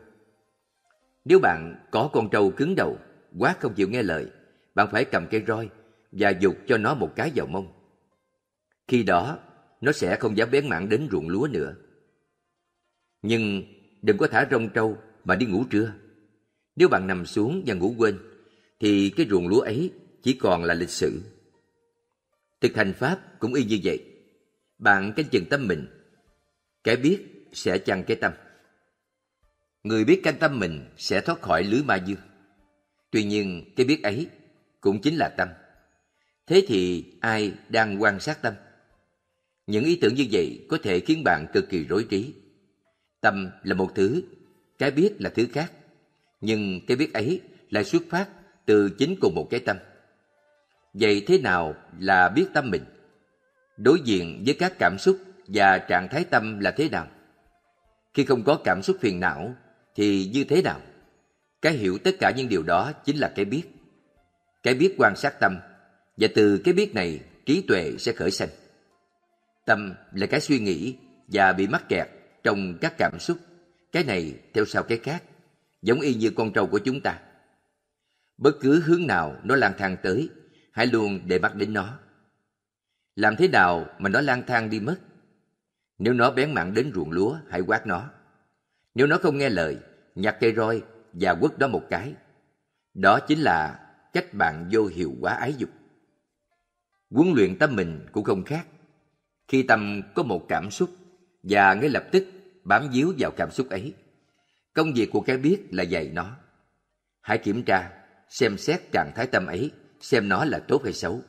Nếu 1.25 1.39
bạn 1.39 1.87
có 1.91 2.11
con 2.13 2.31
trâu 2.31 2.51
cứng 2.51 2.75
đầu, 2.75 2.99
quát 3.39 3.61
không 3.61 3.75
chịu 3.75 3.89
nghe 3.89 4.03
lời, 4.03 4.27
bạn 4.75 4.89
phải 4.93 5.05
cầm 5.05 5.27
cây 5.31 5.45
roi 5.47 5.69
và 6.13 6.31
dục 6.31 6.57
cho 6.67 6.79
nó 6.79 6.95
một 6.95 7.13
cái 7.17 7.33
vào 7.35 7.47
mông. 7.47 7.73
Khi 8.89 9.03
đó, 9.03 9.39
nó 9.81 9.93
sẽ 9.93 10.17
không 10.17 10.37
dám 10.37 10.51
bén 10.51 10.69
mảng 10.69 10.89
đến 10.89 11.09
ruộng 11.11 11.29
lúa 11.29 11.49
nữa. 11.51 11.75
Nhưng 13.23 13.63
đừng 14.03 14.19
có 14.19 14.27
thả 14.27 14.49
rong 14.51 14.69
trâu 14.69 14.99
mà 15.25 15.35
đi 15.35 15.47
ngủ 15.47 15.65
trưa. 15.71 15.93
Nếu 16.77 16.89
bạn 16.89 17.07
nằm 17.07 17.27
xuống 17.27 17.63
và 17.67 17.75
ngủ 17.75 17.95
quên, 17.99 18.19
thì 18.81 19.11
cái 19.17 19.27
ruộng 19.31 19.49
lúa 19.49 19.61
ấy 19.61 19.93
chỉ 20.23 20.33
còn 20.35 20.65
là 20.65 20.75
lịch 20.75 20.91
sử. 20.91 21.23
Thực 22.61 22.77
hành 22.77 22.93
Pháp 22.93 23.21
cũng 23.39 23.55
y 23.55 23.65
như 23.65 23.79
vậy. 23.85 24.05
Bạn 24.79 25.13
canh 25.17 25.29
chừng 25.29 25.45
tâm 25.51 25.69
mình. 25.69 25.87
Kẻ 26.85 26.97
biết 26.97 27.19
sẽ 27.53 27.79
chăn 27.79 28.05
cái 28.05 28.17
tâm. 28.17 28.33
Người 29.83 30.05
biết 30.05 30.21
canh 30.23 30.39
tâm 30.39 30.59
mình 30.59 30.85
sẽ 30.97 31.21
thoát 31.21 31.43
khỏi 31.43 31.65
lưới 31.65 31.83
ma 31.83 31.97
dương. 31.97 32.19
Tuy 33.11 33.25
nhiên, 33.25 33.73
cái 33.77 33.87
biết 33.87 34.03
ấy 34.03 34.27
cũng 34.81 35.01
chính 35.01 35.17
là 35.17 35.29
tâm. 35.29 35.49
Thế 36.47 36.65
thì 36.69 37.05
ai 37.21 37.53
đang 37.69 38.03
quan 38.03 38.21
sát 38.21 38.43
tâm? 38.43 38.55
Những 39.67 39.85
ý 39.85 39.99
tưởng 40.01 40.15
như 40.15 40.27
vậy 40.33 40.67
có 40.69 40.79
thể 40.83 41.01
khiến 41.01 41.25
bạn 41.25 41.47
cực 41.53 41.69
kỳ 41.71 41.85
rối 41.85 42.07
trí. 42.11 42.35
Tâm 43.21 43.51
là 43.63 43.75
một 43.75 43.93
thứ, 43.95 44.23
cái 44.79 44.91
biết 44.91 45.13
là 45.19 45.31
thứ 45.31 45.47
khác. 45.53 45.73
Nhưng 46.43 46.81
cái 46.87 46.97
biết 46.97 47.13
ấy 47.13 47.41
lại 47.71 47.85
xuất 47.85 48.03
phát 48.11 48.29
từ 48.67 48.91
chính 48.99 49.17
cùng 49.21 49.35
một 49.35 49.47
cái 49.51 49.61
tâm. 49.61 49.77
Vậy 50.95 51.25
thế 51.27 51.39
nào 51.39 51.75
là 51.99 52.29
biết 52.29 52.47
tâm 52.55 52.71
mình? 52.71 52.85
Đối 53.77 54.01
diện 54.01 54.43
với 54.47 54.55
các 54.55 54.73
cảm 54.79 54.99
xúc 54.99 55.19
và 55.47 55.79
trạng 55.79 56.09
thái 56.09 56.25
tâm 56.25 56.59
là 56.59 56.71
thế 56.71 56.89
nào? 56.89 57.07
Khi 58.15 58.25
không 58.25 58.43
có 58.45 58.61
cảm 58.65 58.83
xúc 58.83 58.97
phiền 59.01 59.21
não 59.21 59.55
thì 59.95 60.31
như 60.33 60.45
thế 60.45 60.63
nào? 60.63 60.81
Cái 61.63 61.73
hiểu 61.73 61.99
tất 62.05 62.11
cả 62.21 62.33
những 62.37 62.49
điều 62.49 62.63
đó 62.63 62.93
chính 63.05 63.17
là 63.17 63.33
cái 63.37 63.45
biết. 63.45 63.63
Cái 64.63 64.75
biết 64.75 64.95
quan 64.99 65.17
sát 65.17 65.41
tâm 65.41 65.57
và 66.17 66.29
từ 66.35 66.59
cái 66.65 66.75
biết 66.75 66.95
này 66.95 67.21
trí 67.47 67.63
tuệ 67.69 67.93
sẽ 67.99 68.13
khởi 68.13 68.31
sanh. 68.31 68.49
Tâm 69.67 69.95
là 70.13 70.27
cái 70.27 70.41
suy 70.41 70.59
nghĩ 70.59 70.97
và 71.29 71.53
bị 71.53 71.67
mắc 71.67 71.89
kẹt 71.89 72.09
trong 72.43 72.79
các 72.81 72.95
cảm 72.99 73.19
xúc, 73.19 73.39
cái 73.93 74.05
này 74.05 74.35
theo 74.55 74.65
sau 74.65 74.83
cái 74.83 74.99
khác, 74.99 75.23
giống 75.83 76.01
y 76.01 76.15
như 76.15 76.31
con 76.31 76.53
trâu 76.53 76.67
của 76.67 76.79
chúng 76.79 77.01
ta. 77.01 77.21
Bất 78.39 78.57
cứ 78.61 78.81
hướng 78.81 79.07
nào 79.07 79.37
nó 79.45 79.57
lang 79.57 79.75
thang 79.79 79.97
tới, 80.03 80.29
hãy 80.73 80.87
luôn 80.87 81.21
để 81.27 81.39
mắt 81.39 81.55
đến 81.55 81.73
nó. 81.73 81.99
Làm 83.17 83.37
thế 83.37 83.49
nào 83.49 83.87
mà 83.99 84.09
nó 84.09 84.21
lang 84.21 84.43
thang 84.47 84.71
đi 84.71 84.81
mất? 84.81 84.97
Nếu 85.99 86.15
nó 86.15 86.31
bén 86.31 86.55
mạng 86.55 86.75
đến 86.75 86.93
ruộng 86.95 87.11
lúa, 87.11 87.39
hãy 87.49 87.61
quát 87.61 87.87
nó. 87.87 88.11
Nếu 88.95 89.07
nó 89.07 89.19
không 89.19 89.39
nghe 89.39 89.49
lời, 89.49 89.79
nhặt 90.15 90.37
cây 90.41 90.55
roi 90.55 90.83
và 91.13 91.35
quất 91.35 91.59
đó 91.59 91.69
một 91.69 91.83
cái. 91.91 92.15
Đó 92.95 93.21
chính 93.21 93.39
là 93.39 93.79
cách 94.13 94.35
bạn 94.35 94.69
vô 94.73 94.87
hiệu 94.87 95.15
quá 95.21 95.35
ái 95.35 95.55
dục. 95.59 95.71
Huấn 97.11 97.33
luyện 97.37 97.59
tâm 97.59 97.77
mình 97.77 98.07
cũng 98.13 98.25
không 98.25 98.45
khác. 98.45 98.67
Khi 99.49 99.63
tâm 99.63 100.03
có 100.15 100.23
một 100.23 100.47
cảm 100.49 100.71
xúc 100.71 100.91
và 101.43 101.75
ngay 101.75 101.89
lập 101.89 102.05
tức 102.13 102.25
bám 102.65 102.89
víu 102.93 103.15
vào 103.19 103.31
cảm 103.31 103.51
xúc 103.51 103.69
ấy. 103.71 103.95
Công 104.75 104.93
việc 104.95 105.11
của 105.13 105.21
cái 105.21 105.37
biết 105.37 105.59
là 105.71 105.83
dạy 105.83 106.11
nó. 106.13 106.37
Hãy 107.21 107.39
kiểm 107.39 107.63
tra, 107.63 107.91
xem 108.29 108.59
xét 108.59 108.93
trạng 108.93 109.13
thái 109.15 109.27
tâm 109.27 109.47
ấy, 109.47 109.71
xem 110.01 110.29
nó 110.29 110.45
là 110.45 110.59
tốt 110.59 110.81
hay 110.85 110.93
xấu. 110.93 111.23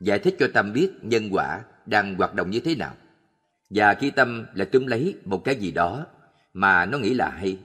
Giải 0.00 0.18
thích 0.18 0.36
cho 0.38 0.48
tâm 0.54 0.72
biết 0.72 0.90
nhân 1.02 1.28
quả 1.32 1.60
đang 1.86 2.14
hoạt 2.14 2.34
động 2.34 2.50
như 2.50 2.60
thế 2.60 2.74
nào. 2.74 2.96
Và 3.70 3.94
khi 3.94 4.10
tâm 4.10 4.46
lại 4.54 4.66
túm 4.66 4.86
lấy 4.86 5.14
một 5.24 5.42
cái 5.44 5.56
gì 5.56 5.70
đó 5.70 6.06
mà 6.52 6.86
nó 6.86 6.98
nghĩ 6.98 7.14
là 7.14 7.30
hay, 7.30 7.58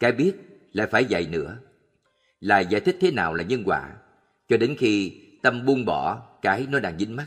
cái 0.00 0.12
biết 0.12 0.34
lại 0.72 0.86
phải 0.86 1.04
dạy 1.04 1.26
nữa. 1.26 1.58
Là 2.40 2.58
giải 2.60 2.80
thích 2.80 2.96
thế 3.00 3.10
nào 3.10 3.34
là 3.34 3.44
nhân 3.44 3.62
quả, 3.66 3.92
cho 4.48 4.56
đến 4.56 4.76
khi 4.78 5.20
tâm 5.42 5.64
buông 5.66 5.84
bỏ 5.84 6.22
cái 6.42 6.66
nó 6.70 6.80
đang 6.80 6.98
dính 6.98 7.16
mắt. 7.16 7.26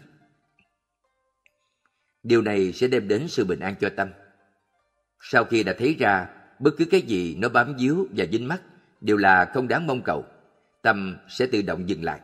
Điều 2.24 2.42
này 2.42 2.74
sẽ 2.74 2.88
đem 2.88 3.08
đến 3.08 3.28
sự 3.28 3.46
bình 3.46 3.60
an 3.60 3.76
cho 3.80 3.90
tâm. 3.96 4.10
Sau 5.22 5.44
khi 5.44 5.64
đã 5.64 5.74
thấy 5.78 5.96
ra 6.00 6.28
bất 6.60 6.72
cứ 6.78 6.86
cái 6.86 7.02
gì 7.02 7.36
nó 7.36 7.50
bám 7.50 7.76
víu 7.80 8.08
và 8.16 8.26
dính 8.32 8.48
mắt 8.48 8.62
đều 9.02 9.18
là 9.18 9.46
không 9.54 9.68
đáng 9.68 9.88
mong 9.88 10.02
cầu, 10.02 10.26
tâm 10.82 11.18
sẽ 11.30 11.46
tự 11.46 11.62
động 11.62 11.90
dừng 11.90 12.04
lại. 12.04 12.20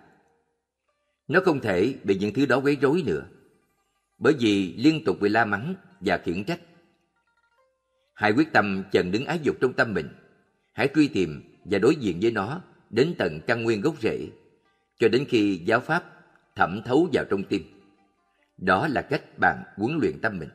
Nó 1.27 1.39
không 1.45 1.60
thể 1.60 1.95
bị 2.03 2.18
những 2.18 2.34
thứ 2.34 2.45
đó 2.45 2.60
quấy 2.60 2.77
rối 2.81 3.03
nữa, 3.05 3.23
bởi 4.18 4.34
vì 4.39 4.73
liên 4.77 5.03
tục 5.03 5.18
bị 5.22 5.30
la 5.30 5.45
mắng 5.45 5.76
và 5.99 6.18
khiển 6.18 6.43
trách. 6.43 6.60
Hãy 8.14 8.31
quyết 8.31 8.53
tâm 8.53 8.84
chần 8.91 9.11
đứng 9.11 9.26
ái 9.26 9.39
dục 9.43 9.55
trong 9.61 9.73
tâm 9.73 9.93
mình. 9.93 10.10
Hãy 10.73 10.89
truy 10.95 11.07
tìm 11.07 11.57
và 11.65 11.80
đối 11.80 11.95
diện 11.95 12.19
với 12.22 12.31
nó 12.31 12.61
đến 12.89 13.15
tận 13.18 13.39
căn 13.47 13.64
nguyên 13.64 13.81
gốc 13.81 13.95
rễ, 14.01 14.27
cho 14.99 15.07
đến 15.07 15.26
khi 15.30 15.61
giáo 15.65 15.80
pháp 15.80 16.03
thẩm 16.55 16.81
thấu 16.85 17.10
vào 17.14 17.26
trong 17.30 17.43
tim. 17.43 17.64
Đó 18.57 18.88
là 18.88 19.01
cách 19.01 19.39
bạn 19.39 19.64
huấn 19.76 19.97
luyện 20.01 20.19
tâm 20.22 20.39
mình. 20.39 20.49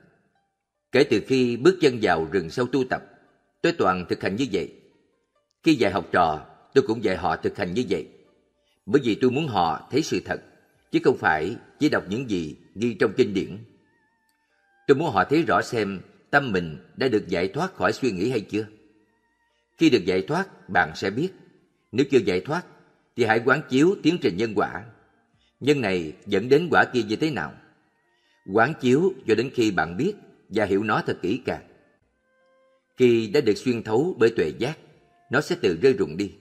Kể 0.93 1.05
từ 1.11 1.21
khi 1.27 1.57
bước 1.57 1.79
chân 1.81 1.99
vào 2.03 2.29
rừng 2.33 2.51
sâu 2.51 2.67
tu 2.67 2.85
tập, 2.91 3.03
tôi 3.63 3.73
toàn 3.73 4.05
thực 4.09 4.23
hành 4.23 4.37
như 4.37 4.47
vậy. 4.53 4.73
Khi 5.63 5.75
dạy 5.75 5.93
học 5.93 6.09
trò, 6.13 6.47
tôi 6.75 6.85
cũng 6.87 7.05
dạy 7.05 7.17
họ 7.17 7.37
thực 7.37 7.57
hành 7.57 7.75
như 7.75 7.85
vậy. 7.89 8.09
Bởi 8.87 9.03
vì 9.05 9.15
tôi 9.15 9.31
muốn 9.31 9.49
họ 9.49 9.89
thấy 9.91 10.03
sự 10.03 10.21
thật, 10.25 10.41
chứ 10.93 10.99
không 11.05 11.17
phải 11.19 11.57
chỉ 11.79 11.89
đọc 11.89 12.05
những 12.09 12.31
gì 12.31 12.57
ghi 12.75 12.95
trong 12.95 13.13
kinh 13.17 13.35
điển. 13.35 13.59
Tôi 14.87 14.97
muốn 14.97 15.11
họ 15.11 15.25
thấy 15.25 15.43
rõ 15.43 15.63
xem 15.63 16.01
tâm 16.31 16.53
mình 16.53 16.79
đã 16.97 17.09
được 17.09 17.29
giải 17.29 17.49
thoát 17.49 17.75
khỏi 17.75 17.93
suy 17.93 18.13
nghĩ 18.13 18.31
hay 18.31 18.41
chưa. 18.41 18.67
Khi 19.79 19.91
được 19.91 20.05
giải 20.05 20.23
thoát, 20.23 20.69
bạn 20.69 20.93
sẽ 20.95 21.11
biết. 21.11 21.29
Nếu 21.93 22.07
chưa 22.11 22.19
giải 22.19 22.41
thoát, 22.41 22.63
thì 23.17 23.25
hãy 23.25 23.43
quán 23.45 23.63
chiếu 23.69 23.97
tiến 24.03 24.19
trình 24.21 24.37
nhân 24.37 24.53
quả. 24.57 24.85
Nhân 25.61 25.81
này 25.81 26.13
dẫn 26.27 26.49
đến 26.49 26.69
quả 26.71 26.85
kia 26.85 27.03
như 27.03 27.17
thế 27.17 27.31
nào? 27.31 27.53
Quán 28.53 28.73
chiếu 28.81 29.13
cho 29.27 29.35
đến 29.35 29.51
khi 29.55 29.71
bạn 29.71 29.97
biết 29.97 30.13
và 30.49 30.65
hiểu 30.65 30.83
nó 30.83 31.03
thật 31.07 31.19
kỹ 31.23 31.41
càng. 31.45 31.68
Khi 32.99 33.27
đã 33.27 33.41
được 33.41 33.59
xuyên 33.59 33.83
thấu 33.83 34.17
bởi 34.19 34.31
tuệ 34.37 34.53
giác, 34.59 34.79
nó 35.31 35.41
sẽ 35.41 35.57
tự 35.63 35.79
rơi 35.83 35.93
rụng 35.93 36.17
đi. 36.17 36.33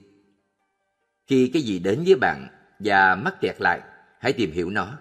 Khi 1.26 1.50
cái 1.52 1.62
gì 1.62 1.78
đến 1.78 2.02
với 2.06 2.14
bạn 2.14 2.48
và 2.78 3.14
mắc 3.14 3.34
kẹt 3.40 3.60
lại, 3.60 3.80
hãy 4.20 4.32
tìm 4.32 4.52
hiểu 4.52 4.70
nó. 4.70 4.98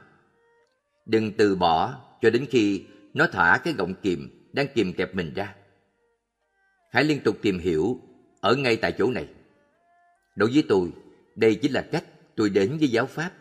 Đừng 1.05 1.31
từ 1.31 1.55
bỏ 1.55 2.01
cho 2.21 2.29
đến 2.29 2.45
khi 2.49 2.83
nó 3.13 3.27
thả 3.31 3.61
cái 3.63 3.73
gọng 3.73 3.93
kìm 4.01 4.49
đang 4.53 4.67
kìm 4.75 4.93
kẹp 4.93 5.15
mình 5.15 5.33
ra. 5.33 5.55
Hãy 6.91 7.03
liên 7.03 7.19
tục 7.23 7.37
tìm 7.41 7.59
hiểu 7.59 8.01
ở 8.41 8.55
ngay 8.55 8.75
tại 8.75 8.91
chỗ 8.97 9.11
này. 9.11 9.27
Đối 10.35 10.49
với 10.49 10.63
tôi, 10.69 10.89
đây 11.35 11.55
chính 11.55 11.71
là 11.71 11.81
cách 11.91 12.03
tôi 12.35 12.49
đến 12.49 12.77
với 12.77 12.87
giáo 12.87 13.05
Pháp. 13.05 13.31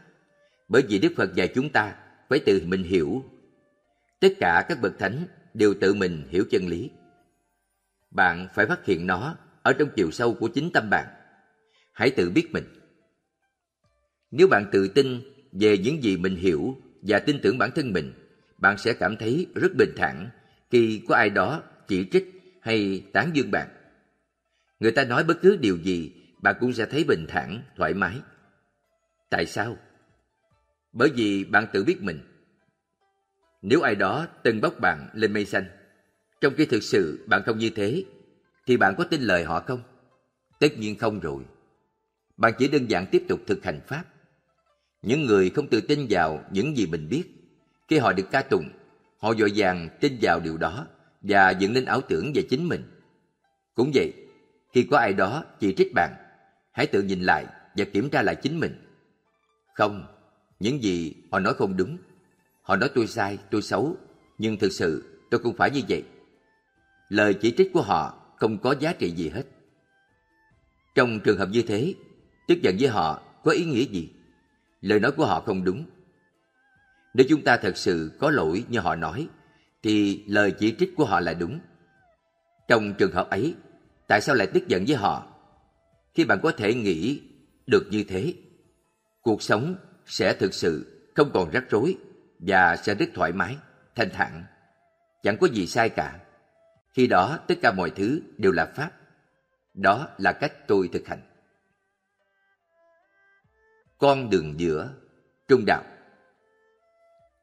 Bởi 0.68 0.82
vì 0.88 0.98
Đức 0.98 1.12
Phật 1.16 1.34
dạy 1.34 1.48
chúng 1.54 1.68
ta 1.68 1.94
phải 2.28 2.38
tự 2.38 2.62
mình 2.66 2.82
hiểu. 2.82 3.22
Tất 4.20 4.28
cả 4.40 4.66
các 4.68 4.80
bậc 4.82 4.98
thánh 4.98 5.24
đều 5.54 5.74
tự 5.80 5.94
mình 5.94 6.26
hiểu 6.30 6.44
chân 6.50 6.68
lý. 6.68 6.90
Bạn 8.10 8.48
phải 8.54 8.66
phát 8.66 8.84
hiện 8.84 9.06
nó 9.06 9.36
ở 9.62 9.72
trong 9.72 9.88
chiều 9.96 10.10
sâu 10.10 10.34
của 10.34 10.48
chính 10.48 10.70
tâm 10.72 10.90
bạn. 10.90 11.06
Hãy 11.92 12.10
tự 12.10 12.30
biết 12.30 12.48
mình. 12.52 12.64
Nếu 14.30 14.48
bạn 14.48 14.66
tự 14.72 14.88
tin 14.88 15.20
về 15.52 15.78
những 15.78 16.02
gì 16.02 16.16
mình 16.16 16.36
hiểu 16.36 16.76
và 17.02 17.18
tin 17.18 17.40
tưởng 17.42 17.58
bản 17.58 17.70
thân 17.74 17.92
mình, 17.92 18.12
bạn 18.58 18.78
sẽ 18.78 18.92
cảm 18.92 19.16
thấy 19.16 19.46
rất 19.54 19.74
bình 19.74 19.92
thản 19.96 20.30
khi 20.70 21.02
có 21.08 21.14
ai 21.14 21.30
đó 21.30 21.62
chỉ 21.88 22.08
trích 22.12 22.24
hay 22.60 23.04
tán 23.12 23.30
dương 23.34 23.50
bạn. 23.50 23.68
Người 24.80 24.92
ta 24.92 25.04
nói 25.04 25.24
bất 25.24 25.38
cứ 25.42 25.56
điều 25.56 25.76
gì, 25.76 26.12
bạn 26.42 26.56
cũng 26.60 26.72
sẽ 26.72 26.86
thấy 26.86 27.04
bình 27.04 27.26
thản, 27.28 27.62
thoải 27.76 27.94
mái. 27.94 28.20
Tại 29.30 29.46
sao? 29.46 29.76
Bởi 30.92 31.10
vì 31.14 31.44
bạn 31.44 31.66
tự 31.72 31.84
biết 31.84 32.02
mình. 32.02 32.20
Nếu 33.62 33.80
ai 33.80 33.94
đó 33.94 34.26
từng 34.42 34.60
bóc 34.60 34.80
bạn 34.80 35.08
lên 35.12 35.32
mây 35.32 35.44
xanh, 35.44 35.64
trong 36.40 36.54
khi 36.56 36.66
thực 36.66 36.82
sự 36.82 37.24
bạn 37.26 37.42
không 37.46 37.58
như 37.58 37.70
thế, 37.70 38.04
thì 38.66 38.76
bạn 38.76 38.94
có 38.98 39.04
tin 39.04 39.20
lời 39.22 39.44
họ 39.44 39.60
không? 39.60 39.82
Tất 40.58 40.78
nhiên 40.78 40.98
không 40.98 41.20
rồi. 41.20 41.42
Bạn 42.36 42.52
chỉ 42.58 42.68
đơn 42.68 42.90
giản 42.90 43.06
tiếp 43.10 43.22
tục 43.28 43.40
thực 43.46 43.64
hành 43.64 43.80
Pháp. 43.86 44.04
Những 45.02 45.26
người 45.26 45.50
không 45.50 45.68
tự 45.68 45.80
tin 45.80 46.06
vào 46.10 46.44
những 46.50 46.76
gì 46.76 46.86
mình 46.86 47.08
biết, 47.08 47.24
khi 47.88 47.98
họ 47.98 48.12
được 48.12 48.30
ca 48.30 48.42
tụng, 48.42 48.68
họ 49.18 49.34
dội 49.34 49.52
vàng 49.56 49.88
tin 50.00 50.18
vào 50.22 50.40
điều 50.40 50.56
đó 50.56 50.86
và 51.22 51.50
dựng 51.50 51.72
lên 51.72 51.84
ảo 51.84 52.00
tưởng 52.00 52.32
về 52.34 52.42
chính 52.42 52.68
mình. 52.68 52.82
Cũng 53.74 53.90
vậy, 53.94 54.12
khi 54.72 54.86
có 54.90 54.98
ai 54.98 55.12
đó 55.12 55.44
chỉ 55.60 55.74
trích 55.74 55.94
bạn, 55.94 56.14
hãy 56.72 56.86
tự 56.86 57.02
nhìn 57.02 57.20
lại 57.22 57.46
và 57.76 57.84
kiểm 57.84 58.10
tra 58.10 58.22
lại 58.22 58.36
chính 58.36 58.60
mình. 58.60 58.82
Không, 59.74 60.06
những 60.60 60.82
gì 60.82 61.14
họ 61.32 61.38
nói 61.38 61.54
không 61.54 61.76
đúng. 61.76 61.98
Họ 62.62 62.76
nói 62.76 62.90
tôi 62.94 63.06
sai, 63.06 63.38
tôi 63.50 63.62
xấu, 63.62 63.96
nhưng 64.38 64.56
thực 64.58 64.72
sự 64.72 65.20
tôi 65.30 65.40
không 65.40 65.56
phải 65.56 65.70
như 65.70 65.80
vậy. 65.88 66.04
Lời 67.08 67.34
chỉ 67.34 67.54
trích 67.56 67.72
của 67.72 67.82
họ 67.82 68.22
không 68.36 68.58
có 68.58 68.74
giá 68.80 68.92
trị 68.92 69.10
gì 69.10 69.28
hết. 69.28 69.42
Trong 70.94 71.20
trường 71.20 71.38
hợp 71.38 71.48
như 71.48 71.62
thế, 71.62 71.94
tức 72.48 72.62
giận 72.62 72.76
với 72.80 72.88
họ 72.88 73.22
có 73.44 73.50
ý 73.50 73.64
nghĩa 73.64 73.84
gì? 73.84 74.10
Lời 74.80 75.00
nói 75.00 75.12
của 75.12 75.26
họ 75.26 75.40
không 75.40 75.64
đúng. 75.64 75.86
Nếu 77.14 77.26
chúng 77.28 77.44
ta 77.44 77.56
thật 77.56 77.76
sự 77.76 78.12
có 78.20 78.30
lỗi 78.30 78.64
như 78.68 78.78
họ 78.78 78.94
nói, 78.94 79.28
thì 79.82 80.24
lời 80.26 80.50
chỉ 80.58 80.74
trích 80.78 80.96
của 80.96 81.04
họ 81.04 81.20
là 81.20 81.34
đúng. 81.34 81.60
Trong 82.68 82.94
trường 82.98 83.12
hợp 83.12 83.30
ấy, 83.30 83.54
tại 84.06 84.20
sao 84.20 84.34
lại 84.34 84.46
tức 84.46 84.68
giận 84.68 84.84
với 84.86 84.96
họ? 84.96 85.26
Khi 86.14 86.24
bạn 86.24 86.40
có 86.42 86.52
thể 86.52 86.74
nghĩ 86.74 87.22
được 87.66 87.86
như 87.90 88.04
thế, 88.08 88.34
cuộc 89.22 89.42
sống 89.42 89.76
sẽ 90.06 90.34
thực 90.34 90.54
sự 90.54 91.02
không 91.14 91.30
còn 91.34 91.50
rắc 91.50 91.64
rối 91.70 91.96
và 92.38 92.76
sẽ 92.76 92.94
rất 92.94 93.06
thoải 93.14 93.32
mái, 93.32 93.56
thanh 93.94 94.10
thản. 94.12 94.44
Chẳng 95.22 95.36
có 95.40 95.46
gì 95.46 95.66
sai 95.66 95.88
cả. 95.88 96.20
Khi 96.96 97.06
đó 97.06 97.38
tất 97.48 97.54
cả 97.62 97.72
mọi 97.72 97.90
thứ 97.90 98.20
đều 98.38 98.52
là 98.52 98.66
Pháp. 98.66 98.90
Đó 99.74 100.08
là 100.18 100.32
cách 100.32 100.52
tôi 100.66 100.88
thực 100.92 101.06
hành. 101.06 101.20
Con 103.98 104.30
đường 104.30 104.54
giữa, 104.60 104.92
trung 105.48 105.64
đạo. 105.66 105.82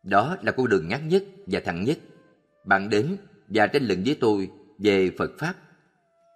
Đó 0.04 0.38
là 0.42 0.52
con 0.52 0.70
đường 0.70 0.88
ngắn 0.88 1.08
nhất 1.08 1.24
và 1.48 1.60
thẳng 1.66 1.84
nhất. 1.84 1.98
Bạn 2.66 2.90
đến 2.90 3.18
và 3.48 3.68
tranh 3.68 3.88
luận 3.88 4.04
với 4.06 4.18
tôi 4.20 4.52
về 4.78 5.12
Phật 5.18 5.32
Pháp. 5.38 5.56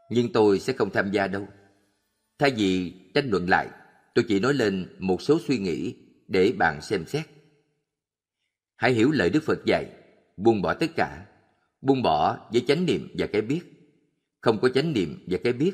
Nhưng 0.10 0.31
tôi 0.31 0.60
sẽ 0.60 0.73
không 0.73 0.89
tham 0.89 1.11
gia 1.11 1.27
đâu. 1.27 1.48
Thay 2.39 2.52
vì 2.52 2.94
tranh 3.14 3.30
luận 3.30 3.49
lại, 3.49 3.68
tôi 4.15 4.26
chỉ 4.27 4.39
nói 4.39 4.53
lên 4.53 4.95
một 4.99 5.22
số 5.22 5.39
suy 5.48 5.57
nghĩ 5.57 5.95
để 6.27 6.53
bạn 6.60 6.81
xem 6.81 7.06
xét. 7.06 7.26
Hãy 8.76 8.91
hiểu 8.91 9.11
lời 9.11 9.30
Đức 9.30 9.44
Phật 9.44 9.65
dạy, 9.65 9.85
buông 10.38 10.61
bỏ 10.61 10.73
tất 10.73 10.88
cả, 10.95 11.26
buông 11.82 12.02
bỏ 12.02 12.38
với 12.52 12.64
chánh 12.68 12.86
niệm 12.86 13.08
và 13.18 13.28
cái 13.28 13.41
biết. 13.41 13.62
Không 14.41 14.60
có 14.62 14.70
chánh 14.70 14.94
niệm 14.94 15.24
và 15.28 15.38
cái 15.44 15.54
biết, 15.54 15.74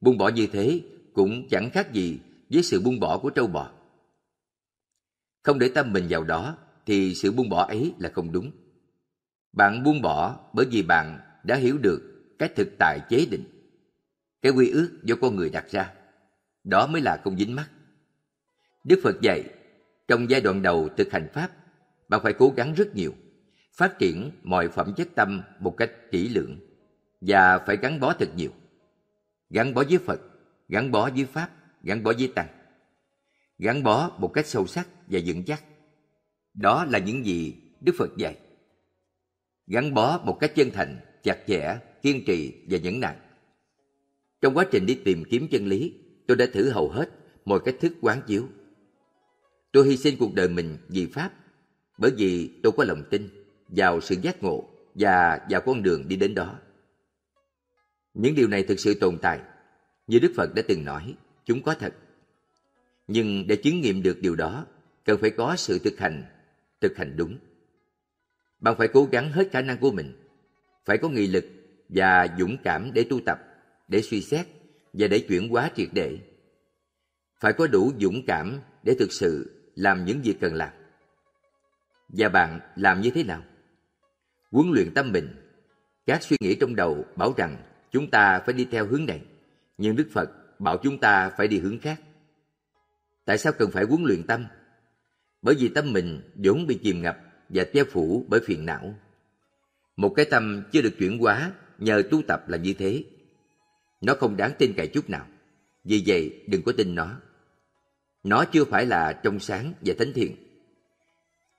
buông 0.00 0.18
bỏ 0.18 0.28
như 0.28 0.46
thế 0.52 0.80
cũng 1.12 1.48
chẳng 1.48 1.70
khác 1.70 1.92
gì 1.92 2.18
với 2.50 2.62
sự 2.62 2.80
buông 2.80 3.00
bỏ 3.00 3.18
của 3.18 3.30
trâu 3.30 3.46
bò. 3.46 3.70
Không 5.42 5.58
để 5.58 5.70
tâm 5.74 5.92
mình 5.92 6.06
vào 6.10 6.24
đó 6.24 6.56
thì 6.86 7.14
sự 7.14 7.32
buông 7.32 7.48
bỏ 7.48 7.66
ấy 7.66 7.94
là 7.98 8.10
không 8.14 8.32
đúng. 8.32 8.50
Bạn 9.52 9.82
buông 9.82 10.02
bỏ 10.02 10.40
bởi 10.52 10.66
vì 10.70 10.82
bạn 10.82 11.18
đã 11.44 11.56
hiểu 11.56 11.78
được 11.78 12.00
cái 12.38 12.48
thực 12.56 12.68
tại 12.78 13.00
chế 13.08 13.26
định. 13.30 13.44
Cái 14.42 14.52
quy 14.52 14.70
ước 14.70 14.90
do 15.02 15.16
con 15.20 15.36
người 15.36 15.50
đặt 15.50 15.70
ra. 15.70 15.92
Đó 16.64 16.86
mới 16.86 17.00
là 17.00 17.20
không 17.24 17.38
dính 17.38 17.54
mắt. 17.54 17.70
Đức 18.84 19.00
Phật 19.02 19.20
dạy, 19.20 19.44
trong 20.08 20.30
giai 20.30 20.40
đoạn 20.40 20.62
đầu 20.62 20.88
thực 20.96 21.12
hành 21.12 21.28
Pháp, 21.32 21.50
bạn 22.08 22.20
phải 22.22 22.32
cố 22.32 22.52
gắng 22.56 22.74
rất 22.74 22.94
nhiều, 22.94 23.14
phát 23.78 23.98
triển 23.98 24.30
mọi 24.42 24.68
phẩm 24.68 24.94
chất 24.96 25.08
tâm 25.14 25.42
một 25.60 25.74
cách 25.76 25.90
kỹ 26.10 26.28
lưỡng 26.28 26.58
và 27.20 27.58
phải 27.66 27.76
gắn 27.76 28.00
bó 28.00 28.12
thật 28.12 28.28
nhiều. 28.36 28.50
Gắn 29.50 29.74
bó 29.74 29.84
với 29.88 29.98
Phật, 29.98 30.20
gắn 30.68 30.90
bó 30.90 31.10
với 31.10 31.24
Pháp, 31.24 31.50
gắn 31.82 32.02
bó 32.02 32.12
với 32.18 32.32
Tăng. 32.34 32.46
Gắn 33.58 33.82
bó 33.82 34.10
một 34.18 34.28
cách 34.28 34.46
sâu 34.46 34.66
sắc 34.66 34.88
và 35.06 35.20
vững 35.26 35.44
chắc. 35.44 35.64
Đó 36.54 36.84
là 36.84 36.98
những 36.98 37.26
gì 37.26 37.54
Đức 37.80 37.94
Phật 37.98 38.16
dạy. 38.16 38.36
Gắn 39.66 39.94
bó 39.94 40.18
một 40.24 40.36
cách 40.40 40.52
chân 40.54 40.70
thành, 40.70 40.96
chặt 41.22 41.38
chẽ, 41.46 41.78
kiên 42.02 42.24
trì 42.26 42.54
và 42.70 42.78
nhẫn 42.78 43.00
nại. 43.00 43.16
Trong 44.40 44.54
quá 44.54 44.66
trình 44.70 44.86
đi 44.86 44.94
tìm 45.04 45.24
kiếm 45.30 45.48
chân 45.50 45.66
lý, 45.66 45.94
tôi 46.26 46.36
đã 46.36 46.46
thử 46.52 46.70
hầu 46.70 46.88
hết 46.88 47.10
mọi 47.44 47.60
cách 47.64 47.76
thức 47.80 47.92
quán 48.00 48.22
chiếu. 48.26 48.48
Tôi 49.72 49.88
hy 49.88 49.96
sinh 49.96 50.16
cuộc 50.18 50.34
đời 50.34 50.48
mình 50.48 50.76
vì 50.88 51.06
Pháp, 51.06 51.32
bởi 51.98 52.10
vì 52.16 52.60
tôi 52.62 52.72
có 52.76 52.84
lòng 52.84 53.02
tin 53.10 53.37
vào 53.68 54.00
sự 54.00 54.16
giác 54.22 54.42
ngộ 54.42 54.68
và 54.94 55.46
vào 55.50 55.60
con 55.60 55.82
đường 55.82 56.08
đi 56.08 56.16
đến 56.16 56.34
đó. 56.34 56.58
Những 58.14 58.34
điều 58.34 58.48
này 58.48 58.62
thực 58.62 58.80
sự 58.80 58.94
tồn 58.94 59.18
tại, 59.22 59.40
như 60.06 60.18
Đức 60.18 60.32
Phật 60.36 60.54
đã 60.54 60.62
từng 60.68 60.84
nói, 60.84 61.14
chúng 61.44 61.62
có 61.62 61.74
thật. 61.74 61.94
Nhưng 63.06 63.46
để 63.46 63.56
chứng 63.56 63.80
nghiệm 63.80 64.02
được 64.02 64.18
điều 64.20 64.36
đó, 64.36 64.66
cần 65.04 65.18
phải 65.20 65.30
có 65.30 65.56
sự 65.56 65.78
thực 65.78 65.98
hành, 65.98 66.24
thực 66.80 66.96
hành 66.96 67.16
đúng. 67.16 67.38
Bạn 68.60 68.74
phải 68.78 68.88
cố 68.88 69.08
gắng 69.12 69.32
hết 69.32 69.48
khả 69.52 69.62
năng 69.62 69.78
của 69.78 69.90
mình, 69.90 70.12
phải 70.84 70.98
có 70.98 71.08
nghị 71.08 71.26
lực 71.26 71.44
và 71.88 72.28
dũng 72.38 72.56
cảm 72.64 72.90
để 72.94 73.04
tu 73.10 73.20
tập, 73.26 73.38
để 73.88 74.02
suy 74.02 74.22
xét 74.22 74.46
và 74.92 75.06
để 75.06 75.18
chuyển 75.28 75.48
hóa 75.48 75.70
triệt 75.76 75.88
để. 75.92 76.18
Phải 77.40 77.52
có 77.52 77.66
đủ 77.66 77.92
dũng 78.00 78.26
cảm 78.26 78.60
để 78.82 78.94
thực 78.98 79.12
sự 79.12 79.50
làm 79.74 80.04
những 80.04 80.22
việc 80.22 80.36
cần 80.40 80.54
làm. 80.54 80.72
Và 82.08 82.28
bạn 82.28 82.60
làm 82.76 83.00
như 83.00 83.10
thế 83.10 83.22
nào? 83.22 83.42
Huấn 84.50 84.70
luyện 84.72 84.94
tâm 84.94 85.12
mình. 85.12 85.28
Các 86.06 86.22
suy 86.22 86.36
nghĩ 86.40 86.54
trong 86.54 86.76
đầu 86.76 87.04
bảo 87.16 87.34
rằng 87.36 87.56
chúng 87.90 88.10
ta 88.10 88.40
phải 88.46 88.54
đi 88.54 88.64
theo 88.70 88.86
hướng 88.86 89.06
này, 89.06 89.22
nhưng 89.78 89.96
Đức 89.96 90.08
Phật 90.12 90.30
bảo 90.60 90.76
chúng 90.82 90.98
ta 90.98 91.30
phải 91.30 91.48
đi 91.48 91.58
hướng 91.58 91.78
khác. 91.78 92.00
Tại 93.24 93.38
sao 93.38 93.52
cần 93.52 93.70
phải 93.70 93.84
huấn 93.84 94.04
luyện 94.04 94.22
tâm? 94.22 94.46
Bởi 95.42 95.54
vì 95.58 95.68
tâm 95.68 95.92
mình 95.92 96.20
vốn 96.34 96.66
bị 96.66 96.78
chìm 96.82 97.02
ngập 97.02 97.18
và 97.48 97.64
che 97.64 97.84
phủ 97.84 98.26
bởi 98.28 98.40
phiền 98.46 98.66
não. 98.66 98.94
Một 99.96 100.08
cái 100.16 100.26
tâm 100.30 100.62
chưa 100.72 100.82
được 100.82 100.94
chuyển 100.98 101.18
hóa 101.18 101.52
nhờ 101.78 102.02
tu 102.10 102.22
tập 102.22 102.48
là 102.48 102.58
như 102.58 102.74
thế. 102.78 103.04
Nó 104.00 104.14
không 104.14 104.36
đáng 104.36 104.52
tin 104.58 104.72
cậy 104.76 104.86
chút 104.86 105.10
nào. 105.10 105.26
Vì 105.84 106.02
vậy 106.06 106.44
đừng 106.46 106.62
có 106.62 106.72
tin 106.76 106.94
nó. 106.94 107.20
Nó 108.22 108.44
chưa 108.44 108.64
phải 108.64 108.86
là 108.86 109.12
trong 109.12 109.40
sáng 109.40 109.72
và 109.80 109.94
thánh 109.98 110.12
thiện. 110.12 110.36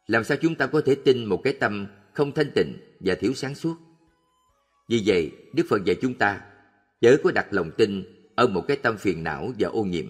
Làm 0.08 0.24
sao 0.24 0.38
chúng 0.42 0.56
ta 0.56 0.68
có 0.68 0.82
thể 0.86 0.96
tin 1.06 1.26
một 1.26 1.42
cái 1.44 1.54
tâm 1.54 1.88
không 2.14 2.32
thanh 2.32 2.52
tịnh 2.56 2.78
và 3.00 3.16
thiếu 3.16 3.34
sáng 3.34 3.56
suốt? 3.56 3.76
Vì 4.88 5.04
vậy, 5.06 5.32
Đức 5.54 5.64
Phật 5.70 5.84
dạy 5.84 5.98
chúng 6.02 6.14
ta 6.14 6.42
chớ 7.02 7.18
có 7.24 7.32
đặt 7.32 7.48
lòng 7.52 7.72
tin 7.78 8.04
ở 8.36 8.48
một 8.48 8.66
cái 8.68 8.78
tâm 8.78 8.98
phiền 8.98 9.24
não 9.24 9.54
và 9.60 9.70
ô 9.70 9.84
nhiễm. 9.84 10.06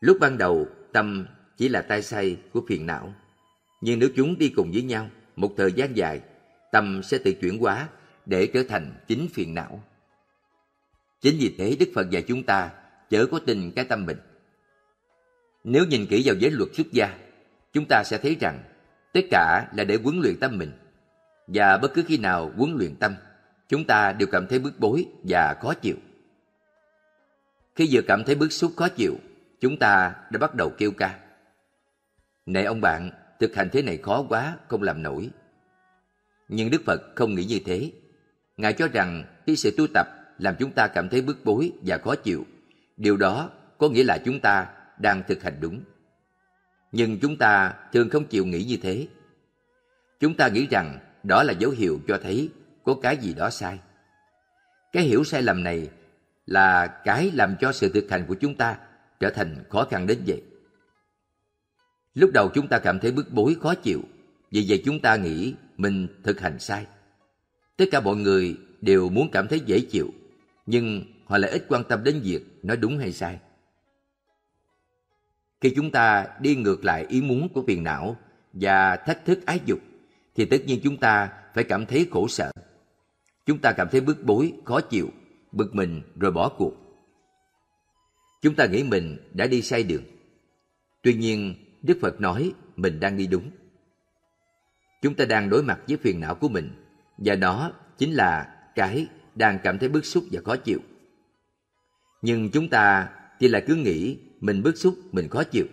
Lúc 0.00 0.16
ban 0.20 0.38
đầu, 0.38 0.66
tâm 0.92 1.26
chỉ 1.56 1.68
là 1.68 1.82
tai 1.82 2.02
say 2.02 2.36
của 2.52 2.62
phiền 2.68 2.86
não. 2.86 3.14
Nhưng 3.80 3.98
nếu 3.98 4.08
chúng 4.16 4.38
đi 4.38 4.48
cùng 4.56 4.70
với 4.72 4.82
nhau 4.82 5.10
một 5.36 5.54
thời 5.56 5.72
gian 5.72 5.96
dài, 5.96 6.20
tâm 6.72 7.02
sẽ 7.02 7.18
tự 7.18 7.32
chuyển 7.32 7.58
hóa 7.58 7.88
để 8.26 8.46
trở 8.46 8.62
thành 8.68 8.94
chính 9.08 9.28
phiền 9.32 9.54
não. 9.54 9.84
Chính 11.20 11.36
vì 11.38 11.54
thế 11.58 11.76
Đức 11.80 11.88
Phật 11.94 12.10
dạy 12.10 12.22
chúng 12.22 12.42
ta 12.42 12.70
chớ 13.10 13.26
có 13.26 13.38
tin 13.38 13.70
cái 13.70 13.84
tâm 13.84 14.06
mình. 14.06 14.18
Nếu 15.64 15.84
nhìn 15.84 16.06
kỹ 16.06 16.22
vào 16.24 16.36
giới 16.36 16.50
luật 16.50 16.70
xuất 16.74 16.92
gia, 16.92 17.18
chúng 17.72 17.84
ta 17.88 18.02
sẽ 18.04 18.18
thấy 18.18 18.36
rằng 18.40 18.62
tất 19.12 19.20
cả 19.30 19.68
là 19.76 19.84
để 19.84 19.98
huấn 20.02 20.20
luyện 20.20 20.36
tâm 20.40 20.58
mình. 20.58 20.72
Và 21.46 21.78
bất 21.78 21.94
cứ 21.94 22.02
khi 22.06 22.18
nào 22.18 22.52
huấn 22.56 22.76
luyện 22.76 22.96
tâm, 22.96 23.14
chúng 23.68 23.84
ta 23.84 24.12
đều 24.12 24.28
cảm 24.32 24.46
thấy 24.46 24.58
bức 24.58 24.78
bối 24.78 25.06
và 25.22 25.54
khó 25.60 25.74
chịu. 25.74 25.96
Khi 27.76 27.88
vừa 27.92 28.00
cảm 28.08 28.24
thấy 28.24 28.34
bức 28.34 28.52
xúc 28.52 28.72
khó 28.76 28.88
chịu, 28.88 29.16
chúng 29.60 29.76
ta 29.76 30.14
đã 30.30 30.38
bắt 30.38 30.54
đầu 30.54 30.72
kêu 30.78 30.90
ca. 30.90 31.18
Này 32.46 32.64
ông 32.64 32.80
bạn, 32.80 33.10
thực 33.40 33.54
hành 33.54 33.68
thế 33.72 33.82
này 33.82 33.96
khó 33.96 34.24
quá, 34.28 34.56
không 34.68 34.82
làm 34.82 35.02
nổi. 35.02 35.30
Nhưng 36.48 36.70
Đức 36.70 36.82
Phật 36.86 37.02
không 37.14 37.34
nghĩ 37.34 37.44
như 37.44 37.58
thế. 37.66 37.92
Ngài 38.56 38.72
cho 38.72 38.88
rằng 38.88 39.24
khi 39.46 39.56
sự 39.56 39.74
tu 39.76 39.86
tập 39.94 40.06
làm 40.38 40.54
chúng 40.58 40.72
ta 40.72 40.86
cảm 40.86 41.08
thấy 41.08 41.22
bức 41.22 41.44
bối 41.44 41.72
và 41.86 41.98
khó 41.98 42.14
chịu, 42.14 42.46
điều 42.96 43.16
đó 43.16 43.50
có 43.78 43.88
nghĩa 43.88 44.04
là 44.04 44.18
chúng 44.24 44.40
ta 44.40 44.66
đang 44.98 45.22
thực 45.28 45.42
hành 45.42 45.56
đúng. 45.60 45.80
Nhưng 46.92 47.18
chúng 47.18 47.36
ta 47.36 47.74
thường 47.92 48.08
không 48.08 48.26
chịu 48.26 48.46
nghĩ 48.46 48.64
như 48.64 48.76
thế. 48.82 49.08
Chúng 50.20 50.34
ta 50.34 50.48
nghĩ 50.48 50.66
rằng 50.70 50.98
đó 51.22 51.42
là 51.42 51.52
dấu 51.52 51.70
hiệu 51.70 52.00
cho 52.08 52.18
thấy 52.22 52.50
có 52.84 52.96
cái 53.02 53.16
gì 53.16 53.34
đó 53.34 53.50
sai. 53.50 53.78
Cái 54.92 55.02
hiểu 55.02 55.24
sai 55.24 55.42
lầm 55.42 55.62
này 55.62 55.88
là 56.46 56.86
cái 56.86 57.30
làm 57.34 57.56
cho 57.60 57.72
sự 57.72 57.90
thực 57.94 58.10
hành 58.10 58.24
của 58.28 58.34
chúng 58.34 58.54
ta 58.54 58.78
trở 59.20 59.30
thành 59.30 59.64
khó 59.68 59.86
khăn 59.90 60.06
đến 60.06 60.18
vậy. 60.26 60.42
Lúc 62.14 62.30
đầu 62.34 62.50
chúng 62.54 62.68
ta 62.68 62.78
cảm 62.78 62.98
thấy 62.98 63.12
bức 63.12 63.32
bối 63.32 63.56
khó 63.62 63.74
chịu, 63.74 64.02
vì 64.50 64.64
vậy 64.68 64.82
chúng 64.84 65.00
ta 65.00 65.16
nghĩ 65.16 65.54
mình 65.76 66.08
thực 66.22 66.40
hành 66.40 66.58
sai. 66.58 66.86
Tất 67.76 67.84
cả 67.90 68.00
mọi 68.00 68.16
người 68.16 68.56
đều 68.80 69.08
muốn 69.08 69.30
cảm 69.30 69.48
thấy 69.48 69.60
dễ 69.60 69.80
chịu, 69.80 70.10
nhưng 70.66 71.02
họ 71.26 71.38
lại 71.38 71.50
ít 71.50 71.64
quan 71.68 71.84
tâm 71.84 72.04
đến 72.04 72.20
việc 72.24 72.44
nói 72.62 72.76
đúng 72.76 72.98
hay 72.98 73.12
sai. 73.12 73.38
Khi 75.60 75.72
chúng 75.76 75.90
ta 75.90 76.26
đi 76.40 76.56
ngược 76.56 76.84
lại 76.84 77.06
ý 77.08 77.22
muốn 77.22 77.48
của 77.48 77.64
phiền 77.66 77.84
não 77.84 78.16
và 78.52 78.96
thách 78.96 79.24
thức 79.24 79.46
ái 79.46 79.60
dục, 79.66 79.78
thì 80.34 80.44
tất 80.44 80.56
nhiên 80.66 80.80
chúng 80.84 80.96
ta 80.96 81.32
phải 81.54 81.64
cảm 81.64 81.86
thấy 81.86 82.08
khổ 82.10 82.28
sở. 82.28 82.50
Chúng 83.46 83.58
ta 83.58 83.72
cảm 83.72 83.88
thấy 83.92 84.00
bức 84.00 84.24
bối, 84.24 84.52
khó 84.64 84.80
chịu, 84.80 85.08
bực 85.52 85.74
mình 85.74 86.02
rồi 86.16 86.32
bỏ 86.32 86.48
cuộc. 86.48 86.72
Chúng 88.42 88.54
ta 88.54 88.66
nghĩ 88.66 88.82
mình 88.82 89.16
đã 89.32 89.46
đi 89.46 89.62
sai 89.62 89.82
đường. 89.82 90.02
Tuy 91.02 91.14
nhiên, 91.14 91.54
Đức 91.82 91.98
Phật 92.00 92.20
nói 92.20 92.52
mình 92.76 93.00
đang 93.00 93.16
đi 93.16 93.26
đúng. 93.26 93.50
Chúng 95.02 95.14
ta 95.14 95.24
đang 95.24 95.50
đối 95.50 95.62
mặt 95.62 95.80
với 95.88 95.96
phiền 95.96 96.20
não 96.20 96.34
của 96.34 96.48
mình 96.48 96.70
và 97.18 97.34
đó 97.34 97.72
chính 97.98 98.12
là 98.12 98.56
cái 98.74 99.06
đang 99.34 99.58
cảm 99.62 99.78
thấy 99.78 99.88
bức 99.88 100.06
xúc 100.06 100.24
và 100.32 100.40
khó 100.44 100.56
chịu. 100.56 100.78
Nhưng 102.22 102.50
chúng 102.50 102.68
ta 102.68 103.08
thì 103.40 103.48
lại 103.48 103.64
cứ 103.66 103.74
nghĩ 103.74 104.18
mình 104.40 104.62
bức 104.62 104.76
xúc, 104.76 104.94
mình 105.12 105.28
khó 105.28 105.44
chịu. 105.44 105.66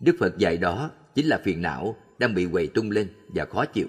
Đức 0.00 0.16
Phật 0.20 0.38
dạy 0.38 0.56
đó 0.56 0.90
chính 1.14 1.26
là 1.26 1.40
phiền 1.44 1.62
não 1.62 1.96
đang 2.18 2.34
bị 2.34 2.48
quầy 2.52 2.66
tung 2.66 2.90
lên 2.90 3.08
và 3.28 3.44
khó 3.44 3.64
chịu. 3.64 3.86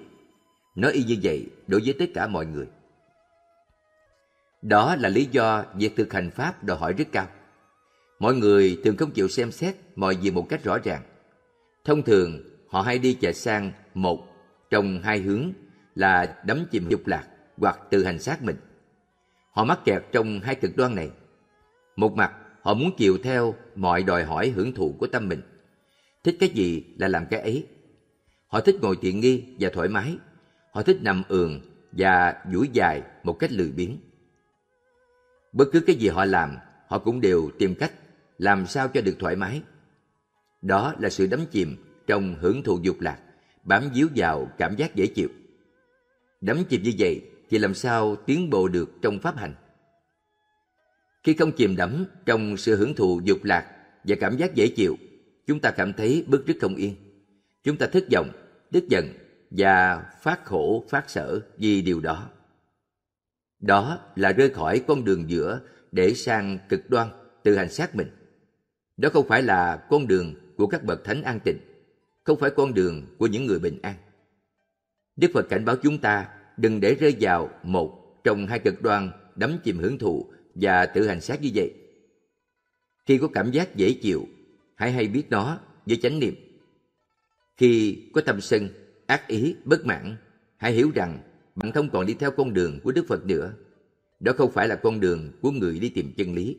Nói 0.74 0.92
y 0.92 1.04
như 1.04 1.16
vậy 1.22 1.46
đối 1.66 1.80
với 1.84 1.94
tất 1.98 2.06
cả 2.14 2.26
mọi 2.26 2.46
người. 2.46 2.66
Đó 4.62 4.96
là 4.96 5.08
lý 5.08 5.28
do 5.30 5.64
việc 5.74 5.96
thực 5.96 6.12
hành 6.12 6.30
Pháp 6.30 6.64
đòi 6.64 6.78
hỏi 6.78 6.92
rất 6.92 7.08
cao. 7.12 7.28
Mọi 8.18 8.34
người 8.34 8.80
thường 8.84 8.96
không 8.96 9.10
chịu 9.10 9.28
xem 9.28 9.52
xét 9.52 9.74
mọi 9.96 10.14
việc 10.14 10.30
một 10.30 10.46
cách 10.48 10.64
rõ 10.64 10.78
ràng. 10.84 11.02
Thông 11.84 12.02
thường, 12.02 12.42
họ 12.68 12.82
hay 12.82 12.98
đi 12.98 13.14
chạy 13.14 13.34
sang 13.34 13.72
một 13.94 14.26
trong 14.70 15.00
hai 15.02 15.18
hướng 15.18 15.52
là 15.94 16.42
đắm 16.46 16.66
chìm 16.70 16.88
dục 16.88 17.06
lạc 17.06 17.28
hoặc 17.56 17.80
tự 17.90 18.04
hành 18.04 18.18
xác 18.18 18.42
mình. 18.42 18.56
Họ 19.50 19.64
mắc 19.64 19.78
kẹt 19.84 20.02
trong 20.12 20.40
hai 20.40 20.54
cực 20.54 20.76
đoan 20.76 20.94
này. 20.94 21.10
Một 21.96 22.16
mặt, 22.16 22.32
họ 22.66 22.74
muốn 22.74 22.96
chịu 22.96 23.18
theo 23.22 23.54
mọi 23.74 24.02
đòi 24.02 24.24
hỏi 24.24 24.48
hưởng 24.48 24.72
thụ 24.72 24.94
của 24.98 25.06
tâm 25.06 25.28
mình. 25.28 25.40
Thích 26.24 26.36
cái 26.40 26.48
gì 26.48 26.84
là 26.98 27.08
làm 27.08 27.26
cái 27.30 27.40
ấy. 27.40 27.66
Họ 28.46 28.60
thích 28.60 28.76
ngồi 28.82 28.96
tiện 29.00 29.20
nghi 29.20 29.44
và 29.60 29.70
thoải 29.72 29.88
mái. 29.88 30.16
Họ 30.72 30.82
thích 30.82 30.98
nằm 31.02 31.22
ườn 31.28 31.60
và 31.92 32.34
duỗi 32.52 32.68
dài 32.72 33.02
một 33.22 33.32
cách 33.32 33.52
lười 33.52 33.70
biếng. 33.70 33.96
Bất 35.52 35.68
cứ 35.72 35.80
cái 35.80 35.96
gì 35.96 36.08
họ 36.08 36.24
làm, 36.24 36.56
họ 36.88 36.98
cũng 36.98 37.20
đều 37.20 37.50
tìm 37.58 37.74
cách 37.74 37.92
làm 38.38 38.66
sao 38.66 38.88
cho 38.88 39.00
được 39.00 39.16
thoải 39.18 39.36
mái. 39.36 39.62
Đó 40.62 40.94
là 40.98 41.08
sự 41.08 41.26
đắm 41.26 41.40
chìm 41.50 41.76
trong 42.06 42.36
hưởng 42.40 42.62
thụ 42.62 42.78
dục 42.82 43.00
lạc, 43.00 43.18
bám 43.64 43.88
víu 43.94 44.08
vào 44.16 44.50
cảm 44.58 44.76
giác 44.76 44.94
dễ 44.94 45.06
chịu. 45.06 45.28
Đắm 46.40 46.64
chìm 46.68 46.82
như 46.82 46.92
vậy 46.98 47.22
thì 47.50 47.58
làm 47.58 47.74
sao 47.74 48.16
tiến 48.16 48.50
bộ 48.50 48.68
được 48.68 48.90
trong 49.02 49.18
pháp 49.18 49.36
hành? 49.36 49.54
Khi 51.26 51.34
không 51.34 51.52
chìm 51.52 51.76
đắm 51.76 52.04
trong 52.26 52.56
sự 52.56 52.76
hưởng 52.76 52.94
thụ 52.94 53.20
dục 53.24 53.44
lạc 53.44 53.66
và 54.04 54.16
cảm 54.20 54.36
giác 54.36 54.54
dễ 54.54 54.68
chịu, 54.68 54.96
chúng 55.46 55.60
ta 55.60 55.70
cảm 55.70 55.92
thấy 55.92 56.24
bức 56.26 56.46
rứt 56.46 56.56
không 56.60 56.74
yên. 56.74 56.94
Chúng 57.62 57.76
ta 57.76 57.86
thất 57.86 58.04
vọng, 58.12 58.30
tức 58.72 58.88
giận 58.88 59.04
và 59.50 60.04
phát 60.22 60.44
khổ, 60.44 60.84
phát 60.88 61.10
sở 61.10 61.40
vì 61.58 61.82
điều 61.82 62.00
đó. 62.00 62.30
Đó 63.60 63.98
là 64.16 64.32
rơi 64.32 64.50
khỏi 64.50 64.82
con 64.86 65.04
đường 65.04 65.30
giữa 65.30 65.60
để 65.92 66.14
sang 66.14 66.58
cực 66.68 66.90
đoan 66.90 67.08
tự 67.42 67.56
hành 67.56 67.70
xác 67.70 67.94
mình. 67.94 68.08
Đó 68.96 69.08
không 69.12 69.28
phải 69.28 69.42
là 69.42 69.76
con 69.90 70.06
đường 70.06 70.34
của 70.56 70.66
các 70.66 70.84
bậc 70.84 71.04
thánh 71.04 71.22
an 71.22 71.40
tịnh, 71.44 71.58
không 72.24 72.38
phải 72.38 72.50
con 72.50 72.74
đường 72.74 73.06
của 73.18 73.26
những 73.26 73.46
người 73.46 73.58
bình 73.58 73.78
an. 73.82 73.94
Đức 75.16 75.30
Phật 75.34 75.48
cảnh 75.48 75.64
báo 75.64 75.76
chúng 75.76 75.98
ta 75.98 76.28
đừng 76.56 76.80
để 76.80 76.94
rơi 76.94 77.16
vào 77.20 77.50
một 77.62 78.20
trong 78.24 78.46
hai 78.46 78.58
cực 78.58 78.82
đoan 78.82 79.10
đắm 79.36 79.58
chìm 79.64 79.78
hưởng 79.78 79.98
thụ 79.98 80.26
và 80.60 80.86
tự 80.86 81.06
hành 81.06 81.20
xác 81.20 81.42
như 81.42 81.50
vậy. 81.54 81.74
Khi 83.06 83.18
có 83.18 83.28
cảm 83.28 83.50
giác 83.50 83.76
dễ 83.76 83.92
chịu, 83.92 84.26
hãy 84.74 84.92
hay 84.92 85.08
biết 85.08 85.24
nó 85.30 85.58
với 85.86 85.96
chánh 85.96 86.18
niệm. 86.18 86.34
Khi 87.56 88.02
có 88.14 88.20
tâm 88.20 88.40
sân, 88.40 88.68
ác 89.06 89.28
ý, 89.28 89.56
bất 89.64 89.86
mãn, 89.86 90.16
hãy 90.56 90.72
hiểu 90.72 90.90
rằng 90.94 91.18
bạn 91.54 91.72
không 91.72 91.90
còn 91.90 92.06
đi 92.06 92.14
theo 92.14 92.30
con 92.30 92.54
đường 92.54 92.80
của 92.84 92.92
Đức 92.92 93.04
Phật 93.08 93.24
nữa. 93.26 93.52
Đó 94.20 94.32
không 94.36 94.52
phải 94.52 94.68
là 94.68 94.76
con 94.76 95.00
đường 95.00 95.32
của 95.40 95.50
người 95.50 95.78
đi 95.78 95.88
tìm 95.88 96.12
chân 96.16 96.34
lý. 96.34 96.58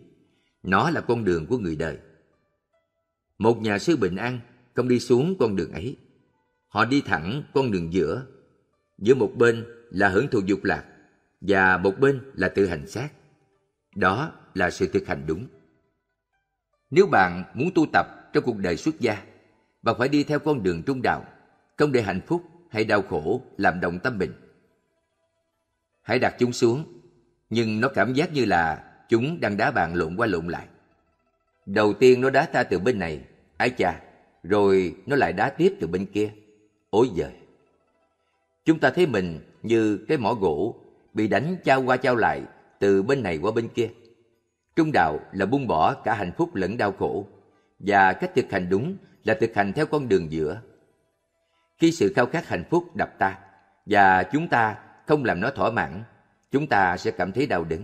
Nó 0.64 0.90
là 0.90 1.02
con 1.02 1.24
đường 1.24 1.46
của 1.46 1.58
người 1.58 1.76
đời. 1.76 1.98
Một 3.38 3.62
nhà 3.62 3.80
sư 3.80 3.98
bình 3.98 4.16
an 4.16 4.40
không 4.74 4.88
đi 4.88 5.00
xuống 5.00 5.36
con 5.40 5.56
đường 5.56 5.72
ấy. 5.72 5.96
Họ 6.68 6.86
đi 6.86 7.02
thẳng 7.02 7.44
con 7.54 7.72
đường 7.72 7.94
giữa. 7.94 8.26
Giữa 8.98 9.16
một 9.16 9.32
bên 9.36 9.66
là 9.92 10.10
hưởng 10.10 10.28
thụ 10.28 10.40
dục 10.46 10.64
lạc 10.64 10.86
và 11.42 11.78
một 11.78 12.00
bên 12.00 12.20
là 12.34 12.50
tự 12.50 12.66
hành 12.66 12.88
xác. 12.88 13.10
Đó 13.98 14.32
là 14.54 14.70
sự 14.70 14.88
thực 14.94 15.08
hành 15.08 15.24
đúng. 15.28 15.48
Nếu 16.90 17.08
bạn 17.08 17.44
muốn 17.54 17.70
tu 17.76 17.86
tập 17.94 18.08
trong 18.34 18.44
cuộc 18.44 18.58
đời 18.58 18.78
xuất 18.78 19.00
gia, 19.00 19.24
bạn 19.82 19.96
phải 20.00 20.10
đi 20.10 20.24
theo 20.24 20.40
con 20.40 20.64
đường 20.64 20.84
trung 20.84 21.02
đạo, 21.02 21.26
không 21.78 21.92
để 21.92 22.02
hạnh 22.02 22.22
phúc 22.28 22.44
hay 22.70 22.84
đau 22.84 23.02
khổ 23.02 23.42
làm 23.58 23.80
động 23.80 24.00
tâm 24.00 24.18
mình. 24.18 24.34
Hãy 26.02 26.20
đặt 26.20 26.36
chúng 26.40 26.54
xuống, 26.54 26.84
nhưng 27.50 27.82
nó 27.82 27.88
cảm 27.90 28.14
giác 28.14 28.34
như 28.34 28.46
là 28.46 28.84
chúng 29.10 29.40
đang 29.40 29.58
đá 29.58 29.72
bạn 29.72 29.96
lộn 29.96 30.16
qua 30.16 30.28
lộn 30.28 30.48
lại. 30.48 30.68
Đầu 31.66 31.94
tiên 31.94 32.22
nó 32.22 32.30
đá 32.30 32.46
ta 32.46 32.64
từ 32.64 32.80
bên 32.80 33.00
này, 33.00 33.22
ái 33.58 33.70
cha, 33.70 34.02
rồi 34.44 34.96
nó 35.06 35.16
lại 35.16 35.34
đá 35.34 35.50
tiếp 35.50 35.74
từ 35.80 35.88
bên 35.88 36.06
kia. 36.06 36.30
Ôi 36.90 37.10
giời! 37.18 37.32
Chúng 38.66 38.80
ta 38.80 38.90
thấy 38.90 39.08
mình 39.08 39.40
như 39.64 40.06
cái 40.08 40.18
mỏ 40.18 40.34
gỗ 40.34 40.76
bị 41.14 41.28
đánh 41.28 41.56
trao 41.64 41.82
qua 41.82 41.98
trao 41.98 42.16
lại 42.16 42.42
từ 42.80 43.04
bên 43.04 43.24
này 43.24 43.38
qua 43.38 43.52
bên 43.52 43.68
kia. 43.68 43.90
Trung 44.76 44.92
đạo 44.92 45.20
là 45.32 45.46
buông 45.46 45.68
bỏ 45.68 45.94
cả 45.94 46.14
hạnh 46.14 46.32
phúc 46.38 46.56
lẫn 46.56 46.78
đau 46.78 46.92
khổ, 46.92 47.28
và 47.80 48.14
cách 48.14 48.32
thực 48.36 48.52
hành 48.52 48.70
đúng 48.70 48.98
là 49.24 49.38
thực 49.42 49.56
hành 49.56 49.74
theo 49.74 49.86
con 49.86 50.10
đường 50.10 50.32
giữa. 50.32 50.62
Khi 51.78 51.92
sự 51.92 52.14
khao 52.16 52.26
khát 52.26 52.48
hạnh 52.48 52.64
phúc 52.70 52.96
đập 52.96 53.10
ta, 53.20 53.40
và 53.86 54.24
chúng 54.24 54.48
ta 54.48 54.76
không 55.08 55.26
làm 55.26 55.40
nó 55.40 55.50
thỏa 55.50 55.72
mãn, 55.72 56.04
chúng 56.52 56.68
ta 56.68 56.98
sẽ 56.98 57.12
cảm 57.12 57.32
thấy 57.32 57.46
đau 57.46 57.64
đớn. 57.64 57.82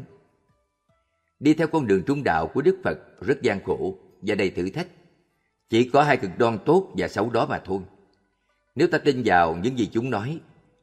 Đi 1.40 1.54
theo 1.54 1.68
con 1.68 1.88
đường 1.88 2.04
trung 2.04 2.24
đạo 2.24 2.48
của 2.48 2.62
Đức 2.62 2.80
Phật 2.84 2.98
rất 3.22 3.42
gian 3.42 3.64
khổ 3.64 3.98
và 4.22 4.36
đầy 4.36 4.50
thử 4.50 4.70
thách. 4.70 4.88
Chỉ 5.70 5.90
có 5.90 6.04
hai 6.04 6.18
cực 6.18 6.32
đoan 6.38 6.58
tốt 6.66 6.92
và 6.98 7.08
xấu 7.08 7.30
đó 7.30 7.46
mà 7.46 7.62
thôi. 7.66 7.80
Nếu 8.76 8.88
ta 8.88 8.98
tin 8.98 9.22
vào 9.26 9.56
những 9.56 9.80
gì 9.80 9.90
chúng 9.94 10.10
nói, 10.10 10.40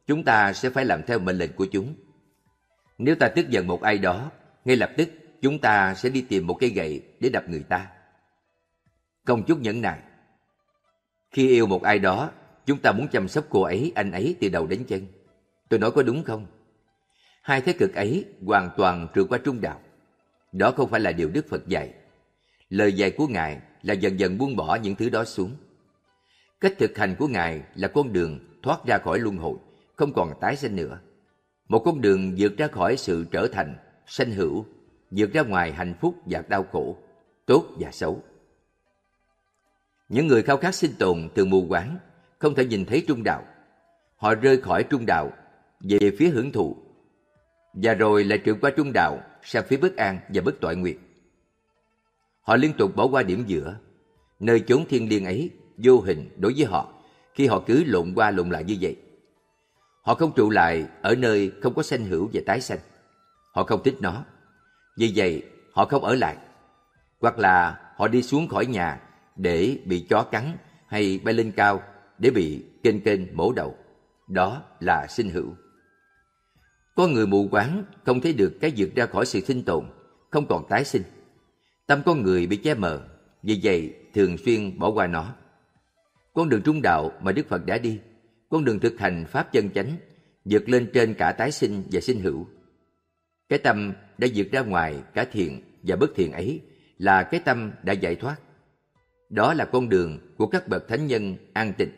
chúng 0.06 0.24
ta 0.24 0.52
sẽ 0.52 0.70
phải 0.70 0.84
làm 0.84 1.02
theo 1.06 1.18
mệnh 1.18 1.38
lệnh 1.38 1.52
của 1.52 1.66
chúng. 1.72 1.94
Nếu 3.02 3.14
ta 3.14 3.28
tức 3.28 3.48
giận 3.51 3.66
một 3.66 3.82
ai 3.82 3.98
đó, 3.98 4.31
ngay 4.64 4.77
lập 4.77 4.90
tức 4.97 5.09
chúng 5.43 5.59
ta 5.59 5.94
sẽ 5.94 6.09
đi 6.09 6.20
tìm 6.28 6.47
một 6.47 6.56
cây 6.60 6.70
gậy 6.70 7.02
để 7.20 7.28
đập 7.28 7.44
người 7.48 7.62
ta. 7.68 7.86
công 9.24 9.43
chút 9.43 9.60
nhẫn 9.60 9.81
nại. 9.81 9.98
Khi 11.31 11.48
yêu 11.48 11.66
một 11.66 11.82
ai 11.82 11.98
đó, 11.98 12.31
chúng 12.66 12.78
ta 12.78 12.93
muốn 12.93 13.09
chăm 13.09 13.28
sóc 13.28 13.47
cô 13.51 13.62
ấy, 13.62 13.93
anh 13.94 14.12
ấy 14.12 14.36
từ 14.40 14.48
đầu 14.48 14.66
đến 14.66 14.85
chân. 14.89 15.06
Tôi 15.68 15.81
nói 15.81 15.90
có 15.90 16.02
đúng 16.02 16.24
không? 16.24 16.47
Hai 17.43 17.60
thế 17.60 17.72
cực 17.72 17.94
ấy 17.94 18.24
hoàn 18.47 18.70
toàn 18.77 19.09
trượt 19.14 19.27
qua 19.28 19.39
trung 19.44 19.60
đạo. 19.60 19.81
Đó 20.52 20.70
không 20.70 20.90
phải 20.90 21.01
là 21.01 21.12
điều 21.12 21.28
Đức 21.28 21.47
Phật 21.48 21.68
dạy. 21.68 21.94
Lời 22.68 22.93
dạy 22.93 23.10
của 23.10 23.27
Ngài 23.27 23.60
là 23.82 23.94
dần 23.94 24.20
dần 24.20 24.39
buông 24.39 24.56
bỏ 24.56 24.74
những 24.74 24.94
thứ 24.94 25.09
đó 25.09 25.24
xuống. 25.24 25.56
Cách 26.60 26.72
thực 26.78 26.98
hành 26.98 27.14
của 27.18 27.28
Ngài 27.28 27.62
là 27.74 27.89
con 27.89 28.12
đường 28.12 28.39
thoát 28.62 28.86
ra 28.86 28.98
khỏi 28.98 29.18
luân 29.18 29.36
hồi, 29.36 29.59
không 29.97 30.12
còn 30.12 30.32
tái 30.40 30.56
sinh 30.56 30.77
nữa. 30.77 31.01
Một 31.70 31.82
con 31.84 32.01
đường 32.01 32.34
vượt 32.38 32.56
ra 32.56 32.66
khỏi 32.66 32.97
sự 32.97 33.24
trở 33.30 33.48
thành, 33.52 33.76
sanh 34.06 34.30
hữu, 34.30 34.66
vượt 35.10 35.32
ra 35.32 35.42
ngoài 35.42 35.72
hạnh 35.72 35.94
phúc 36.01 36.14
và 36.26 36.42
đau 36.48 36.66
khổ, 36.72 36.97
tốt 37.47 37.64
và 37.78 37.90
xấu. 37.90 38.22
Những 40.09 40.26
người 40.26 40.42
khao 40.42 40.56
khát 40.56 40.74
sinh 40.74 40.90
tồn 40.98 41.28
từ 41.34 41.44
mù 41.44 41.66
quáng, 41.68 41.98
không 42.38 42.55
thể 42.55 42.64
nhìn 42.64 42.84
thấy 42.84 43.05
trung 43.09 43.22
đạo. 43.24 43.42
Họ 44.16 44.34
rơi 44.34 44.60
khỏi 44.60 44.84
trung 44.84 45.06
đạo 45.06 45.30
về 45.80 45.98
phía 46.18 46.28
hưởng 46.28 46.52
thụ, 46.52 46.76
và 47.72 47.94
rồi 47.94 48.24
lại 48.24 48.40
trượt 48.44 48.56
qua 48.60 48.70
trung 48.70 48.92
đạo 48.94 49.18
sang 49.42 49.64
phía 49.68 49.76
bất 49.76 49.97
an 49.97 50.18
và 50.28 50.42
bất 50.42 50.55
tội 50.60 50.76
nguyện. 50.76 50.98
Họ 52.40 52.56
liên 52.56 52.72
tục 52.78 52.97
bỏ 52.97 53.06
qua 53.06 53.22
điểm 53.22 53.44
giữa, 53.47 53.76
nơi 54.40 54.60
chốn 54.60 54.84
thiên 54.88 55.09
liêng 55.09 55.24
ấy 55.24 55.51
vô 55.76 56.01
hình 56.01 56.30
đối 56.36 56.52
với 56.56 56.64
họ 56.64 56.94
khi 57.34 57.47
họ 57.47 57.62
cứ 57.66 57.84
lộn 57.86 58.12
qua 58.14 58.30
lộn 58.30 58.51
lại 58.51 58.64
như 58.64 58.76
vậy. 58.80 58.97
Họ 60.10 60.14
không 60.14 60.32
trụ 60.36 60.50
lại 60.50 60.86
ở 61.02 61.14
nơi 61.14 61.52
không 61.62 61.74
có 61.74 61.82
sanh 61.82 62.04
hữu 62.04 62.30
và 62.32 62.40
tái 62.46 62.60
sanh. 62.60 62.78
Họ 63.52 63.64
không 63.64 63.82
thích 63.82 63.94
nó. 64.00 64.24
Vì 64.96 65.12
vậy, 65.16 65.42
họ 65.72 65.84
không 65.84 66.04
ở 66.04 66.14
lại. 66.14 66.36
Hoặc 67.20 67.38
là 67.38 67.80
họ 67.96 68.08
đi 68.08 68.22
xuống 68.22 68.48
khỏi 68.48 68.66
nhà 68.66 69.00
để 69.36 69.78
bị 69.84 70.06
chó 70.10 70.22
cắn 70.22 70.56
hay 70.86 71.20
bay 71.24 71.34
lên 71.34 71.52
cao 71.52 71.82
để 72.18 72.30
bị 72.30 72.64
kênh 72.82 73.00
kênh 73.00 73.36
mổ 73.36 73.52
đầu. 73.52 73.76
Đó 74.28 74.62
là 74.80 75.06
sinh 75.06 75.30
hữu. 75.30 75.54
Có 76.94 77.06
người 77.06 77.26
mù 77.26 77.48
quáng 77.50 77.84
không 78.04 78.20
thấy 78.20 78.32
được 78.32 78.52
cái 78.60 78.72
vượt 78.76 78.88
ra 78.96 79.06
khỏi 79.06 79.26
sự 79.26 79.40
sinh 79.40 79.62
tồn, 79.62 79.84
không 80.30 80.46
còn 80.46 80.68
tái 80.68 80.84
sinh. 80.84 81.02
Tâm 81.86 82.02
con 82.06 82.22
người 82.22 82.46
bị 82.46 82.56
che 82.56 82.74
mờ, 82.74 83.02
vì 83.42 83.60
vậy 83.62 83.94
thường 84.14 84.38
xuyên 84.38 84.78
bỏ 84.78 84.90
qua 84.90 85.06
nó. 85.06 85.34
Con 86.34 86.48
đường 86.48 86.62
trung 86.62 86.82
đạo 86.82 87.12
mà 87.20 87.32
Đức 87.32 87.48
Phật 87.48 87.66
đã 87.66 87.78
đi, 87.78 88.00
con 88.51 88.64
đường 88.64 88.81
thực 88.81 88.98
hành 88.98 89.24
Pháp 89.28 89.52
chân 89.52 89.70
chánh, 89.70 89.97
vượt 90.44 90.68
lên 90.68 90.90
trên 90.94 91.14
cả 91.14 91.32
tái 91.32 91.52
sinh 91.52 91.82
và 91.93 92.01
sinh 92.01 92.20
hữu. 92.20 92.47
Cái 93.48 93.59
tâm 93.59 93.93
đã 94.18 94.28
vượt 94.35 94.47
ra 94.52 94.60
ngoài 94.60 95.02
cả 95.14 95.24
thiện 95.32 95.62
và 95.82 95.97
bất 95.97 96.10
thiện 96.16 96.32
ấy 96.32 96.60
là 96.98 97.22
cái 97.22 97.40
tâm 97.44 97.72
đã 97.82 97.93
giải 97.93 98.16
thoát. 98.16 98.36
Đó 99.28 99.55
là 99.55 99.64
con 99.64 99.89
đường 99.89 100.35
của 100.39 100.47
các 100.47 100.68
bậc 100.68 100.89
thánh 100.89 101.06
nhân 101.06 101.36
an 101.52 101.72
tịnh. 101.78 101.90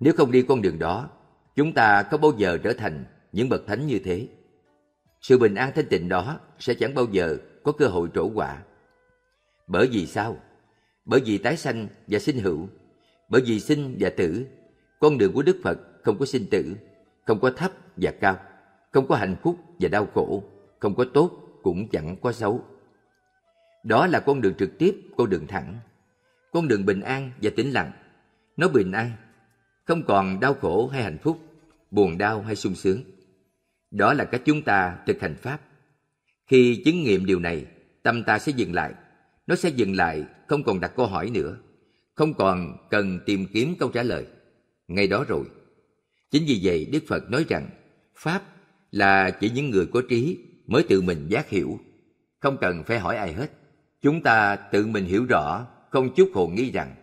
Nếu 0.00 0.12
không 0.16 0.30
đi 0.30 0.42
con 0.42 0.62
đường 0.62 0.78
đó, 0.78 1.10
chúng 1.56 1.72
ta 1.72 2.02
có 2.02 2.18
bao 2.18 2.32
giờ 2.36 2.58
trở 2.58 2.72
thành 2.72 3.04
những 3.32 3.48
bậc 3.48 3.66
thánh 3.66 3.86
như 3.86 3.98
thế? 4.04 4.28
Sự 5.20 5.38
bình 5.38 5.54
an 5.54 5.72
thanh 5.74 5.86
tịnh 5.88 6.08
đó 6.08 6.40
sẽ 6.58 6.74
chẳng 6.74 6.94
bao 6.94 7.06
giờ 7.10 7.36
có 7.62 7.72
cơ 7.72 7.86
hội 7.86 8.08
trổ 8.14 8.30
quả. 8.34 8.62
Bởi 9.66 9.88
vì 9.92 10.06
sao? 10.06 10.36
Bởi 11.04 11.20
vì 11.24 11.38
tái 11.38 11.56
sanh 11.56 11.88
và 12.06 12.18
sinh 12.18 12.38
hữu, 12.38 12.68
bởi 13.28 13.42
vì 13.46 13.60
sinh 13.60 13.96
và 14.00 14.10
tử, 14.10 14.46
con 15.00 15.18
đường 15.18 15.32
của 15.32 15.42
Đức 15.42 15.56
Phật 15.62 15.78
không 16.02 16.18
có 16.18 16.26
sinh 16.26 16.46
tử, 16.50 16.76
không 17.26 17.40
có 17.40 17.50
thấp 17.50 17.72
và 17.96 18.10
cao, 18.20 18.38
không 18.92 19.06
có 19.06 19.16
hạnh 19.16 19.36
phúc 19.42 19.56
và 19.78 19.88
đau 19.88 20.06
khổ, 20.14 20.44
không 20.78 20.94
có 20.94 21.04
tốt 21.14 21.30
cũng 21.62 21.88
chẳng 21.88 22.16
có 22.22 22.32
xấu. 22.32 22.64
Đó 23.84 24.06
là 24.06 24.20
con 24.20 24.40
đường 24.40 24.54
trực 24.54 24.78
tiếp, 24.78 24.94
con 25.16 25.30
đường 25.30 25.46
thẳng, 25.46 25.78
con 26.52 26.68
đường 26.68 26.86
bình 26.86 27.00
an 27.00 27.30
và 27.42 27.50
tĩnh 27.56 27.70
lặng. 27.70 27.92
Nó 28.56 28.68
bình 28.68 28.92
an, 28.92 29.10
không 29.84 30.02
còn 30.06 30.40
đau 30.40 30.54
khổ 30.54 30.88
hay 30.88 31.02
hạnh 31.02 31.18
phúc, 31.18 31.38
buồn 31.90 32.18
đau 32.18 32.42
hay 32.42 32.56
sung 32.56 32.74
sướng. 32.74 33.02
Đó 33.90 34.14
là 34.14 34.24
cách 34.24 34.42
chúng 34.44 34.62
ta 34.62 34.98
thực 35.06 35.20
hành 35.20 35.34
Pháp. 35.34 35.60
Khi 36.46 36.82
chứng 36.84 37.02
nghiệm 37.02 37.26
điều 37.26 37.40
này, 37.40 37.66
tâm 38.02 38.24
ta 38.24 38.38
sẽ 38.38 38.52
dừng 38.52 38.74
lại. 38.74 38.94
Nó 39.46 39.54
sẽ 39.54 39.68
dừng 39.68 39.96
lại, 39.96 40.24
không 40.46 40.62
còn 40.62 40.80
đặt 40.80 40.92
câu 40.96 41.06
hỏi 41.06 41.30
nữa. 41.30 41.56
Không 42.14 42.34
còn 42.34 42.76
cần 42.90 43.20
tìm 43.26 43.46
kiếm 43.52 43.74
câu 43.78 43.88
trả 43.88 44.02
lời. 44.02 44.26
Ngay 44.90 45.06
đó 45.06 45.24
rồi. 45.28 45.44
Chính 46.30 46.44
vì 46.46 46.60
vậy 46.62 46.88
Đức 46.92 47.02
Phật 47.08 47.30
nói 47.30 47.44
rằng 47.48 47.70
Pháp 48.16 48.42
là 48.90 49.30
chỉ 49.30 49.50
những 49.50 49.70
người 49.70 49.86
có 49.86 50.02
trí 50.08 50.38
mới 50.66 50.82
tự 50.88 51.02
mình 51.02 51.26
giác 51.28 51.48
hiểu. 51.48 51.78
Không 52.40 52.56
cần 52.60 52.84
phải 52.84 52.98
hỏi 52.98 53.16
ai 53.16 53.32
hết. 53.32 53.50
Chúng 54.02 54.22
ta 54.22 54.56
tự 54.56 54.86
mình 54.86 55.04
hiểu 55.04 55.24
rõ, 55.28 55.66
không 55.90 56.14
chút 56.14 56.30
hồ 56.34 56.46
nghi 56.46 56.70
rằng 56.70 56.94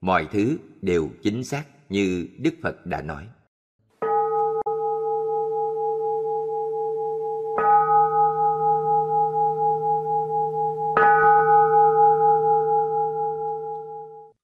mọi 0.00 0.26
thứ 0.32 0.56
đều 0.82 1.10
chính 1.22 1.44
xác 1.44 1.64
như 1.88 2.26
Đức 2.38 2.54
Phật 2.62 2.86
đã 2.86 3.02
nói. 3.02 3.26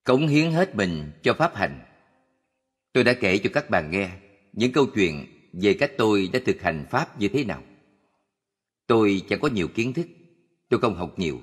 cống 0.04 0.28
hiến 0.28 0.50
hết 0.50 0.74
mình 0.74 1.10
cho 1.22 1.34
pháp 1.34 1.54
hành. 1.54 1.80
Tôi 2.96 3.04
đã 3.04 3.14
kể 3.14 3.38
cho 3.38 3.50
các 3.52 3.70
bạn 3.70 3.90
nghe 3.90 4.10
những 4.52 4.72
câu 4.72 4.86
chuyện 4.86 5.26
về 5.52 5.74
cách 5.74 5.92
tôi 5.98 6.30
đã 6.32 6.40
thực 6.46 6.62
hành 6.62 6.86
pháp 6.90 7.20
như 7.20 7.28
thế 7.28 7.44
nào. 7.44 7.62
Tôi 8.86 9.22
chẳng 9.28 9.40
có 9.40 9.48
nhiều 9.48 9.68
kiến 9.68 9.92
thức, 9.92 10.06
tôi 10.68 10.80
không 10.80 10.94
học 10.94 11.18
nhiều. 11.18 11.40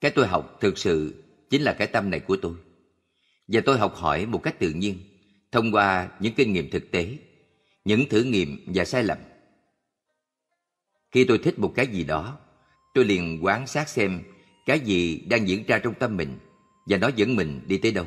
Cái 0.00 0.10
tôi 0.10 0.26
học 0.26 0.58
thực 0.60 0.78
sự 0.78 1.24
chính 1.50 1.62
là 1.62 1.72
cái 1.72 1.86
tâm 1.86 2.10
này 2.10 2.20
của 2.20 2.36
tôi. 2.36 2.52
Và 3.48 3.60
tôi 3.64 3.78
học 3.78 3.94
hỏi 3.94 4.26
một 4.26 4.42
cách 4.42 4.58
tự 4.58 4.70
nhiên, 4.70 4.98
thông 5.52 5.72
qua 5.72 6.08
những 6.20 6.34
kinh 6.34 6.52
nghiệm 6.52 6.70
thực 6.70 6.90
tế, 6.90 7.16
những 7.84 8.08
thử 8.08 8.22
nghiệm 8.22 8.64
và 8.66 8.84
sai 8.84 9.04
lầm. 9.04 9.18
Khi 11.10 11.24
tôi 11.24 11.38
thích 11.38 11.58
một 11.58 11.72
cái 11.74 11.86
gì 11.86 12.04
đó, 12.04 12.38
tôi 12.94 13.04
liền 13.04 13.44
quan 13.44 13.66
sát 13.66 13.88
xem 13.88 14.22
cái 14.66 14.80
gì 14.80 15.26
đang 15.30 15.48
diễn 15.48 15.64
ra 15.66 15.78
trong 15.78 15.94
tâm 15.94 16.16
mình 16.16 16.38
và 16.86 16.96
nó 16.96 17.10
dẫn 17.16 17.36
mình 17.36 17.60
đi 17.66 17.78
tới 17.78 17.92
đâu. 17.92 18.06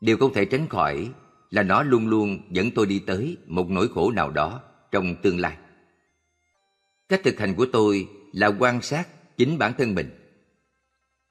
Điều 0.00 0.16
không 0.16 0.34
thể 0.34 0.44
tránh 0.44 0.68
khỏi 0.68 1.10
là 1.50 1.62
nó 1.62 1.82
luôn 1.82 2.08
luôn 2.08 2.40
dẫn 2.50 2.70
tôi 2.70 2.86
đi 2.86 2.98
tới 3.06 3.36
một 3.46 3.70
nỗi 3.70 3.88
khổ 3.88 4.10
nào 4.10 4.30
đó 4.30 4.62
trong 4.90 5.16
tương 5.22 5.40
lai. 5.40 5.56
Cách 7.08 7.20
thực 7.24 7.38
hành 7.38 7.54
của 7.54 7.66
tôi 7.72 8.08
là 8.32 8.46
quan 8.46 8.82
sát 8.82 9.36
chính 9.36 9.58
bản 9.58 9.72
thân 9.78 9.94
mình. 9.94 10.10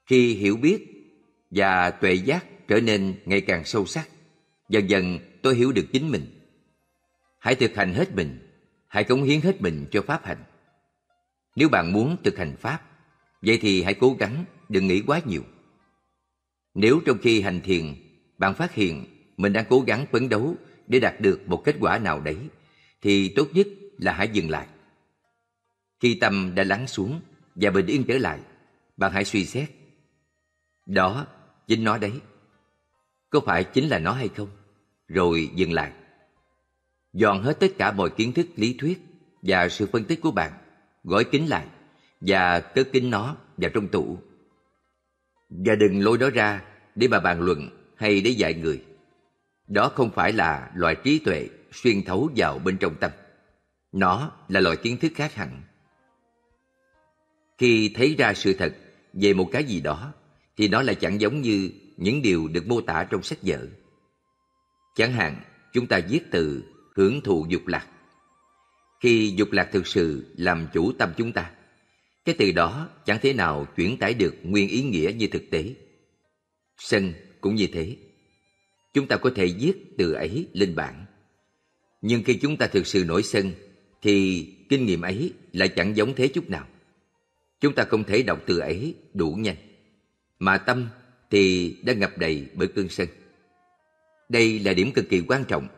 Khi 0.06 0.34
hiểu 0.34 0.56
biết 0.56 0.86
và 1.50 1.90
tuệ 1.90 2.14
giác 2.14 2.68
trở 2.68 2.80
nên 2.80 3.14
ngày 3.24 3.40
càng 3.40 3.64
sâu 3.64 3.86
sắc, 3.86 4.08
dần 4.68 4.90
dần 4.90 5.18
tôi 5.42 5.54
hiểu 5.54 5.72
được 5.72 5.86
chính 5.92 6.10
mình. 6.10 6.26
Hãy 7.38 7.54
thực 7.54 7.74
hành 7.74 7.94
hết 7.94 8.14
mình, 8.14 8.38
hãy 8.88 9.04
cống 9.04 9.22
hiến 9.22 9.40
hết 9.40 9.62
mình 9.62 9.86
cho 9.90 10.02
pháp 10.02 10.26
hành. 10.26 10.44
Nếu 11.56 11.68
bạn 11.68 11.92
muốn 11.92 12.16
thực 12.24 12.38
hành 12.38 12.56
pháp, 12.56 12.82
vậy 13.42 13.58
thì 13.62 13.82
hãy 13.82 13.94
cố 13.94 14.16
gắng 14.18 14.44
đừng 14.68 14.86
nghĩ 14.86 15.02
quá 15.06 15.20
nhiều. 15.26 15.42
Nếu 16.74 17.00
trong 17.06 17.18
khi 17.18 17.40
hành 17.40 17.60
thiền, 17.60 17.94
bạn 18.38 18.54
phát 18.54 18.74
hiện 18.74 19.17
mình 19.38 19.52
đang 19.52 19.64
cố 19.68 19.80
gắng 19.80 20.06
phấn 20.12 20.28
đấu 20.28 20.54
để 20.86 21.00
đạt 21.00 21.20
được 21.20 21.40
một 21.46 21.62
kết 21.64 21.76
quả 21.80 21.98
nào 21.98 22.20
đấy, 22.20 22.36
thì 23.02 23.32
tốt 23.36 23.48
nhất 23.52 23.66
là 23.98 24.12
hãy 24.12 24.28
dừng 24.32 24.50
lại. 24.50 24.66
Khi 26.00 26.14
tâm 26.14 26.54
đã 26.54 26.64
lắng 26.64 26.86
xuống 26.86 27.20
và 27.54 27.70
bình 27.70 27.86
yên 27.86 28.04
trở 28.04 28.18
lại, 28.18 28.40
bạn 28.96 29.12
hãy 29.12 29.24
suy 29.24 29.44
xét. 29.44 29.70
Đó, 30.86 31.26
chính 31.66 31.84
nó 31.84 31.98
đấy. 31.98 32.12
Có 33.30 33.40
phải 33.40 33.64
chính 33.64 33.88
là 33.88 33.98
nó 33.98 34.12
hay 34.12 34.28
không? 34.28 34.48
Rồi 35.08 35.50
dừng 35.54 35.72
lại. 35.72 35.92
Dọn 37.12 37.42
hết 37.42 37.60
tất 37.60 37.72
cả 37.78 37.92
mọi 37.92 38.10
kiến 38.10 38.32
thức 38.32 38.46
lý 38.56 38.76
thuyết 38.78 39.00
và 39.42 39.68
sự 39.68 39.86
phân 39.86 40.04
tích 40.04 40.20
của 40.20 40.30
bạn, 40.30 40.52
gói 41.04 41.24
kín 41.24 41.46
lại 41.46 41.66
và 42.20 42.60
cất 42.60 42.88
kín 42.92 43.10
nó 43.10 43.36
vào 43.56 43.70
trong 43.74 43.88
tủ 43.88 44.18
và 45.48 45.74
đừng 45.74 46.04
lôi 46.04 46.18
nó 46.18 46.30
ra 46.30 46.62
để 46.94 47.08
mà 47.08 47.20
bàn 47.20 47.40
luận 47.40 47.70
hay 47.96 48.20
để 48.20 48.30
dạy 48.30 48.54
người. 48.54 48.84
Đó 49.68 49.88
không 49.94 50.10
phải 50.10 50.32
là 50.32 50.70
loại 50.74 50.96
trí 51.04 51.18
tuệ 51.18 51.48
xuyên 51.72 52.02
thấu 52.02 52.30
vào 52.36 52.58
bên 52.58 52.76
trong 52.78 52.94
tâm. 53.00 53.10
Nó 53.92 54.32
là 54.48 54.60
loại 54.60 54.76
kiến 54.76 54.96
thức 54.96 55.12
khác 55.14 55.34
hẳn. 55.34 55.62
Khi 57.58 57.92
thấy 57.94 58.14
ra 58.18 58.34
sự 58.34 58.52
thật 58.52 58.74
về 59.12 59.34
một 59.34 59.48
cái 59.52 59.64
gì 59.64 59.80
đó, 59.80 60.12
thì 60.56 60.68
nó 60.68 60.82
lại 60.82 60.94
chẳng 60.94 61.20
giống 61.20 61.40
như 61.40 61.70
những 61.96 62.22
điều 62.22 62.48
được 62.48 62.66
mô 62.66 62.80
tả 62.80 63.06
trong 63.10 63.22
sách 63.22 63.38
vở. 63.42 63.66
Chẳng 64.96 65.12
hạn, 65.12 65.40
chúng 65.72 65.86
ta 65.86 66.00
viết 66.08 66.20
từ 66.30 66.64
hưởng 66.96 67.20
thụ 67.20 67.46
dục 67.48 67.66
lạc. 67.66 67.86
Khi 69.00 69.34
dục 69.36 69.52
lạc 69.52 69.68
thực 69.72 69.86
sự 69.86 70.34
làm 70.36 70.68
chủ 70.72 70.92
tâm 70.92 71.12
chúng 71.16 71.32
ta, 71.32 71.50
cái 72.24 72.34
từ 72.38 72.52
đó 72.52 72.88
chẳng 73.04 73.18
thể 73.22 73.32
nào 73.32 73.66
chuyển 73.76 73.98
tải 73.98 74.14
được 74.14 74.34
nguyên 74.42 74.68
ý 74.68 74.82
nghĩa 74.82 75.12
như 75.16 75.26
thực 75.26 75.42
tế. 75.50 75.74
Sân 76.76 77.12
cũng 77.40 77.54
như 77.54 77.66
thế. 77.72 77.96
Chúng 78.94 79.06
ta 79.06 79.16
có 79.16 79.30
thể 79.34 79.54
viết 79.60 79.72
từ 79.98 80.12
ấy 80.12 80.48
lên 80.52 80.74
bảng. 80.74 81.04
Nhưng 82.02 82.22
khi 82.22 82.34
chúng 82.34 82.56
ta 82.56 82.66
thực 82.66 82.86
sự 82.86 83.04
nổi 83.04 83.22
sân, 83.22 83.52
thì 84.02 84.46
kinh 84.68 84.86
nghiệm 84.86 85.00
ấy 85.00 85.32
lại 85.52 85.68
chẳng 85.68 85.96
giống 85.96 86.14
thế 86.14 86.28
chút 86.28 86.50
nào. 86.50 86.66
Chúng 87.60 87.74
ta 87.74 87.84
không 87.84 88.04
thể 88.04 88.22
đọc 88.22 88.42
từ 88.46 88.58
ấy 88.58 88.94
đủ 89.14 89.32
nhanh. 89.32 89.56
Mà 90.38 90.58
tâm 90.58 90.88
thì 91.30 91.76
đã 91.82 91.92
ngập 91.92 92.18
đầy 92.18 92.46
bởi 92.54 92.68
cơn 92.68 92.88
sân. 92.88 93.08
Đây 94.28 94.58
là 94.58 94.72
điểm 94.72 94.92
cực 94.92 95.08
kỳ 95.08 95.22
quan 95.28 95.44
trọng. 95.44 95.68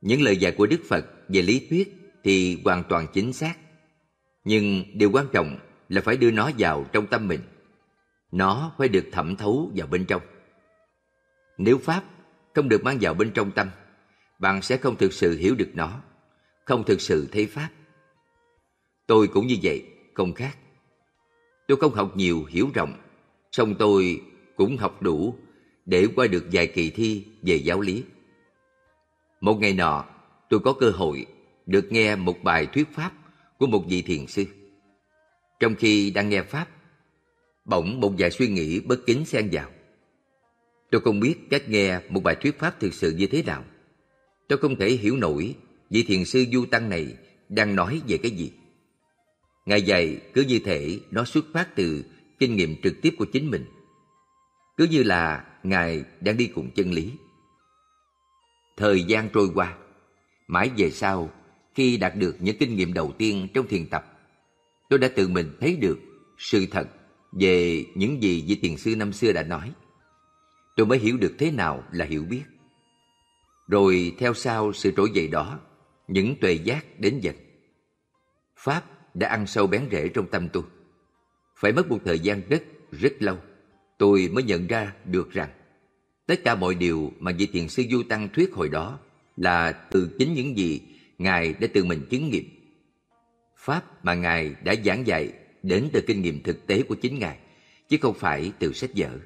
Những 0.00 0.22
lời 0.22 0.36
dạy 0.36 0.52
của 0.52 0.66
Đức 0.66 0.80
Phật 0.88 1.06
về 1.28 1.42
lý 1.42 1.66
thuyết 1.70 1.94
thì 2.24 2.60
hoàn 2.64 2.84
toàn 2.88 3.06
chính 3.14 3.32
xác. 3.32 3.54
Nhưng 4.44 4.84
điều 4.94 5.10
quan 5.10 5.26
trọng 5.32 5.58
là 5.88 6.00
phải 6.00 6.16
đưa 6.16 6.30
nó 6.30 6.50
vào 6.58 6.86
trong 6.92 7.06
tâm 7.06 7.28
mình. 7.28 7.40
Nó 8.32 8.74
phải 8.78 8.88
được 8.88 9.04
thẩm 9.12 9.36
thấu 9.36 9.72
vào 9.74 9.86
bên 9.86 10.04
trong. 10.04 10.22
Nếu 11.58 11.78
Pháp 11.78 12.04
không 12.54 12.68
được 12.68 12.84
mang 12.84 12.98
vào 13.00 13.14
bên 13.14 13.30
trong 13.34 13.50
tâm, 13.50 13.70
bạn 14.38 14.62
sẽ 14.62 14.76
không 14.76 14.96
thực 14.96 15.12
sự 15.12 15.38
hiểu 15.38 15.54
được 15.54 15.70
nó, 15.74 16.02
không 16.64 16.84
thực 16.84 17.00
sự 17.00 17.28
thấy 17.32 17.46
Pháp. 17.46 17.68
Tôi 19.06 19.28
cũng 19.28 19.46
như 19.46 19.56
vậy, 19.62 19.84
không 20.14 20.34
khác. 20.34 20.56
Tôi 21.68 21.78
không 21.80 21.94
học 21.94 22.16
nhiều 22.16 22.44
hiểu 22.44 22.68
rộng, 22.74 22.96
song 23.52 23.74
tôi 23.78 24.22
cũng 24.56 24.76
học 24.76 25.02
đủ 25.02 25.34
để 25.86 26.08
qua 26.16 26.26
được 26.26 26.44
vài 26.52 26.66
kỳ 26.66 26.90
thi 26.90 27.26
về 27.42 27.56
giáo 27.56 27.80
lý. 27.80 28.04
Một 29.40 29.54
ngày 29.60 29.72
nọ, 29.72 30.04
tôi 30.48 30.60
có 30.60 30.72
cơ 30.72 30.90
hội 30.90 31.26
được 31.66 31.92
nghe 31.92 32.16
một 32.16 32.42
bài 32.42 32.66
thuyết 32.66 32.88
pháp 32.92 33.12
của 33.58 33.66
một 33.66 33.84
vị 33.88 34.02
thiền 34.02 34.26
sư. 34.26 34.44
Trong 35.60 35.74
khi 35.74 36.10
đang 36.10 36.28
nghe 36.28 36.42
pháp, 36.42 36.68
bỗng 37.64 38.00
một 38.00 38.12
vài 38.18 38.30
suy 38.30 38.48
nghĩ 38.48 38.80
bất 38.80 38.98
kính 39.06 39.24
xen 39.24 39.48
vào. 39.52 39.70
Tôi 40.94 41.00
không 41.00 41.20
biết 41.20 41.50
cách 41.50 41.68
nghe 41.68 42.00
một 42.08 42.22
bài 42.22 42.36
thuyết 42.40 42.58
pháp 42.58 42.80
thực 42.80 42.94
sự 42.94 43.14
như 43.16 43.26
thế 43.26 43.42
nào. 43.42 43.64
Tôi 44.48 44.58
không 44.58 44.76
thể 44.76 44.90
hiểu 44.90 45.16
nổi 45.16 45.54
vị 45.90 46.02
thiền 46.02 46.24
sư 46.24 46.44
du 46.52 46.64
tăng 46.66 46.88
này 46.88 47.16
đang 47.48 47.76
nói 47.76 48.00
về 48.08 48.18
cái 48.18 48.30
gì. 48.30 48.52
Ngài 49.66 49.82
dạy 49.82 50.20
cứ 50.34 50.42
như 50.42 50.58
thể 50.58 51.00
nó 51.10 51.24
xuất 51.24 51.44
phát 51.52 51.76
từ 51.76 52.04
kinh 52.38 52.56
nghiệm 52.56 52.82
trực 52.82 52.94
tiếp 53.02 53.14
của 53.18 53.24
chính 53.24 53.50
mình. 53.50 53.64
Cứ 54.76 54.86
như 54.90 55.02
là 55.02 55.44
Ngài 55.62 56.04
đang 56.20 56.36
đi 56.36 56.46
cùng 56.46 56.70
chân 56.70 56.92
lý. 56.92 57.12
Thời 58.76 59.02
gian 59.02 59.28
trôi 59.32 59.50
qua, 59.54 59.76
mãi 60.46 60.70
về 60.76 60.90
sau, 60.90 61.30
khi 61.74 61.96
đạt 61.96 62.16
được 62.16 62.36
những 62.40 62.56
kinh 62.58 62.76
nghiệm 62.76 62.92
đầu 62.92 63.12
tiên 63.18 63.48
trong 63.54 63.66
thiền 63.66 63.86
tập, 63.86 64.18
tôi 64.88 64.98
đã 64.98 65.08
tự 65.08 65.28
mình 65.28 65.50
thấy 65.60 65.76
được 65.76 65.98
sự 66.38 66.66
thật 66.70 66.88
về 67.32 67.84
những 67.94 68.22
gì 68.22 68.44
vị 68.46 68.58
thiền 68.62 68.76
sư 68.76 68.96
năm 68.96 69.12
xưa 69.12 69.32
đã 69.32 69.42
nói. 69.42 69.72
Tôi 70.76 70.86
mới 70.86 70.98
hiểu 70.98 71.16
được 71.16 71.34
thế 71.38 71.50
nào 71.50 71.84
là 71.92 72.04
hiểu 72.04 72.24
biết. 72.24 72.42
Rồi 73.68 74.14
theo 74.18 74.34
sau 74.34 74.72
sự 74.72 74.92
trỗi 74.96 75.10
dậy 75.14 75.28
đó, 75.28 75.60
những 76.08 76.34
tuệ 76.40 76.52
giác 76.52 77.00
đến 77.00 77.20
dần. 77.20 77.36
Pháp 78.56 78.84
đã 79.14 79.28
ăn 79.28 79.46
sâu 79.46 79.66
bén 79.66 79.88
rễ 79.92 80.08
trong 80.08 80.26
tâm 80.26 80.48
tôi. 80.48 80.62
Phải 81.56 81.72
mất 81.72 81.88
một 81.88 81.98
thời 82.04 82.18
gian 82.18 82.40
rất, 82.48 82.62
rất 82.90 83.12
lâu, 83.18 83.38
tôi 83.98 84.28
mới 84.32 84.44
nhận 84.44 84.66
ra 84.66 84.92
được 85.04 85.32
rằng 85.32 85.50
tất 86.26 86.44
cả 86.44 86.54
mọi 86.54 86.74
điều 86.74 87.12
mà 87.18 87.32
vị 87.38 87.46
thiền 87.46 87.68
sư 87.68 87.82
Du 87.90 88.02
Tăng 88.08 88.28
thuyết 88.34 88.52
hồi 88.52 88.68
đó 88.68 88.98
là 89.36 89.72
từ 89.72 90.16
chính 90.18 90.34
những 90.34 90.58
gì 90.58 90.80
Ngài 91.18 91.52
đã 91.52 91.68
tự 91.74 91.84
mình 91.84 92.06
chứng 92.10 92.30
nghiệm. 92.30 92.44
Pháp 93.56 94.04
mà 94.04 94.14
Ngài 94.14 94.54
đã 94.64 94.74
giảng 94.84 95.06
dạy 95.06 95.32
đến 95.62 95.88
từ 95.92 96.00
kinh 96.00 96.22
nghiệm 96.22 96.42
thực 96.42 96.66
tế 96.66 96.82
của 96.82 96.94
chính 96.94 97.18
Ngài, 97.18 97.38
chứ 97.88 97.96
không 98.00 98.14
phải 98.14 98.52
từ 98.58 98.72
sách 98.72 98.90
vở. 98.96 99.18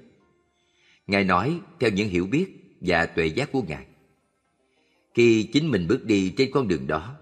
Ngài 1.09 1.25
nói 1.25 1.61
theo 1.81 1.91
những 1.91 2.09
hiểu 2.09 2.27
biết 2.27 2.47
và 2.81 3.07
tuệ 3.07 3.27
giác 3.27 3.53
của 3.53 3.63
Ngài. 3.63 3.87
Khi 5.15 5.51
chính 5.53 5.71
mình 5.71 5.87
bước 5.89 6.05
đi 6.05 6.35
trên 6.37 6.51
con 6.53 6.69
đường 6.69 6.87
đó, 6.87 7.17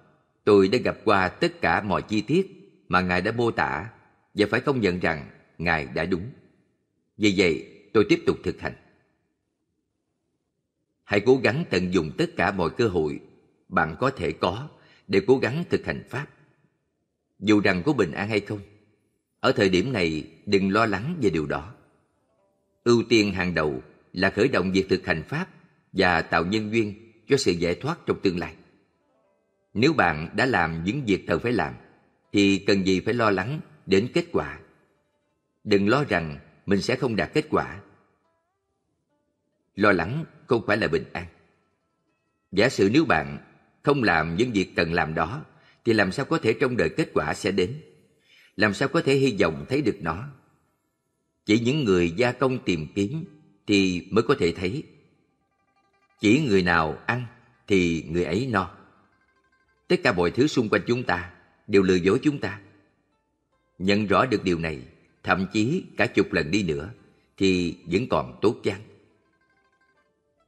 tôi 0.45 0.69
đã 0.69 0.79
gặp 0.79 0.97
qua 1.05 1.29
tất 1.29 1.61
cả 1.61 1.83
mọi 1.83 2.03
chi 2.03 2.21
tiết 2.21 2.73
mà 2.89 3.01
Ngài 3.01 3.21
đã 3.21 3.33
mô 3.33 3.51
tả 3.51 3.91
và 4.35 4.47
phải 4.51 4.61
công 4.61 4.81
nhận 4.81 5.01
rằng 5.01 5.31
Ngài 5.59 5.87
đã 5.87 6.05
đúng. 6.05 6.31
Vì 7.19 7.35
vậy, 7.37 7.67
tôi 7.93 8.07
tiếp 8.09 8.23
tục 8.27 8.37
thực 8.45 8.61
hành. 8.61 8.75
Hãy 11.05 11.21
cố 11.21 11.37
gắng 11.37 11.65
tận 11.71 11.95
dụng 11.95 12.11
tất 12.19 12.37
cả 12.37 12.51
mọi 12.51 12.71
cơ 12.71 12.89
hội 12.89 13.21
bạn 13.69 13.97
có 14.01 14.11
thể 14.11 14.33
có 14.33 14.69
để 15.09 15.21
cố 15.27 15.39
gắng 15.39 15.65
thực 15.71 15.85
hành 15.85 16.05
Pháp. 16.11 16.27
Dù 17.39 17.61
rằng 17.61 17.83
có 17.87 17.93
bình 17.93 18.13
an 18.13 18.29
hay 18.29 18.41
không, 18.41 18.61
ở 19.41 19.53
thời 19.53 19.69
điểm 19.69 19.93
này 19.93 20.31
đừng 20.47 20.73
lo 20.73 20.87
lắng 20.87 21.17
về 21.23 21.31
điều 21.31 21.47
đó. 21.47 21.76
Ưu 22.87 23.03
tiên 23.09 23.33
hàng 23.33 23.55
đầu 23.55 23.83
là 24.13 24.31
khởi 24.31 24.49
động 24.49 24.73
việc 24.73 24.87
thực 24.89 25.07
hành 25.07 25.23
Pháp 25.29 25.49
và 25.93 26.23
tạo 26.23 26.45
nhân 26.45 26.73
duyên 26.73 27.13
cho 27.29 27.37
sự 27.37 27.53
giải 27.53 27.75
thoát 27.75 27.99
trong 28.07 28.21
tương 28.23 28.39
lai. 28.39 28.55
Nếu 29.75 29.93
bạn 29.93 30.29
đã 30.37 30.47
làm 30.47 30.85
những 30.85 31.05
việc 31.07 31.25
cần 31.27 31.41
phải 31.41 31.53
làm, 31.53 31.75
thì 32.33 32.59
cần 32.59 32.87
gì 32.87 33.01
phải 33.01 33.15
lo 33.15 33.31
lắng 33.31 33.61
đến 33.87 34.09
kết 34.15 34.25
quả. 34.33 34.59
Đừng 35.65 35.89
lo 35.89 36.05
rằng 36.09 36.39
mình 36.67 36.83
sẽ 36.83 36.97
không 36.97 37.17
đạt 37.17 37.31
kết 37.35 37.45
quả. 37.51 37.81
Lo 39.75 39.93
lắng 39.93 40.25
không 40.47 40.67
phải 40.67 40.77
là 40.77 40.89
bình 40.89 41.05
an. 41.13 41.27
Giả 42.53 42.69
sử 42.69 42.91
nếu 42.93 43.05
bạn 43.05 43.39
không 43.83 44.03
làm 44.03 44.37
những 44.37 44.53
việc 44.53 44.73
cần 44.77 44.93
làm 44.93 45.15
đó, 45.15 45.45
thì 45.85 45.93
làm 45.93 46.13
sao 46.13 46.25
có 46.25 46.39
thể 46.39 46.53
trong 46.61 46.77
đời 46.77 46.89
kết 46.97 47.11
quả 47.15 47.35
sẽ 47.35 47.51
đến? 47.51 47.81
Làm 48.57 48.75
sao 48.75 48.89
có 48.89 49.01
thể 49.01 49.15
hy 49.15 49.37
vọng 49.41 49.67
thấy 49.69 49.83
được 49.83 49.97
nó? 50.01 50.29
Chỉ 51.47 51.59
những 51.59 51.85
người 51.85 52.11
gia 52.11 52.33
công 52.33 52.59
tìm 52.59 52.87
kiếm 52.95 53.25
thì 53.67 54.09
mới 54.11 54.23
có 54.23 54.35
thể 54.39 54.53
thấy. 54.53 54.83
Chỉ 56.21 56.47
người 56.49 56.63
nào 56.63 56.99
ăn 57.07 57.27
thì 57.67 58.05
người 58.11 58.25
ấy 58.25 58.49
no. 58.51 58.71
Tất 59.89 59.97
cả 60.05 60.13
mọi 60.13 60.31
thứ 60.31 60.47
xung 60.47 60.69
quanh 60.69 60.83
chúng 60.87 61.03
ta 61.03 61.31
đều 61.67 61.83
lừa 61.83 61.95
dối 61.95 62.21
chúng 62.23 62.39
ta. 62.39 62.61
Nhận 63.79 64.07
rõ 64.07 64.27
được 64.27 64.45
điều 64.45 64.59
này, 64.59 64.83
thậm 65.23 65.47
chí 65.53 65.85
cả 65.97 66.07
chục 66.07 66.33
lần 66.33 66.51
đi 66.51 66.63
nữa, 66.63 66.91
thì 67.37 67.77
vẫn 67.87 68.09
còn 68.09 68.39
tốt 68.43 68.57
chán 68.63 68.81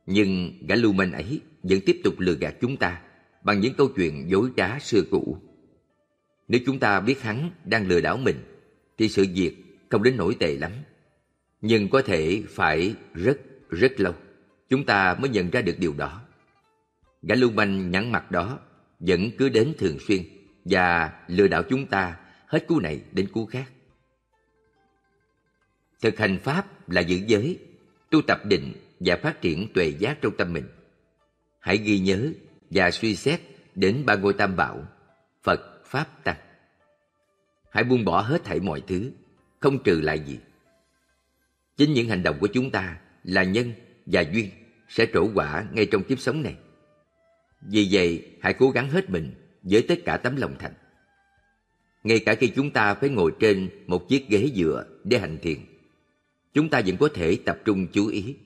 Nhưng 0.06 0.58
gã 0.68 0.74
lưu 0.74 0.92
manh 0.92 1.12
ấy 1.12 1.40
vẫn 1.62 1.80
tiếp 1.86 2.00
tục 2.04 2.14
lừa 2.18 2.34
gạt 2.34 2.54
chúng 2.60 2.76
ta 2.76 3.02
bằng 3.42 3.60
những 3.60 3.74
câu 3.74 3.88
chuyện 3.96 4.30
dối 4.30 4.50
trá 4.56 4.78
xưa 4.78 5.02
cũ. 5.10 5.38
Nếu 6.48 6.60
chúng 6.66 6.78
ta 6.78 7.00
biết 7.00 7.22
hắn 7.22 7.50
đang 7.64 7.88
lừa 7.88 8.00
đảo 8.00 8.16
mình, 8.16 8.36
thì 8.98 9.08
sự 9.08 9.26
việc 9.34 9.67
không 9.90 10.02
đến 10.02 10.16
nổi 10.16 10.36
tệ 10.40 10.56
lắm. 10.56 10.72
Nhưng 11.60 11.88
có 11.88 12.02
thể 12.02 12.42
phải 12.48 12.94
rất, 13.14 13.38
rất 13.70 14.00
lâu, 14.00 14.14
chúng 14.68 14.86
ta 14.86 15.16
mới 15.20 15.30
nhận 15.30 15.50
ra 15.50 15.62
được 15.62 15.76
điều 15.78 15.94
đó. 15.96 16.22
Gã 17.22 17.34
lưu 17.34 17.50
manh 17.50 17.90
nhẵn 17.90 18.12
mặt 18.12 18.30
đó 18.30 18.58
vẫn 19.00 19.30
cứ 19.38 19.48
đến 19.48 19.74
thường 19.78 19.98
xuyên 19.98 20.22
và 20.64 21.12
lừa 21.26 21.48
đảo 21.48 21.62
chúng 21.62 21.86
ta 21.86 22.16
hết 22.46 22.66
cú 22.66 22.80
này 22.80 23.00
đến 23.12 23.28
cú 23.32 23.46
khác. 23.46 23.70
Thực 26.00 26.18
hành 26.18 26.38
Pháp 26.38 26.90
là 26.90 27.00
giữ 27.00 27.20
giới, 27.26 27.58
tu 28.10 28.22
tập 28.22 28.40
định 28.44 28.72
và 29.00 29.16
phát 29.22 29.40
triển 29.40 29.68
tuệ 29.74 29.88
giác 29.98 30.18
trong 30.22 30.36
tâm 30.36 30.52
mình. 30.52 30.64
Hãy 31.60 31.76
ghi 31.76 31.98
nhớ 31.98 32.32
và 32.70 32.90
suy 32.90 33.16
xét 33.16 33.40
đến 33.74 34.02
ba 34.06 34.14
ngôi 34.14 34.32
tam 34.32 34.56
bảo, 34.56 34.86
Phật, 35.42 35.60
Pháp, 35.84 36.24
Tăng. 36.24 36.36
Hãy 37.70 37.84
buông 37.84 38.04
bỏ 38.04 38.20
hết 38.20 38.44
thảy 38.44 38.60
mọi 38.60 38.82
thứ, 38.86 39.10
không 39.60 39.82
trừ 39.82 40.00
lại 40.00 40.20
gì. 40.26 40.38
Chính 41.76 41.92
những 41.92 42.08
hành 42.08 42.22
động 42.22 42.36
của 42.40 42.46
chúng 42.46 42.70
ta 42.70 42.98
là 43.24 43.42
nhân 43.42 43.72
và 44.06 44.20
duyên 44.20 44.50
sẽ 44.88 45.06
trổ 45.14 45.30
quả 45.34 45.66
ngay 45.72 45.86
trong 45.86 46.02
kiếp 46.02 46.20
sống 46.20 46.42
này. 46.42 46.56
Vì 47.60 47.88
vậy, 47.90 48.24
hãy 48.40 48.54
cố 48.54 48.70
gắng 48.70 48.90
hết 48.90 49.10
mình 49.10 49.34
với 49.62 49.82
tất 49.88 49.94
cả 50.04 50.16
tấm 50.16 50.36
lòng 50.36 50.54
thành. 50.58 50.72
Ngay 52.04 52.18
cả 52.18 52.34
khi 52.34 52.52
chúng 52.56 52.70
ta 52.70 52.94
phải 52.94 53.10
ngồi 53.10 53.32
trên 53.40 53.70
một 53.86 54.08
chiếc 54.08 54.28
ghế 54.28 54.50
dựa 54.54 54.86
để 55.04 55.18
hành 55.18 55.38
thiền, 55.42 55.58
chúng 56.54 56.68
ta 56.68 56.82
vẫn 56.86 56.96
có 56.96 57.08
thể 57.14 57.38
tập 57.44 57.58
trung 57.64 57.86
chú 57.92 58.06
ý. 58.06 58.36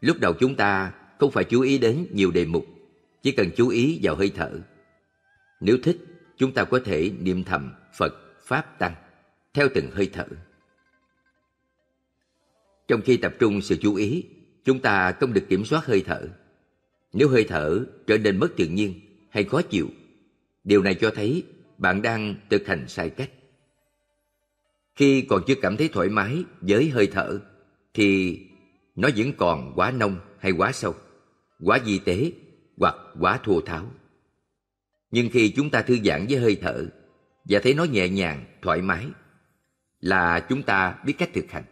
Lúc 0.00 0.16
đầu 0.20 0.32
chúng 0.32 0.54
ta 0.54 0.92
không 1.18 1.30
phải 1.30 1.44
chú 1.44 1.60
ý 1.60 1.78
đến 1.78 2.06
nhiều 2.12 2.30
đề 2.30 2.46
mục, 2.46 2.66
chỉ 3.22 3.32
cần 3.32 3.50
chú 3.56 3.68
ý 3.68 4.00
vào 4.02 4.14
hơi 4.14 4.30
thở. 4.36 4.50
Nếu 5.60 5.76
thích, 5.82 5.96
chúng 6.36 6.54
ta 6.54 6.64
có 6.64 6.80
thể 6.84 7.12
niệm 7.20 7.44
thầm 7.44 7.74
Phật, 7.98 8.12
Pháp, 8.46 8.78
Tăng 8.78 8.94
theo 9.58 9.68
từng 9.74 9.90
hơi 9.90 10.10
thở. 10.12 10.24
Trong 12.88 13.00
khi 13.04 13.16
tập 13.16 13.34
trung 13.38 13.60
sự 13.60 13.76
chú 13.76 13.94
ý, 13.94 14.24
chúng 14.64 14.80
ta 14.80 15.12
không 15.12 15.32
được 15.32 15.44
kiểm 15.48 15.64
soát 15.64 15.86
hơi 15.86 16.02
thở. 16.06 16.28
Nếu 17.12 17.28
hơi 17.28 17.44
thở 17.48 17.84
trở 18.06 18.18
nên 18.18 18.38
mất 18.38 18.48
tự 18.56 18.66
nhiên 18.66 19.00
hay 19.30 19.44
khó 19.44 19.62
chịu, 19.62 19.88
điều 20.64 20.82
này 20.82 20.94
cho 20.94 21.10
thấy 21.14 21.42
bạn 21.78 22.02
đang 22.02 22.34
thực 22.50 22.66
hành 22.66 22.88
sai 22.88 23.10
cách. 23.10 23.30
Khi 24.96 25.22
còn 25.22 25.42
chưa 25.46 25.54
cảm 25.62 25.76
thấy 25.76 25.88
thoải 25.88 26.08
mái 26.08 26.44
với 26.60 26.88
hơi 26.88 27.06
thở, 27.06 27.40
thì 27.94 28.40
nó 28.96 29.08
vẫn 29.16 29.32
còn 29.32 29.72
quá 29.76 29.90
nông 29.90 30.16
hay 30.38 30.52
quá 30.52 30.72
sâu, 30.72 30.94
quá 31.60 31.78
di 31.86 31.98
tế 31.98 32.32
hoặc 32.76 32.94
quá 33.20 33.40
thô 33.44 33.60
tháo. 33.60 33.90
Nhưng 35.10 35.30
khi 35.30 35.50
chúng 35.56 35.70
ta 35.70 35.82
thư 35.82 35.98
giãn 36.04 36.26
với 36.28 36.38
hơi 36.38 36.56
thở 36.60 36.86
và 37.44 37.60
thấy 37.62 37.74
nó 37.74 37.84
nhẹ 37.84 38.08
nhàng, 38.08 38.44
thoải 38.62 38.82
mái, 38.82 39.06
là 40.00 40.46
chúng 40.48 40.62
ta 40.62 40.98
biết 41.04 41.14
cách 41.18 41.30
thực 41.34 41.50
hành. 41.50 41.64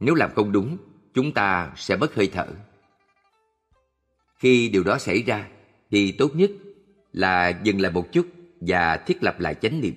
Nếu 0.00 0.14
làm 0.14 0.30
không 0.34 0.52
đúng, 0.52 0.78
chúng 1.14 1.34
ta 1.34 1.72
sẽ 1.76 1.96
mất 1.96 2.14
hơi 2.14 2.30
thở. 2.32 2.46
Khi 4.36 4.68
điều 4.68 4.84
đó 4.84 4.98
xảy 4.98 5.22
ra, 5.22 5.48
thì 5.90 6.12
tốt 6.12 6.30
nhất 6.34 6.50
là 7.12 7.48
dừng 7.62 7.80
lại 7.80 7.92
một 7.92 8.12
chút 8.12 8.26
và 8.60 8.96
thiết 8.96 9.22
lập 9.22 9.40
lại 9.40 9.54
chánh 9.54 9.80
niệm. 9.80 9.94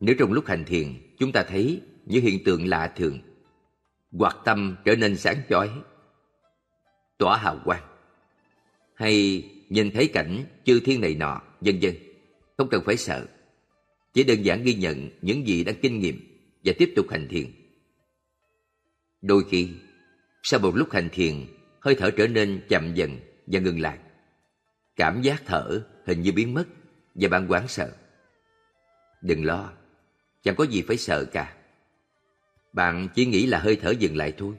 Nếu 0.00 0.14
trong 0.18 0.32
lúc 0.32 0.46
hành 0.46 0.64
thiền 0.64 1.14
chúng 1.18 1.32
ta 1.32 1.42
thấy 1.42 1.82
những 2.06 2.22
hiện 2.22 2.44
tượng 2.44 2.68
lạ 2.68 2.92
thường, 2.96 3.18
hoặc 4.12 4.36
tâm 4.44 4.76
trở 4.84 4.96
nên 4.96 5.16
sáng 5.16 5.36
chói, 5.48 5.70
tỏa 7.18 7.36
hào 7.36 7.60
quang, 7.64 7.82
hay 8.94 9.44
nhìn 9.68 9.90
thấy 9.90 10.08
cảnh 10.08 10.44
chư 10.64 10.80
thiên 10.80 11.00
này 11.00 11.14
nọ, 11.14 11.42
vân 11.60 11.78
vân, 11.82 11.94
không 12.56 12.68
cần 12.68 12.82
phải 12.86 12.96
sợ. 12.96 13.26
Chỉ 14.12 14.24
đơn 14.24 14.42
giản 14.42 14.62
ghi 14.62 14.74
nhận 14.74 15.10
những 15.22 15.46
gì 15.46 15.64
đang 15.64 15.74
kinh 15.82 15.98
nghiệm 15.98 16.20
và 16.64 16.72
tiếp 16.78 16.92
tục 16.96 17.06
hành 17.10 17.28
thiền. 17.28 17.46
Đôi 19.22 19.44
khi, 19.50 19.70
sau 20.42 20.60
một 20.60 20.76
lúc 20.76 20.92
hành 20.92 21.08
thiền, 21.12 21.46
hơi 21.80 21.94
thở 21.94 22.10
trở 22.10 22.26
nên 22.26 22.60
chậm 22.68 22.94
dần 22.94 23.18
và 23.46 23.60
ngừng 23.60 23.80
lại. 23.80 23.98
Cảm 24.96 25.22
giác 25.22 25.42
thở 25.46 25.86
hình 26.06 26.22
như 26.22 26.32
biến 26.32 26.54
mất 26.54 26.64
và 27.14 27.28
bạn 27.28 27.46
hoảng 27.46 27.68
sợ. 27.68 27.92
Đừng 29.22 29.44
lo, 29.44 29.72
chẳng 30.42 30.56
có 30.56 30.64
gì 30.64 30.82
phải 30.82 30.96
sợ 30.96 31.24
cả. 31.24 31.56
Bạn 32.72 33.08
chỉ 33.14 33.26
nghĩ 33.26 33.46
là 33.46 33.58
hơi 33.58 33.76
thở 33.76 33.90
dừng 33.90 34.16
lại 34.16 34.32
thôi. 34.38 34.54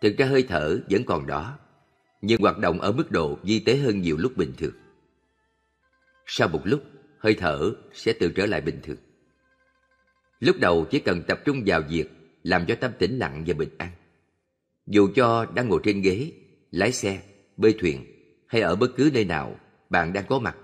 Thực 0.00 0.16
ra 0.18 0.26
hơi 0.26 0.42
thở 0.48 0.80
vẫn 0.90 1.04
còn 1.04 1.26
đó, 1.26 1.58
nhưng 2.22 2.40
hoạt 2.40 2.58
động 2.58 2.80
ở 2.80 2.92
mức 2.92 3.10
độ 3.10 3.38
vi 3.42 3.58
tế 3.58 3.76
hơn 3.76 4.00
nhiều 4.00 4.16
lúc 4.16 4.36
bình 4.36 4.52
thường. 4.58 4.74
Sau 6.26 6.48
một 6.48 6.60
lúc, 6.64 6.82
hơi 7.22 7.34
thở 7.34 7.72
sẽ 7.92 8.12
tự 8.12 8.32
trở 8.36 8.46
lại 8.46 8.60
bình 8.60 8.80
thường. 8.82 8.96
Lúc 10.40 10.56
đầu 10.60 10.86
chỉ 10.90 10.98
cần 10.98 11.22
tập 11.28 11.40
trung 11.44 11.62
vào 11.66 11.82
việc 11.88 12.10
làm 12.42 12.64
cho 12.68 12.74
tâm 12.74 12.92
tĩnh 12.98 13.18
lặng 13.18 13.44
và 13.46 13.54
bình 13.54 13.68
an. 13.78 13.90
Dù 14.86 15.08
cho 15.14 15.46
đang 15.54 15.68
ngồi 15.68 15.80
trên 15.84 16.02
ghế, 16.02 16.32
lái 16.70 16.92
xe, 16.92 17.22
bơi 17.56 17.74
thuyền 17.78 18.06
hay 18.46 18.60
ở 18.60 18.76
bất 18.76 18.90
cứ 18.96 19.10
nơi 19.14 19.24
nào 19.24 19.60
bạn 19.90 20.12
đang 20.12 20.24
có 20.28 20.38
mặt. 20.38 20.56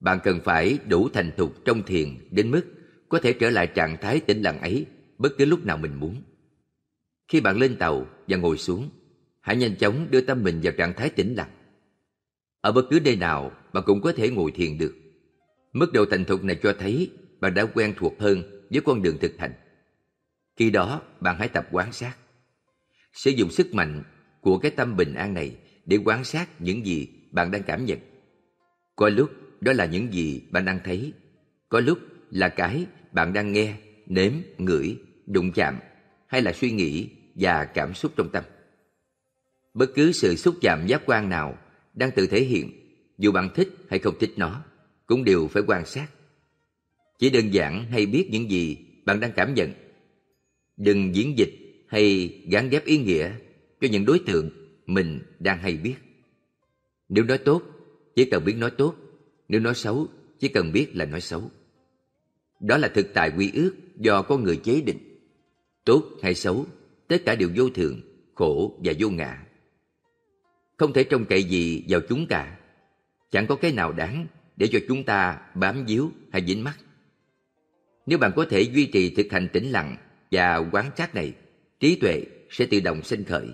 Bạn 0.00 0.18
cần 0.24 0.40
phải 0.44 0.78
đủ 0.88 1.08
thành 1.08 1.30
thục 1.36 1.64
trong 1.64 1.82
thiền 1.82 2.08
đến 2.30 2.50
mức 2.50 2.62
có 3.08 3.18
thể 3.18 3.32
trở 3.32 3.50
lại 3.50 3.66
trạng 3.66 3.96
thái 4.00 4.20
tĩnh 4.20 4.42
lặng 4.42 4.60
ấy 4.60 4.86
bất 5.18 5.32
cứ 5.38 5.44
lúc 5.44 5.66
nào 5.66 5.76
mình 5.76 5.94
muốn. 6.00 6.22
Khi 7.28 7.40
bạn 7.40 7.58
lên 7.58 7.76
tàu 7.76 8.06
và 8.28 8.36
ngồi 8.36 8.58
xuống, 8.58 8.90
hãy 9.40 9.56
nhanh 9.56 9.76
chóng 9.76 10.06
đưa 10.10 10.20
tâm 10.20 10.42
mình 10.42 10.60
vào 10.62 10.72
trạng 10.78 10.94
thái 10.96 11.10
tĩnh 11.10 11.34
lặng. 11.34 11.50
Ở 12.60 12.72
bất 12.72 12.82
cứ 12.90 13.00
nơi 13.04 13.16
nào 13.16 13.52
bạn 13.72 13.84
cũng 13.86 14.00
có 14.00 14.12
thể 14.12 14.30
ngồi 14.30 14.50
thiền 14.50 14.78
được. 14.78 15.01
Mức 15.72 15.92
độ 15.92 16.04
thành 16.10 16.24
thục 16.24 16.44
này 16.44 16.56
cho 16.62 16.74
thấy 16.78 17.10
bạn 17.40 17.54
đã 17.54 17.66
quen 17.74 17.94
thuộc 17.96 18.20
hơn 18.20 18.42
với 18.70 18.80
con 18.80 19.02
đường 19.02 19.18
thực 19.20 19.38
hành. 19.38 19.52
Khi 20.56 20.70
đó, 20.70 21.02
bạn 21.20 21.36
hãy 21.38 21.48
tập 21.48 21.68
quan 21.70 21.92
sát. 21.92 22.16
Sử 23.12 23.30
dụng 23.30 23.50
sức 23.50 23.74
mạnh 23.74 24.02
của 24.40 24.58
cái 24.58 24.70
tâm 24.70 24.96
bình 24.96 25.14
an 25.14 25.34
này 25.34 25.56
để 25.86 25.98
quan 26.04 26.24
sát 26.24 26.60
những 26.60 26.86
gì 26.86 27.08
bạn 27.30 27.50
đang 27.50 27.62
cảm 27.62 27.84
nhận. 27.84 27.98
Có 28.96 29.08
lúc 29.08 29.30
đó 29.60 29.72
là 29.72 29.86
những 29.86 30.12
gì 30.12 30.42
bạn 30.50 30.64
đang 30.64 30.80
thấy, 30.84 31.12
có 31.68 31.80
lúc 31.80 31.98
là 32.30 32.48
cái 32.48 32.86
bạn 33.12 33.32
đang 33.32 33.52
nghe, 33.52 33.74
nếm, 34.06 34.32
ngửi, 34.58 34.96
đụng 35.26 35.52
chạm 35.52 35.78
hay 36.26 36.42
là 36.42 36.52
suy 36.52 36.70
nghĩ 36.70 37.08
và 37.34 37.64
cảm 37.64 37.94
xúc 37.94 38.12
trong 38.16 38.28
tâm. 38.32 38.44
Bất 39.74 39.90
cứ 39.94 40.12
sự 40.12 40.36
xúc 40.36 40.54
chạm 40.60 40.86
giác 40.86 41.02
quan 41.06 41.28
nào 41.28 41.58
đang 41.94 42.10
tự 42.10 42.26
thể 42.26 42.40
hiện, 42.40 42.70
dù 43.18 43.32
bạn 43.32 43.48
thích 43.54 43.68
hay 43.90 43.98
không 43.98 44.14
thích 44.20 44.30
nó, 44.36 44.64
cũng 45.12 45.24
đều 45.24 45.48
phải 45.48 45.62
quan 45.66 45.86
sát. 45.86 46.06
Chỉ 47.18 47.30
đơn 47.30 47.54
giản 47.54 47.86
hay 47.90 48.06
biết 48.06 48.28
những 48.30 48.50
gì 48.50 48.76
bạn 49.04 49.20
đang 49.20 49.32
cảm 49.36 49.54
nhận. 49.54 49.72
Đừng 50.76 51.14
diễn 51.14 51.38
dịch 51.38 51.52
hay 51.88 52.28
gắn 52.50 52.68
ghép 52.68 52.84
ý 52.84 52.98
nghĩa 52.98 53.32
cho 53.80 53.88
những 53.90 54.04
đối 54.04 54.18
tượng 54.18 54.50
mình 54.86 55.20
đang 55.38 55.58
hay 55.58 55.76
biết. 55.76 55.94
Nếu 57.08 57.24
nói 57.24 57.38
tốt, 57.38 57.62
chỉ 58.14 58.24
cần 58.24 58.44
biết 58.44 58.56
nói 58.56 58.70
tốt. 58.70 58.94
Nếu 59.48 59.60
nói 59.60 59.74
xấu, 59.74 60.06
chỉ 60.38 60.48
cần 60.48 60.72
biết 60.72 60.96
là 60.96 61.04
nói 61.04 61.20
xấu. 61.20 61.50
Đó 62.60 62.78
là 62.78 62.88
thực 62.88 63.14
tại 63.14 63.32
quy 63.36 63.50
ước 63.54 63.74
do 63.96 64.22
con 64.22 64.44
người 64.44 64.56
chế 64.56 64.80
định. 64.80 64.98
Tốt 65.84 66.04
hay 66.22 66.34
xấu, 66.34 66.66
tất 67.08 67.22
cả 67.24 67.34
đều 67.34 67.50
vô 67.56 67.68
thường, 67.70 68.00
khổ 68.34 68.80
và 68.84 68.92
vô 68.98 69.10
ngã. 69.10 69.46
Không 70.76 70.92
thể 70.92 71.04
trông 71.04 71.24
cậy 71.24 71.42
gì 71.44 71.84
vào 71.88 72.00
chúng 72.08 72.26
cả. 72.26 72.58
Chẳng 73.30 73.46
có 73.46 73.56
cái 73.56 73.72
nào 73.72 73.92
đáng 73.92 74.26
để 74.56 74.68
cho 74.72 74.78
chúng 74.88 75.04
ta 75.04 75.40
bám 75.54 75.84
víu 75.84 76.12
hay 76.32 76.44
dính 76.46 76.64
mắt. 76.64 76.78
Nếu 78.06 78.18
bạn 78.18 78.32
có 78.36 78.46
thể 78.50 78.60
duy 78.60 78.86
trì 78.86 79.14
thực 79.14 79.26
hành 79.30 79.48
tĩnh 79.52 79.70
lặng 79.70 79.96
và 80.30 80.56
quán 80.56 80.90
sát 80.96 81.14
này, 81.14 81.34
trí 81.80 81.96
tuệ 81.96 82.24
sẽ 82.50 82.66
tự 82.66 82.80
động 82.80 83.02
sinh 83.02 83.24
khởi. 83.24 83.48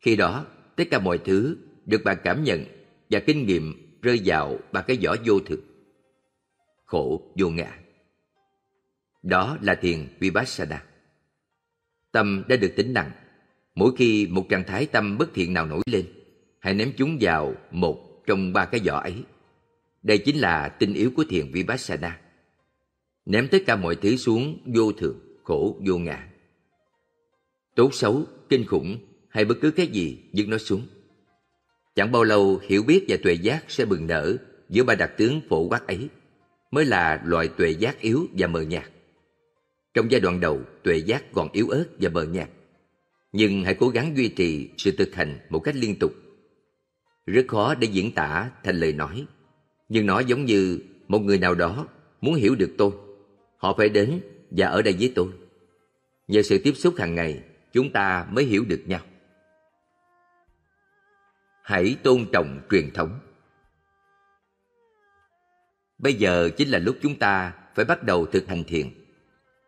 Khi 0.00 0.16
đó, 0.16 0.46
tất 0.76 0.84
cả 0.90 0.98
mọi 0.98 1.18
thứ 1.18 1.56
được 1.86 2.04
bạn 2.04 2.16
cảm 2.24 2.44
nhận 2.44 2.64
và 3.10 3.20
kinh 3.20 3.46
nghiệm 3.46 3.98
rơi 4.02 4.20
vào 4.24 4.58
ba 4.72 4.82
cái 4.82 4.98
vỏ 5.04 5.16
vô 5.24 5.40
thực. 5.40 5.60
Khổ 6.84 7.32
vô 7.38 7.50
ngã. 7.50 7.78
Đó 9.22 9.58
là 9.60 9.74
thiền 9.74 10.08
Vipassana. 10.18 10.84
Tâm 12.12 12.44
đã 12.48 12.56
được 12.56 12.72
tĩnh 12.76 12.92
lặng. 12.92 13.10
Mỗi 13.74 13.92
khi 13.96 14.26
một 14.30 14.46
trạng 14.48 14.64
thái 14.64 14.86
tâm 14.86 15.18
bất 15.18 15.34
thiện 15.34 15.52
nào 15.52 15.66
nổi 15.66 15.82
lên, 15.86 16.06
hãy 16.60 16.74
ném 16.74 16.92
chúng 16.96 17.18
vào 17.20 17.54
một 17.70 18.26
trong 18.26 18.52
ba 18.52 18.64
cái 18.64 18.80
vỏ 18.84 19.00
ấy. 19.00 19.14
Đây 20.04 20.18
chính 20.18 20.36
là 20.36 20.68
tinh 20.68 20.94
yếu 20.94 21.10
của 21.16 21.24
thiền 21.28 21.52
Vipassana. 21.52 22.20
Ném 23.26 23.48
tất 23.48 23.58
cả 23.66 23.76
mọi 23.76 23.96
thứ 23.96 24.16
xuống 24.16 24.58
vô 24.74 24.92
thường, 24.92 25.18
khổ, 25.42 25.80
vô 25.86 25.98
ngã. 25.98 26.28
Tốt 27.74 27.94
xấu, 27.94 28.24
kinh 28.48 28.66
khủng 28.66 28.98
hay 29.28 29.44
bất 29.44 29.54
cứ 29.60 29.70
cái 29.70 29.86
gì 29.86 30.18
dứt 30.32 30.48
nó 30.48 30.58
xuống. 30.58 30.86
Chẳng 31.94 32.12
bao 32.12 32.24
lâu 32.24 32.60
hiểu 32.68 32.82
biết 32.82 33.04
và 33.08 33.16
tuệ 33.22 33.34
giác 33.34 33.64
sẽ 33.68 33.84
bừng 33.84 34.06
nở 34.06 34.36
giữa 34.68 34.84
ba 34.84 34.94
đặc 34.94 35.12
tướng 35.16 35.40
phổ 35.48 35.68
quát 35.68 35.86
ấy 35.86 36.08
mới 36.70 36.84
là 36.84 37.22
loại 37.24 37.48
tuệ 37.48 37.70
giác 37.70 38.00
yếu 38.00 38.26
và 38.32 38.46
mờ 38.46 38.60
nhạt. 38.60 38.90
Trong 39.94 40.10
giai 40.10 40.20
đoạn 40.20 40.40
đầu, 40.40 40.60
tuệ 40.82 40.96
giác 40.96 41.32
còn 41.32 41.48
yếu 41.52 41.68
ớt 41.68 41.84
và 42.00 42.10
mờ 42.10 42.24
nhạt. 42.24 42.48
Nhưng 43.32 43.64
hãy 43.64 43.74
cố 43.74 43.88
gắng 43.88 44.16
duy 44.16 44.28
trì 44.28 44.70
sự 44.78 44.90
thực 44.90 45.14
hành 45.14 45.38
một 45.50 45.58
cách 45.58 45.76
liên 45.76 45.98
tục. 45.98 46.12
Rất 47.26 47.44
khó 47.48 47.74
để 47.74 47.88
diễn 47.92 48.12
tả 48.14 48.50
thành 48.64 48.76
lời 48.76 48.92
nói, 48.92 49.26
nhưng 49.88 50.06
nó 50.06 50.20
giống 50.20 50.44
như 50.44 50.80
một 51.08 51.18
người 51.18 51.38
nào 51.38 51.54
đó 51.54 51.86
muốn 52.20 52.34
hiểu 52.34 52.54
được 52.54 52.70
tôi. 52.78 52.90
Họ 53.56 53.74
phải 53.78 53.88
đến 53.88 54.20
và 54.50 54.66
ở 54.66 54.82
đây 54.82 54.96
với 54.98 55.12
tôi. 55.14 55.28
Nhờ 56.28 56.42
sự 56.42 56.58
tiếp 56.64 56.72
xúc 56.76 56.94
hàng 56.98 57.14
ngày, 57.14 57.42
chúng 57.72 57.92
ta 57.92 58.26
mới 58.30 58.44
hiểu 58.44 58.64
được 58.68 58.82
nhau. 58.86 59.00
Hãy 61.62 61.96
tôn 62.02 62.26
trọng 62.32 62.60
truyền 62.70 62.90
thống. 62.90 63.18
Bây 65.98 66.14
giờ 66.14 66.50
chính 66.56 66.68
là 66.68 66.78
lúc 66.78 66.96
chúng 67.02 67.18
ta 67.18 67.52
phải 67.74 67.84
bắt 67.84 68.02
đầu 68.02 68.26
thực 68.26 68.48
hành 68.48 68.64
thiền. 68.64 68.90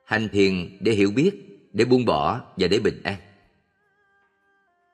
Hành 0.05 0.29
thiền 0.29 0.79
để 0.81 0.93
hiểu 0.93 1.11
biết, 1.11 1.33
để 1.73 1.85
buông 1.85 2.05
bỏ 2.05 2.41
và 2.57 2.69
để 2.69 2.79
bình 2.79 3.01
an. 3.05 3.17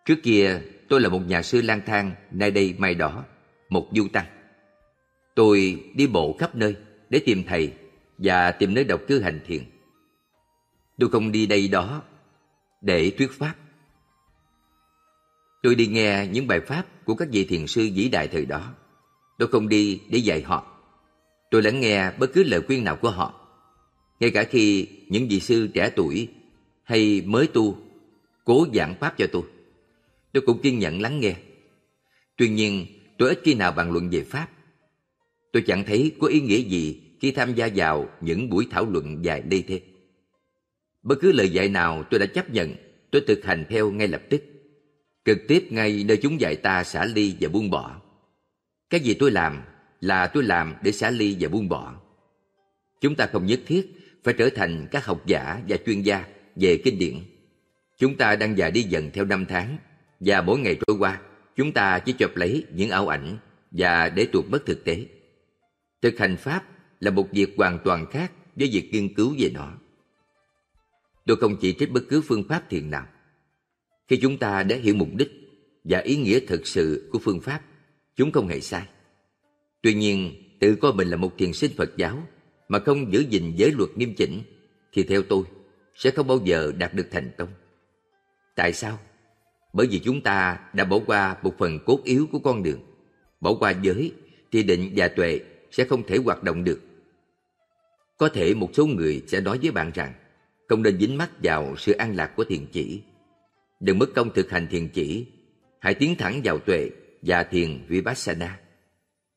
Trước 0.04 0.16
kia, 0.22 0.60
tôi 0.88 1.00
là 1.00 1.08
một 1.08 1.20
nhà 1.26 1.42
sư 1.42 1.62
lang 1.62 1.80
thang 1.86 2.14
nay 2.30 2.50
đây 2.50 2.74
mai 2.78 2.94
đỏ 2.94 3.24
một 3.68 3.88
du 3.92 4.08
tăng. 4.12 4.26
Tôi 5.34 5.84
đi 5.94 6.06
bộ 6.06 6.36
khắp 6.38 6.56
nơi 6.56 6.76
để 7.10 7.20
tìm 7.26 7.44
thầy 7.48 7.72
và 8.18 8.50
tìm 8.50 8.74
nơi 8.74 8.84
đọc 8.84 9.00
cư 9.08 9.20
hành 9.20 9.40
thiền. 9.46 9.64
Tôi 10.98 11.10
không 11.10 11.32
đi 11.32 11.46
đây 11.46 11.68
đó 11.68 12.02
để 12.80 13.10
thuyết 13.18 13.32
pháp. 13.32 13.54
Tôi 15.62 15.74
đi 15.74 15.86
nghe 15.86 16.26
những 16.32 16.46
bài 16.46 16.60
pháp 16.60 16.86
của 17.04 17.14
các 17.14 17.28
vị 17.32 17.44
thiền 17.44 17.66
sư 17.66 17.88
vĩ 17.94 18.08
đại 18.08 18.28
thời 18.28 18.46
đó. 18.46 18.74
Tôi 19.38 19.48
không 19.48 19.68
đi 19.68 20.00
để 20.08 20.18
dạy 20.18 20.42
họ. 20.42 20.66
Tôi 21.50 21.62
lắng 21.62 21.80
nghe 21.80 22.10
bất 22.18 22.30
cứ 22.32 22.42
lời 22.42 22.60
khuyên 22.66 22.84
nào 22.84 22.96
của 22.96 23.10
họ. 23.10 23.34
Ngay 24.20 24.30
cả 24.30 24.44
khi 24.44 24.88
những 25.08 25.28
vị 25.28 25.40
sư 25.40 25.68
trẻ 25.74 25.90
tuổi 25.96 26.28
hay 26.82 27.22
mới 27.26 27.46
tu 27.46 27.78
cố 28.44 28.66
giảng 28.74 28.94
pháp 29.00 29.14
cho 29.18 29.26
tôi. 29.32 29.42
Tôi 30.32 30.42
cũng 30.46 30.62
kiên 30.62 30.78
nhẫn 30.78 31.00
lắng 31.00 31.20
nghe. 31.20 31.34
Tuy 32.36 32.48
nhiên, 32.48 32.86
tôi 33.18 33.28
ít 33.28 33.40
khi 33.44 33.54
nào 33.54 33.72
bàn 33.72 33.92
luận 33.92 34.10
về 34.10 34.24
pháp. 34.24 34.48
Tôi 35.52 35.62
chẳng 35.66 35.84
thấy 35.84 36.12
có 36.20 36.26
ý 36.26 36.40
nghĩa 36.40 36.58
gì 36.58 37.00
khi 37.20 37.30
tham 37.30 37.54
gia 37.54 37.68
vào 37.74 38.08
những 38.20 38.50
buổi 38.50 38.66
thảo 38.70 38.86
luận 38.90 39.24
dài 39.24 39.42
đây 39.42 39.64
thế. 39.68 39.80
Bất 41.02 41.18
cứ 41.20 41.32
lời 41.32 41.48
dạy 41.48 41.68
nào 41.68 42.04
tôi 42.10 42.20
đã 42.20 42.26
chấp 42.26 42.50
nhận, 42.50 42.74
tôi 43.10 43.22
thực 43.26 43.44
hành 43.44 43.64
theo 43.68 43.90
ngay 43.90 44.08
lập 44.08 44.22
tức. 44.30 44.42
Trực 45.24 45.38
tiếp 45.48 45.66
ngay 45.70 46.04
nơi 46.08 46.16
chúng 46.16 46.40
dạy 46.40 46.56
ta 46.56 46.84
xả 46.84 47.04
ly 47.04 47.36
và 47.40 47.48
buông 47.48 47.70
bỏ. 47.70 48.00
Cái 48.90 49.00
gì 49.00 49.14
tôi 49.14 49.30
làm 49.30 49.62
là 50.00 50.26
tôi 50.26 50.42
làm 50.42 50.74
để 50.82 50.92
xả 50.92 51.10
ly 51.10 51.36
và 51.40 51.48
buông 51.48 51.68
bỏ. 51.68 51.94
Chúng 53.00 53.14
ta 53.14 53.26
không 53.26 53.46
nhất 53.46 53.60
thiết 53.66 53.90
phải 54.24 54.34
trở 54.34 54.50
thành 54.50 54.86
các 54.90 55.06
học 55.06 55.26
giả 55.26 55.62
và 55.68 55.76
chuyên 55.86 56.02
gia 56.02 56.24
về 56.56 56.80
kinh 56.84 56.98
điển. 56.98 57.14
Chúng 57.98 58.16
ta 58.16 58.36
đang 58.36 58.58
già 58.58 58.70
đi 58.70 58.82
dần 58.82 59.10
theo 59.14 59.24
năm 59.24 59.46
tháng 59.48 59.76
và 60.20 60.42
mỗi 60.42 60.58
ngày 60.58 60.78
trôi 60.86 60.96
qua, 60.98 61.20
chúng 61.56 61.72
ta 61.72 61.98
chỉ 61.98 62.12
chụp 62.12 62.36
lấy 62.36 62.64
những 62.74 62.90
ảo 62.90 63.08
ảnh 63.08 63.38
và 63.70 64.08
để 64.08 64.26
tuột 64.32 64.44
mất 64.48 64.66
thực 64.66 64.84
tế. 64.84 65.06
Thực 66.02 66.18
hành 66.18 66.36
Pháp 66.36 66.64
là 67.00 67.10
một 67.10 67.28
việc 67.32 67.54
hoàn 67.56 67.78
toàn 67.84 68.06
khác 68.06 68.32
với 68.56 68.70
việc 68.72 68.88
nghiên 68.92 69.14
cứu 69.14 69.34
về 69.38 69.50
nó. 69.54 69.72
Tôi 71.26 71.36
không 71.36 71.56
chỉ 71.60 71.72
trích 71.72 71.92
bất 71.92 72.02
cứ 72.08 72.20
phương 72.20 72.44
pháp 72.48 72.70
thiền 72.70 72.90
nào. 72.90 73.06
Khi 74.08 74.18
chúng 74.22 74.38
ta 74.38 74.62
đã 74.62 74.76
hiểu 74.76 74.94
mục 74.94 75.08
đích 75.14 75.30
và 75.84 75.98
ý 75.98 76.16
nghĩa 76.16 76.40
thực 76.40 76.66
sự 76.66 77.08
của 77.12 77.18
phương 77.18 77.40
pháp, 77.40 77.60
chúng 78.16 78.32
không 78.32 78.48
hề 78.48 78.60
sai. 78.60 78.82
Tuy 79.82 79.94
nhiên, 79.94 80.34
tự 80.60 80.76
coi 80.76 80.92
mình 80.92 81.08
là 81.08 81.16
một 81.16 81.38
thiền 81.38 81.52
sinh 81.52 81.70
Phật 81.76 81.96
giáo 81.96 82.26
mà 82.68 82.78
không 82.78 83.12
giữ 83.12 83.24
gìn 83.30 83.52
giới 83.56 83.72
luật 83.72 83.90
nghiêm 83.96 84.14
chỉnh, 84.14 84.42
thì 84.92 85.02
theo 85.02 85.22
tôi, 85.22 85.44
sẽ 85.94 86.10
không 86.10 86.26
bao 86.26 86.40
giờ 86.44 86.72
đạt 86.78 86.94
được 86.94 87.06
thành 87.10 87.30
công. 87.38 87.48
Tại 88.56 88.72
sao? 88.72 88.98
Bởi 89.72 89.86
vì 89.86 89.98
chúng 89.98 90.20
ta 90.20 90.58
đã 90.72 90.84
bỏ 90.84 90.98
qua 91.06 91.36
một 91.42 91.54
phần 91.58 91.78
cốt 91.86 92.00
yếu 92.04 92.28
của 92.32 92.38
con 92.38 92.62
đường. 92.62 92.80
Bỏ 93.40 93.54
qua 93.54 93.74
giới, 93.82 94.12
thì 94.52 94.62
định 94.62 94.92
và 94.96 95.08
tuệ 95.08 95.40
sẽ 95.72 95.84
không 95.84 96.02
thể 96.06 96.16
hoạt 96.16 96.42
động 96.42 96.64
được. 96.64 96.80
Có 98.18 98.28
thể 98.28 98.54
một 98.54 98.70
số 98.72 98.86
người 98.86 99.22
sẽ 99.26 99.40
nói 99.40 99.58
với 99.62 99.70
bạn 99.70 99.90
rằng 99.94 100.12
không 100.68 100.82
nên 100.82 100.98
dính 101.00 101.18
mắt 101.18 101.30
vào 101.42 101.76
sự 101.78 101.92
an 101.92 102.16
lạc 102.16 102.32
của 102.36 102.44
thiền 102.44 102.66
chỉ. 102.72 103.02
Đừng 103.80 103.98
mất 103.98 104.06
công 104.14 104.34
thực 104.34 104.50
hành 104.50 104.66
thiền 104.70 104.88
chỉ, 104.88 105.26
hãy 105.80 105.94
tiến 105.94 106.14
thẳng 106.18 106.40
vào 106.44 106.58
tuệ 106.58 106.90
và 107.22 107.42
thiền 107.42 107.84
Vipassana. 107.88 108.60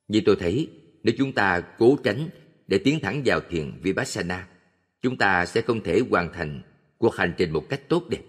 Như 0.07 0.21
tôi 0.25 0.35
thấy, 0.39 0.69
nếu 1.03 1.15
chúng 1.17 1.33
ta 1.33 1.63
cố 1.77 1.97
tránh 2.03 2.29
để 2.67 2.77
tiến 2.77 2.99
thẳng 2.99 3.21
vào 3.25 3.39
thiền 3.49 3.71
Vipassana, 3.81 4.47
chúng 5.01 5.17
ta 5.17 5.45
sẽ 5.45 5.61
không 5.61 5.83
thể 5.83 6.01
hoàn 6.09 6.33
thành 6.33 6.61
cuộc 6.97 7.15
hành 7.15 7.33
trình 7.37 7.51
một 7.51 7.65
cách 7.69 7.89
tốt 7.89 8.03
đẹp. 8.09 8.21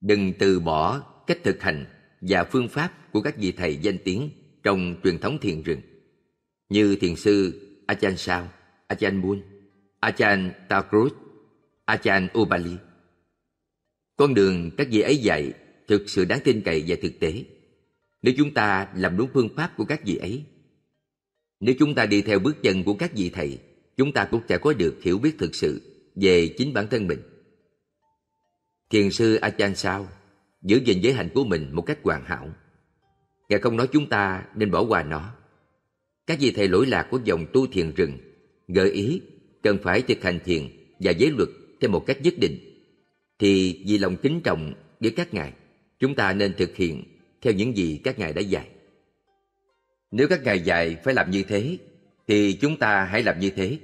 Đừng 0.00 0.32
từ 0.38 0.60
bỏ 0.60 1.00
cách 1.26 1.38
thực 1.44 1.62
hành 1.62 1.86
và 2.20 2.44
phương 2.44 2.68
pháp 2.68 3.12
của 3.12 3.22
các 3.22 3.36
vị 3.36 3.52
thầy 3.52 3.76
danh 3.76 3.98
tiếng 4.04 4.30
trong 4.62 4.94
truyền 5.04 5.18
thống 5.18 5.38
thiền 5.38 5.62
rừng 5.62 5.80
như 6.68 6.96
thiền 6.96 7.16
sư 7.16 7.60
Ajahn 7.86 8.16
Sao, 8.16 8.48
Ajahn 8.88 9.20
Mun, 9.20 9.42
Ajahn 10.00 10.50
Thakur, 10.68 11.12
Ajahn 11.86 12.28
Ubali. 12.38 12.76
Con 14.16 14.34
đường 14.34 14.70
các 14.76 14.88
vị 14.90 15.00
ấy 15.00 15.16
dạy 15.16 15.52
thực 15.88 16.10
sự 16.10 16.24
đáng 16.24 16.40
tin 16.44 16.62
cậy 16.64 16.84
và 16.86 16.96
thực 17.02 17.12
tế. 17.20 17.44
Nếu 18.22 18.34
chúng 18.36 18.54
ta 18.54 18.88
làm 18.94 19.16
đúng 19.16 19.28
phương 19.34 19.48
pháp 19.56 19.72
của 19.76 19.84
các 19.84 20.00
vị 20.04 20.16
ấy, 20.16 20.44
nếu 21.60 21.74
chúng 21.78 21.94
ta 21.94 22.06
đi 22.06 22.22
theo 22.22 22.38
bước 22.38 22.56
chân 22.62 22.84
của 22.84 22.94
các 22.94 23.12
vị 23.14 23.30
thầy, 23.30 23.58
chúng 23.96 24.12
ta 24.12 24.24
cũng 24.24 24.40
sẽ 24.48 24.58
có 24.58 24.72
được 24.72 24.98
hiểu 25.02 25.18
biết 25.18 25.38
thực 25.38 25.54
sự 25.54 25.82
về 26.14 26.54
chính 26.58 26.74
bản 26.74 26.86
thân 26.90 27.06
mình. 27.06 27.18
Thiền 28.90 29.10
sư 29.10 29.38
Ajahn 29.40 29.74
Sao 29.74 30.08
giữ 30.62 30.80
gìn 30.84 31.00
giới 31.00 31.12
hạnh 31.12 31.28
của 31.34 31.44
mình 31.44 31.70
một 31.72 31.82
cách 31.82 31.98
hoàn 32.02 32.24
hảo. 32.24 32.48
Ngài 33.48 33.60
không 33.60 33.76
nói 33.76 33.88
chúng 33.92 34.08
ta 34.08 34.44
nên 34.54 34.70
bỏ 34.70 34.84
qua 34.88 35.02
nó. 35.02 35.34
Các 36.28 36.38
vị 36.40 36.52
thầy 36.56 36.68
lỗi 36.68 36.86
lạc 36.86 37.06
của 37.10 37.20
dòng 37.24 37.46
tu 37.52 37.66
thiền 37.66 37.94
rừng 37.94 38.18
gợi 38.68 38.90
ý 38.90 39.20
cần 39.62 39.78
phải 39.82 40.02
thực 40.02 40.22
hành 40.22 40.38
thiền 40.44 40.68
và 41.00 41.10
giới 41.10 41.30
luật 41.30 41.48
theo 41.80 41.90
một 41.90 42.04
cách 42.06 42.22
nhất 42.22 42.34
định. 42.40 42.58
Thì 43.38 43.82
vì 43.86 43.98
lòng 43.98 44.16
kính 44.16 44.40
trọng 44.40 44.74
với 45.00 45.10
các 45.10 45.34
ngài, 45.34 45.52
chúng 45.98 46.14
ta 46.14 46.32
nên 46.32 46.54
thực 46.54 46.76
hiện 46.76 47.04
theo 47.42 47.52
những 47.52 47.76
gì 47.76 48.00
các 48.04 48.18
ngài 48.18 48.32
đã 48.32 48.40
dạy. 48.40 48.68
Nếu 50.10 50.28
các 50.28 50.42
ngài 50.42 50.60
dạy 50.60 50.96
phải 51.04 51.14
làm 51.14 51.30
như 51.30 51.42
thế, 51.42 51.78
thì 52.26 52.52
chúng 52.52 52.76
ta 52.76 53.04
hãy 53.04 53.22
làm 53.22 53.40
như 53.40 53.50
thế. 53.50 53.78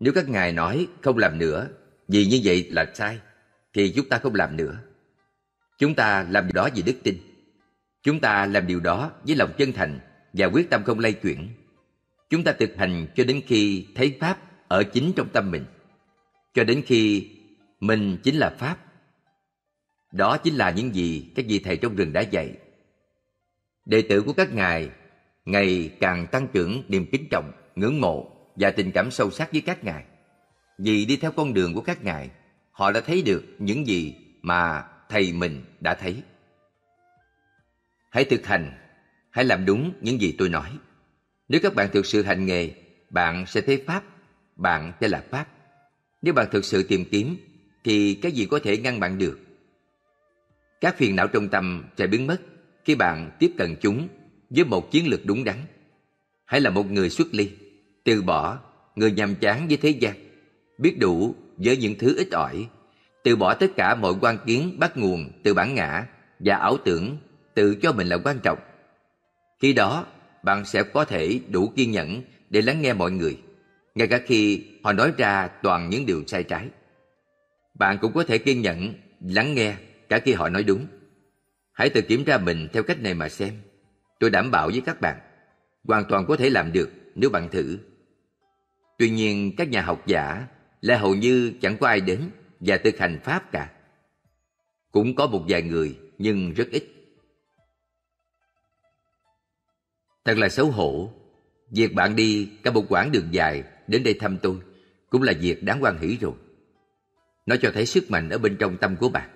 Nếu 0.00 0.12
các 0.12 0.28
ngài 0.28 0.52
nói 0.52 0.86
không 1.00 1.18
làm 1.18 1.38
nữa, 1.38 1.68
vì 2.08 2.26
như 2.26 2.40
vậy 2.44 2.68
là 2.70 2.92
sai, 2.94 3.18
thì 3.74 3.92
chúng 3.96 4.08
ta 4.08 4.18
không 4.18 4.34
làm 4.34 4.56
nữa. 4.56 4.78
Chúng 5.78 5.94
ta 5.94 6.26
làm 6.30 6.46
điều 6.46 6.52
đó 6.52 6.68
vì 6.74 6.82
đức 6.82 6.96
tin. 7.02 7.16
Chúng 8.02 8.20
ta 8.20 8.46
làm 8.46 8.66
điều 8.66 8.80
đó 8.80 9.12
với 9.26 9.36
lòng 9.36 9.50
chân 9.58 9.72
thành 9.72 9.98
và 10.32 10.46
quyết 10.46 10.70
tâm 10.70 10.84
không 10.84 10.98
lay 10.98 11.12
chuyển. 11.12 11.48
Chúng 12.30 12.44
ta 12.44 12.52
thực 12.52 12.76
hành 12.76 13.06
cho 13.14 13.24
đến 13.24 13.40
khi 13.46 13.86
thấy 13.94 14.16
Pháp 14.20 14.38
ở 14.68 14.82
chính 14.82 15.12
trong 15.16 15.28
tâm 15.32 15.50
mình. 15.50 15.64
Cho 16.54 16.64
đến 16.64 16.82
khi 16.86 17.30
mình 17.80 18.18
chính 18.22 18.36
là 18.36 18.50
Pháp. 18.58 18.78
Đó 20.12 20.36
chính 20.36 20.54
là 20.54 20.70
những 20.70 20.94
gì 20.94 21.32
các 21.34 21.44
vị 21.48 21.58
thầy 21.58 21.76
trong 21.76 21.96
rừng 21.96 22.12
đã 22.12 22.20
dạy. 22.20 22.52
Đệ 23.84 24.02
tử 24.02 24.22
của 24.22 24.32
các 24.32 24.54
ngài 24.54 24.90
ngày 25.44 25.90
càng 26.00 26.26
tăng 26.26 26.48
trưởng 26.52 26.82
niềm 26.88 27.06
kính 27.12 27.28
trọng, 27.30 27.52
ngưỡng 27.76 28.00
mộ 28.00 28.30
và 28.56 28.70
tình 28.70 28.90
cảm 28.92 29.10
sâu 29.10 29.30
sắc 29.30 29.52
với 29.52 29.60
các 29.60 29.84
ngài. 29.84 30.04
Vì 30.78 31.04
đi 31.04 31.16
theo 31.16 31.32
con 31.32 31.54
đường 31.54 31.74
của 31.74 31.80
các 31.80 32.04
ngài, 32.04 32.30
họ 32.72 32.92
đã 32.92 33.00
thấy 33.00 33.22
được 33.22 33.44
những 33.58 33.86
gì 33.86 34.14
mà 34.42 34.84
thầy 35.08 35.32
mình 35.32 35.64
đã 35.80 35.94
thấy. 35.94 36.22
Hãy 38.10 38.24
thực 38.24 38.46
hành, 38.46 38.72
hãy 39.30 39.44
làm 39.44 39.64
đúng 39.64 39.92
những 40.00 40.20
gì 40.20 40.34
tôi 40.38 40.48
nói. 40.48 40.70
Nếu 41.48 41.60
các 41.60 41.74
bạn 41.74 41.88
thực 41.92 42.06
sự 42.06 42.22
hành 42.22 42.46
nghề, 42.46 42.70
bạn 43.10 43.46
sẽ 43.46 43.60
thấy 43.60 43.82
Pháp, 43.86 44.04
bạn 44.56 44.92
sẽ 45.00 45.08
là 45.08 45.24
Pháp. 45.30 45.46
Nếu 46.22 46.34
bạn 46.34 46.46
thực 46.50 46.64
sự 46.64 46.82
tìm 46.82 47.04
kiếm, 47.10 47.36
thì 47.84 48.14
cái 48.14 48.32
gì 48.32 48.46
có 48.50 48.58
thể 48.62 48.78
ngăn 48.78 49.00
bạn 49.00 49.18
được? 49.18 49.38
Các 50.80 50.96
phiền 50.98 51.16
não 51.16 51.28
trong 51.28 51.48
tâm 51.48 51.84
sẽ 51.98 52.06
biến 52.06 52.26
mất 52.26 52.40
khi 52.84 52.94
bạn 52.94 53.30
tiếp 53.38 53.52
cận 53.58 53.76
chúng 53.80 54.08
với 54.50 54.64
một 54.64 54.90
chiến 54.90 55.08
lược 55.08 55.26
đúng 55.26 55.44
đắn. 55.44 55.56
Hãy 56.44 56.60
là 56.60 56.70
một 56.70 56.90
người 56.90 57.10
xuất 57.10 57.26
ly, 57.32 57.50
từ 58.04 58.22
bỏ, 58.22 58.58
người 58.96 59.12
nhàm 59.12 59.34
chán 59.34 59.68
với 59.68 59.76
thế 59.76 59.90
gian, 59.90 60.14
biết 60.78 60.96
đủ 60.98 61.34
với 61.56 61.76
những 61.76 61.94
thứ 61.98 62.16
ít 62.16 62.28
ỏi, 62.30 62.68
từ 63.24 63.36
bỏ 63.36 63.54
tất 63.54 63.70
cả 63.76 63.94
mọi 63.94 64.14
quan 64.20 64.38
kiến 64.46 64.76
bắt 64.78 64.96
nguồn 64.96 65.30
từ 65.42 65.54
bản 65.54 65.74
ngã 65.74 66.06
và 66.38 66.56
ảo 66.56 66.76
tưởng 66.84 67.16
tự 67.54 67.74
cho 67.74 67.92
mình 67.92 68.06
là 68.06 68.18
quan 68.24 68.38
trọng. 68.42 68.58
Khi 69.58 69.72
đó, 69.72 70.06
bạn 70.46 70.64
sẽ 70.64 70.82
có 70.82 71.04
thể 71.04 71.40
đủ 71.50 71.72
kiên 71.76 71.90
nhẫn 71.90 72.22
để 72.50 72.62
lắng 72.62 72.82
nghe 72.82 72.92
mọi 72.92 73.10
người, 73.10 73.38
ngay 73.94 74.08
cả 74.08 74.20
khi 74.26 74.64
họ 74.84 74.92
nói 74.92 75.12
ra 75.16 75.48
toàn 75.62 75.90
những 75.90 76.06
điều 76.06 76.24
sai 76.26 76.42
trái. 76.42 76.68
Bạn 77.74 77.98
cũng 78.00 78.12
có 78.12 78.24
thể 78.24 78.38
kiên 78.38 78.62
nhẫn 78.62 78.94
lắng 79.20 79.54
nghe 79.54 79.76
cả 80.08 80.18
khi 80.18 80.32
họ 80.32 80.48
nói 80.48 80.62
đúng. 80.62 80.86
Hãy 81.72 81.90
tự 81.90 82.00
kiểm 82.00 82.24
tra 82.24 82.38
mình 82.38 82.68
theo 82.72 82.82
cách 82.82 83.00
này 83.00 83.14
mà 83.14 83.28
xem. 83.28 83.54
Tôi 84.20 84.30
đảm 84.30 84.50
bảo 84.50 84.70
với 84.70 84.82
các 84.86 85.00
bạn, 85.00 85.16
hoàn 85.84 86.04
toàn 86.08 86.26
có 86.26 86.36
thể 86.36 86.50
làm 86.50 86.72
được 86.72 86.90
nếu 87.14 87.30
bạn 87.30 87.48
thử. 87.48 87.78
Tuy 88.98 89.10
nhiên, 89.10 89.52
các 89.56 89.68
nhà 89.68 89.82
học 89.82 90.06
giả 90.06 90.46
là 90.80 90.98
hầu 90.98 91.14
như 91.14 91.52
chẳng 91.60 91.76
có 91.76 91.86
ai 91.86 92.00
đến 92.00 92.20
và 92.60 92.76
thực 92.76 92.98
hành 92.98 93.18
Pháp 93.24 93.52
cả. 93.52 93.70
Cũng 94.92 95.14
có 95.14 95.26
một 95.26 95.44
vài 95.48 95.62
người, 95.62 95.98
nhưng 96.18 96.52
rất 96.52 96.68
ít. 96.70 96.95
Thật 100.26 100.38
là 100.38 100.48
xấu 100.48 100.70
hổ. 100.70 101.12
Việc 101.70 101.94
bạn 101.94 102.16
đi 102.16 102.48
cả 102.62 102.70
một 102.70 102.84
quãng 102.88 103.12
đường 103.12 103.28
dài 103.30 103.62
đến 103.86 104.02
đây 104.04 104.14
thăm 104.14 104.38
tôi 104.38 104.56
cũng 105.10 105.22
là 105.22 105.32
việc 105.40 105.62
đáng 105.62 105.78
quan 105.82 105.98
hỷ 105.98 106.16
rồi. 106.20 106.32
Nó 107.46 107.56
cho 107.62 107.70
thấy 107.74 107.86
sức 107.86 108.10
mạnh 108.10 108.30
ở 108.30 108.38
bên 108.38 108.56
trong 108.56 108.76
tâm 108.76 108.96
của 108.96 109.08
bạn. 109.08 109.30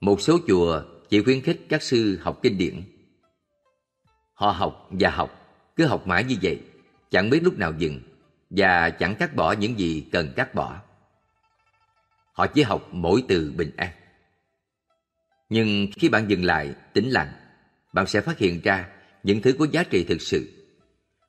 Một 0.00 0.20
số 0.20 0.38
chùa 0.48 0.82
chỉ 1.08 1.22
khuyến 1.22 1.40
khích 1.40 1.60
các 1.68 1.82
sư 1.82 2.18
học 2.22 2.38
kinh 2.42 2.58
điển. 2.58 2.82
Họ 4.34 4.50
học 4.50 4.88
và 4.90 5.10
học, 5.10 5.56
cứ 5.76 5.86
học 5.86 6.06
mãi 6.06 6.24
như 6.24 6.36
vậy, 6.42 6.60
chẳng 7.10 7.30
biết 7.30 7.40
lúc 7.42 7.58
nào 7.58 7.72
dừng 7.78 8.00
và 8.50 8.90
chẳng 8.90 9.14
cắt 9.14 9.36
bỏ 9.36 9.52
những 9.52 9.78
gì 9.78 10.06
cần 10.12 10.32
cắt 10.36 10.54
bỏ. 10.54 10.80
Họ 12.32 12.46
chỉ 12.46 12.62
học 12.62 12.88
mỗi 12.92 13.24
từ 13.28 13.52
bình 13.56 13.70
an. 13.76 13.90
Nhưng 15.48 15.86
khi 15.96 16.08
bạn 16.08 16.30
dừng 16.30 16.44
lại, 16.44 16.74
tĩnh 16.92 17.10
lặng, 17.10 17.32
bạn 17.92 18.06
sẽ 18.06 18.20
phát 18.20 18.38
hiện 18.38 18.60
ra 18.64 18.88
những 19.26 19.42
thứ 19.42 19.52
có 19.58 19.66
giá 19.72 19.82
trị 19.82 20.04
thực 20.04 20.22
sự. 20.22 20.46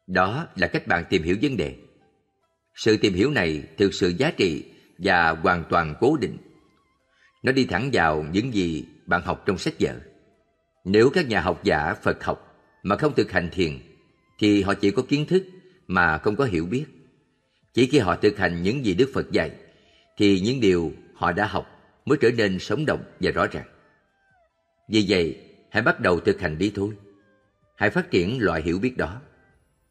Đó 0.07 0.47
là 0.55 0.67
cách 0.67 0.87
bạn 0.87 1.03
tìm 1.09 1.23
hiểu 1.23 1.37
vấn 1.41 1.57
đề. 1.57 1.75
Sự 2.75 2.97
tìm 2.97 3.13
hiểu 3.13 3.31
này 3.31 3.63
thực 3.77 3.93
sự 3.93 4.13
giá 4.17 4.31
trị 4.31 4.63
và 4.97 5.29
hoàn 5.29 5.63
toàn 5.69 5.95
cố 5.99 6.17
định. 6.17 6.37
Nó 7.43 7.51
đi 7.51 7.65
thẳng 7.65 7.89
vào 7.93 8.25
những 8.31 8.53
gì 8.53 8.85
bạn 9.05 9.21
học 9.21 9.43
trong 9.45 9.57
sách 9.57 9.73
vở. 9.79 9.95
Nếu 10.85 11.09
các 11.13 11.27
nhà 11.27 11.41
học 11.41 11.63
giả 11.63 11.93
Phật 12.03 12.23
học 12.23 12.55
mà 12.83 12.97
không 12.97 13.15
thực 13.15 13.31
hành 13.31 13.49
thiền, 13.51 13.79
thì 14.39 14.61
họ 14.61 14.73
chỉ 14.73 14.91
có 14.91 15.03
kiến 15.09 15.25
thức 15.25 15.43
mà 15.87 16.17
không 16.17 16.35
có 16.35 16.45
hiểu 16.45 16.65
biết. 16.65 16.85
Chỉ 17.73 17.87
khi 17.87 17.99
họ 17.99 18.15
thực 18.15 18.37
hành 18.37 18.63
những 18.63 18.85
gì 18.85 18.93
Đức 18.93 19.11
Phật 19.13 19.31
dạy, 19.31 19.51
thì 20.17 20.39
những 20.39 20.59
điều 20.59 20.91
họ 21.13 21.31
đã 21.31 21.47
học 21.47 21.67
mới 22.05 22.17
trở 22.21 22.31
nên 22.31 22.59
sống 22.59 22.85
động 22.85 23.03
và 23.19 23.31
rõ 23.31 23.47
ràng. 23.47 23.67
Vì 24.89 25.05
vậy, 25.09 25.37
hãy 25.71 25.83
bắt 25.83 25.99
đầu 25.99 26.19
thực 26.19 26.41
hành 26.41 26.57
đi 26.57 26.71
thôi. 26.75 26.93
Hãy 27.77 27.89
phát 27.89 28.11
triển 28.11 28.41
loại 28.41 28.61
hiểu 28.61 28.79
biết 28.79 28.97
đó. 28.97 29.21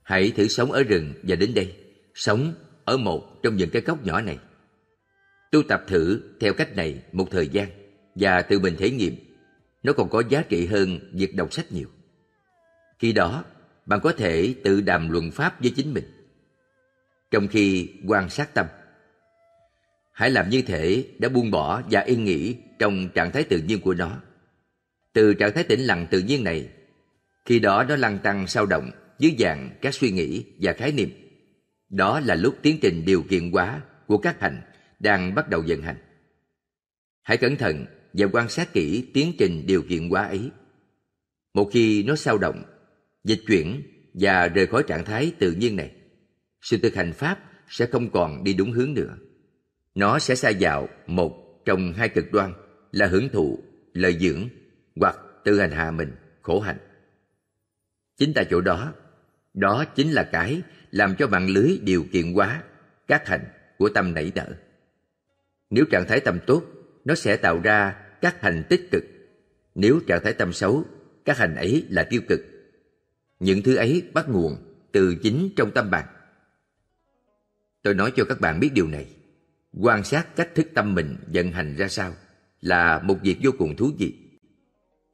Hãy 0.03 0.33
thử 0.37 0.49
sống 0.49 0.73
ở 0.73 0.83
rừng 0.83 1.13
và 1.23 1.37
đến 1.37 1.55
đây, 1.55 1.77
sống 2.15 2.55
ở 2.85 2.97
một 2.97 3.43
trong 3.43 3.57
những 3.57 3.71
cái 3.71 3.83
góc 3.83 4.05
nhỏ 4.05 4.21
này. 4.21 4.39
Tu 5.53 5.63
tập 5.63 5.85
thử 5.87 6.23
theo 6.41 6.55
cách 6.55 6.77
này 6.77 7.03
một 7.13 7.29
thời 7.31 7.49
gian 7.49 7.69
và 8.15 8.43
tự 8.43 8.59
mình 8.59 8.77
thể 8.79 8.91
nghiệm. 8.91 9.17
Nó 9.83 9.93
còn 9.93 10.09
có 10.09 10.23
giá 10.29 10.43
trị 10.43 10.67
hơn 10.67 10.99
việc 11.13 11.37
đọc 11.37 11.53
sách 11.53 11.73
nhiều. 11.73 11.89
Khi 12.99 13.13
đó, 13.13 13.45
bạn 13.87 14.01
có 14.03 14.13
thể 14.13 14.55
tự 14.65 14.81
đàm 14.81 15.11
luận 15.11 15.31
pháp 15.31 15.61
với 15.61 15.73
chính 15.77 15.95
mình. 15.95 16.05
Trong 17.31 17.49
khi 17.49 17.89
quan 18.07 18.31
sát 18.31 18.55
tâm, 18.55 18.67
hãy 20.13 20.31
làm 20.31 20.51
như 20.51 20.63
thể 20.63 21.05
đã 21.19 21.29
buông 21.29 21.51
bỏ 21.51 21.83
và 21.91 22.01
yên 22.01 22.25
nghỉ 22.25 22.57
trong 22.79 23.09
trạng 23.09 23.33
thái 23.33 23.45
tự 23.45 23.59
nhiên 23.59 23.81
của 23.81 23.95
nó. 23.95 24.21
Từ 25.13 25.35
trạng 25.35 25.53
thái 25.55 25.65
tĩnh 25.65 25.81
lặng 25.81 26.07
tự 26.11 26.19
nhiên 26.19 26.45
này, 26.45 26.69
khi 27.47 27.59
đó 27.59 27.85
nó 27.89 27.97
lăn 27.97 28.19
tăng 28.23 28.47
sao 28.47 28.67
động 28.67 28.91
dưới 29.19 29.37
dạng 29.39 29.71
các 29.83 29.95
suy 29.95 30.11
nghĩ 30.11 30.45
và 30.61 30.73
khái 30.73 30.93
niệm. 30.93 31.11
Đó 31.89 32.21
là 32.21 32.35
lúc 32.35 32.57
tiến 32.63 32.79
trình 32.83 33.05
điều 33.07 33.23
kiện 33.23 33.51
hóa 33.51 33.83
của 34.07 34.19
các 34.19 34.41
hành 34.41 34.61
đang 34.99 35.35
bắt 35.35 35.49
đầu 35.49 35.65
vận 35.67 35.83
hành. 35.83 35.97
Hãy 37.23 37.37
cẩn 37.37 37.57
thận 37.57 37.87
và 38.13 38.27
quan 38.33 38.49
sát 38.49 38.73
kỹ 38.73 39.11
tiến 39.15 39.33
trình 39.39 39.65
điều 39.67 39.83
kiện 39.83 40.09
hóa 40.09 40.23
ấy. 40.23 40.51
Một 41.55 41.71
khi 41.73 42.03
nó 42.03 42.17
sao 42.17 42.39
động, 42.39 42.63
dịch 43.25 43.43
chuyển 43.47 43.83
và 44.15 44.49
rời 44.49 44.67
khỏi 44.67 44.85
trạng 44.87 45.05
thái 45.05 45.33
tự 45.39 45.53
nhiên 45.53 45.77
này, 45.77 45.91
sự 46.61 46.79
thực 46.79 46.95
hành 46.95 47.13
Pháp 47.13 47.39
sẽ 47.69 47.87
không 47.87 48.11
còn 48.11 48.45
đi 48.45 48.55
đúng 48.55 48.73
hướng 48.73 48.95
nữa. 48.95 49.17
Nó 49.95 50.19
sẽ 50.19 50.35
xa 50.35 50.53
vào 50.61 50.89
một 51.07 51.63
trong 51.65 51.93
hai 51.93 52.09
cực 52.09 52.33
đoan 52.33 52.53
là 52.93 53.07
hưởng 53.07 53.29
thụ, 53.29 53.59
lợi 53.93 54.19
dưỡng 54.21 54.49
hoặc 54.97 55.17
tự 55.45 55.61
hành 55.61 55.71
hạ 55.71 55.91
mình, 55.91 56.13
khổ 56.43 56.61
hạnh. 56.61 56.79
Chính 58.17 58.33
tại 58.35 58.47
chỗ 58.51 58.61
đó, 58.61 58.93
đó 59.55 59.85
chính 59.85 60.13
là 60.13 60.29
cái 60.33 60.63
làm 60.91 61.15
cho 61.19 61.27
mạng 61.27 61.49
lưới 61.51 61.79
điều 61.83 62.05
kiện 62.13 62.35
hóa 62.35 62.63
các 63.07 63.29
hành 63.29 63.45
của 63.79 63.89
tâm 63.89 64.15
nảy 64.15 64.33
nở. 64.35 64.47
Nếu 65.71 65.85
trạng 65.91 66.07
thái 66.09 66.21
tâm 66.21 66.39
tốt, 66.47 66.63
nó 67.05 67.15
sẽ 67.15 67.37
tạo 67.37 67.61
ra 67.61 67.97
các 68.21 68.41
hành 68.41 68.63
tích 68.69 68.89
cực. 68.93 69.03
Nếu 69.75 70.01
trạng 70.07 70.25
thái 70.25 70.33
tâm 70.33 70.53
xấu, 70.53 70.85
các 71.25 71.39
hành 71.39 71.55
ấy 71.55 71.87
là 71.91 72.03
tiêu 72.11 72.21
cực. 72.29 72.41
Những 73.41 73.63
thứ 73.63 73.77
ấy 73.77 74.03
bắt 74.15 74.29
nguồn 74.29 74.57
từ 74.93 75.15
chính 75.23 75.49
trong 75.57 75.71
tâm 75.71 75.91
bạn. 75.91 76.05
Tôi 77.83 77.95
nói 77.95 78.13
cho 78.17 78.25
các 78.25 78.41
bạn 78.41 78.61
biết 78.61 78.71
điều 78.75 78.89
này. 78.89 79.07
Quan 79.81 80.05
sát 80.05 80.37
cách 80.37 80.55
thức 80.55 80.67
tâm 80.75 80.95
mình 80.95 81.17
vận 81.27 81.53
hành 81.53 81.77
ra 81.77 81.89
sao 81.89 82.15
là 82.61 82.99
một 82.99 83.19
việc 83.23 83.37
vô 83.43 83.51
cùng 83.59 83.77
thú 83.77 83.91
vị. 83.99 84.15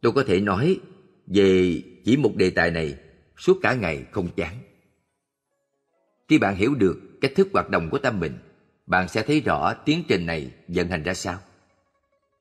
Tôi 0.00 0.12
có 0.12 0.24
thể 0.26 0.40
nói 0.40 0.80
về 1.26 1.82
chỉ 2.04 2.16
một 2.16 2.36
đề 2.36 2.50
tài 2.50 2.70
này 2.70 2.98
suốt 3.36 3.58
cả 3.62 3.74
ngày 3.74 4.04
không 4.10 4.28
chán. 4.36 4.56
Khi 6.28 6.38
bạn 6.38 6.56
hiểu 6.56 6.74
được 6.74 7.00
cách 7.20 7.32
thức 7.36 7.48
hoạt 7.52 7.70
động 7.70 7.90
của 7.90 7.98
tâm 7.98 8.20
mình, 8.20 8.38
bạn 8.86 9.08
sẽ 9.08 9.22
thấy 9.22 9.40
rõ 9.40 9.74
tiến 9.74 10.04
trình 10.08 10.26
này 10.26 10.50
vận 10.68 10.88
hành 10.88 11.02
ra 11.02 11.14
sao. 11.14 11.40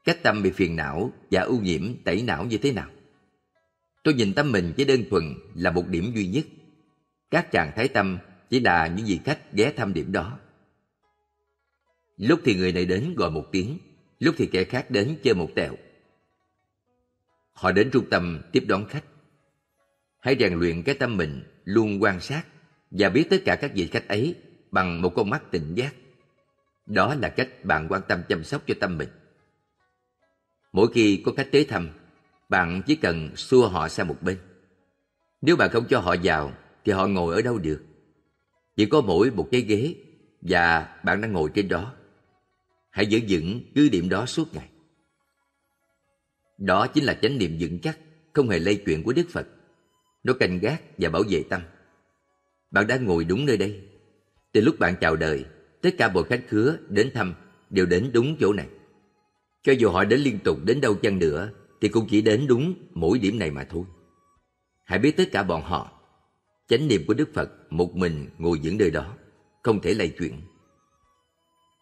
Cách 0.04 0.24
tâm 0.24 0.44
bị 0.44 0.52
phiền 0.52 0.76
não 0.76 1.12
và 1.32 1.42
ưu 1.42 1.62
nhiễm 1.62 2.04
tẩy 2.04 2.22
não 2.22 2.46
như 2.46 2.58
thế 2.58 2.72
nào. 2.72 2.90
Tôi 4.04 4.14
nhìn 4.14 4.34
tâm 4.34 4.52
mình 4.52 4.74
chỉ 4.78 4.86
đơn 4.86 5.04
thuần 5.10 5.24
là 5.56 5.72
một 5.72 5.88
điểm 5.88 6.12
duy 6.16 6.28
nhất. 6.28 6.46
Các 7.32 7.52
trạng 7.52 7.72
thái 7.76 7.88
tâm 7.88 8.18
chỉ 8.50 8.60
là 8.60 8.88
những 8.88 9.06
vị 9.06 9.20
khách 9.26 9.54
ghé 9.54 9.74
thăm 9.78 9.94
điểm 9.94 10.12
đó. 10.12 10.40
Lúc 12.18 12.40
thì 12.44 12.56
người 12.56 12.72
này 12.72 12.86
đến 12.86 13.14
gọi 13.18 13.32
một 13.32 13.46
tiếng, 13.52 13.78
lúc 14.20 14.36
thì 14.38 14.46
kẻ 14.46 14.64
khác 14.64 14.92
đến 14.92 15.18
chơi 15.24 15.34
một 15.34 15.50
tẹo. 15.56 15.76
Họ 17.54 17.72
đến 17.72 17.90
trung 17.94 18.10
tâm 18.10 18.42
tiếp 18.52 18.64
đón 18.68 18.86
khách. 18.86 19.04
Hãy 20.22 20.36
rèn 20.40 20.54
luyện 20.54 20.84
cái 20.84 20.96
tâm 20.96 21.18
mình 21.18 21.44
luôn 21.64 22.04
quan 22.04 22.20
sát 22.20 22.44
và 22.92 23.10
biết 23.10 23.28
tất 23.30 23.38
cả 23.46 23.56
các 23.56 23.72
vị 23.76 23.88
khách 23.88 24.08
ấy 24.08 24.36
bằng 24.72 25.02
một 25.02 25.10
con 25.16 25.30
mắt 25.30 25.52
tỉnh 25.52 25.74
giác. 25.76 25.94
Đó 26.86 27.16
là 27.16 27.30
cách 27.30 27.50
bạn 27.64 27.88
quan 27.90 28.02
tâm 28.08 28.22
chăm 28.30 28.44
sóc 28.44 28.62
cho 28.68 28.74
tâm 28.80 28.98
mình. 28.98 29.10
Mỗi 30.74 30.88
khi 30.94 31.22
có 31.26 31.32
khách 31.38 31.52
tới 31.52 31.66
thăm, 31.66 31.90
bạn 32.50 32.82
chỉ 32.88 32.96
cần 32.96 33.36
xua 33.36 33.68
họ 33.68 33.88
sang 33.88 34.08
một 34.08 34.18
bên. 34.22 34.38
Nếu 35.42 35.56
bạn 35.56 35.70
không 35.70 35.86
cho 35.90 36.00
họ 36.00 36.16
vào, 36.24 36.54
thì 36.86 36.92
họ 36.92 37.08
ngồi 37.08 37.36
ở 37.36 37.42
đâu 37.42 37.58
được? 37.58 37.84
Chỉ 38.76 38.86
có 38.86 39.02
mỗi 39.02 39.32
một 39.32 39.48
cái 39.52 39.62
ghế 39.62 39.96
và 40.42 40.96
bạn 41.04 41.22
đang 41.22 41.34
ngồi 41.34 41.50
trên 41.54 41.68
đó. 41.68 41.94
Hãy 42.90 43.06
giữ 43.06 43.20
vững 43.30 43.62
cứ 43.76 43.90
điểm 43.90 44.10
đó 44.10 44.26
suốt 44.26 44.54
ngày. 44.54 44.70
Đó 46.58 46.88
chính 46.88 47.04
là 47.04 47.14
chánh 47.14 47.38
niệm 47.38 47.58
vững 47.60 47.80
chắc, 47.80 48.00
không 48.34 48.50
hề 48.50 48.60
lây 48.60 48.76
chuyện 48.86 49.04
của 49.04 49.14
Đức 49.14 49.26
Phật. 49.30 49.48
Nó 50.24 50.34
canh 50.34 50.60
gác 50.60 50.82
và 50.98 51.10
bảo 51.10 51.24
vệ 51.30 51.44
tâm. 51.50 51.62
Bạn 52.72 52.88
đang 52.88 53.06
ngồi 53.06 53.24
đúng 53.24 53.46
nơi 53.46 53.58
đây. 53.58 53.82
Từ 54.52 54.62
lúc 54.62 54.80
bạn 54.80 54.96
chào 55.02 55.16
đời, 55.16 55.46
tất 55.82 55.90
cả 55.98 56.10
mọi 56.10 56.24
khách 56.24 56.44
khứa 56.48 56.78
đến 56.90 57.12
thăm 57.14 57.34
đều 57.70 57.86
đến 57.86 58.10
đúng 58.14 58.38
chỗ 58.40 58.54
này. 58.54 58.68
Cho 59.64 59.72
dù 59.72 59.90
họ 59.90 60.04
đến 60.04 60.20
liên 60.20 60.40
tục 60.40 60.58
đến 60.66 60.82
đâu 60.82 60.96
chăng 60.96 61.20
nữa, 61.20 61.50
thì 61.82 61.88
cũng 61.88 62.08
chỉ 62.10 62.22
đến 62.22 62.48
đúng 62.48 62.74
mỗi 62.94 63.20
điểm 63.20 63.40
này 63.40 63.52
mà 63.52 63.64
thôi. 63.64 63.84
Hãy 64.86 65.00
biết 65.00 65.18
tất 65.18 65.24
cả 65.32 65.44
bọn 65.44 65.62
họ, 65.62 65.92
chánh 66.68 66.88
niệm 66.88 67.04
của 67.08 67.14
Đức 67.14 67.30
Phật 67.34 67.52
một 67.70 67.96
mình 67.96 68.30
ngồi 68.38 68.60
dưỡng 68.64 68.78
nơi 68.78 68.92
đó, 68.92 69.14
không 69.64 69.82
thể 69.82 69.94
lay 69.94 70.10
chuyển. 70.10 70.42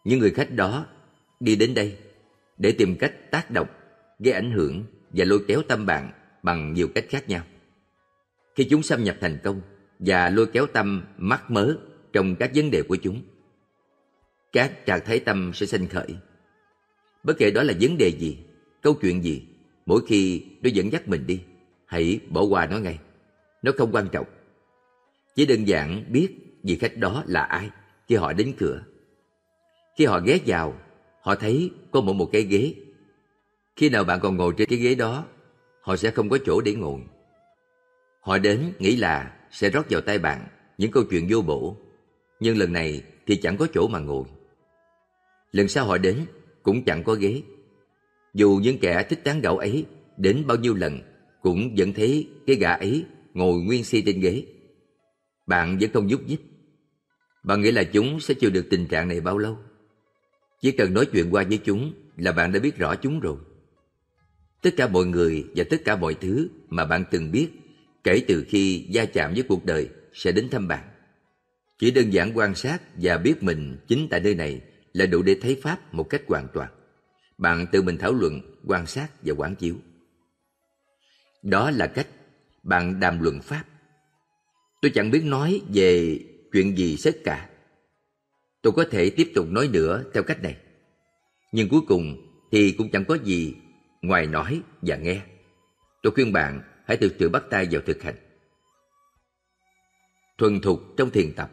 Những 0.04 0.18
người 0.18 0.30
khách 0.30 0.50
đó 0.50 0.86
đi 1.40 1.56
đến 1.56 1.74
đây 1.74 1.98
để 2.58 2.72
tìm 2.72 2.96
cách 2.96 3.30
tác 3.30 3.50
động, 3.50 3.68
gây 4.18 4.32
ảnh 4.32 4.50
hưởng 4.50 4.84
và 5.10 5.24
lôi 5.24 5.44
kéo 5.48 5.62
tâm 5.68 5.86
bạn 5.86 6.12
bằng 6.42 6.72
nhiều 6.72 6.88
cách 6.94 7.04
khác 7.08 7.28
nhau. 7.28 7.44
Khi 8.60 8.66
chúng 8.70 8.82
xâm 8.82 9.04
nhập 9.04 9.16
thành 9.20 9.38
công 9.44 9.60
và 9.98 10.30
lôi 10.30 10.46
kéo 10.46 10.66
tâm 10.66 11.02
mắc 11.16 11.50
mớ 11.50 11.76
trong 12.12 12.36
các 12.36 12.50
vấn 12.54 12.70
đề 12.70 12.82
của 12.82 12.96
chúng, 12.96 13.22
các 14.52 14.86
trạng 14.86 15.00
thái 15.04 15.20
tâm 15.20 15.50
sẽ 15.54 15.66
sinh 15.66 15.86
khởi. 15.86 16.16
Bất 17.22 17.38
kể 17.38 17.50
đó 17.50 17.62
là 17.62 17.74
vấn 17.80 17.98
đề 17.98 18.08
gì, 18.08 18.38
câu 18.82 18.94
chuyện 18.94 19.24
gì, 19.24 19.42
mỗi 19.86 20.00
khi 20.06 20.44
nó 20.62 20.70
dẫn 20.72 20.92
dắt 20.92 21.08
mình 21.08 21.26
đi, 21.26 21.40
hãy 21.86 22.20
bỏ 22.28 22.42
qua 22.42 22.66
nó 22.66 22.78
ngay. 22.78 22.98
Nó 23.62 23.72
không 23.76 23.92
quan 23.92 24.08
trọng. 24.12 24.26
Chỉ 25.36 25.46
đơn 25.46 25.64
giản 25.64 26.04
biết 26.08 26.28
vị 26.62 26.76
khách 26.76 26.96
đó 26.96 27.24
là 27.26 27.42
ai 27.42 27.70
khi 28.08 28.14
họ 28.14 28.32
đến 28.32 28.52
cửa. 28.58 28.82
Khi 29.98 30.04
họ 30.04 30.20
ghé 30.20 30.38
vào, 30.46 30.80
họ 31.22 31.34
thấy 31.34 31.70
có 31.90 32.00
mỗi 32.00 32.14
một 32.14 32.28
cái 32.32 32.42
ghế. 32.42 32.74
Khi 33.76 33.88
nào 33.88 34.04
bạn 34.04 34.20
còn 34.20 34.36
ngồi 34.36 34.54
trên 34.56 34.68
cái 34.68 34.78
ghế 34.78 34.94
đó, 34.94 35.24
họ 35.80 35.96
sẽ 35.96 36.10
không 36.10 36.28
có 36.28 36.38
chỗ 36.46 36.60
để 36.60 36.74
ngồi. 36.74 37.00
Họ 38.20 38.38
đến 38.38 38.72
nghĩ 38.78 38.96
là 38.96 39.36
sẽ 39.50 39.70
rót 39.70 39.86
vào 39.90 40.00
tay 40.00 40.18
bạn 40.18 40.46
những 40.78 40.90
câu 40.90 41.04
chuyện 41.10 41.26
vô 41.30 41.42
bổ, 41.42 41.76
nhưng 42.40 42.56
lần 42.56 42.72
này 42.72 43.02
thì 43.26 43.36
chẳng 43.36 43.56
có 43.56 43.66
chỗ 43.74 43.88
mà 43.88 43.98
ngồi. 43.98 44.24
Lần 45.52 45.68
sau 45.68 45.86
họ 45.86 45.98
đến 45.98 46.26
cũng 46.62 46.84
chẳng 46.84 47.04
có 47.04 47.14
ghế. 47.14 47.42
Dù 48.34 48.60
những 48.62 48.78
kẻ 48.78 49.06
thích 49.08 49.20
tán 49.24 49.40
gẫu 49.40 49.58
ấy 49.58 49.86
đến 50.16 50.44
bao 50.46 50.56
nhiêu 50.56 50.74
lần 50.74 51.00
cũng 51.42 51.74
vẫn 51.76 51.92
thấy 51.92 52.28
cái 52.46 52.56
gã 52.56 52.72
ấy 52.72 53.04
ngồi 53.34 53.60
nguyên 53.60 53.84
si 53.84 54.02
trên 54.02 54.20
ghế. 54.20 54.44
Bạn 55.46 55.78
vẫn 55.80 55.90
không 55.92 56.10
giúp 56.10 56.20
nhích. 56.26 56.40
Bạn 57.42 57.60
nghĩ 57.60 57.70
là 57.70 57.84
chúng 57.84 58.20
sẽ 58.20 58.34
chịu 58.34 58.50
được 58.50 58.66
tình 58.70 58.86
trạng 58.86 59.08
này 59.08 59.20
bao 59.20 59.38
lâu? 59.38 59.58
Chỉ 60.60 60.72
cần 60.72 60.94
nói 60.94 61.06
chuyện 61.06 61.30
qua 61.30 61.44
với 61.48 61.58
chúng 61.58 61.92
là 62.16 62.32
bạn 62.32 62.52
đã 62.52 62.60
biết 62.60 62.76
rõ 62.76 62.94
chúng 62.94 63.20
rồi. 63.20 63.36
Tất 64.62 64.70
cả 64.76 64.88
mọi 64.88 65.04
người 65.04 65.44
và 65.56 65.64
tất 65.70 65.84
cả 65.84 65.96
mọi 65.96 66.14
thứ 66.14 66.48
mà 66.68 66.84
bạn 66.84 67.04
từng 67.10 67.30
biết 67.32 67.48
kể 68.04 68.24
từ 68.28 68.44
khi 68.48 68.86
gia 68.90 69.04
chạm 69.04 69.34
với 69.34 69.42
cuộc 69.42 69.64
đời 69.64 69.88
sẽ 70.12 70.32
đến 70.32 70.48
thăm 70.50 70.68
bạn. 70.68 70.88
Chỉ 71.78 71.90
đơn 71.90 72.10
giản 72.10 72.32
quan 72.34 72.54
sát 72.54 72.78
và 72.94 73.18
biết 73.18 73.42
mình 73.42 73.78
chính 73.88 74.08
tại 74.10 74.20
nơi 74.20 74.34
này 74.34 74.60
là 74.92 75.06
đủ 75.06 75.22
để 75.22 75.36
thấy 75.42 75.60
Pháp 75.62 75.94
một 75.94 76.04
cách 76.04 76.22
hoàn 76.26 76.48
toàn. 76.54 76.68
Bạn 77.38 77.66
tự 77.72 77.82
mình 77.82 77.98
thảo 77.98 78.12
luận, 78.12 78.40
quan 78.66 78.86
sát 78.86 79.08
và 79.22 79.34
quán 79.34 79.54
chiếu. 79.54 79.74
Đó 81.42 81.70
là 81.70 81.86
cách 81.86 82.06
bạn 82.62 83.00
đàm 83.00 83.22
luận 83.22 83.40
Pháp. 83.42 83.64
Tôi 84.82 84.90
chẳng 84.94 85.10
biết 85.10 85.24
nói 85.24 85.60
về 85.74 86.18
chuyện 86.52 86.78
gì 86.78 86.96
hết 87.04 87.12
cả. 87.24 87.48
Tôi 88.62 88.72
có 88.76 88.84
thể 88.90 89.10
tiếp 89.10 89.32
tục 89.34 89.46
nói 89.48 89.68
nữa 89.72 90.04
theo 90.14 90.22
cách 90.22 90.42
này. 90.42 90.56
Nhưng 91.52 91.68
cuối 91.68 91.80
cùng 91.88 92.16
thì 92.52 92.72
cũng 92.72 92.90
chẳng 92.90 93.04
có 93.04 93.18
gì 93.24 93.54
ngoài 94.02 94.26
nói 94.26 94.60
và 94.82 94.96
nghe. 94.96 95.20
Tôi 96.02 96.12
khuyên 96.12 96.32
bạn 96.32 96.62
hãy 96.90 96.96
từ 96.96 97.08
từ 97.08 97.28
bắt 97.28 97.44
tay 97.50 97.68
vào 97.70 97.82
thực 97.86 98.02
hành. 98.02 98.14
Thuần 100.38 100.60
thục 100.60 100.80
trong 100.96 101.10
thiền 101.10 101.32
tập. 101.32 101.50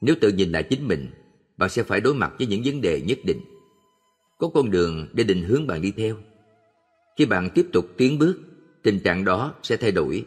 Nếu 0.00 0.14
tự 0.20 0.28
nhìn 0.28 0.52
lại 0.52 0.62
chính 0.62 0.88
mình, 0.88 1.10
bạn 1.56 1.70
sẽ 1.70 1.82
phải 1.82 2.00
đối 2.00 2.14
mặt 2.14 2.32
với 2.38 2.46
những 2.46 2.62
vấn 2.64 2.80
đề 2.80 3.00
nhất 3.00 3.18
định. 3.24 3.40
Có 4.38 4.48
con 4.54 4.70
đường 4.70 5.08
để 5.12 5.24
định 5.24 5.42
hướng 5.42 5.66
bạn 5.66 5.82
đi 5.82 5.90
theo. 5.90 6.16
Khi 7.16 7.26
bạn 7.26 7.50
tiếp 7.54 7.66
tục 7.72 7.86
tiến 7.96 8.18
bước, 8.18 8.38
tình 8.82 9.00
trạng 9.00 9.24
đó 9.24 9.54
sẽ 9.62 9.76
thay 9.76 9.92
đổi 9.92 10.24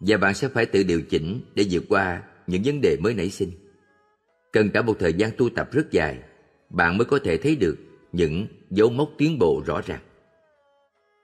và 0.00 0.16
bạn 0.16 0.34
sẽ 0.34 0.48
phải 0.48 0.66
tự 0.66 0.82
điều 0.82 1.02
chỉnh 1.02 1.40
để 1.54 1.66
vượt 1.70 1.82
qua 1.88 2.22
những 2.46 2.62
vấn 2.64 2.80
đề 2.80 2.96
mới 3.00 3.14
nảy 3.14 3.30
sinh. 3.30 3.50
Cần 4.52 4.70
cả 4.70 4.82
một 4.82 4.96
thời 4.98 5.12
gian 5.12 5.30
tu 5.38 5.48
tập 5.50 5.68
rất 5.72 5.90
dài, 5.90 6.18
bạn 6.70 6.98
mới 6.98 7.04
có 7.04 7.18
thể 7.24 7.36
thấy 7.36 7.56
được 7.56 7.76
những 8.12 8.46
dấu 8.70 8.90
mốc 8.90 9.10
tiến 9.18 9.38
bộ 9.38 9.62
rõ 9.66 9.80
ràng. 9.86 10.02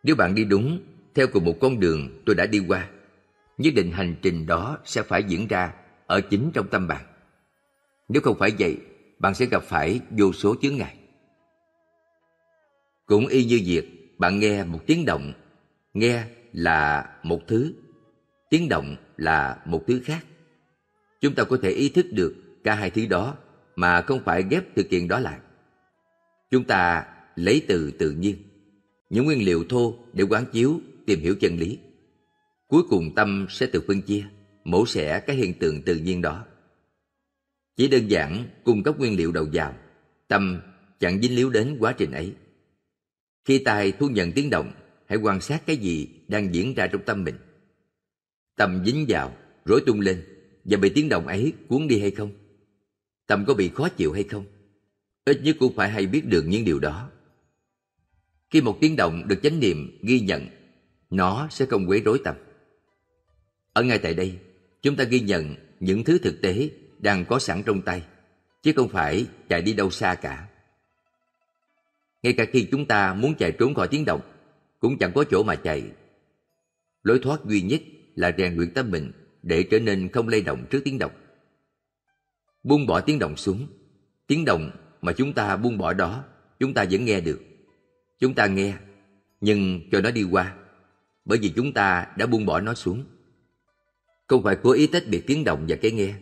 Nếu 0.03 0.17
bạn 0.17 0.35
đi 0.35 0.45
đúng 0.45 0.92
theo 1.15 1.27
cùng 1.33 1.45
một 1.45 1.55
con 1.61 1.81
đường 1.81 2.23
tôi 2.27 2.35
đã 2.35 2.47
đi 2.47 2.59
qua, 2.69 2.89
nhất 3.59 3.75
định 3.77 3.91
hành 3.91 4.15
trình 4.23 4.47
đó 4.47 4.79
sẽ 4.85 5.03
phải 5.03 5.23
diễn 5.23 5.47
ra 5.47 5.75
ở 6.07 6.21
chính 6.21 6.51
trong 6.55 6.69
tâm 6.69 6.89
bạn. 6.89 7.05
Nếu 8.09 8.23
không 8.23 8.39
phải 8.39 8.53
vậy, 8.59 8.77
bạn 9.19 9.35
sẽ 9.35 9.47
gặp 9.47 9.63
phải 9.63 10.01
vô 10.11 10.33
số 10.33 10.55
chướng 10.63 10.77
ngại. 10.77 10.97
Cũng 13.07 13.27
y 13.27 13.45
như 13.45 13.61
việc 13.65 14.15
bạn 14.19 14.39
nghe 14.39 14.65
một 14.65 14.81
tiếng 14.87 15.05
động, 15.05 15.33
nghe 15.95 16.25
là 16.53 17.11
một 17.23 17.41
thứ, 17.49 17.73
tiếng 18.51 18.69
động 18.69 18.97
là 19.17 19.63
một 19.65 19.85
thứ 19.87 20.01
khác. 20.05 20.25
Chúng 21.21 21.35
ta 21.35 21.45
có 21.45 21.59
thể 21.63 21.71
ý 21.71 21.89
thức 21.89 22.07
được 22.11 22.35
cả 22.65 22.75
hai 22.75 22.91
thứ 22.91 23.07
đó 23.07 23.37
mà 23.77 24.03
không 24.03 24.21
phải 24.25 24.45
ghép 24.51 24.77
thực 24.77 24.91
kiện 24.91 25.09
đó 25.09 25.21
lại. 25.21 25.39
Chúng 26.51 26.65
ta 26.65 27.07
lấy 27.37 27.65
từ 27.69 27.91
tự 27.91 28.11
nhiên, 28.11 28.37
những 29.11 29.25
nguyên 29.25 29.45
liệu 29.45 29.65
thô 29.69 29.95
để 30.13 30.25
quán 30.25 30.45
chiếu, 30.53 30.81
tìm 31.07 31.21
hiểu 31.21 31.35
chân 31.41 31.57
lý. 31.57 31.79
Cuối 32.67 32.83
cùng 32.89 33.15
tâm 33.15 33.47
sẽ 33.51 33.67
tự 33.67 33.83
phân 33.87 34.03
chia, 34.03 34.25
mổ 34.65 34.87
xẻ 34.87 35.21
cái 35.21 35.37
hiện 35.37 35.55
tượng 35.55 35.83
tự 35.83 35.97
nhiên 35.97 36.23
đó. 36.23 36.45
Chỉ 37.77 37.89
đơn 37.89 38.11
giản 38.11 38.49
cung 38.65 38.83
cấp 38.83 38.99
nguyên 38.99 39.17
liệu 39.17 39.33
đầu 39.33 39.47
vào, 39.53 39.75
tâm 40.29 40.61
chẳng 41.01 41.21
dính 41.23 41.37
líu 41.37 41.51
đến 41.51 41.77
quá 41.81 41.93
trình 41.93 42.13
ấy. 42.13 42.35
Khi 43.45 43.59
tai 43.59 43.93
thu 43.93 44.09
nhận 44.09 44.33
tiếng 44.33 44.51
động, 44.51 44.73
hãy 45.07 45.19
quan 45.19 45.41
sát 45.41 45.67
cái 45.67 45.77
gì 45.77 46.09
đang 46.29 46.55
diễn 46.55 46.75
ra 46.75 46.87
trong 46.87 47.03
tâm 47.07 47.25
mình. 47.25 47.35
Tâm 48.57 48.83
dính 48.87 49.05
vào, 49.09 49.37
rối 49.65 49.83
tung 49.87 50.01
lên 50.01 50.25
và 50.65 50.79
bị 50.79 50.89
tiếng 50.95 51.09
động 51.09 51.27
ấy 51.27 51.53
cuốn 51.69 51.89
đi 51.89 52.01
hay 52.01 52.11
không? 52.11 52.31
Tâm 53.27 53.45
có 53.47 53.55
bị 53.55 53.69
khó 53.69 53.89
chịu 53.89 54.13
hay 54.13 54.25
không? 54.25 54.45
Ít 55.25 55.41
nhất 55.43 55.57
cũng 55.61 55.75
phải 55.75 55.91
hay 55.91 56.07
biết 56.07 56.27
được 56.27 56.45
những 56.47 56.65
điều 56.65 56.79
đó. 56.79 57.11
Khi 58.51 58.61
một 58.61 58.79
tiếng 58.81 58.97
động 58.97 59.29
được 59.29 59.41
chánh 59.43 59.61
niệm 59.61 59.99
ghi 60.03 60.21
nhận, 60.21 60.47
nó 61.13 61.49
sẽ 61.51 61.67
không 61.67 61.89
quấy 61.89 62.01
rối 62.01 62.21
tâm. 62.25 62.35
Ở 63.73 63.83
ngay 63.83 63.99
tại 63.99 64.15
đây, 64.15 64.39
chúng 64.83 64.97
ta 64.97 65.05
ghi 65.05 65.21
nhận 65.21 65.55
những 65.81 66.05
thứ 66.05 66.19
thực 66.19 66.43
tế 66.43 66.71
đang 66.99 67.25
có 67.25 67.39
sẵn 67.39 67.63
trong 67.63 67.83
tay, 67.83 68.03
chứ 68.63 68.73
không 68.77 68.89
phải 68.89 69.27
chạy 69.49 69.63
đi 69.63 69.73
đâu 69.73 69.91
xa 69.91 70.15
cả. 70.15 70.49
Ngay 72.23 72.33
cả 72.33 72.45
khi 72.53 72.69
chúng 72.71 72.87
ta 72.87 73.15
muốn 73.15 73.35
chạy 73.35 73.53
trốn 73.53 73.75
khỏi 73.75 73.89
tiếng 73.89 74.05
động, 74.05 74.21
cũng 74.81 74.99
chẳng 74.99 75.13
có 75.15 75.25
chỗ 75.31 75.43
mà 75.43 75.55
chạy. 75.55 75.83
Lối 77.03 77.19
thoát 77.23 77.45
duy 77.45 77.63
nhất 77.63 77.81
là 78.15 78.33
rèn 78.39 78.57
luyện 78.57 78.75
tâm 78.75 78.91
mình 78.91 79.13
để 79.43 79.63
trở 79.63 79.79
nên 79.79 80.09
không 80.09 80.29
lay 80.29 80.41
động 80.41 80.65
trước 80.71 80.81
tiếng 80.85 80.99
động. 80.99 81.13
Buông 82.63 82.87
bỏ 82.87 83.01
tiếng 83.01 83.19
động 83.19 83.37
xuống, 83.37 83.67
tiếng 84.27 84.45
động 84.45 84.71
mà 85.03 85.13
chúng 85.13 85.33
ta 85.33 85.57
buông 85.57 85.79
bỏ 85.79 85.93
đó, 85.93 86.25
chúng 86.59 86.75
ta 86.75 86.85
vẫn 86.91 87.05
nghe 87.05 87.21
được. 87.21 87.41
Chúng 88.19 88.35
ta 88.35 88.47
nghe, 88.47 88.75
nhưng 89.41 89.81
cho 89.91 90.01
nó 90.01 90.11
đi 90.11 90.23
qua, 90.23 90.55
bởi 91.25 91.39
vì 91.39 91.53
chúng 91.57 91.73
ta 91.73 92.07
đã 92.17 92.27
buông 92.27 92.47
bỏ 92.47 92.61
nó 92.61 92.75
xuống. 92.75 93.05
Không 94.27 94.43
phải 94.43 94.57
cố 94.63 94.73
ý 94.73 94.87
tách 94.87 95.09
biệt 95.09 95.27
tiếng 95.27 95.45
động 95.45 95.65
và 95.69 95.77
cái 95.77 95.93
nghe, 95.93 96.15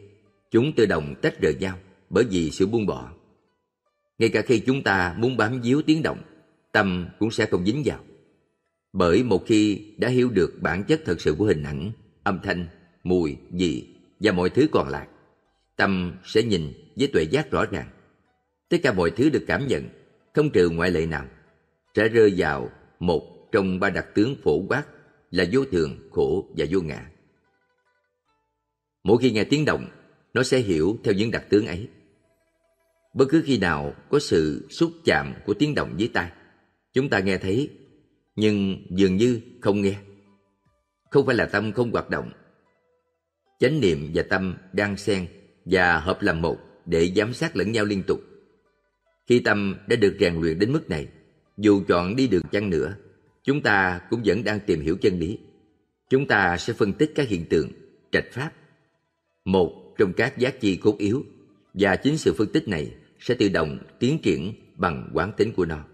chúng 0.51 0.73
tự 0.77 0.87
động 0.87 1.15
tách 1.23 1.41
rời 1.41 1.55
nhau 1.61 1.79
bởi 2.11 2.25
vì 2.25 2.51
sự 2.51 2.67
buông 2.67 2.87
bỏ. 2.87 3.13
Ngay 4.19 4.29
cả 4.29 4.43
khi 4.43 4.59
chúng 4.59 4.83
ta 4.83 5.15
muốn 5.19 5.37
bám 5.37 5.61
víu 5.61 5.83
tiếng 5.83 6.03
động, 6.03 6.23
tâm 6.73 7.09
cũng 7.19 7.31
sẽ 7.31 7.47
không 7.47 7.65
dính 7.65 7.83
vào. 7.85 7.99
Bởi 8.93 9.23
một 9.23 9.47
khi 9.47 9.85
đã 9.99 10.09
hiểu 10.09 10.31
được 10.31 10.53
bản 10.61 10.85
chất 10.85 11.01
thật 11.05 11.21
sự 11.21 11.35
của 11.39 11.45
hình 11.45 11.63
ảnh, 11.63 11.93
âm 12.23 12.41
thanh, 12.43 12.67
mùi, 13.05 13.37
vị 13.51 13.87
và 14.21 14.33
mọi 14.33 14.51
thứ 14.51 14.67
còn 14.73 14.89
lại, 14.89 15.07
tâm 15.77 16.13
sẽ 16.25 16.43
nhìn 16.43 16.73
với 16.97 17.09
tuệ 17.09 17.23
giác 17.23 17.51
rõ 17.51 17.67
ràng. 17.67 17.89
Tất 18.69 18.77
cả 18.83 18.93
mọi 18.93 19.11
thứ 19.11 19.31
được 19.31 19.45
cảm 19.47 19.67
nhận, 19.67 19.89
không 20.35 20.51
trừ 20.51 20.69
ngoại 20.71 20.91
lệ 20.91 21.07
nào, 21.07 21.27
sẽ 21.95 22.09
rơi 22.09 22.35
vào 22.37 22.71
một 22.99 23.40
trong 23.53 23.81
ba 23.81 23.91
đặc 23.91 24.07
tướng 24.15 24.37
phổ 24.43 24.63
quát 24.69 24.85
là 25.31 25.45
vô 25.53 25.65
thường, 25.65 26.09
khổ 26.11 26.49
và 26.57 26.67
vô 26.71 26.81
ngã. 26.81 27.11
Mỗi 29.05 29.19
khi 29.19 29.31
nghe 29.31 29.45
tiếng 29.45 29.65
động, 29.65 29.87
nó 30.35 30.43
sẽ 30.43 30.59
hiểu 30.59 30.99
theo 31.05 31.15
những 31.15 31.31
đặc 31.31 31.45
tướng 31.51 31.67
ấy. 31.67 31.89
Bất 33.15 33.27
cứ 33.29 33.43
khi 33.45 33.59
nào 33.59 33.95
có 34.11 34.19
sự 34.19 34.67
xúc 34.71 34.93
chạm 35.05 35.35
của 35.47 35.55
tiếng 35.55 35.75
động 35.75 35.95
với 35.99 36.09
tai, 36.09 36.31
chúng 36.93 37.09
ta 37.09 37.21
nghe 37.21 37.39
thấy, 37.39 37.71
nhưng 38.37 38.87
dường 38.91 39.17
như 39.17 39.41
không 39.61 39.83
nghe. 39.83 39.97
Không 41.11 41.27
phải 41.27 41.37
là 41.37 41.47
tâm 41.47 41.73
không 41.73 41.91
hoạt 41.91 42.11
động. 42.11 42.33
Chánh 43.59 43.81
niệm 43.81 44.11
và 44.15 44.23
tâm 44.31 44.57
đang 44.73 44.97
xen 44.97 45.27
và 45.65 45.99
hợp 45.99 46.23
làm 46.23 46.43
một 46.43 46.59
để 46.87 47.13
giám 47.17 47.35
sát 47.35 47.57
lẫn 47.57 47.73
nhau 47.73 47.85
liên 47.85 48.03
tục. 48.07 48.21
Khi 49.27 49.41
tâm 49.41 49.77
đã 49.87 49.97
được 49.97 50.17
rèn 50.21 50.41
luyện 50.41 50.59
đến 50.59 50.73
mức 50.73 50.89
này, 50.89 51.09
dù 51.57 51.83
chọn 51.89 52.17
đi 52.17 52.27
đường 52.27 52.43
chăng 52.53 52.71
nữa, 52.71 52.95
chúng 53.45 53.63
ta 53.63 54.01
cũng 54.11 54.23
vẫn 54.25 54.45
đang 54.45 54.61
tìm 54.67 54.81
hiểu 54.81 54.97
chân 55.01 55.19
lý. 55.19 55.39
Chúng 56.11 56.27
ta 56.27 56.57
sẽ 56.59 56.73
phân 56.73 56.93
tích 56.93 57.13
các 57.15 57.29
hiện 57.29 57.45
tượng, 57.45 57.69
trạch 58.13 58.33
pháp. 58.33 58.53
Một 59.45 59.95
trong 59.99 60.13
các 60.13 60.39
giác 60.39 60.61
chi 60.61 60.77
cốt 60.77 60.99
yếu 60.99 61.25
và 61.75 61.97
chính 61.97 62.19
sự 62.19 62.35
phân 62.35 62.53
tích 62.53 62.69
này 62.69 62.95
sẽ 63.19 63.35
tự 63.35 63.49
động 63.49 63.79
tiến 63.99 64.19
triển 64.23 64.55
bằng 64.77 65.11
quán 65.15 65.33
tính 65.37 65.53
của 65.53 65.65
nó. 65.65 65.85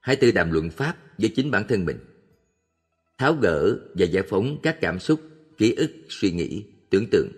Hãy 0.00 0.16
tự 0.16 0.32
đàm 0.32 0.50
luận 0.50 0.70
pháp 0.70 0.96
với 1.18 1.32
chính 1.36 1.50
bản 1.50 1.64
thân 1.68 1.84
mình. 1.84 1.98
Tháo 3.18 3.34
gỡ 3.34 3.78
và 3.94 4.06
giải 4.06 4.22
phóng 4.28 4.58
các 4.62 4.80
cảm 4.80 4.98
xúc, 4.98 5.20
ký 5.58 5.74
ức, 5.74 5.90
suy 6.08 6.30
nghĩ, 6.30 6.64
tưởng 6.90 7.06
tượng, 7.10 7.28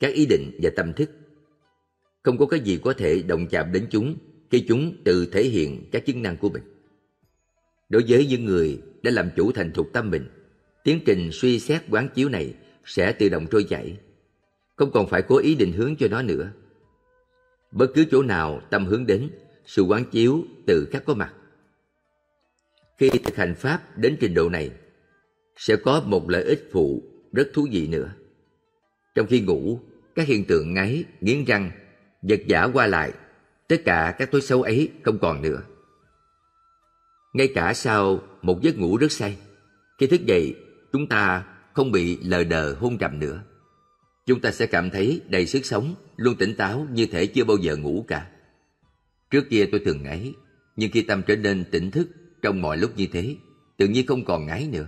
các 0.00 0.14
ý 0.14 0.26
định 0.26 0.58
và 0.62 0.70
tâm 0.76 0.92
thức. 0.92 1.10
Không 2.22 2.38
có 2.38 2.46
cái 2.46 2.60
gì 2.60 2.78
có 2.82 2.92
thể 2.92 3.22
động 3.22 3.46
chạm 3.50 3.72
đến 3.72 3.86
chúng 3.90 4.16
khi 4.50 4.64
chúng 4.68 4.96
tự 5.04 5.26
thể 5.26 5.44
hiện 5.44 5.88
các 5.92 6.06
chức 6.06 6.16
năng 6.16 6.36
của 6.36 6.48
mình. 6.48 6.62
Đối 7.88 8.04
với 8.08 8.26
những 8.26 8.44
người 8.44 8.80
đã 9.02 9.10
làm 9.10 9.30
chủ 9.36 9.52
thành 9.52 9.72
thục 9.72 9.92
tâm 9.92 10.10
mình, 10.10 10.28
tiến 10.84 11.00
trình 11.06 11.30
suy 11.32 11.60
xét 11.60 11.82
quán 11.90 12.08
chiếu 12.14 12.28
này 12.28 12.54
sẽ 12.84 13.12
tự 13.12 13.28
động 13.28 13.46
trôi 13.50 13.64
chảy, 13.64 13.96
không 14.76 14.90
còn 14.90 15.08
phải 15.08 15.22
cố 15.22 15.38
ý 15.38 15.54
định 15.54 15.72
hướng 15.72 15.96
cho 15.96 16.08
nó 16.08 16.22
nữa. 16.22 16.50
Bất 17.70 17.86
cứ 17.94 18.04
chỗ 18.10 18.22
nào 18.22 18.60
tâm 18.70 18.86
hướng 18.86 19.06
đến, 19.06 19.30
sự 19.66 19.82
quán 19.82 20.04
chiếu 20.04 20.44
tự 20.66 20.88
khắc 20.90 21.04
có 21.04 21.14
mặt. 21.14 21.32
Khi 22.98 23.08
thực 23.08 23.36
hành 23.36 23.54
Pháp 23.54 23.98
đến 23.98 24.16
trình 24.20 24.34
độ 24.34 24.48
này, 24.48 24.70
sẽ 25.56 25.76
có 25.76 26.02
một 26.06 26.30
lợi 26.30 26.44
ích 26.44 26.68
phụ 26.72 27.02
rất 27.32 27.48
thú 27.54 27.66
vị 27.70 27.88
nữa. 27.88 28.10
Trong 29.14 29.26
khi 29.26 29.40
ngủ, 29.40 29.80
các 30.14 30.26
hiện 30.26 30.44
tượng 30.44 30.74
ngáy, 30.74 31.04
nghiến 31.20 31.44
răng, 31.44 31.70
giật 32.22 32.40
giả 32.46 32.64
qua 32.72 32.86
lại, 32.86 33.12
tất 33.68 33.76
cả 33.84 34.14
các 34.18 34.30
thói 34.32 34.40
xấu 34.40 34.62
ấy 34.62 34.90
không 35.02 35.18
còn 35.18 35.42
nữa. 35.42 35.62
Ngay 37.36 37.48
cả 37.54 37.74
sau 37.74 38.20
một 38.42 38.62
giấc 38.62 38.78
ngủ 38.78 38.96
rất 38.96 39.12
say, 39.12 39.36
khi 39.98 40.06
thức 40.06 40.26
dậy, 40.26 40.56
chúng 40.92 41.06
ta 41.06 41.44
không 41.72 41.92
bị 41.92 42.18
lờ 42.22 42.44
đờ 42.44 42.74
hôn 42.74 42.98
trầm 42.98 43.18
nữa. 43.18 43.42
Chúng 44.26 44.40
ta 44.40 44.50
sẽ 44.50 44.66
cảm 44.66 44.90
thấy 44.90 45.20
đầy 45.28 45.46
sức 45.46 45.66
sống, 45.66 45.94
luôn 46.16 46.36
tỉnh 46.36 46.54
táo 46.56 46.86
như 46.92 47.06
thể 47.06 47.26
chưa 47.26 47.44
bao 47.44 47.56
giờ 47.56 47.76
ngủ 47.76 48.04
cả. 48.08 48.30
Trước 49.30 49.44
kia 49.50 49.68
tôi 49.72 49.80
thường 49.84 50.02
ngáy, 50.02 50.34
nhưng 50.76 50.90
khi 50.90 51.02
tâm 51.02 51.22
trở 51.26 51.36
nên 51.36 51.64
tỉnh 51.70 51.90
thức 51.90 52.08
trong 52.42 52.62
mọi 52.62 52.76
lúc 52.76 52.96
như 52.96 53.06
thế, 53.12 53.36
tự 53.76 53.88
nhiên 53.88 54.06
không 54.06 54.24
còn 54.24 54.46
ngáy 54.46 54.68
nữa. 54.72 54.86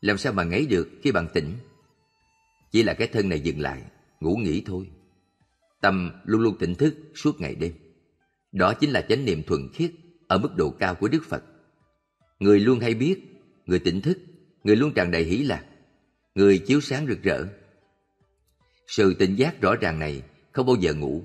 Làm 0.00 0.18
sao 0.18 0.32
mà 0.32 0.44
ngáy 0.44 0.66
được 0.66 0.88
khi 1.02 1.12
bạn 1.12 1.28
tỉnh? 1.34 1.52
Chỉ 2.72 2.82
là 2.82 2.94
cái 2.94 3.08
thân 3.08 3.28
này 3.28 3.40
dừng 3.40 3.60
lại, 3.60 3.82
ngủ 4.20 4.36
nghỉ 4.36 4.62
thôi. 4.66 4.86
Tâm 5.80 6.12
luôn 6.24 6.40
luôn 6.42 6.58
tỉnh 6.58 6.74
thức 6.74 6.94
suốt 7.14 7.40
ngày 7.40 7.54
đêm. 7.54 7.72
Đó 8.52 8.74
chính 8.74 8.90
là 8.90 9.00
chánh 9.00 9.24
niệm 9.24 9.42
thuần 9.42 9.68
khiết 9.74 9.90
ở 10.28 10.38
mức 10.38 10.56
độ 10.56 10.70
cao 10.70 10.94
của 10.94 11.08
Đức 11.08 11.22
Phật. 11.28 11.42
Người 12.38 12.60
luôn 12.60 12.80
hay 12.80 12.94
biết, 12.94 13.20
người 13.66 13.78
tỉnh 13.78 14.00
thức, 14.00 14.18
người 14.64 14.76
luôn 14.76 14.92
tràn 14.94 15.10
đầy 15.10 15.24
hỷ 15.24 15.36
lạc, 15.36 15.64
người 16.34 16.58
chiếu 16.58 16.80
sáng 16.80 17.06
rực 17.06 17.22
rỡ. 17.22 17.44
Sự 18.86 19.14
tỉnh 19.14 19.36
giác 19.36 19.60
rõ 19.60 19.76
ràng 19.76 19.98
này 19.98 20.22
không 20.52 20.66
bao 20.66 20.76
giờ 20.76 20.94
ngủ. 20.94 21.22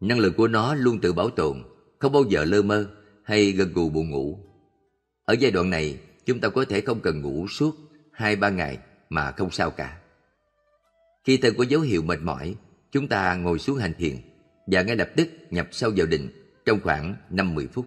Năng 0.00 0.18
lực 0.18 0.36
của 0.36 0.48
nó 0.48 0.74
luôn 0.74 1.00
tự 1.00 1.12
bảo 1.12 1.30
tồn, 1.30 1.62
không 1.98 2.12
bao 2.12 2.24
giờ 2.28 2.44
lơ 2.44 2.62
mơ 2.62 2.90
hay 3.24 3.52
gần 3.52 3.72
gù 3.72 3.88
buồn 3.88 4.10
ngủ. 4.10 4.38
Ở 5.24 5.34
giai 5.40 5.50
đoạn 5.50 5.70
này, 5.70 5.98
chúng 6.26 6.40
ta 6.40 6.48
có 6.48 6.64
thể 6.64 6.80
không 6.80 7.00
cần 7.00 7.20
ngủ 7.20 7.48
suốt 7.48 7.76
hai 8.12 8.36
ba 8.36 8.50
ngày 8.50 8.78
mà 9.08 9.32
không 9.32 9.50
sao 9.50 9.70
cả. 9.70 9.98
Khi 11.24 11.36
thân 11.36 11.54
có 11.58 11.64
dấu 11.64 11.80
hiệu 11.80 12.02
mệt 12.02 12.20
mỏi, 12.22 12.54
chúng 12.92 13.08
ta 13.08 13.34
ngồi 13.34 13.58
xuống 13.58 13.78
hành 13.78 13.92
thiền 13.98 14.16
và 14.66 14.82
ngay 14.82 14.96
lập 14.96 15.08
tức 15.16 15.28
nhập 15.50 15.68
sâu 15.70 15.92
vào 15.96 16.06
định 16.06 16.28
trong 16.64 16.80
khoảng 16.80 17.14
5-10 17.30 17.66
phút. 17.72 17.86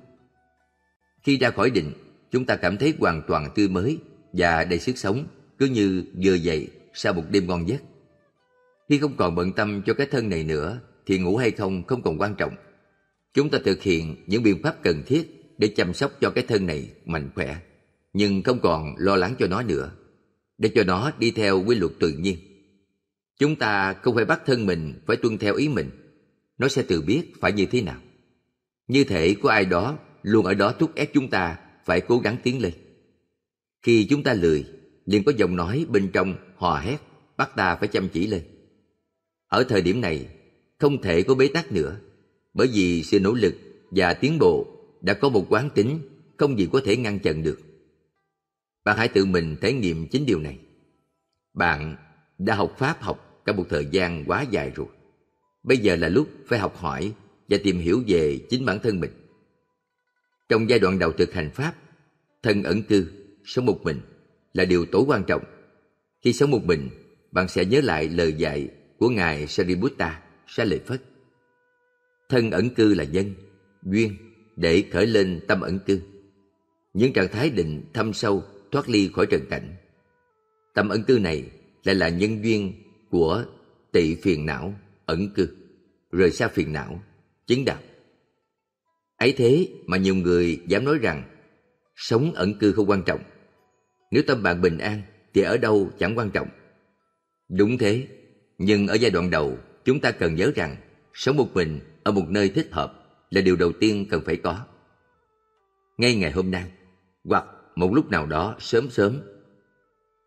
Khi 1.23 1.37
ra 1.37 1.51
khỏi 1.51 1.71
định, 1.71 1.91
chúng 2.31 2.45
ta 2.45 2.55
cảm 2.55 2.77
thấy 2.77 2.93
hoàn 2.99 3.21
toàn 3.27 3.49
tươi 3.55 3.67
mới 3.67 3.97
và 4.33 4.63
đầy 4.63 4.79
sức 4.79 4.97
sống, 4.97 5.25
cứ 5.57 5.65
như 5.65 6.03
vừa 6.23 6.33
dậy 6.33 6.67
sau 6.93 7.13
một 7.13 7.23
đêm 7.29 7.47
ngon 7.47 7.67
giấc. 7.67 7.81
Khi 8.89 8.97
không 8.97 9.15
còn 9.17 9.35
bận 9.35 9.53
tâm 9.53 9.81
cho 9.85 9.93
cái 9.93 10.07
thân 10.07 10.29
này 10.29 10.43
nữa, 10.43 10.79
thì 11.05 11.19
ngủ 11.19 11.37
hay 11.37 11.51
không 11.51 11.83
không 11.83 12.01
còn 12.01 12.17
quan 12.17 12.35
trọng. 12.35 12.53
Chúng 13.33 13.49
ta 13.49 13.59
thực 13.65 13.81
hiện 13.81 14.15
những 14.27 14.43
biện 14.43 14.61
pháp 14.63 14.83
cần 14.83 15.03
thiết 15.05 15.53
để 15.57 15.67
chăm 15.67 15.93
sóc 15.93 16.11
cho 16.21 16.29
cái 16.29 16.43
thân 16.47 16.65
này 16.65 16.89
mạnh 17.05 17.29
khỏe, 17.35 17.57
nhưng 18.13 18.43
không 18.43 18.59
còn 18.59 18.95
lo 18.97 19.15
lắng 19.15 19.35
cho 19.39 19.47
nó 19.47 19.61
nữa, 19.61 19.91
để 20.57 20.71
cho 20.75 20.83
nó 20.83 21.11
đi 21.19 21.31
theo 21.31 21.63
quy 21.63 21.75
luật 21.75 21.91
tự 21.99 22.09
nhiên. 22.09 22.37
Chúng 23.39 23.55
ta 23.55 23.93
không 23.93 24.15
phải 24.15 24.25
bắt 24.25 24.41
thân 24.45 24.65
mình 24.65 24.93
phải 25.05 25.17
tuân 25.17 25.37
theo 25.37 25.55
ý 25.55 25.69
mình, 25.69 25.89
nó 26.57 26.67
sẽ 26.67 26.81
tự 26.81 27.01
biết 27.01 27.21
phải 27.39 27.51
như 27.51 27.65
thế 27.65 27.81
nào. 27.81 27.99
Như 28.87 29.03
thể 29.03 29.35
có 29.41 29.49
ai 29.49 29.65
đó 29.65 29.97
luôn 30.23 30.45
ở 30.45 30.53
đó 30.53 30.71
thúc 30.71 30.95
ép 30.95 31.13
chúng 31.13 31.29
ta 31.29 31.59
phải 31.85 32.01
cố 32.01 32.19
gắng 32.19 32.37
tiến 32.43 32.61
lên. 32.61 32.73
Khi 33.81 34.07
chúng 34.09 34.23
ta 34.23 34.33
lười, 34.33 34.65
liền 35.05 35.23
có 35.23 35.31
giọng 35.37 35.55
nói 35.55 35.85
bên 35.89 36.09
trong 36.13 36.35
hò 36.57 36.79
hét 36.79 36.97
bắt 37.37 37.51
ta 37.55 37.75
phải 37.75 37.87
chăm 37.87 38.09
chỉ 38.09 38.27
lên. 38.27 38.41
Ở 39.47 39.63
thời 39.63 39.81
điểm 39.81 40.01
này, 40.01 40.27
không 40.79 41.01
thể 41.01 41.23
có 41.23 41.35
bế 41.35 41.47
tắc 41.47 41.71
nữa, 41.71 41.97
bởi 42.53 42.67
vì 42.73 43.03
sự 43.03 43.19
nỗ 43.19 43.33
lực 43.33 43.55
và 43.91 44.13
tiến 44.13 44.39
bộ 44.39 44.67
đã 45.01 45.13
có 45.13 45.29
một 45.29 45.45
quán 45.49 45.69
tính 45.75 45.99
không 46.37 46.59
gì 46.59 46.67
có 46.71 46.81
thể 46.85 46.97
ngăn 46.97 47.19
chặn 47.19 47.43
được. 47.43 47.59
Bạn 48.83 48.97
hãy 48.97 49.07
tự 49.07 49.25
mình 49.25 49.55
thể 49.61 49.73
nghiệm 49.73 50.07
chính 50.07 50.25
điều 50.25 50.39
này. 50.39 50.59
Bạn 51.53 51.95
đã 52.37 52.55
học 52.55 52.75
Pháp 52.77 53.01
học 53.01 53.41
cả 53.45 53.53
một 53.53 53.65
thời 53.69 53.85
gian 53.91 54.23
quá 54.27 54.41
dài 54.41 54.71
rồi. 54.75 54.87
Bây 55.63 55.77
giờ 55.77 55.95
là 55.95 56.09
lúc 56.09 56.29
phải 56.47 56.59
học 56.59 56.77
hỏi 56.77 57.13
và 57.49 57.57
tìm 57.63 57.79
hiểu 57.79 58.03
về 58.07 58.39
chính 58.49 58.65
bản 58.65 58.79
thân 58.83 58.99
mình. 58.99 59.11
Trong 60.51 60.69
giai 60.69 60.79
đoạn 60.79 60.99
đầu 60.99 61.11
thực 61.11 61.33
hành 61.33 61.49
Pháp, 61.49 61.75
thân 62.43 62.63
ẩn 62.63 62.83
cư, 62.83 63.07
sống 63.45 63.65
một 63.65 63.79
mình 63.83 64.01
là 64.53 64.65
điều 64.65 64.85
tối 64.85 65.03
quan 65.07 65.23
trọng. 65.23 65.43
Khi 66.21 66.33
sống 66.33 66.51
một 66.51 66.63
mình, 66.65 66.89
bạn 67.31 67.47
sẽ 67.47 67.65
nhớ 67.65 67.81
lại 67.83 68.09
lời 68.09 68.33
dạy 68.33 68.69
của 68.97 69.09
Ngài 69.09 69.47
Sariputta, 69.47 70.21
Sa 70.47 70.63
Lợi 70.63 70.79
Phất. 70.79 71.03
thân 72.29 72.51
ẩn 72.51 72.69
cư 72.69 72.93
là 72.93 73.03
nhân, 73.03 73.33
duyên 73.83 74.15
để 74.55 74.83
khởi 74.91 75.07
lên 75.07 75.39
tâm 75.47 75.61
ẩn 75.61 75.79
cư. 75.79 76.01
Những 76.93 77.13
trạng 77.13 77.31
thái 77.31 77.49
định 77.49 77.83
thâm 77.93 78.13
sâu 78.13 78.43
thoát 78.71 78.89
ly 78.89 79.09
khỏi 79.13 79.25
trần 79.25 79.41
cảnh. 79.49 79.75
Tâm 80.73 80.89
ẩn 80.89 81.03
cư 81.03 81.19
này 81.19 81.45
lại 81.83 81.95
là 81.95 82.09
nhân 82.09 82.43
duyên 82.43 82.73
của 83.09 83.45
tị 83.91 84.15
phiền 84.15 84.45
não 84.45 84.73
ẩn 85.05 85.29
cư, 85.35 85.47
rời 86.11 86.31
xa 86.31 86.47
phiền 86.47 86.73
não, 86.73 87.03
chứng 87.47 87.65
đạo. 87.65 87.79
Ấy 89.21 89.33
thế 89.37 89.67
mà 89.85 89.97
nhiều 89.97 90.15
người 90.15 90.61
dám 90.67 90.85
nói 90.85 90.97
rằng 90.97 91.23
sống 91.95 92.33
ẩn 92.33 92.53
cư 92.53 92.73
không 92.73 92.89
quan 92.89 93.03
trọng. 93.03 93.19
Nếu 94.11 94.23
tâm 94.27 94.43
bạn 94.43 94.61
bình 94.61 94.77
an 94.77 95.01
thì 95.33 95.41
ở 95.41 95.57
đâu 95.57 95.89
chẳng 95.99 96.17
quan 96.17 96.31
trọng. 96.31 96.47
Đúng 97.49 97.77
thế, 97.77 98.07
nhưng 98.57 98.87
ở 98.87 98.93
giai 98.93 99.11
đoạn 99.11 99.29
đầu 99.29 99.57
chúng 99.85 99.99
ta 99.99 100.11
cần 100.11 100.35
nhớ 100.35 100.51
rằng 100.55 100.75
sống 101.13 101.37
một 101.37 101.47
mình 101.53 101.79
ở 102.03 102.11
một 102.11 102.25
nơi 102.29 102.49
thích 102.49 102.67
hợp 102.71 102.93
là 103.29 103.41
điều 103.41 103.55
đầu 103.55 103.71
tiên 103.71 104.05
cần 104.09 104.21
phải 104.25 104.35
có. 104.35 104.65
Ngay 105.97 106.15
ngày 106.15 106.31
hôm 106.31 106.51
nay, 106.51 106.71
hoặc 107.23 107.45
một 107.75 107.93
lúc 107.93 108.09
nào 108.09 108.25
đó 108.25 108.55
sớm 108.59 108.89
sớm, 108.89 109.21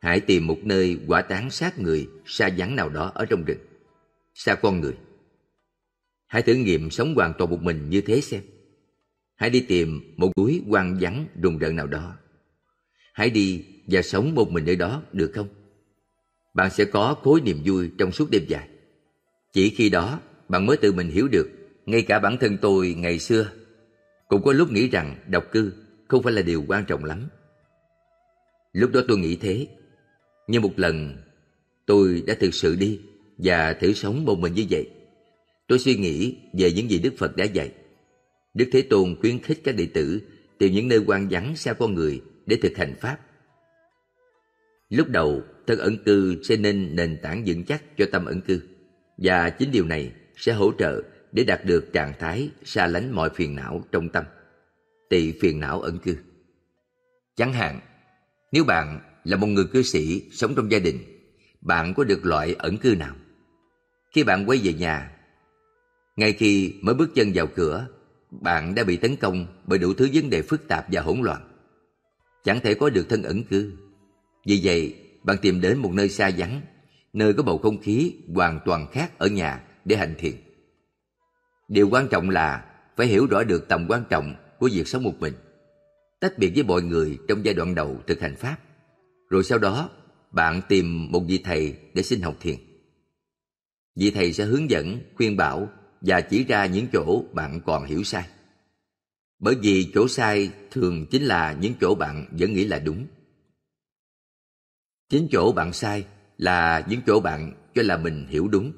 hãy 0.00 0.20
tìm 0.20 0.46
một 0.46 0.58
nơi 0.62 0.98
quả 1.06 1.22
tán 1.22 1.50
sát 1.50 1.78
người 1.78 2.08
xa 2.26 2.50
vắng 2.56 2.76
nào 2.76 2.88
đó 2.88 3.12
ở 3.14 3.26
trong 3.30 3.44
rừng, 3.44 3.60
xa 4.34 4.54
con 4.54 4.80
người. 4.80 4.96
Hãy 6.26 6.42
thử 6.42 6.54
nghiệm 6.54 6.90
sống 6.90 7.14
hoàn 7.14 7.32
toàn 7.38 7.50
một 7.50 7.62
mình 7.62 7.90
như 7.90 8.00
thế 8.00 8.20
xem. 8.20 8.42
Hãy 9.36 9.50
đi 9.50 9.60
tìm 9.60 10.14
một 10.16 10.32
núi 10.36 10.62
hoang 10.68 10.98
vắng 11.00 11.26
rùng 11.42 11.58
rợn 11.58 11.76
nào 11.76 11.86
đó. 11.86 12.16
Hãy 13.12 13.30
đi 13.30 13.64
và 13.86 14.02
sống 14.02 14.34
một 14.34 14.50
mình 14.50 14.66
ở 14.66 14.74
đó 14.74 15.02
được 15.12 15.32
không? 15.34 15.48
Bạn 16.54 16.70
sẽ 16.70 16.84
có 16.84 17.16
khối 17.22 17.40
niềm 17.40 17.62
vui 17.64 17.90
trong 17.98 18.12
suốt 18.12 18.30
đêm 18.30 18.44
dài. 18.48 18.68
Chỉ 19.52 19.70
khi 19.70 19.88
đó, 19.88 20.20
bạn 20.48 20.66
mới 20.66 20.76
tự 20.76 20.92
mình 20.92 21.10
hiểu 21.10 21.28
được, 21.28 21.48
ngay 21.86 22.02
cả 22.02 22.18
bản 22.18 22.36
thân 22.40 22.58
tôi 22.58 22.94
ngày 22.98 23.18
xưa 23.18 23.50
cũng 24.28 24.42
có 24.42 24.52
lúc 24.52 24.72
nghĩ 24.72 24.88
rằng 24.88 25.16
độc 25.28 25.44
cư 25.52 25.72
không 26.08 26.22
phải 26.22 26.32
là 26.32 26.42
điều 26.42 26.64
quan 26.68 26.84
trọng 26.84 27.04
lắm. 27.04 27.28
Lúc 28.72 28.90
đó 28.92 29.00
tôi 29.08 29.18
nghĩ 29.18 29.36
thế. 29.36 29.66
Nhưng 30.48 30.62
một 30.62 30.72
lần, 30.76 31.16
tôi 31.86 32.22
đã 32.26 32.34
thực 32.40 32.54
sự 32.54 32.76
đi 32.76 33.00
và 33.38 33.72
thử 33.72 33.92
sống 33.92 34.24
một 34.24 34.38
mình 34.38 34.54
như 34.54 34.64
vậy. 34.70 34.90
Tôi 35.68 35.78
suy 35.78 35.96
nghĩ 35.96 36.36
về 36.52 36.72
những 36.72 36.90
gì 36.90 36.98
Đức 36.98 37.14
Phật 37.18 37.36
đã 37.36 37.44
dạy. 37.44 37.72
Đức 38.54 38.68
Thế 38.72 38.82
Tôn 38.82 39.16
khuyến 39.20 39.38
khích 39.38 39.60
các 39.64 39.72
đệ 39.72 39.86
tử 39.86 40.20
tìm 40.58 40.72
những 40.72 40.88
nơi 40.88 40.98
quan 41.06 41.28
vắng 41.30 41.56
xa 41.56 41.72
con 41.72 41.94
người 41.94 42.22
để 42.46 42.56
thực 42.62 42.76
hành 42.76 42.94
Pháp. 43.00 43.18
Lúc 44.90 45.08
đầu, 45.08 45.42
thân 45.66 45.78
ẩn 45.78 46.04
cư 46.04 46.42
sẽ 46.42 46.56
nên 46.56 46.96
nền 46.96 47.18
tảng 47.22 47.42
vững 47.46 47.64
chắc 47.64 47.82
cho 47.96 48.06
tâm 48.12 48.24
ẩn 48.24 48.40
cư. 48.40 48.60
Và 49.16 49.50
chính 49.50 49.70
điều 49.70 49.84
này 49.84 50.12
sẽ 50.36 50.52
hỗ 50.52 50.72
trợ 50.78 51.02
để 51.32 51.44
đạt 51.44 51.64
được 51.64 51.92
trạng 51.92 52.12
thái 52.18 52.50
xa 52.64 52.86
lánh 52.86 53.12
mọi 53.12 53.30
phiền 53.34 53.54
não 53.54 53.84
trong 53.92 54.08
tâm. 54.08 54.24
tị 55.08 55.32
phiền 55.40 55.60
não 55.60 55.80
ẩn 55.80 55.98
cư. 55.98 56.16
Chẳng 57.36 57.52
hạn, 57.52 57.80
nếu 58.52 58.64
bạn 58.64 59.00
là 59.24 59.36
một 59.36 59.46
người 59.46 59.64
cư 59.64 59.82
sĩ 59.82 60.30
sống 60.32 60.54
trong 60.56 60.70
gia 60.70 60.78
đình, 60.78 60.98
bạn 61.60 61.94
có 61.94 62.04
được 62.04 62.24
loại 62.24 62.54
ẩn 62.58 62.76
cư 62.76 62.94
nào? 62.98 63.16
Khi 64.12 64.24
bạn 64.24 64.48
quay 64.48 64.60
về 64.62 64.72
nhà, 64.72 65.10
ngay 66.16 66.32
khi 66.32 66.74
mới 66.80 66.94
bước 66.94 67.10
chân 67.14 67.32
vào 67.34 67.46
cửa, 67.46 67.86
bạn 68.40 68.74
đã 68.74 68.84
bị 68.84 68.96
tấn 68.96 69.16
công 69.16 69.46
bởi 69.66 69.78
đủ 69.78 69.94
thứ 69.94 70.08
vấn 70.12 70.30
đề 70.30 70.42
phức 70.42 70.68
tạp 70.68 70.86
và 70.92 71.00
hỗn 71.00 71.20
loạn. 71.20 71.50
Chẳng 72.44 72.60
thể 72.60 72.74
có 72.74 72.90
được 72.90 73.08
thân 73.08 73.22
ẩn 73.22 73.44
cư. 73.44 73.72
Vì 74.46 74.60
vậy, 74.62 74.96
bạn 75.22 75.36
tìm 75.42 75.60
đến 75.60 75.78
một 75.78 75.92
nơi 75.92 76.08
xa 76.08 76.30
vắng, 76.38 76.60
nơi 77.12 77.34
có 77.34 77.42
bầu 77.42 77.58
không 77.58 77.82
khí 77.82 78.14
hoàn 78.34 78.60
toàn 78.64 78.86
khác 78.92 79.18
ở 79.18 79.26
nhà 79.26 79.60
để 79.84 79.96
hành 79.96 80.14
thiện. 80.18 80.34
Điều 81.68 81.88
quan 81.88 82.08
trọng 82.08 82.30
là 82.30 82.64
phải 82.96 83.06
hiểu 83.06 83.26
rõ 83.26 83.44
được 83.44 83.68
tầm 83.68 83.86
quan 83.88 84.04
trọng 84.10 84.34
của 84.58 84.68
việc 84.72 84.88
sống 84.88 85.02
một 85.02 85.14
mình, 85.20 85.34
tách 86.20 86.38
biệt 86.38 86.52
với 86.54 86.64
mọi 86.64 86.82
người 86.82 87.18
trong 87.28 87.44
giai 87.44 87.54
đoạn 87.54 87.74
đầu 87.74 88.00
thực 88.06 88.20
hành 88.20 88.36
Pháp. 88.36 88.56
Rồi 89.30 89.44
sau 89.44 89.58
đó, 89.58 89.90
bạn 90.32 90.60
tìm 90.68 91.12
một 91.12 91.20
vị 91.28 91.40
thầy 91.44 91.76
để 91.94 92.02
xin 92.02 92.20
học 92.20 92.36
thiền. 92.40 92.56
Vị 93.96 94.10
thầy 94.10 94.32
sẽ 94.32 94.44
hướng 94.44 94.70
dẫn, 94.70 94.98
khuyên 95.16 95.36
bảo 95.36 95.68
và 96.06 96.20
chỉ 96.20 96.44
ra 96.44 96.66
những 96.66 96.86
chỗ 96.92 97.24
bạn 97.32 97.60
còn 97.66 97.84
hiểu 97.84 98.04
sai. 98.04 98.24
Bởi 99.38 99.54
vì 99.54 99.90
chỗ 99.94 100.08
sai 100.08 100.50
thường 100.70 101.06
chính 101.10 101.22
là 101.22 101.52
những 101.60 101.74
chỗ 101.80 101.94
bạn 101.94 102.26
vẫn 102.30 102.54
nghĩ 102.54 102.64
là 102.64 102.78
đúng. 102.78 103.06
Chính 105.08 105.28
chỗ 105.32 105.52
bạn 105.52 105.72
sai 105.72 106.04
là 106.38 106.86
những 106.88 107.00
chỗ 107.06 107.20
bạn 107.20 107.52
cho 107.74 107.82
là 107.82 107.96
mình 107.96 108.26
hiểu 108.28 108.48
đúng. 108.48 108.72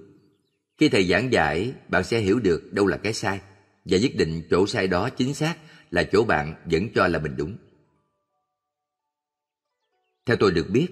Khi 0.78 0.88
thầy 0.88 1.04
giảng 1.04 1.32
giải, 1.32 1.72
bạn 1.88 2.04
sẽ 2.04 2.20
hiểu 2.20 2.38
được 2.38 2.72
đâu 2.72 2.86
là 2.86 2.96
cái 2.96 3.12
sai 3.12 3.40
và 3.84 3.98
nhất 3.98 4.10
định 4.14 4.42
chỗ 4.50 4.66
sai 4.66 4.88
đó 4.88 5.08
chính 5.10 5.34
xác 5.34 5.56
là 5.90 6.02
chỗ 6.12 6.24
bạn 6.24 6.54
vẫn 6.64 6.88
cho 6.94 7.08
là 7.08 7.18
mình 7.18 7.36
đúng. 7.36 7.56
Theo 10.26 10.36
tôi 10.36 10.52
được 10.52 10.70
biết, 10.70 10.86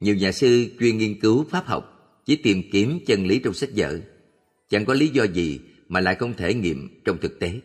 nhiều 0.00 0.14
nhà 0.14 0.32
sư 0.32 0.66
chuyên 0.80 0.98
nghiên 0.98 1.20
cứu 1.20 1.44
pháp 1.50 1.66
học 1.66 1.90
chỉ 2.26 2.36
tìm 2.36 2.62
kiếm 2.72 2.98
chân 3.06 3.26
lý 3.26 3.38
trong 3.38 3.54
sách 3.54 3.70
vở. 3.76 4.00
Chẳng 4.68 4.84
có 4.84 4.94
lý 4.94 5.08
do 5.08 5.24
gì 5.24 5.60
mà 5.88 6.00
lại 6.00 6.14
không 6.14 6.34
thể 6.34 6.54
nghiệm 6.54 7.00
trong 7.04 7.18
thực 7.18 7.38
tế. 7.40 7.60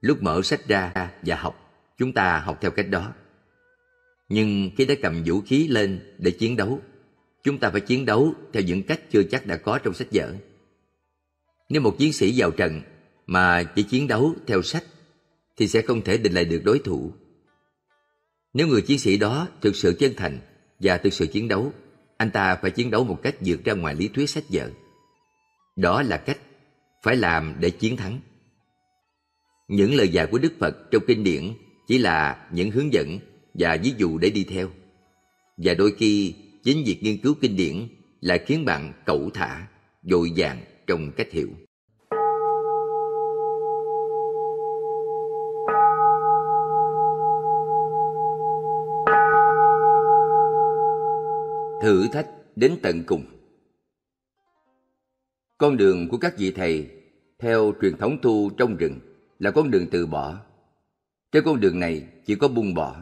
Lúc 0.00 0.22
mở 0.22 0.42
sách 0.42 0.68
ra 0.68 1.10
và 1.22 1.36
học, 1.36 1.70
chúng 1.98 2.12
ta 2.12 2.38
học 2.38 2.58
theo 2.60 2.70
cách 2.70 2.88
đó. 2.90 3.12
Nhưng 4.28 4.70
khi 4.76 4.84
đã 4.84 4.94
cầm 5.02 5.22
vũ 5.26 5.40
khí 5.40 5.68
lên 5.68 6.14
để 6.18 6.30
chiến 6.30 6.56
đấu, 6.56 6.80
chúng 7.42 7.58
ta 7.58 7.70
phải 7.70 7.80
chiến 7.80 8.04
đấu 8.06 8.34
theo 8.52 8.62
những 8.62 8.82
cách 8.82 9.00
chưa 9.10 9.22
chắc 9.22 9.46
đã 9.46 9.56
có 9.56 9.78
trong 9.78 9.94
sách 9.94 10.08
vở. 10.12 10.34
Nếu 11.68 11.82
một 11.82 11.98
chiến 11.98 12.12
sĩ 12.12 12.34
vào 12.36 12.50
trận 12.50 12.80
mà 13.26 13.62
chỉ 13.62 13.82
chiến 13.82 14.08
đấu 14.08 14.34
theo 14.46 14.62
sách 14.62 14.84
thì 15.56 15.68
sẽ 15.68 15.82
không 15.82 16.02
thể 16.02 16.18
định 16.18 16.32
lại 16.32 16.44
được 16.44 16.62
đối 16.64 16.78
thủ. 16.78 17.12
Nếu 18.54 18.66
người 18.66 18.82
chiến 18.82 18.98
sĩ 18.98 19.16
đó 19.16 19.48
thực 19.60 19.76
sự 19.76 19.96
chân 19.98 20.12
thành 20.16 20.40
và 20.80 20.98
thực 20.98 21.12
sự 21.12 21.26
chiến 21.26 21.48
đấu, 21.48 21.72
anh 22.16 22.30
ta 22.30 22.56
phải 22.56 22.70
chiến 22.70 22.90
đấu 22.90 23.04
một 23.04 23.18
cách 23.22 23.34
vượt 23.40 23.64
ra 23.64 23.72
ngoài 23.72 23.94
lý 23.94 24.08
thuyết 24.08 24.30
sách 24.30 24.44
vở. 24.48 24.70
Đó 25.76 26.02
là 26.02 26.16
cách 26.16 26.38
phải 27.02 27.16
làm 27.16 27.54
để 27.60 27.70
chiến 27.70 27.96
thắng. 27.96 28.20
Những 29.68 29.94
lời 29.94 30.08
dạy 30.08 30.26
của 30.26 30.38
Đức 30.38 30.52
Phật 30.60 30.90
trong 30.90 31.02
kinh 31.06 31.24
điển 31.24 31.52
chỉ 31.86 31.98
là 31.98 32.46
những 32.52 32.70
hướng 32.70 32.92
dẫn 32.92 33.18
và 33.54 33.78
ví 33.82 33.92
dụ 33.96 34.18
để 34.18 34.30
đi 34.30 34.44
theo. 34.44 34.68
Và 35.56 35.74
đôi 35.74 35.92
khi 35.98 36.34
chính 36.64 36.84
việc 36.86 36.98
nghiên 37.02 37.18
cứu 37.18 37.34
kinh 37.40 37.56
điển 37.56 37.88
lại 38.20 38.44
khiến 38.46 38.64
bạn 38.64 38.92
cẩu 39.06 39.30
thả, 39.34 39.66
dội 40.02 40.30
dàng 40.30 40.60
trong 40.86 41.12
cách 41.16 41.32
hiểu. 41.32 41.48
Thử 51.82 52.08
thách 52.12 52.26
đến 52.56 52.76
tận 52.82 53.04
cùng 53.06 53.24
con 55.62 55.76
đường 55.76 56.08
của 56.08 56.16
các 56.16 56.38
vị 56.38 56.50
thầy 56.50 56.90
theo 57.38 57.72
truyền 57.80 57.96
thống 57.96 58.18
tu 58.22 58.50
trong 58.50 58.76
rừng 58.76 58.98
là 59.38 59.50
con 59.50 59.70
đường 59.70 59.86
từ 59.90 60.06
bỏ. 60.06 60.40
Trên 61.32 61.44
con 61.44 61.60
đường 61.60 61.80
này 61.80 62.06
chỉ 62.26 62.34
có 62.34 62.48
buông 62.48 62.74
bỏ. 62.74 62.96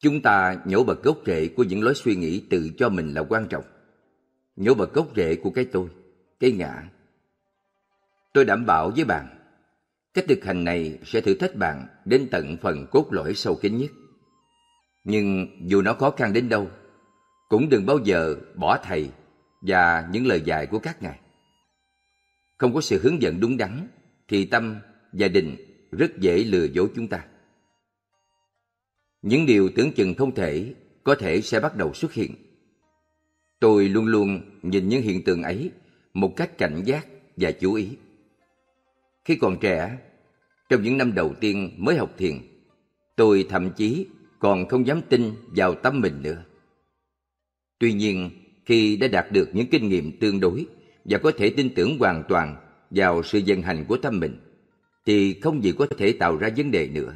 Chúng 0.00 0.22
ta 0.22 0.56
nhổ 0.64 0.84
bật 0.84 1.02
gốc 1.02 1.18
rễ 1.26 1.48
của 1.48 1.62
những 1.64 1.82
lối 1.82 1.94
suy 1.94 2.16
nghĩ 2.16 2.42
tự 2.50 2.70
cho 2.78 2.88
mình 2.88 3.14
là 3.14 3.22
quan 3.28 3.46
trọng. 3.48 3.64
Nhổ 4.56 4.74
bật 4.74 4.94
gốc 4.94 5.08
rễ 5.16 5.36
của 5.36 5.50
cái 5.50 5.64
tôi, 5.64 5.88
cái 6.40 6.52
ngã. 6.52 6.90
Tôi 8.34 8.44
đảm 8.44 8.66
bảo 8.66 8.90
với 8.96 9.04
bạn, 9.04 9.26
cách 10.14 10.24
thực 10.28 10.44
hành 10.44 10.64
này 10.64 10.98
sẽ 11.04 11.20
thử 11.20 11.34
thách 11.34 11.56
bạn 11.56 11.86
đến 12.04 12.28
tận 12.30 12.56
phần 12.62 12.86
cốt 12.90 13.06
lõi 13.10 13.34
sâu 13.34 13.54
kín 13.54 13.78
nhất. 13.78 13.90
Nhưng 15.04 15.46
dù 15.68 15.82
nó 15.82 15.94
khó 15.94 16.10
khăn 16.10 16.32
đến 16.32 16.48
đâu, 16.48 16.68
cũng 17.48 17.68
đừng 17.68 17.86
bao 17.86 17.98
giờ 18.04 18.36
bỏ 18.54 18.78
thầy 18.84 19.10
và 19.66 20.08
những 20.12 20.26
lời 20.26 20.40
dạy 20.40 20.66
của 20.66 20.78
các 20.78 21.02
ngài. 21.02 21.18
Không 22.58 22.74
có 22.74 22.80
sự 22.80 23.00
hướng 23.02 23.22
dẫn 23.22 23.40
đúng 23.40 23.56
đắn 23.56 23.88
thì 24.28 24.44
tâm 24.44 24.76
và 25.12 25.28
định 25.28 25.56
rất 25.92 26.18
dễ 26.18 26.44
lừa 26.44 26.64
dối 26.64 26.88
chúng 26.94 27.08
ta. 27.08 27.24
Những 29.22 29.46
điều 29.46 29.70
tưởng 29.74 29.92
chừng 29.92 30.14
không 30.14 30.34
thể 30.34 30.74
có 31.04 31.14
thể 31.14 31.40
sẽ 31.40 31.60
bắt 31.60 31.76
đầu 31.76 31.94
xuất 31.94 32.12
hiện. 32.12 32.34
Tôi 33.60 33.88
luôn 33.88 34.06
luôn 34.06 34.40
nhìn 34.62 34.88
những 34.88 35.02
hiện 35.02 35.24
tượng 35.24 35.42
ấy 35.42 35.70
một 36.14 36.32
cách 36.36 36.58
cảnh 36.58 36.82
giác 36.84 37.06
và 37.36 37.50
chú 37.50 37.74
ý. 37.74 37.88
Khi 39.24 39.36
còn 39.36 39.56
trẻ, 39.60 39.98
trong 40.68 40.82
những 40.82 40.98
năm 40.98 41.14
đầu 41.14 41.34
tiên 41.40 41.74
mới 41.78 41.96
học 41.96 42.10
thiền, 42.18 42.38
tôi 43.16 43.46
thậm 43.50 43.70
chí 43.76 44.06
còn 44.38 44.68
không 44.68 44.86
dám 44.86 45.00
tin 45.08 45.34
vào 45.56 45.74
tâm 45.74 46.00
mình 46.00 46.22
nữa. 46.22 46.44
Tuy 47.78 47.92
nhiên, 47.92 48.30
khi 48.66 48.96
đã 48.96 49.08
đạt 49.08 49.32
được 49.32 49.48
những 49.52 49.66
kinh 49.66 49.88
nghiệm 49.88 50.18
tương 50.18 50.40
đối 50.40 50.66
và 51.04 51.18
có 51.18 51.32
thể 51.36 51.50
tin 51.50 51.74
tưởng 51.74 51.98
hoàn 51.98 52.22
toàn 52.28 52.56
vào 52.90 53.22
sự 53.22 53.40
vận 53.46 53.62
hành 53.62 53.84
của 53.88 53.96
tâm 53.96 54.20
mình, 54.20 54.38
thì 55.06 55.40
không 55.40 55.64
gì 55.64 55.72
có 55.78 55.86
thể 55.98 56.12
tạo 56.12 56.36
ra 56.36 56.50
vấn 56.56 56.70
đề 56.70 56.88
nữa. 56.88 57.14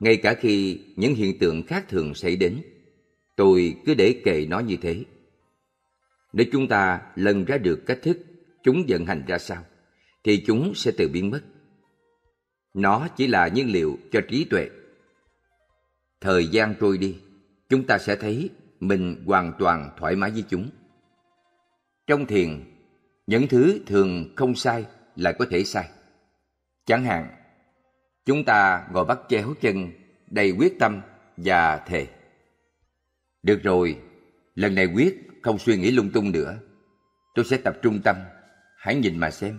Ngay 0.00 0.16
cả 0.16 0.34
khi 0.34 0.80
những 0.96 1.14
hiện 1.14 1.38
tượng 1.38 1.62
khác 1.62 1.88
thường 1.88 2.14
xảy 2.14 2.36
đến, 2.36 2.60
tôi 3.36 3.76
cứ 3.86 3.94
để 3.94 4.20
kệ 4.24 4.46
nó 4.48 4.58
như 4.60 4.76
thế. 4.82 5.04
Nếu 6.32 6.46
chúng 6.52 6.68
ta 6.68 7.00
lần 7.16 7.44
ra 7.44 7.58
được 7.58 7.86
cách 7.86 7.98
thức 8.02 8.18
chúng 8.62 8.84
vận 8.88 9.06
hành 9.06 9.22
ra 9.26 9.38
sao, 9.38 9.64
thì 10.24 10.44
chúng 10.46 10.74
sẽ 10.74 10.90
tự 10.90 11.08
biến 11.08 11.30
mất. 11.30 11.40
Nó 12.74 13.08
chỉ 13.16 13.26
là 13.26 13.48
nhiên 13.48 13.72
liệu 13.72 13.98
cho 14.12 14.20
trí 14.28 14.44
tuệ. 14.44 14.70
Thời 16.20 16.46
gian 16.46 16.74
trôi 16.80 16.98
đi, 16.98 17.16
chúng 17.68 17.86
ta 17.86 17.98
sẽ 17.98 18.16
thấy 18.16 18.50
mình 18.80 19.24
hoàn 19.26 19.52
toàn 19.58 19.90
thoải 19.98 20.16
mái 20.16 20.30
với 20.30 20.44
chúng. 20.48 20.70
Trong 22.06 22.26
thiền, 22.26 22.64
những 23.26 23.48
thứ 23.48 23.80
thường 23.86 24.32
không 24.36 24.54
sai 24.54 24.84
lại 25.16 25.34
có 25.38 25.46
thể 25.50 25.64
sai. 25.64 25.88
Chẳng 26.86 27.04
hạn, 27.04 27.30
chúng 28.24 28.44
ta 28.44 28.86
ngồi 28.92 29.04
bắt 29.04 29.18
chéo 29.28 29.54
chân, 29.60 29.90
đầy 30.30 30.50
quyết 30.58 30.78
tâm 30.78 31.00
và 31.36 31.76
thề. 31.76 32.06
Được 33.42 33.62
rồi, 33.62 33.98
lần 34.54 34.74
này 34.74 34.86
quyết 34.86 35.28
không 35.42 35.58
suy 35.58 35.76
nghĩ 35.76 35.90
lung 35.90 36.10
tung 36.10 36.32
nữa. 36.32 36.58
Tôi 37.34 37.44
sẽ 37.44 37.56
tập 37.56 37.76
trung 37.82 38.00
tâm, 38.04 38.16
hãy 38.76 38.94
nhìn 38.94 39.18
mà 39.18 39.30
xem. 39.30 39.58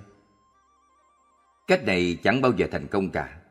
Cách 1.68 1.85
này 1.85 2.18
chẳng 2.23 2.41
bao 2.41 2.52
giờ 2.57 2.68
thành 2.72 2.88
công 2.88 3.10
cả. 3.10 3.41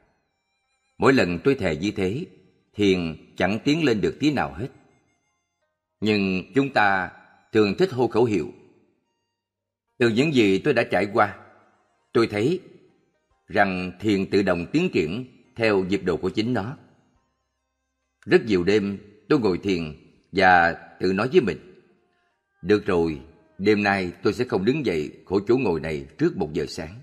Mỗi 0.99 1.13
lần 1.13 1.39
tôi 1.45 1.55
thề 1.55 1.77
như 1.77 1.91
thế, 1.97 2.27
thiền 2.75 3.17
chẳng 3.37 3.59
tiến 3.65 3.85
lên 3.85 4.01
được 4.01 4.17
tí 4.21 4.33
nào 4.33 4.55
hết. 4.55 4.69
Nhưng 6.01 6.53
chúng 6.55 6.73
ta 6.73 7.11
thường 7.53 7.75
thích 7.79 7.93
hô 7.93 8.09
khẩu 8.09 8.25
hiệu. 8.25 8.53
Từ 9.99 10.09
những 10.09 10.35
gì 10.35 10.59
tôi 10.59 10.75
đã 10.75 10.85
trải 10.91 11.07
qua, 11.13 11.37
tôi 12.13 12.27
thấy 12.27 12.61
rằng 13.49 13.93
thiền 14.01 14.31
tự 14.31 14.43
động 14.43 14.67
tiến 14.73 14.91
triển 14.93 15.25
theo 15.57 15.85
nhịp 15.85 16.01
độ 16.05 16.17
của 16.17 16.31
chính 16.31 16.55
nó. 16.55 16.77
Rất 18.27 18.45
nhiều 18.45 18.65
đêm 18.65 18.99
tôi 19.29 19.41
ngồi 19.41 19.59
thiền 19.59 19.95
và 20.33 20.73
tự 21.01 21.13
nói 21.13 21.29
với 21.33 21.41
mình. 21.41 21.59
Được 22.63 22.87
rồi, 22.87 23.21
đêm 23.59 23.83
nay 23.83 24.13
tôi 24.23 24.33
sẽ 24.33 24.45
không 24.45 24.65
đứng 24.65 24.87
dậy 24.87 25.13
khỏi 25.27 25.41
chỗ 25.49 25.57
ngồi 25.57 25.81
này 25.81 26.07
trước 26.19 26.37
một 26.37 26.53
giờ 26.53 26.67
sáng. 26.69 26.95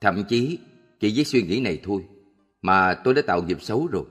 Thậm 0.00 0.24
chí 0.28 0.58
chỉ 1.00 1.12
với 1.14 1.24
suy 1.24 1.42
nghĩ 1.42 1.60
này 1.60 1.80
thôi 1.82 2.04
mà 2.62 2.94
tôi 2.94 3.14
đã 3.14 3.22
tạo 3.26 3.42
nghiệp 3.42 3.62
xấu 3.62 3.86
rồi. 3.86 4.04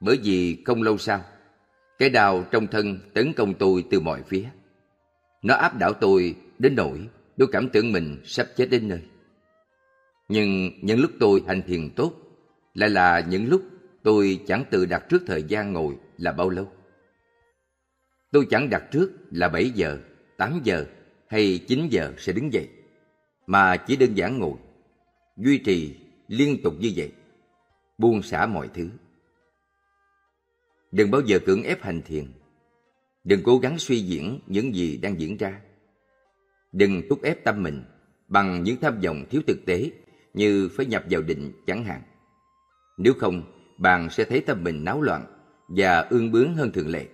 Bởi 0.00 0.18
vì 0.22 0.62
không 0.64 0.82
lâu 0.82 0.98
sau, 0.98 1.24
cái 1.98 2.10
đau 2.10 2.44
trong 2.50 2.66
thân 2.66 2.98
tấn 3.14 3.32
công 3.32 3.54
tôi 3.54 3.84
từ 3.90 4.00
mọi 4.00 4.22
phía. 4.22 4.44
Nó 5.42 5.54
áp 5.54 5.78
đảo 5.78 5.92
tôi 5.92 6.36
đến 6.58 6.74
nỗi 6.76 7.08
tôi 7.38 7.48
cảm 7.52 7.68
tưởng 7.68 7.92
mình 7.92 8.20
sắp 8.24 8.46
chết 8.56 8.66
đến 8.70 8.88
nơi. 8.88 9.00
Nhưng 10.28 10.70
những 10.82 11.00
lúc 11.00 11.10
tôi 11.20 11.42
hành 11.46 11.62
thiền 11.66 11.90
tốt 11.90 12.12
lại 12.74 12.90
là 12.90 13.20
những 13.28 13.48
lúc 13.48 13.62
tôi 14.02 14.40
chẳng 14.46 14.64
tự 14.70 14.86
đặt 14.86 15.04
trước 15.08 15.22
thời 15.26 15.42
gian 15.42 15.72
ngồi 15.72 15.96
là 16.18 16.32
bao 16.32 16.50
lâu. 16.50 16.68
Tôi 18.32 18.46
chẳng 18.50 18.70
đặt 18.70 18.84
trước 18.90 19.12
là 19.30 19.48
7 19.48 19.70
giờ, 19.70 19.98
8 20.36 20.60
giờ 20.64 20.84
hay 21.28 21.60
9 21.68 21.88
giờ 21.90 22.12
sẽ 22.18 22.32
đứng 22.32 22.52
dậy, 22.52 22.68
mà 23.46 23.76
chỉ 23.76 23.96
đơn 23.96 24.14
giản 24.14 24.38
ngồi, 24.38 24.54
duy 25.36 25.58
trì 25.58 25.96
liên 26.28 26.62
tục 26.62 26.74
như 26.80 26.92
vậy, 26.96 27.12
buông 27.98 28.22
xả 28.22 28.46
mọi 28.46 28.68
thứ. 28.74 28.88
Đừng 30.96 31.10
bao 31.10 31.20
giờ 31.20 31.38
cưỡng 31.38 31.62
ép 31.62 31.82
hành 31.82 32.02
thiền. 32.02 32.24
Đừng 33.24 33.42
cố 33.44 33.58
gắng 33.58 33.78
suy 33.78 34.00
diễn 34.00 34.40
những 34.46 34.74
gì 34.74 34.96
đang 34.96 35.20
diễn 35.20 35.36
ra. 35.36 35.60
Đừng 36.72 37.02
thúc 37.08 37.22
ép 37.22 37.44
tâm 37.44 37.62
mình 37.62 37.84
bằng 38.28 38.62
những 38.62 38.76
tham 38.80 39.00
vọng 39.00 39.24
thiếu 39.30 39.42
thực 39.46 39.66
tế 39.66 39.90
như 40.34 40.68
phải 40.76 40.86
nhập 40.86 41.04
vào 41.10 41.22
định 41.22 41.52
chẳng 41.66 41.84
hạn. 41.84 42.02
Nếu 42.98 43.14
không, 43.14 43.42
bạn 43.78 44.10
sẽ 44.10 44.24
thấy 44.24 44.40
tâm 44.40 44.64
mình 44.64 44.84
náo 44.84 45.02
loạn 45.02 45.26
và 45.68 46.00
ương 46.00 46.32
bướng 46.32 46.54
hơn 46.54 46.72
thường 46.72 46.88
lệ. 46.88 47.06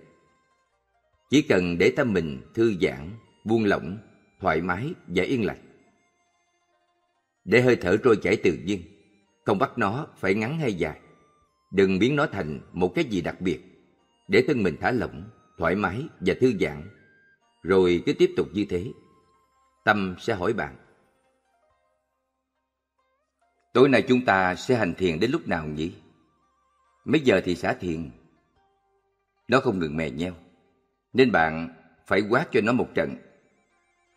Chỉ 1.29 1.41
cần 1.41 1.77
để 1.77 1.93
tâm 1.95 2.13
mình 2.13 2.41
thư 2.53 2.73
giãn, 2.81 3.09
buông 3.43 3.65
lỏng, 3.65 3.97
thoải 4.39 4.61
mái 4.61 4.93
và 5.07 5.23
yên 5.23 5.45
lặng. 5.45 5.61
Để 7.45 7.61
hơi 7.61 7.75
thở 7.75 7.97
trôi 7.97 8.15
chảy 8.21 8.35
tự 8.35 8.57
nhiên, 8.65 8.81
không 9.45 9.59
bắt 9.59 9.77
nó 9.77 10.07
phải 10.17 10.33
ngắn 10.35 10.59
hay 10.59 10.73
dài. 10.73 10.99
Đừng 11.71 11.99
biến 11.99 12.15
nó 12.15 12.27
thành 12.27 12.59
một 12.73 12.91
cái 12.95 13.05
gì 13.05 13.21
đặc 13.21 13.41
biệt, 13.41 13.72
để 14.33 14.43
thân 14.47 14.63
mình 14.63 14.77
thả 14.81 14.91
lỏng, 14.91 15.29
thoải 15.57 15.75
mái 15.75 16.07
và 16.19 16.33
thư 16.39 16.53
giãn. 16.59 16.89
Rồi 17.63 18.03
cứ 18.05 18.13
tiếp 18.13 18.33
tục 18.37 18.47
như 18.53 18.65
thế. 18.69 18.91
Tâm 19.85 20.15
sẽ 20.19 20.33
hỏi 20.33 20.53
bạn. 20.53 20.75
Tối 23.73 23.89
nay 23.89 24.05
chúng 24.07 24.25
ta 24.25 24.55
sẽ 24.55 24.75
hành 24.75 24.93
thiền 24.93 25.19
đến 25.19 25.31
lúc 25.31 25.47
nào 25.47 25.67
nhỉ? 25.67 25.93
Mấy 27.05 27.21
giờ 27.21 27.41
thì 27.45 27.55
xả 27.55 27.73
thiền? 27.73 28.09
Nó 29.47 29.59
không 29.59 29.79
ngừng 29.79 29.97
mè 29.97 30.09
nheo 30.09 30.33
nên 31.13 31.31
bạn 31.31 31.69
phải 32.07 32.21
quát 32.29 32.47
cho 32.51 32.61
nó 32.61 32.71
một 32.71 32.89
trận. 32.95 33.15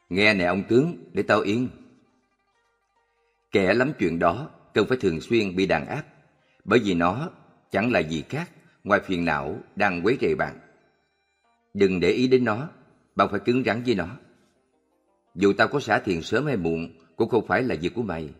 Nghe 0.09 0.35
nè 0.35 0.45
ông 0.45 0.63
tướng, 0.69 1.11
để 1.13 1.23
tao 1.23 1.41
yên. 1.41 1.69
Kẻ 3.53 3.75
lắm 3.75 3.93
chuyện 3.99 4.19
đó 4.19 4.51
cần 4.75 4.87
phải 4.89 4.99
thường 5.01 5.21
xuyên 5.21 5.57
bị 5.57 5.67
đàn 5.67 5.87
áp, 5.87 6.05
bởi 6.65 6.79
vì 6.85 6.95
nó 6.95 7.31
chẳng 7.71 7.93
là 7.93 8.01
gì 8.01 8.25
khác 8.29 8.51
ngoài 8.87 9.01
phiền 9.01 9.25
não 9.25 9.59
đang 9.77 10.03
quấy 10.05 10.17
rầy 10.21 10.35
bạn. 10.35 10.59
Đừng 11.75 12.01
để 12.01 12.11
ý 12.11 12.27
đến 12.27 12.45
nó, 12.45 12.69
bạn 13.17 13.29
phải 13.31 13.41
cứng 13.41 13.63
rắn 13.65 13.83
với 13.87 13.95
nó. 13.95 14.17
Dù 15.35 15.53
tao 15.53 15.69
có 15.69 15.81
xả 15.81 15.99
thiền 15.99 16.23
sớm 16.23 16.47
hay 16.47 16.57
muộn 16.57 16.89
cũng 17.17 17.29
không 17.29 17.47
phải 17.47 17.63
là 17.63 17.75
việc 17.81 17.95
của 17.95 18.03
mày. 18.03 18.31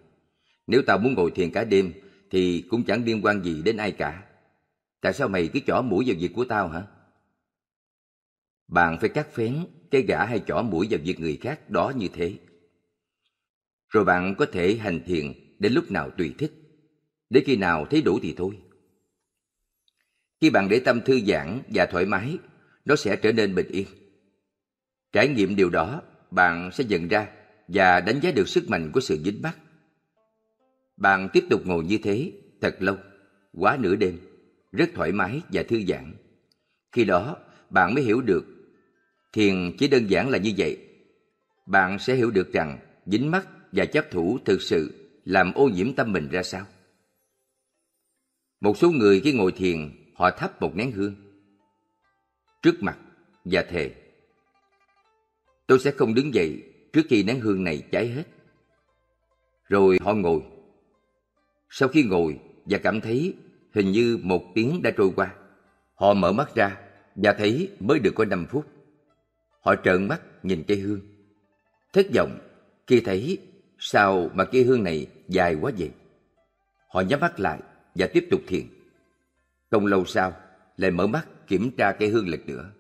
Nếu 0.66 0.82
tao 0.86 0.98
muốn 0.98 1.14
ngồi 1.14 1.31
thiền 1.31 1.51
cả 1.51 1.64
đêm 1.64 1.93
thì 2.31 2.64
cũng 2.70 2.85
chẳng 2.85 3.05
liên 3.05 3.20
quan 3.24 3.43
gì 3.43 3.62
đến 3.62 3.77
ai 3.77 3.93
cả. 3.93 4.24
Tại 5.01 5.12
sao 5.12 5.28
mày 5.28 5.48
cứ 5.48 5.60
chỏ 5.66 5.82
mũi 5.82 6.05
vào 6.09 6.16
việc 6.18 6.31
của 6.35 6.44
tao 6.44 6.68
hả? 6.68 6.86
Bạn 8.68 8.98
phải 9.01 9.09
cắt 9.09 9.28
phén 9.32 9.66
cái 9.90 10.02
gã 10.02 10.24
hay 10.24 10.40
chỏ 10.47 10.62
mũi 10.62 10.86
vào 10.90 11.01
việc 11.05 11.20
người 11.20 11.39
khác 11.40 11.70
đó 11.70 11.93
như 11.97 12.09
thế. 12.12 12.39
Rồi 13.89 14.05
bạn 14.05 14.35
có 14.35 14.47
thể 14.52 14.77
hành 14.77 15.01
thiền 15.06 15.32
đến 15.59 15.73
lúc 15.73 15.90
nào 15.90 16.10
tùy 16.10 16.35
thích, 16.39 16.52
đến 17.31 17.44
khi 17.47 17.56
nào 17.56 17.86
thấy 17.90 18.02
đủ 18.02 18.18
thì 18.23 18.35
thôi. 18.36 18.59
Khi 20.40 20.50
bạn 20.50 20.68
để 20.68 20.78
tâm 20.78 21.00
thư 21.00 21.20
giãn 21.20 21.60
và 21.68 21.86
thoải 21.86 22.06
mái, 22.06 22.38
nó 22.84 22.96
sẽ 22.96 23.16
trở 23.16 23.32
nên 23.32 23.54
bình 23.54 23.68
yên. 23.68 23.86
Trải 25.12 25.28
nghiệm 25.28 25.56
điều 25.56 25.70
đó, 25.70 26.02
bạn 26.30 26.70
sẽ 26.72 26.84
nhận 26.84 27.08
ra 27.08 27.28
và 27.68 28.00
đánh 28.00 28.20
giá 28.20 28.30
được 28.30 28.48
sức 28.48 28.70
mạnh 28.70 28.90
của 28.92 29.00
sự 29.00 29.18
dính 29.24 29.42
mắc. 29.42 29.58
Bạn 30.96 31.28
tiếp 31.32 31.44
tục 31.50 31.66
ngồi 31.66 31.84
như 31.84 31.98
thế 32.02 32.32
thật 32.60 32.76
lâu, 32.80 32.96
quá 33.52 33.76
nửa 33.80 33.96
đêm, 33.96 34.18
rất 34.72 34.90
thoải 34.94 35.12
mái 35.12 35.40
và 35.52 35.62
thư 35.62 35.82
giãn. 35.88 36.14
Khi 36.92 37.04
đó, 37.04 37.36
bạn 37.70 37.94
mới 37.94 38.04
hiểu 38.04 38.20
được 38.20 38.56
Thiền 39.36 39.72
chỉ 39.78 39.88
đơn 39.88 40.06
giản 40.06 40.28
là 40.28 40.38
như 40.38 40.52
vậy. 40.58 40.78
Bạn 41.66 41.98
sẽ 41.98 42.14
hiểu 42.14 42.30
được 42.30 42.52
rằng 42.52 42.78
dính 43.06 43.30
mắc 43.30 43.48
và 43.72 43.84
chấp 43.84 44.10
thủ 44.10 44.38
thực 44.44 44.62
sự 44.62 45.10
làm 45.24 45.52
ô 45.52 45.68
nhiễm 45.68 45.94
tâm 45.94 46.12
mình 46.12 46.28
ra 46.28 46.42
sao. 46.42 46.66
Một 48.60 48.78
số 48.78 48.90
người 48.90 49.20
khi 49.20 49.32
ngồi 49.32 49.52
thiền, 49.52 49.90
họ 50.16 50.30
thắp 50.30 50.62
một 50.62 50.76
nén 50.76 50.93
hương. 50.93 51.14
Trước 52.62 52.82
mặt 52.82 52.98
và 53.44 53.62
thề. 53.62 53.94
Tôi 55.66 55.78
sẽ 55.78 55.90
không 55.90 56.14
đứng 56.14 56.34
dậy 56.34 56.62
trước 56.93 57.02
khi 57.09 57.22
nén 57.22 57.40
hương 57.40 57.64
này 57.64 57.82
cháy 57.93 58.09
hết. 58.09 58.24
Rồi 59.68 59.98
họ 60.01 60.14
ngồi. 60.14 60.43
Sau 61.70 61.88
khi 61.88 62.02
ngồi 62.02 62.40
và 62.64 62.78
cảm 62.78 63.01
thấy 63.01 63.34
hình 63.74 63.93
như 63.93 64.18
một 64.22 64.43
tiếng 64.55 64.82
đã 64.82 64.90
trôi 64.97 65.10
qua, 65.16 65.34
họ 65.94 66.14
mở 66.14 66.32
mắt 66.32 66.55
ra 66.55 66.76
và 67.14 67.32
thấy 67.32 67.70
mới 67.80 67.98
được 67.98 68.12
có 68.14 68.24
năm 68.24 68.47
phút. 68.51 68.66
Họ 69.60 69.74
trợn 69.84 70.09
mắt 70.09 70.20
nhìn 70.43 70.64
cây 70.68 70.78
hương. 70.78 71.01
Thất 71.93 72.06
vọng 72.14 72.38
khi 72.86 73.01
thấy 73.01 73.38
sao 73.78 74.30
mà 74.34 74.44
cây 74.44 74.64
hương 74.64 74.82
này 74.82 75.06
dài 75.28 75.55
quá 75.55 75.72
vậy. 75.78 75.90
Họ 76.88 77.01
nhắm 77.01 77.20
mắt 77.20 77.40
lại 77.40 77.60
và 77.94 78.06
tiếp 78.12 78.28
tục 78.30 78.40
thiền. 78.47 78.76
Không 79.70 79.86
lâu 79.86 80.05
sau, 80.05 80.36
lại 80.76 80.90
mở 80.90 81.06
mắt 81.06 81.26
kiểm 81.47 81.70
tra 81.76 81.93
cây 81.93 82.09
hương 82.09 82.28
lịch 82.28 82.47
nữa. 82.47 82.70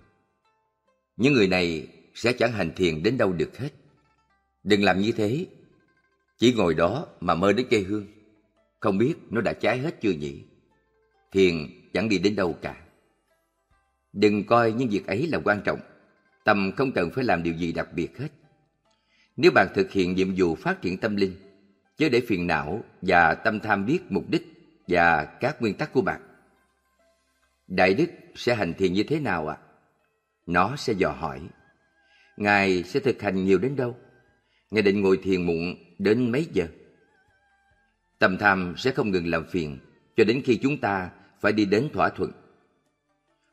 Những 1.16 1.32
người 1.32 1.48
này 1.48 1.88
sẽ 2.14 2.32
chẳng 2.32 2.52
hành 2.52 2.72
thiền 2.76 3.02
đến 3.02 3.18
đâu 3.18 3.32
được 3.32 3.58
hết. 3.58 3.70
Đừng 4.64 4.84
làm 4.84 5.00
như 5.00 5.12
thế. 5.12 5.46
Chỉ 6.38 6.52
ngồi 6.52 6.74
đó 6.74 7.06
mà 7.20 7.34
mơ 7.34 7.52
đến 7.52 7.66
cây 7.70 7.82
hương. 7.82 8.06
Không 8.80 8.98
biết 8.98 9.14
nó 9.30 9.40
đã 9.40 9.52
cháy 9.52 9.78
hết 9.78 10.00
chưa 10.00 10.12
nhỉ? 10.12 10.44
Thiền 11.32 11.54
chẳng 11.92 12.08
đi 12.08 12.18
đến 12.18 12.36
đâu 12.36 12.58
cả. 12.62 12.82
Đừng 14.12 14.44
coi 14.44 14.72
những 14.72 14.88
việc 14.88 15.06
ấy 15.06 15.26
là 15.26 15.40
quan 15.44 15.60
trọng 15.64 15.80
Tâm 16.46 16.72
không 16.76 16.92
cần 16.92 17.10
phải 17.10 17.24
làm 17.24 17.42
điều 17.42 17.54
gì 17.54 17.72
đặc 17.72 17.88
biệt 17.94 18.18
hết. 18.18 18.28
Nếu 19.36 19.50
bạn 19.50 19.68
thực 19.74 19.92
hiện 19.92 20.14
nhiệm 20.14 20.34
vụ 20.36 20.54
phát 20.54 20.82
triển 20.82 20.98
tâm 20.98 21.16
linh, 21.16 21.36
chứ 21.96 22.08
để 22.08 22.20
phiền 22.28 22.46
não 22.46 22.84
và 23.02 23.34
tâm 23.34 23.60
tham 23.60 23.86
biết 23.86 23.98
mục 24.08 24.24
đích 24.30 24.42
và 24.88 25.24
các 25.24 25.62
nguyên 25.62 25.74
tắc 25.74 25.92
của 25.92 26.00
bạn. 26.00 26.20
Đại 27.66 27.94
Đức 27.94 28.10
sẽ 28.34 28.54
hành 28.54 28.74
thiền 28.74 28.92
như 28.92 29.02
thế 29.02 29.20
nào 29.20 29.48
ạ? 29.48 29.56
À? 29.60 29.62
Nó 30.46 30.76
sẽ 30.76 30.92
dò 30.92 31.10
hỏi. 31.10 31.40
Ngài 32.36 32.82
sẽ 32.82 33.00
thực 33.00 33.22
hành 33.22 33.44
nhiều 33.44 33.58
đến 33.58 33.76
đâu? 33.76 33.96
Ngài 34.70 34.82
định 34.82 35.00
ngồi 35.00 35.16
thiền 35.22 35.42
muộn 35.42 35.74
đến 35.98 36.32
mấy 36.32 36.46
giờ? 36.52 36.66
Tâm 38.18 38.36
tham 38.38 38.74
sẽ 38.76 38.90
không 38.90 39.10
ngừng 39.10 39.26
làm 39.26 39.46
phiền 39.46 39.78
cho 40.16 40.24
đến 40.24 40.42
khi 40.44 40.58
chúng 40.62 40.80
ta 40.80 41.10
phải 41.40 41.52
đi 41.52 41.64
đến 41.64 41.88
thỏa 41.92 42.08
thuận. 42.08 42.32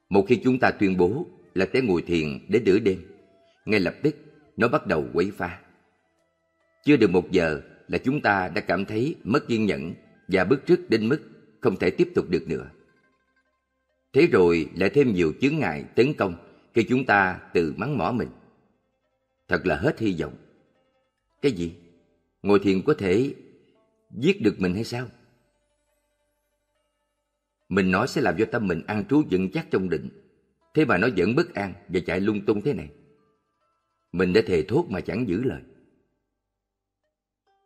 Một 0.10 0.26
khi 0.27 0.41
chúng 0.44 0.60
ta 0.60 0.72
tuyên 0.72 0.98
bố 0.98 1.27
là 1.56 1.68
sẽ 1.73 1.81
ngồi 1.81 2.02
thiền 2.02 2.40
đến 2.48 2.64
nửa 2.65 2.80
đêm. 2.80 2.98
Ngay 3.65 3.80
lập 3.80 3.95
tức, 4.03 4.15
nó 4.57 4.68
bắt 4.68 4.88
đầu 4.88 5.07
quấy 5.14 5.31
phá. 5.38 5.60
Chưa 6.85 6.98
được 6.98 7.10
một 7.10 7.31
giờ 7.31 7.61
là 7.88 7.98
chúng 7.98 8.22
ta 8.22 8.48
đã 8.48 8.61
cảm 8.61 8.85
thấy 8.85 9.15
mất 9.23 9.48
kiên 9.48 9.65
nhẫn 9.65 9.94
và 10.27 10.44
bức 10.44 10.68
rứt 10.68 10.90
đến 10.90 11.10
mức 11.10 11.19
không 11.61 11.76
thể 11.80 11.90
tiếp 11.90 12.10
tục 12.15 12.26
được 12.30 12.48
nữa. 12.48 12.69
Thế 14.14 14.27
rồi 14.27 14.69
lại 14.76 14.90
thêm 14.90 15.14
nhiều 15.14 15.34
chướng 15.41 15.60
ngại, 15.60 15.85
tấn 15.95 16.14
công, 16.14 16.35
khi 16.73 16.84
chúng 16.90 17.06
ta 17.06 17.40
tự 17.53 17.73
mắng 17.77 17.98
mỏ 17.98 18.11
mình. 18.11 18.30
Thật 19.48 19.65
là 19.65 19.76
hết 19.76 19.99
hy 19.99 20.15
vọng. 20.19 20.35
Cái 21.41 21.52
gì? 21.52 21.73
Ngồi 22.44 22.60
thiền 22.60 22.81
có 22.81 22.94
thể 22.94 23.34
giết 24.11 24.41
được 24.41 24.56
mình 24.57 24.73
hay 24.73 24.84
sao? 24.84 25.07
Mình 27.69 27.91
nói 27.91 28.07
sẽ 28.07 28.22
làm 28.22 28.35
cho 28.38 28.45
tâm 28.45 28.68
mình 28.68 28.81
ăn 28.88 29.06
trú 29.10 29.23
vững 29.31 29.52
chắc 29.52 29.68
trong 29.72 29.90
định. 29.90 30.10
Thế 30.73 30.85
mà 30.85 30.98
nó 30.98 31.07
vẫn 31.18 31.35
bất 31.35 31.53
an 31.53 31.73
và 31.88 31.99
chạy 32.06 32.19
lung 32.19 32.45
tung 32.45 32.61
thế 32.61 32.73
này. 32.73 32.90
Mình 34.11 34.34
đã 34.34 34.41
thề 34.45 34.64
thốt 34.64 34.85
mà 34.90 35.02
chẳng 35.02 35.27
giữ 35.27 35.44
lời. 35.44 35.61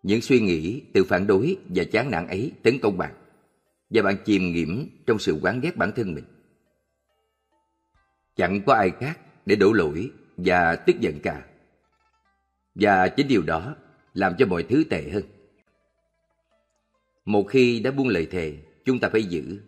Những 0.03 0.21
suy 0.21 0.39
nghĩ, 0.39 0.81
từ 0.93 1.03
phản 1.03 1.27
đối 1.27 1.57
và 1.75 1.83
chán 1.83 2.11
nản 2.11 2.27
ấy 2.27 2.51
tấn 2.63 2.79
công 2.79 2.97
bạn 2.97 3.13
và 3.89 4.01
bạn 4.01 4.17
chìm 4.25 4.51
nghiễm 4.51 4.85
trong 5.05 5.19
sự 5.19 5.39
quán 5.41 5.59
ghét 5.61 5.77
bản 5.77 5.91
thân 5.95 6.15
mình. 6.15 6.23
Chẳng 8.37 8.61
có 8.65 8.73
ai 8.73 8.91
khác 8.99 9.19
để 9.45 9.55
đổ 9.55 9.73
lỗi 9.73 10.11
và 10.37 10.75
tức 10.75 10.99
giận 10.99 11.19
cả. 11.19 11.45
Và 12.75 13.07
chính 13.07 13.27
điều 13.27 13.41
đó 13.41 13.75
làm 14.13 14.33
cho 14.37 14.45
mọi 14.45 14.63
thứ 14.63 14.83
tệ 14.89 15.09
hơn. 15.09 15.23
Một 17.25 17.43
khi 17.43 17.79
đã 17.79 17.91
buông 17.91 18.07
lời 18.07 18.25
thề, 18.25 18.57
chúng 18.85 18.99
ta 18.99 19.09
phải 19.09 19.23
giữ, 19.23 19.59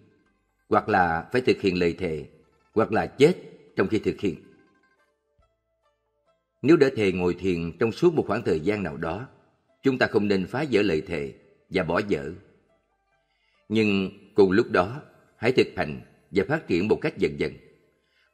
hoặc 0.70 0.90
là 0.90 1.30
phải 1.32 1.42
thực 1.42 1.62
hiện 1.62 1.80
lời 1.80 1.96
thề, 2.00 2.26
hoặc 2.74 2.92
là 2.92 3.06
chết 3.06 3.34
trong 3.76 3.88
khi 3.88 4.00
thực 4.00 4.20
hiện. 4.20 4.36
Nếu 6.62 6.78
đã 6.78 6.88
thề 6.96 7.12
ngồi 7.12 7.34
thiền 7.34 7.72
trong 7.80 7.92
suốt 7.92 8.14
một 8.14 8.24
khoảng 8.28 8.44
thời 8.44 8.60
gian 8.60 8.84
nào 8.84 8.98
đó, 8.98 9.28
chúng 9.84 9.98
ta 9.98 10.08
không 10.08 10.28
nên 10.28 10.48
phá 10.48 10.66
vỡ 10.72 10.82
lời 10.82 11.02
thề 11.02 11.34
và 11.70 11.84
bỏ 11.84 12.02
dở. 12.08 12.32
Nhưng 13.70 14.12
cùng 14.36 14.52
lúc 14.52 14.72
đó, 14.72 15.02
hãy 15.38 15.52
thực 15.52 15.68
hành 15.76 16.02
và 16.32 16.44
phát 16.48 16.68
triển 16.68 16.88
một 16.88 17.00
cách 17.02 17.18
dần 17.18 17.40
dần. 17.40 17.54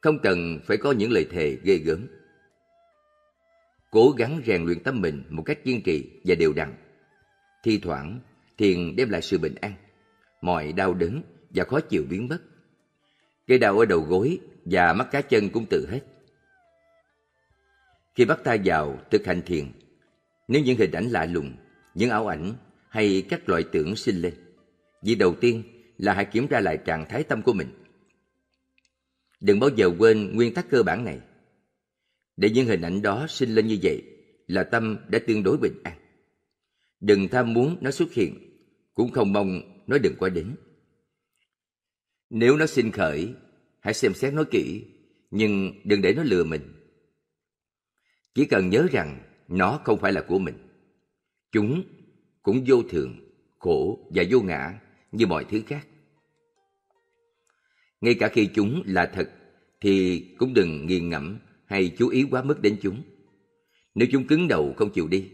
Không 0.00 0.18
cần 0.22 0.60
phải 0.64 0.76
có 0.76 0.92
những 0.92 1.12
lời 1.12 1.26
thề 1.30 1.58
ghê 1.62 1.76
gớm. 1.76 2.06
Cố 3.90 4.10
gắng 4.18 4.42
rèn 4.46 4.64
luyện 4.64 4.82
tâm 4.82 5.00
mình 5.00 5.24
một 5.28 5.42
cách 5.42 5.58
kiên 5.64 5.82
trì 5.82 6.10
và 6.24 6.34
đều 6.34 6.52
đặn. 6.52 6.74
Thi 7.62 7.78
thoảng, 7.78 8.20
thiền 8.58 8.96
đem 8.96 9.10
lại 9.10 9.22
sự 9.22 9.38
bình 9.38 9.54
an. 9.60 9.72
Mọi 10.42 10.72
đau 10.72 10.94
đớn 10.94 11.22
và 11.50 11.64
khó 11.64 11.80
chịu 11.80 12.04
biến 12.10 12.28
mất. 12.28 12.38
Cây 13.46 13.58
đau 13.58 13.78
ở 13.78 13.84
đầu 13.84 14.00
gối 14.00 14.38
và 14.64 14.92
mắt 14.92 15.08
cá 15.10 15.20
chân 15.20 15.50
cũng 15.50 15.66
tự 15.70 15.86
hết. 15.90 16.00
Khi 18.14 18.24
bắt 18.24 18.40
tay 18.44 18.60
vào 18.64 18.98
thực 19.10 19.26
hành 19.26 19.42
thiền, 19.42 19.64
nếu 20.48 20.62
những 20.62 20.78
hình 20.78 20.92
ảnh 20.92 21.04
lạ 21.04 21.26
lùng, 21.26 21.52
những 21.94 22.10
ảo 22.10 22.26
ảnh 22.26 22.54
hay 22.88 23.26
các 23.28 23.48
loại 23.48 23.64
tưởng 23.72 23.96
sinh 23.96 24.16
lên, 24.16 24.34
việc 25.02 25.14
đầu 25.14 25.34
tiên 25.40 25.62
là 25.98 26.14
hãy 26.14 26.24
kiểm 26.24 26.48
tra 26.48 26.60
lại 26.60 26.78
trạng 26.84 27.08
thái 27.08 27.22
tâm 27.22 27.42
của 27.42 27.52
mình. 27.52 27.68
Đừng 29.40 29.60
bao 29.60 29.70
giờ 29.76 29.90
quên 29.98 30.36
nguyên 30.36 30.54
tắc 30.54 30.70
cơ 30.70 30.82
bản 30.82 31.04
này. 31.04 31.20
Để 32.36 32.50
những 32.50 32.66
hình 32.66 32.80
ảnh 32.80 33.02
đó 33.02 33.26
sinh 33.28 33.54
lên 33.54 33.66
như 33.66 33.78
vậy 33.82 34.02
là 34.46 34.64
tâm 34.64 34.96
đã 35.08 35.18
tương 35.26 35.42
đối 35.42 35.56
bình 35.56 35.80
an. 35.84 35.98
Đừng 37.00 37.28
tham 37.28 37.52
muốn 37.52 37.76
nó 37.80 37.90
xuất 37.90 38.12
hiện, 38.12 38.34
cũng 38.94 39.12
không 39.12 39.32
mong 39.32 39.82
nó 39.86 39.98
đừng 39.98 40.14
qua 40.18 40.28
đến. 40.28 40.56
Nếu 42.30 42.56
nó 42.56 42.66
sinh 42.66 42.90
khởi, 42.90 43.34
hãy 43.80 43.94
xem 43.94 44.14
xét 44.14 44.34
nó 44.34 44.44
kỹ, 44.50 44.84
nhưng 45.30 45.72
đừng 45.84 46.02
để 46.02 46.14
nó 46.14 46.22
lừa 46.22 46.44
mình. 46.44 46.62
Chỉ 48.34 48.44
cần 48.44 48.68
nhớ 48.68 48.86
rằng 48.92 49.22
nó 49.48 49.80
không 49.84 49.98
phải 49.98 50.12
là 50.12 50.24
của 50.28 50.38
mình. 50.38 50.54
Chúng 51.52 51.82
cũng 52.42 52.64
vô 52.66 52.82
thường, 52.82 53.18
khổ 53.58 54.08
và 54.14 54.24
vô 54.30 54.40
ngã 54.40 54.80
như 55.12 55.26
mọi 55.26 55.44
thứ 55.44 55.62
khác. 55.66 55.86
Ngay 58.06 58.14
cả 58.14 58.28
khi 58.28 58.46
chúng 58.54 58.82
là 58.86 59.06
thật, 59.06 59.30
thì 59.80 60.24
cũng 60.38 60.54
đừng 60.54 60.86
nghiền 60.86 61.08
ngẫm 61.08 61.38
hay 61.64 61.94
chú 61.98 62.08
ý 62.08 62.24
quá 62.30 62.42
mức 62.42 62.62
đến 62.62 62.76
chúng. 62.82 63.02
Nếu 63.94 64.08
chúng 64.12 64.26
cứng 64.26 64.48
đầu 64.48 64.74
không 64.76 64.90
chịu 64.90 65.08
đi, 65.08 65.30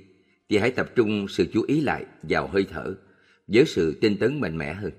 thì 0.49 0.59
hãy 0.59 0.71
tập 0.71 0.91
trung 0.95 1.29
sự 1.29 1.47
chú 1.53 1.65
ý 1.69 1.81
lại 1.81 2.05
vào 2.23 2.47
hơi 2.47 2.67
thở 2.71 2.95
với 3.47 3.65
sự 3.67 3.99
tinh 4.01 4.17
tấn 4.21 4.41
mạnh 4.41 4.59
mẽ 4.59 4.75
hơn. 4.75 4.93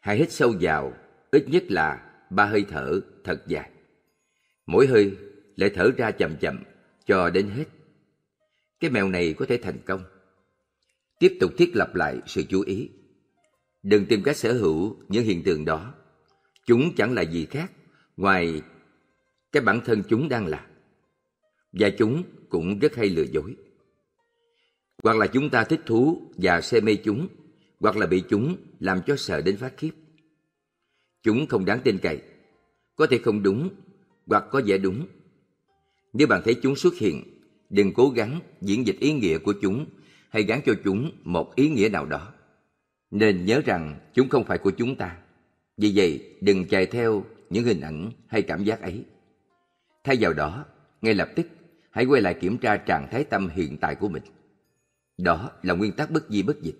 Hãy 0.00 0.16
hít 0.16 0.32
sâu 0.32 0.54
vào, 0.60 0.92
ít 1.30 1.44
nhất 1.48 1.64
là 1.68 2.10
ba 2.30 2.44
hơi 2.44 2.64
thở 2.68 3.00
thật 3.24 3.42
dài. 3.46 3.70
Mỗi 4.66 4.86
hơi 4.86 5.16
lại 5.56 5.70
thở 5.74 5.90
ra 5.96 6.10
chậm 6.10 6.36
chậm 6.36 6.58
cho 7.06 7.30
đến 7.30 7.48
hết. 7.48 7.66
Cái 8.80 8.90
mèo 8.90 9.08
này 9.08 9.34
có 9.34 9.46
thể 9.46 9.56
thành 9.56 9.78
công. 9.86 10.04
Tiếp 11.18 11.36
tục 11.40 11.52
thiết 11.58 11.76
lập 11.76 11.94
lại 11.94 12.20
sự 12.26 12.42
chú 12.48 12.60
ý. 12.60 12.88
Đừng 13.82 14.06
tìm 14.06 14.22
cách 14.22 14.36
sở 14.36 14.52
hữu 14.52 14.96
những 15.08 15.24
hiện 15.24 15.42
tượng 15.42 15.64
đó. 15.64 15.94
Chúng 16.66 16.94
chẳng 16.96 17.12
là 17.12 17.22
gì 17.22 17.46
khác 17.46 17.72
ngoài 18.16 18.62
cái 19.52 19.62
bản 19.62 19.80
thân 19.84 20.02
chúng 20.08 20.28
đang 20.28 20.46
là. 20.46 20.66
Và 21.72 21.90
chúng 21.98 22.22
cũng 22.48 22.78
rất 22.78 22.96
hay 22.96 23.08
lừa 23.08 23.22
dối. 23.22 23.56
Hoặc 25.02 25.16
là 25.16 25.26
chúng 25.26 25.50
ta 25.50 25.64
thích 25.64 25.80
thú 25.86 26.22
và 26.36 26.60
say 26.60 26.80
mê 26.80 26.94
chúng, 26.94 27.28
hoặc 27.80 27.96
là 27.96 28.06
bị 28.06 28.22
chúng 28.28 28.56
làm 28.80 29.00
cho 29.06 29.16
sợ 29.16 29.40
đến 29.40 29.56
phát 29.56 29.76
khiếp. 29.76 29.90
Chúng 31.22 31.46
không 31.46 31.64
đáng 31.64 31.80
tin 31.84 31.98
cậy, 31.98 32.22
có 32.96 33.06
thể 33.06 33.18
không 33.18 33.42
đúng 33.42 33.70
hoặc 34.26 34.44
có 34.50 34.62
vẻ 34.66 34.78
đúng 34.78 35.06
nếu 36.12 36.26
bạn 36.26 36.42
thấy 36.44 36.54
chúng 36.62 36.76
xuất 36.76 36.94
hiện, 36.94 37.24
đừng 37.70 37.92
cố 37.92 38.08
gắng 38.08 38.40
diễn 38.60 38.86
dịch 38.86 38.96
ý 39.00 39.12
nghĩa 39.12 39.38
của 39.38 39.54
chúng 39.62 39.86
hay 40.30 40.42
gắn 40.42 40.60
cho 40.66 40.74
chúng 40.84 41.12
một 41.24 41.54
ý 41.54 41.68
nghĩa 41.68 41.88
nào 41.88 42.06
đó. 42.06 42.32
Nên 43.12 43.44
nhớ 43.44 43.60
rằng 43.64 43.98
chúng 44.14 44.28
không 44.28 44.44
phải 44.44 44.58
của 44.58 44.70
chúng 44.70 44.96
ta. 44.96 45.16
Vì 45.76 45.92
vậy, 45.94 46.36
đừng 46.40 46.66
chạy 46.68 46.86
theo 46.86 47.24
những 47.50 47.64
hình 47.64 47.80
ảnh 47.80 48.10
hay 48.26 48.42
cảm 48.42 48.64
giác 48.64 48.80
ấy. 48.80 49.04
Thay 50.04 50.16
vào 50.20 50.32
đó, 50.32 50.64
ngay 51.02 51.14
lập 51.14 51.28
tức, 51.36 51.46
hãy 51.90 52.04
quay 52.04 52.22
lại 52.22 52.34
kiểm 52.34 52.58
tra 52.58 52.76
trạng 52.76 53.08
thái 53.10 53.24
tâm 53.24 53.48
hiện 53.48 53.76
tại 53.76 53.94
của 53.94 54.08
mình. 54.08 54.22
Đó 55.18 55.50
là 55.62 55.74
nguyên 55.74 55.92
tắc 55.92 56.10
bất 56.10 56.30
di 56.30 56.42
bất 56.42 56.62
dịch. 56.62 56.76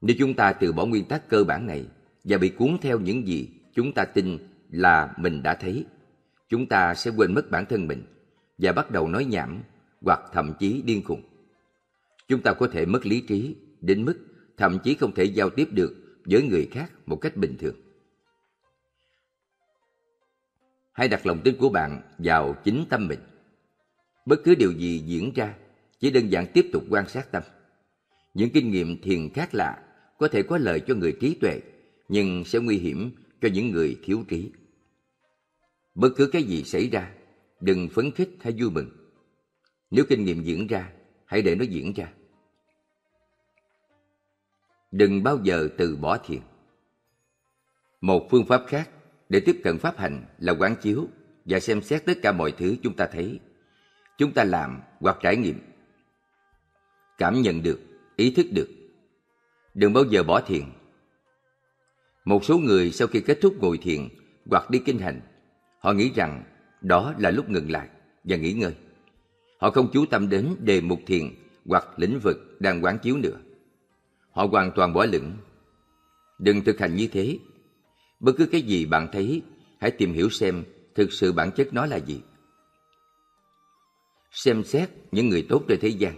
Nếu 0.00 0.16
chúng 0.18 0.34
ta 0.34 0.52
từ 0.52 0.72
bỏ 0.72 0.86
nguyên 0.86 1.04
tắc 1.04 1.28
cơ 1.28 1.44
bản 1.44 1.66
này 1.66 1.86
và 2.24 2.38
bị 2.38 2.48
cuốn 2.48 2.76
theo 2.82 3.00
những 3.00 3.26
gì 3.26 3.48
chúng 3.74 3.92
ta 3.92 4.04
tin 4.04 4.38
là 4.70 5.14
mình 5.16 5.42
đã 5.42 5.54
thấy 5.54 5.84
chúng 6.48 6.66
ta 6.66 6.94
sẽ 6.94 7.10
quên 7.16 7.34
mất 7.34 7.50
bản 7.50 7.66
thân 7.66 7.86
mình 7.86 8.02
và 8.58 8.72
bắt 8.72 8.90
đầu 8.90 9.08
nói 9.08 9.24
nhảm 9.24 9.62
hoặc 10.00 10.20
thậm 10.32 10.52
chí 10.58 10.82
điên 10.82 11.02
khùng. 11.04 11.22
Chúng 12.28 12.42
ta 12.42 12.52
có 12.52 12.68
thể 12.72 12.86
mất 12.86 13.06
lý 13.06 13.20
trí 13.20 13.56
đến 13.80 14.04
mức 14.04 14.31
thậm 14.56 14.78
chí 14.84 14.94
không 14.94 15.14
thể 15.14 15.24
giao 15.24 15.50
tiếp 15.50 15.68
được 15.70 15.94
với 16.24 16.42
người 16.42 16.68
khác 16.70 16.92
một 17.06 17.16
cách 17.16 17.36
bình 17.36 17.56
thường. 17.58 17.76
Hãy 20.92 21.08
đặt 21.08 21.26
lòng 21.26 21.40
tin 21.44 21.56
của 21.56 21.68
bạn 21.68 22.02
vào 22.18 22.56
chính 22.64 22.84
tâm 22.90 23.08
mình. 23.08 23.20
Bất 24.26 24.40
cứ 24.44 24.54
điều 24.54 24.72
gì 24.72 24.98
diễn 24.98 25.32
ra, 25.34 25.54
chỉ 26.00 26.10
đơn 26.10 26.28
giản 26.28 26.46
tiếp 26.54 26.66
tục 26.72 26.84
quan 26.90 27.08
sát 27.08 27.32
tâm. 27.32 27.42
Những 28.34 28.50
kinh 28.50 28.70
nghiệm 28.70 29.00
thiền 29.00 29.28
khác 29.34 29.54
lạ 29.54 29.82
có 30.18 30.28
thể 30.28 30.42
có 30.42 30.58
lợi 30.58 30.80
cho 30.86 30.94
người 30.94 31.16
trí 31.20 31.34
tuệ, 31.34 31.60
nhưng 32.08 32.44
sẽ 32.44 32.58
nguy 32.58 32.78
hiểm 32.78 33.10
cho 33.40 33.48
những 33.52 33.70
người 33.70 33.98
thiếu 34.04 34.24
trí. 34.28 34.50
Bất 35.94 36.08
cứ 36.16 36.26
cái 36.26 36.42
gì 36.42 36.64
xảy 36.64 36.88
ra, 36.88 37.12
đừng 37.60 37.88
phấn 37.88 38.10
khích 38.10 38.30
hay 38.40 38.52
vui 38.58 38.70
mừng. 38.70 38.90
Nếu 39.90 40.04
kinh 40.08 40.24
nghiệm 40.24 40.42
diễn 40.42 40.66
ra, 40.66 40.92
hãy 41.26 41.42
để 41.42 41.54
nó 41.54 41.64
diễn 41.64 41.92
ra. 41.92 42.12
Đừng 44.92 45.22
bao 45.22 45.38
giờ 45.42 45.68
từ 45.78 45.96
bỏ 45.96 46.18
thiền. 46.18 46.40
Một 48.00 48.28
phương 48.30 48.46
pháp 48.46 48.62
khác 48.66 48.90
để 49.28 49.40
tiếp 49.40 49.60
cận 49.64 49.78
pháp 49.78 49.98
hành 49.98 50.24
là 50.38 50.52
quán 50.52 50.76
chiếu 50.82 51.08
và 51.44 51.60
xem 51.60 51.82
xét 51.82 52.04
tất 52.06 52.18
cả 52.22 52.32
mọi 52.32 52.52
thứ 52.52 52.76
chúng 52.82 52.96
ta 52.96 53.06
thấy, 53.06 53.40
chúng 54.18 54.32
ta 54.32 54.44
làm 54.44 54.80
hoặc 55.00 55.16
trải 55.22 55.36
nghiệm. 55.36 55.58
Cảm 57.18 57.42
nhận 57.42 57.62
được, 57.62 57.80
ý 58.16 58.30
thức 58.30 58.46
được. 58.52 58.68
Đừng 59.74 59.92
bao 59.92 60.04
giờ 60.04 60.22
bỏ 60.22 60.40
thiền. 60.40 60.62
Một 62.24 62.44
số 62.44 62.58
người 62.58 62.92
sau 62.92 63.08
khi 63.08 63.20
kết 63.20 63.38
thúc 63.40 63.54
ngồi 63.60 63.78
thiền 63.78 64.08
hoặc 64.50 64.70
đi 64.70 64.78
kinh 64.78 64.98
hành 64.98 65.20
Họ 65.82 65.92
nghĩ 65.92 66.12
rằng 66.14 66.44
đó 66.80 67.14
là 67.18 67.30
lúc 67.30 67.50
ngừng 67.50 67.70
lại 67.70 67.88
và 68.24 68.36
nghỉ 68.36 68.52
ngơi. 68.52 68.74
Họ 69.58 69.70
không 69.70 69.90
chú 69.92 70.06
tâm 70.06 70.28
đến 70.28 70.54
đề 70.58 70.80
mục 70.80 71.00
thiền 71.06 71.22
hoặc 71.66 71.88
lĩnh 71.96 72.18
vực 72.18 72.60
đang 72.60 72.84
quán 72.84 72.98
chiếu 72.98 73.16
nữa. 73.16 73.38
Họ 74.32 74.46
hoàn 74.46 74.72
toàn 74.74 74.92
bỏ 74.92 75.04
lửng. 75.04 75.32
Đừng 76.38 76.64
thực 76.64 76.78
hành 76.78 76.96
như 76.96 77.06
thế. 77.06 77.38
Bất 78.20 78.32
cứ 78.38 78.46
cái 78.46 78.62
gì 78.62 78.86
bạn 78.86 79.08
thấy, 79.12 79.42
hãy 79.80 79.90
tìm 79.90 80.12
hiểu 80.12 80.30
xem 80.30 80.64
thực 80.94 81.12
sự 81.12 81.32
bản 81.32 81.50
chất 81.56 81.68
nó 81.72 81.86
là 81.86 81.96
gì. 81.96 82.20
Xem 84.30 84.64
xét 84.64 84.90
những 85.12 85.28
người 85.28 85.46
tốt 85.48 85.62
trên 85.68 85.80
thế 85.80 85.88
gian, 85.88 86.14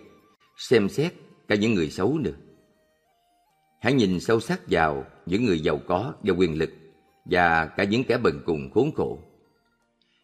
xem 0.57 0.89
xét 0.89 1.12
cả 1.49 1.55
những 1.55 1.74
người 1.74 1.91
xấu 1.91 2.19
nữa. 2.19 2.35
Hãy 3.81 3.93
nhìn 3.93 4.20
sâu 4.20 4.41
sắc 4.41 4.61
vào 4.70 5.05
những 5.27 5.45
người 5.45 5.61
giàu 5.61 5.81
có 5.86 6.15
và 6.23 6.35
quyền 6.35 6.59
lực 6.59 6.70
và 7.24 7.66
cả 7.66 7.85
những 7.85 8.05
kẻ 8.05 8.19
bần 8.19 8.43
cùng 8.45 8.70
khốn 8.70 8.93
khổ. 8.93 9.19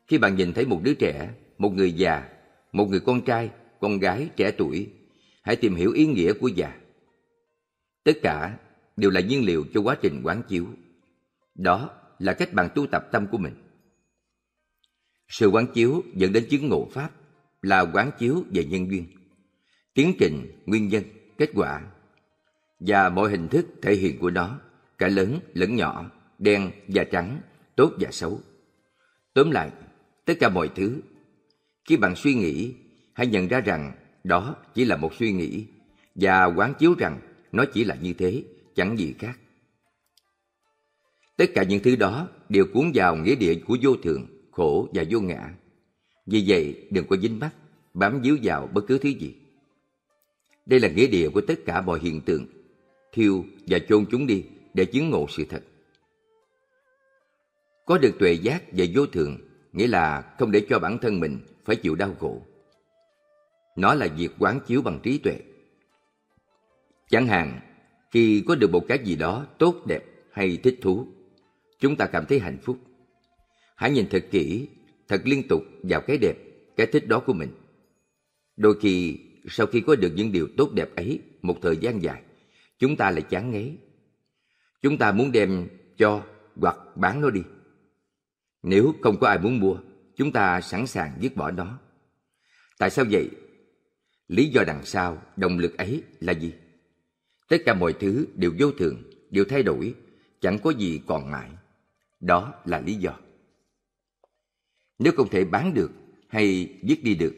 Khi 0.06 0.18
bạn 0.18 0.36
nhìn 0.36 0.52
thấy 0.52 0.66
một 0.66 0.80
đứa 0.82 0.94
trẻ, 0.94 1.30
một 1.58 1.70
người 1.70 1.92
già, 1.92 2.28
một 2.72 2.88
người 2.88 3.00
con 3.00 3.20
trai 3.24 3.50
con 3.80 3.98
gái 3.98 4.28
trẻ 4.36 4.50
tuổi, 4.50 4.88
hãy 5.42 5.56
tìm 5.56 5.74
hiểu 5.74 5.92
ý 5.92 6.06
nghĩa 6.06 6.32
của 6.32 6.48
già. 6.48 6.79
Tất 8.04 8.12
cả 8.22 8.58
đều 8.96 9.10
là 9.10 9.20
nhiên 9.20 9.44
liệu 9.44 9.64
cho 9.74 9.80
quá 9.80 9.96
trình 10.02 10.20
quán 10.24 10.42
chiếu. 10.48 10.66
Đó 11.54 11.90
là 12.18 12.32
cách 12.32 12.52
bạn 12.52 12.68
tu 12.74 12.86
tập 12.86 13.08
tâm 13.12 13.26
của 13.26 13.38
mình. 13.38 13.54
Sự 15.28 15.48
quán 15.48 15.66
chiếu 15.74 16.02
dẫn 16.14 16.32
đến 16.32 16.46
chứng 16.50 16.68
ngộ 16.68 16.88
Pháp 16.92 17.10
là 17.62 17.80
quán 17.80 18.10
chiếu 18.18 18.44
về 18.50 18.64
nhân 18.64 18.90
duyên, 18.90 19.06
tiến 19.94 20.14
trình, 20.18 20.62
nguyên 20.66 20.88
nhân, 20.88 21.04
kết 21.38 21.50
quả 21.54 21.82
và 22.80 23.08
mọi 23.08 23.30
hình 23.30 23.48
thức 23.48 23.66
thể 23.82 23.94
hiện 23.94 24.18
của 24.18 24.30
nó, 24.30 24.60
cả 24.98 25.08
lớn 25.08 25.38
lẫn 25.54 25.76
nhỏ, 25.76 26.10
đen 26.38 26.70
và 26.88 27.04
trắng, 27.04 27.40
tốt 27.76 27.92
và 28.00 28.10
xấu. 28.10 28.40
Tóm 29.34 29.50
lại, 29.50 29.70
tất 30.24 30.34
cả 30.40 30.48
mọi 30.48 30.70
thứ, 30.74 31.00
khi 31.84 31.96
bạn 31.96 32.16
suy 32.16 32.34
nghĩ, 32.34 32.74
hãy 33.14 33.26
nhận 33.26 33.48
ra 33.48 33.60
rằng 33.60 33.92
đó 34.24 34.56
chỉ 34.74 34.84
là 34.84 34.96
một 34.96 35.14
suy 35.14 35.32
nghĩ 35.32 35.66
và 36.14 36.44
quán 36.44 36.74
chiếu 36.78 36.94
rằng 36.98 37.20
nó 37.52 37.64
chỉ 37.72 37.84
là 37.84 37.94
như 38.02 38.12
thế, 38.12 38.42
chẳng 38.74 38.98
gì 38.98 39.14
khác. 39.18 39.38
Tất 41.36 41.46
cả 41.54 41.62
những 41.62 41.82
thứ 41.82 41.96
đó 41.96 42.28
đều 42.48 42.66
cuốn 42.72 42.90
vào 42.94 43.16
nghĩa 43.16 43.34
địa 43.34 43.54
của 43.66 43.76
vô 43.82 43.96
thường, 44.02 44.26
khổ 44.50 44.88
và 44.94 45.04
vô 45.10 45.20
ngã. 45.20 45.54
Vì 46.26 46.44
vậy, 46.46 46.86
đừng 46.90 47.06
có 47.06 47.16
dính 47.16 47.38
mắt, 47.38 47.50
bám 47.94 48.20
víu 48.22 48.38
vào 48.42 48.66
bất 48.66 48.84
cứ 48.88 48.98
thứ 48.98 49.08
gì. 49.08 49.34
Đây 50.66 50.80
là 50.80 50.88
nghĩa 50.88 51.06
địa 51.06 51.28
của 51.28 51.40
tất 51.40 51.54
cả 51.66 51.80
mọi 51.80 52.00
hiện 52.02 52.20
tượng. 52.20 52.46
Thiêu 53.12 53.44
và 53.66 53.78
chôn 53.88 54.06
chúng 54.10 54.26
đi 54.26 54.44
để 54.74 54.84
chứng 54.84 55.10
ngộ 55.10 55.26
sự 55.30 55.44
thật. 55.48 55.62
Có 57.86 57.98
được 57.98 58.12
tuệ 58.18 58.32
giác 58.32 58.62
về 58.72 58.90
vô 58.94 59.06
thường 59.06 59.38
nghĩa 59.72 59.86
là 59.86 60.34
không 60.38 60.50
để 60.50 60.66
cho 60.68 60.78
bản 60.78 60.98
thân 60.98 61.20
mình 61.20 61.38
phải 61.64 61.76
chịu 61.76 61.94
đau 61.94 62.14
khổ. 62.20 62.42
Nó 63.76 63.94
là 63.94 64.06
việc 64.06 64.30
quán 64.38 64.60
chiếu 64.66 64.82
bằng 64.82 65.00
trí 65.02 65.18
tuệ. 65.18 65.38
Chẳng 67.10 67.26
hạn, 67.26 67.60
khi 68.10 68.44
có 68.46 68.54
được 68.54 68.70
một 68.70 68.84
cái 68.88 68.98
gì 69.04 69.16
đó 69.16 69.46
tốt 69.58 69.86
đẹp 69.86 70.04
hay 70.32 70.56
thích 70.56 70.78
thú, 70.82 71.06
chúng 71.80 71.96
ta 71.96 72.06
cảm 72.06 72.26
thấy 72.26 72.38
hạnh 72.38 72.58
phúc. 72.62 72.78
Hãy 73.76 73.90
nhìn 73.90 74.06
thật 74.10 74.24
kỹ, 74.30 74.68
thật 75.08 75.22
liên 75.24 75.48
tục 75.48 75.62
vào 75.82 76.00
cái 76.00 76.18
đẹp, 76.18 76.34
cái 76.76 76.86
thích 76.86 77.08
đó 77.08 77.20
của 77.20 77.32
mình. 77.32 77.50
Đôi 78.56 78.80
khi, 78.80 79.18
sau 79.48 79.66
khi 79.66 79.80
có 79.80 79.96
được 79.96 80.12
những 80.16 80.32
điều 80.32 80.48
tốt 80.56 80.72
đẹp 80.72 80.96
ấy 80.96 81.20
một 81.42 81.56
thời 81.62 81.76
gian 81.76 82.02
dài, 82.02 82.22
chúng 82.78 82.96
ta 82.96 83.10
lại 83.10 83.22
chán 83.22 83.50
ngấy. 83.50 83.78
Chúng 84.82 84.98
ta 84.98 85.12
muốn 85.12 85.32
đem 85.32 85.68
cho 85.98 86.22
hoặc 86.56 86.76
bán 86.96 87.20
nó 87.20 87.30
đi. 87.30 87.42
Nếu 88.62 88.94
không 89.02 89.20
có 89.20 89.28
ai 89.28 89.38
muốn 89.38 89.60
mua, 89.60 89.76
chúng 90.16 90.32
ta 90.32 90.60
sẵn 90.60 90.86
sàng 90.86 91.18
dứt 91.20 91.36
bỏ 91.36 91.50
nó. 91.50 91.78
Tại 92.78 92.90
sao 92.90 93.04
vậy? 93.10 93.30
Lý 94.28 94.46
do 94.46 94.64
đằng 94.66 94.84
sau 94.84 95.22
động 95.36 95.58
lực 95.58 95.78
ấy 95.78 96.02
là 96.20 96.32
gì? 96.32 96.52
Tất 97.50 97.56
cả 97.66 97.74
mọi 97.74 97.92
thứ 97.92 98.26
đều 98.34 98.52
vô 98.58 98.72
thường, 98.72 99.02
đều 99.30 99.44
thay 99.44 99.62
đổi, 99.62 99.94
chẳng 100.40 100.58
có 100.58 100.70
gì 100.70 101.00
còn 101.06 101.30
mãi. 101.30 101.50
Đó 102.20 102.54
là 102.64 102.80
lý 102.80 102.94
do. 102.94 103.18
Nếu 104.98 105.12
không 105.16 105.28
thể 105.28 105.44
bán 105.44 105.74
được 105.74 105.90
hay 106.28 106.74
dứt 106.82 106.98
đi 107.02 107.14
được, 107.14 107.34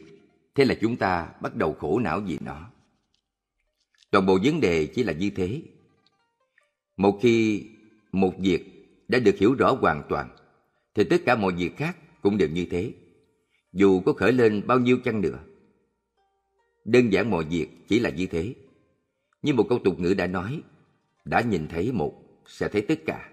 thế 0.55 0.65
là 0.65 0.75
chúng 0.81 0.95
ta 0.95 1.29
bắt 1.41 1.55
đầu 1.55 1.73
khổ 1.73 1.99
não 1.99 2.19
vì 2.19 2.37
nó. 2.41 2.69
Toàn 4.11 4.25
bộ 4.25 4.39
vấn 4.43 4.61
đề 4.61 4.85
chỉ 4.85 5.03
là 5.03 5.13
như 5.13 5.29
thế. 5.29 5.61
Một 6.97 7.19
khi 7.21 7.65
một 8.11 8.33
việc 8.39 8.89
đã 9.07 9.19
được 9.19 9.37
hiểu 9.37 9.53
rõ 9.53 9.77
hoàn 9.81 10.03
toàn, 10.09 10.29
thì 10.95 11.03
tất 11.03 11.21
cả 11.25 11.35
mọi 11.35 11.53
việc 11.53 11.77
khác 11.77 11.97
cũng 12.21 12.37
đều 12.37 12.49
như 12.49 12.65
thế. 12.69 12.93
Dù 13.71 14.01
có 14.01 14.13
khởi 14.13 14.31
lên 14.31 14.67
bao 14.67 14.79
nhiêu 14.79 14.97
chăng 15.03 15.21
nữa. 15.21 15.39
Đơn 16.85 17.13
giản 17.13 17.29
mọi 17.29 17.43
việc 17.43 17.67
chỉ 17.87 17.99
là 17.99 18.09
như 18.09 18.25
thế. 18.25 18.53
Như 19.43 19.53
một 19.53 19.65
câu 19.69 19.79
tục 19.79 19.99
ngữ 19.99 20.13
đã 20.13 20.27
nói, 20.27 20.61
đã 21.25 21.41
nhìn 21.41 21.67
thấy 21.67 21.91
một, 21.91 22.13
sẽ 22.45 22.67
thấy 22.67 22.81
tất 22.81 22.99
cả. 23.05 23.29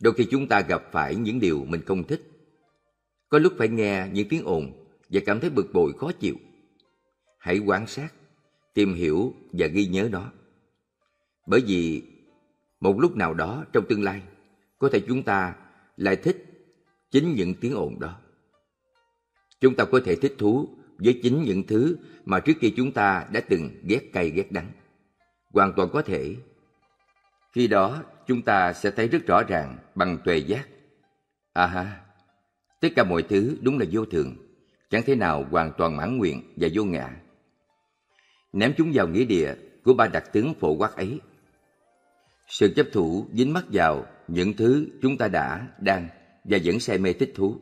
Đôi 0.00 0.14
khi 0.14 0.26
chúng 0.30 0.48
ta 0.48 0.60
gặp 0.60 0.82
phải 0.92 1.14
những 1.16 1.40
điều 1.40 1.64
mình 1.64 1.82
không 1.86 2.04
thích. 2.04 2.22
Có 3.28 3.38
lúc 3.38 3.52
phải 3.58 3.68
nghe 3.68 4.08
những 4.12 4.28
tiếng 4.28 4.44
ồn 4.44 4.86
và 5.08 5.20
cảm 5.26 5.40
thấy 5.40 5.50
bực 5.50 5.66
bội 5.72 5.92
khó 5.98 6.12
chịu. 6.12 6.36
Hãy 7.38 7.58
quan 7.58 7.86
sát, 7.86 8.14
tìm 8.74 8.94
hiểu 8.94 9.34
và 9.52 9.66
ghi 9.66 9.86
nhớ 9.86 10.08
nó. 10.12 10.32
Bởi 11.46 11.60
vì 11.66 12.02
một 12.80 13.00
lúc 13.00 13.16
nào 13.16 13.34
đó 13.34 13.64
trong 13.72 13.84
tương 13.88 14.02
lai, 14.02 14.22
có 14.78 14.88
thể 14.92 15.00
chúng 15.08 15.22
ta 15.22 15.56
lại 15.96 16.16
thích 16.16 16.44
chính 17.10 17.34
những 17.34 17.54
tiếng 17.60 17.74
ồn 17.74 18.00
đó. 18.00 18.20
Chúng 19.60 19.76
ta 19.76 19.84
có 19.84 20.00
thể 20.04 20.16
thích 20.16 20.34
thú 20.38 20.68
với 20.98 21.20
chính 21.22 21.42
những 21.42 21.66
thứ 21.66 21.96
mà 22.24 22.40
trước 22.40 22.52
kia 22.60 22.70
chúng 22.76 22.92
ta 22.92 23.26
đã 23.32 23.40
từng 23.40 23.70
ghét 23.82 24.12
cay 24.12 24.30
ghét 24.30 24.52
đắng. 24.52 24.70
Hoàn 25.52 25.72
toàn 25.76 25.88
có 25.92 26.02
thể. 26.02 26.36
Khi 27.52 27.66
đó, 27.66 28.02
chúng 28.26 28.42
ta 28.42 28.72
sẽ 28.72 28.90
thấy 28.90 29.08
rất 29.08 29.26
rõ 29.26 29.42
ràng 29.42 29.78
bằng 29.94 30.18
tuệ 30.24 30.36
giác. 30.36 30.68
À 31.52 31.66
ha, 31.66 32.00
tất 32.80 32.88
cả 32.96 33.04
mọi 33.04 33.22
thứ 33.22 33.56
đúng 33.60 33.78
là 33.78 33.86
vô 33.90 34.04
thường, 34.04 34.36
chẳng 34.90 35.02
thể 35.06 35.16
nào 35.16 35.46
hoàn 35.50 35.72
toàn 35.78 35.96
mãn 35.96 36.18
nguyện 36.18 36.42
và 36.56 36.68
vô 36.74 36.84
ngã. 36.84 37.10
Ném 38.52 38.74
chúng 38.76 38.90
vào 38.94 39.08
nghĩa 39.08 39.24
địa 39.24 39.54
của 39.84 39.94
ba 39.94 40.06
đặc 40.06 40.32
tướng 40.32 40.54
phổ 40.54 40.76
quát 40.76 40.96
ấy. 40.96 41.20
Sự 42.48 42.72
chấp 42.76 42.86
thủ 42.92 43.26
dính 43.32 43.52
mắc 43.52 43.64
vào 43.72 44.06
những 44.28 44.52
thứ 44.56 44.86
chúng 45.02 45.18
ta 45.18 45.28
đã, 45.28 45.68
đang 45.78 46.08
và 46.44 46.58
vẫn 46.64 46.80
say 46.80 46.98
mê 46.98 47.12
thích 47.12 47.32
thú 47.34 47.56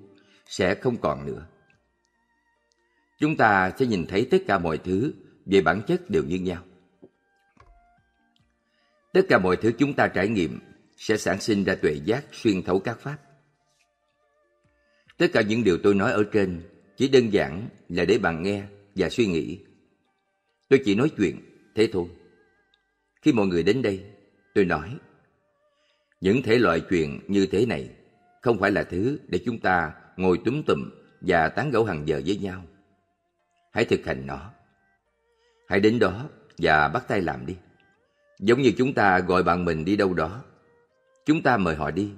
sẽ 0.47 0.75
không 0.75 0.97
còn 0.97 1.27
nữa. 1.27 1.47
Chúng 3.23 3.37
ta 3.37 3.73
sẽ 3.79 3.87
nhìn 3.87 4.07
thấy 4.07 4.29
tất 4.31 4.39
cả 4.47 4.59
mọi 4.59 4.79
thứ 4.79 5.13
về 5.47 5.61
bản 5.61 5.83
chất 5.87 6.11
đều 6.11 6.25
như 6.25 6.37
nhau. 6.37 6.63
Tất 9.13 9.21
cả 9.29 9.39
mọi 9.39 9.57
thứ 9.57 9.73
chúng 9.79 9.95
ta 9.95 10.09
trải 10.09 10.29
nghiệm 10.29 10.59
sẽ 10.97 11.17
sản 11.17 11.41
sinh 11.41 11.65
ra 11.65 11.75
tuệ 11.75 12.01
giác 12.05 12.25
xuyên 12.33 12.63
thấu 12.63 12.79
các 12.79 13.01
pháp. 13.01 13.19
Tất 15.19 15.27
cả 15.33 15.43
những 15.43 15.65
điều 15.65 15.79
tôi 15.83 15.95
nói 15.95 16.13
ở 16.13 16.25
trên 16.33 16.63
chỉ 16.97 17.09
đơn 17.09 17.33
giản 17.33 17.69
là 17.89 18.05
để 18.05 18.19
bạn 18.19 18.43
nghe 18.43 18.65
và 18.95 19.09
suy 19.09 19.27
nghĩ. 19.27 19.59
Tôi 20.69 20.81
chỉ 20.85 20.95
nói 20.95 21.11
chuyện, 21.17 21.41
thế 21.75 21.89
thôi. 21.93 22.07
Khi 23.23 23.33
mọi 23.33 23.47
người 23.47 23.63
đến 23.63 23.83
đây, 23.83 24.05
tôi 24.55 24.65
nói 24.65 24.97
những 26.21 26.43
thể 26.43 26.59
loại 26.59 26.81
chuyện 26.91 27.21
như 27.29 27.47
thế 27.47 27.67
này 27.67 27.91
không 28.41 28.59
phải 28.59 28.71
là 28.71 28.83
thứ 28.83 29.19
để 29.29 29.41
chúng 29.45 29.59
ta 29.59 29.93
ngồi 30.17 30.41
túm 30.45 30.63
tụm 30.63 30.91
và 31.21 31.49
tán 31.49 31.71
gẫu 31.71 31.85
hàng 31.85 32.09
giờ 32.09 32.23
với 32.27 32.37
nhau. 32.37 32.65
Hãy 33.73 33.85
thực 33.85 34.07
hành 34.07 34.27
nó. 34.27 34.51
Hãy 35.69 35.81
đến 35.81 35.99
đó 35.99 36.29
và 36.59 36.89
bắt 36.89 37.05
tay 37.09 37.21
làm 37.21 37.47
đi. 37.47 37.57
Giống 38.39 38.63
như 38.63 38.73
chúng 38.79 38.95
ta 38.95 39.19
gọi 39.19 39.43
bạn 39.43 39.65
mình 39.65 39.85
đi 39.85 39.97
đâu 39.97 40.15
đó. 40.15 40.45
Chúng 41.27 41.43
ta 41.43 41.57
mời 41.57 41.75
họ 41.77 41.91
đi. 41.91 42.11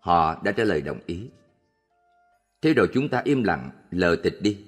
Họ 0.00 0.42
đã 0.44 0.52
trả 0.52 0.64
lời 0.64 0.80
đồng 0.80 1.00
ý. 1.06 1.28
Thế 2.62 2.74
rồi 2.74 2.88
chúng 2.94 3.08
ta 3.08 3.22
im 3.24 3.44
lặng, 3.44 3.70
lờ 3.90 4.16
tịch 4.16 4.42
đi. 4.42 4.64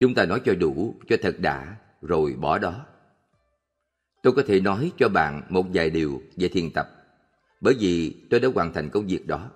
Chúng 0.00 0.14
ta 0.14 0.26
nói 0.26 0.40
cho 0.44 0.54
đủ, 0.54 0.94
cho 1.08 1.16
thật 1.22 1.36
đã, 1.38 1.76
rồi 2.02 2.32
bỏ 2.32 2.58
đó. 2.58 2.86
Tôi 4.22 4.32
có 4.32 4.42
thể 4.46 4.60
nói 4.60 4.92
cho 4.98 5.08
bạn 5.08 5.42
một 5.48 5.66
vài 5.74 5.90
điều 5.90 6.22
về 6.36 6.48
thiền 6.48 6.70
tập 6.70 6.88
bởi 7.60 7.74
vì 7.78 8.14
tôi 8.30 8.40
đã 8.40 8.48
hoàn 8.54 8.72
thành 8.72 8.90
công 8.90 9.06
việc 9.06 9.26
đó. 9.26 9.50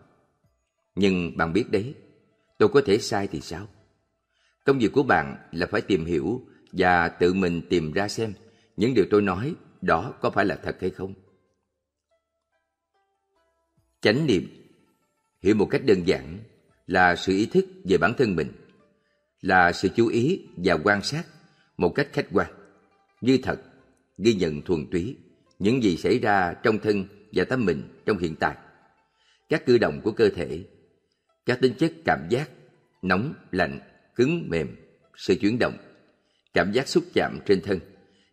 Nhưng 0.95 1.37
bạn 1.37 1.53
biết 1.53 1.71
đấy, 1.71 1.95
tôi 2.59 2.69
có 2.69 2.83
thể 2.87 2.99
sai 2.99 3.27
thì 3.27 3.41
sao? 3.41 3.67
Công 4.65 4.79
việc 4.79 4.93
của 4.93 5.03
bạn 5.03 5.37
là 5.53 5.67
phải 5.67 5.81
tìm 5.81 6.05
hiểu 6.05 6.41
và 6.73 7.09
tự 7.09 7.35
mình 7.35 7.63
tìm 7.69 7.93
ra 7.93 8.09
xem 8.09 8.33
những 8.77 8.95
điều 8.95 9.05
tôi 9.11 9.23
nói 9.23 9.55
đó 9.81 10.15
có 10.21 10.31
phải 10.31 10.45
là 10.45 10.59
thật 10.63 10.77
hay 10.81 10.91
không. 10.91 11.15
Chánh 14.01 14.27
niệm 14.27 14.49
hiểu 15.43 15.55
một 15.55 15.67
cách 15.71 15.83
đơn 15.85 16.07
giản 16.07 16.39
là 16.87 17.17
sự 17.17 17.33
ý 17.33 17.47
thức 17.47 17.65
về 17.85 17.99
bản 17.99 18.15
thân 18.19 18.37
mình, 18.37 18.53
là 19.41 19.73
sự 19.73 19.89
chú 19.97 20.07
ý 20.07 20.47
và 20.57 20.79
quan 20.85 21.03
sát 21.03 21.23
một 21.77 21.89
cách 21.95 22.09
khách 22.13 22.27
quan, 22.33 22.53
như 23.21 23.39
thật, 23.43 23.61
ghi 24.19 24.35
nhận 24.35 24.63
thuần 24.63 24.87
túy 24.91 25.17
những 25.59 25.83
gì 25.83 25.97
xảy 25.97 26.19
ra 26.19 26.55
trong 26.63 26.79
thân 26.79 27.05
và 27.33 27.45
tâm 27.45 27.65
mình 27.65 27.83
trong 28.07 28.19
hiện 28.19 28.37
tại. 28.37 28.57
Các 29.49 29.67
cử 29.67 29.79
động 29.79 30.01
của 30.05 30.13
cơ 30.13 30.29
thể, 30.29 30.65
các 31.47 31.61
tính 31.61 31.75
chất 31.79 31.93
cảm 32.05 32.27
giác, 32.31 32.51
nóng, 33.03 33.35
lạnh, 33.51 33.81
cứng, 34.15 34.49
mềm, 34.49 34.77
sự 35.17 35.35
chuyển 35.41 35.59
động, 35.59 35.77
cảm 36.55 36.73
giác 36.73 36.89
xúc 36.89 37.05
chạm 37.15 37.39
trên 37.47 37.61
thân, 37.61 37.79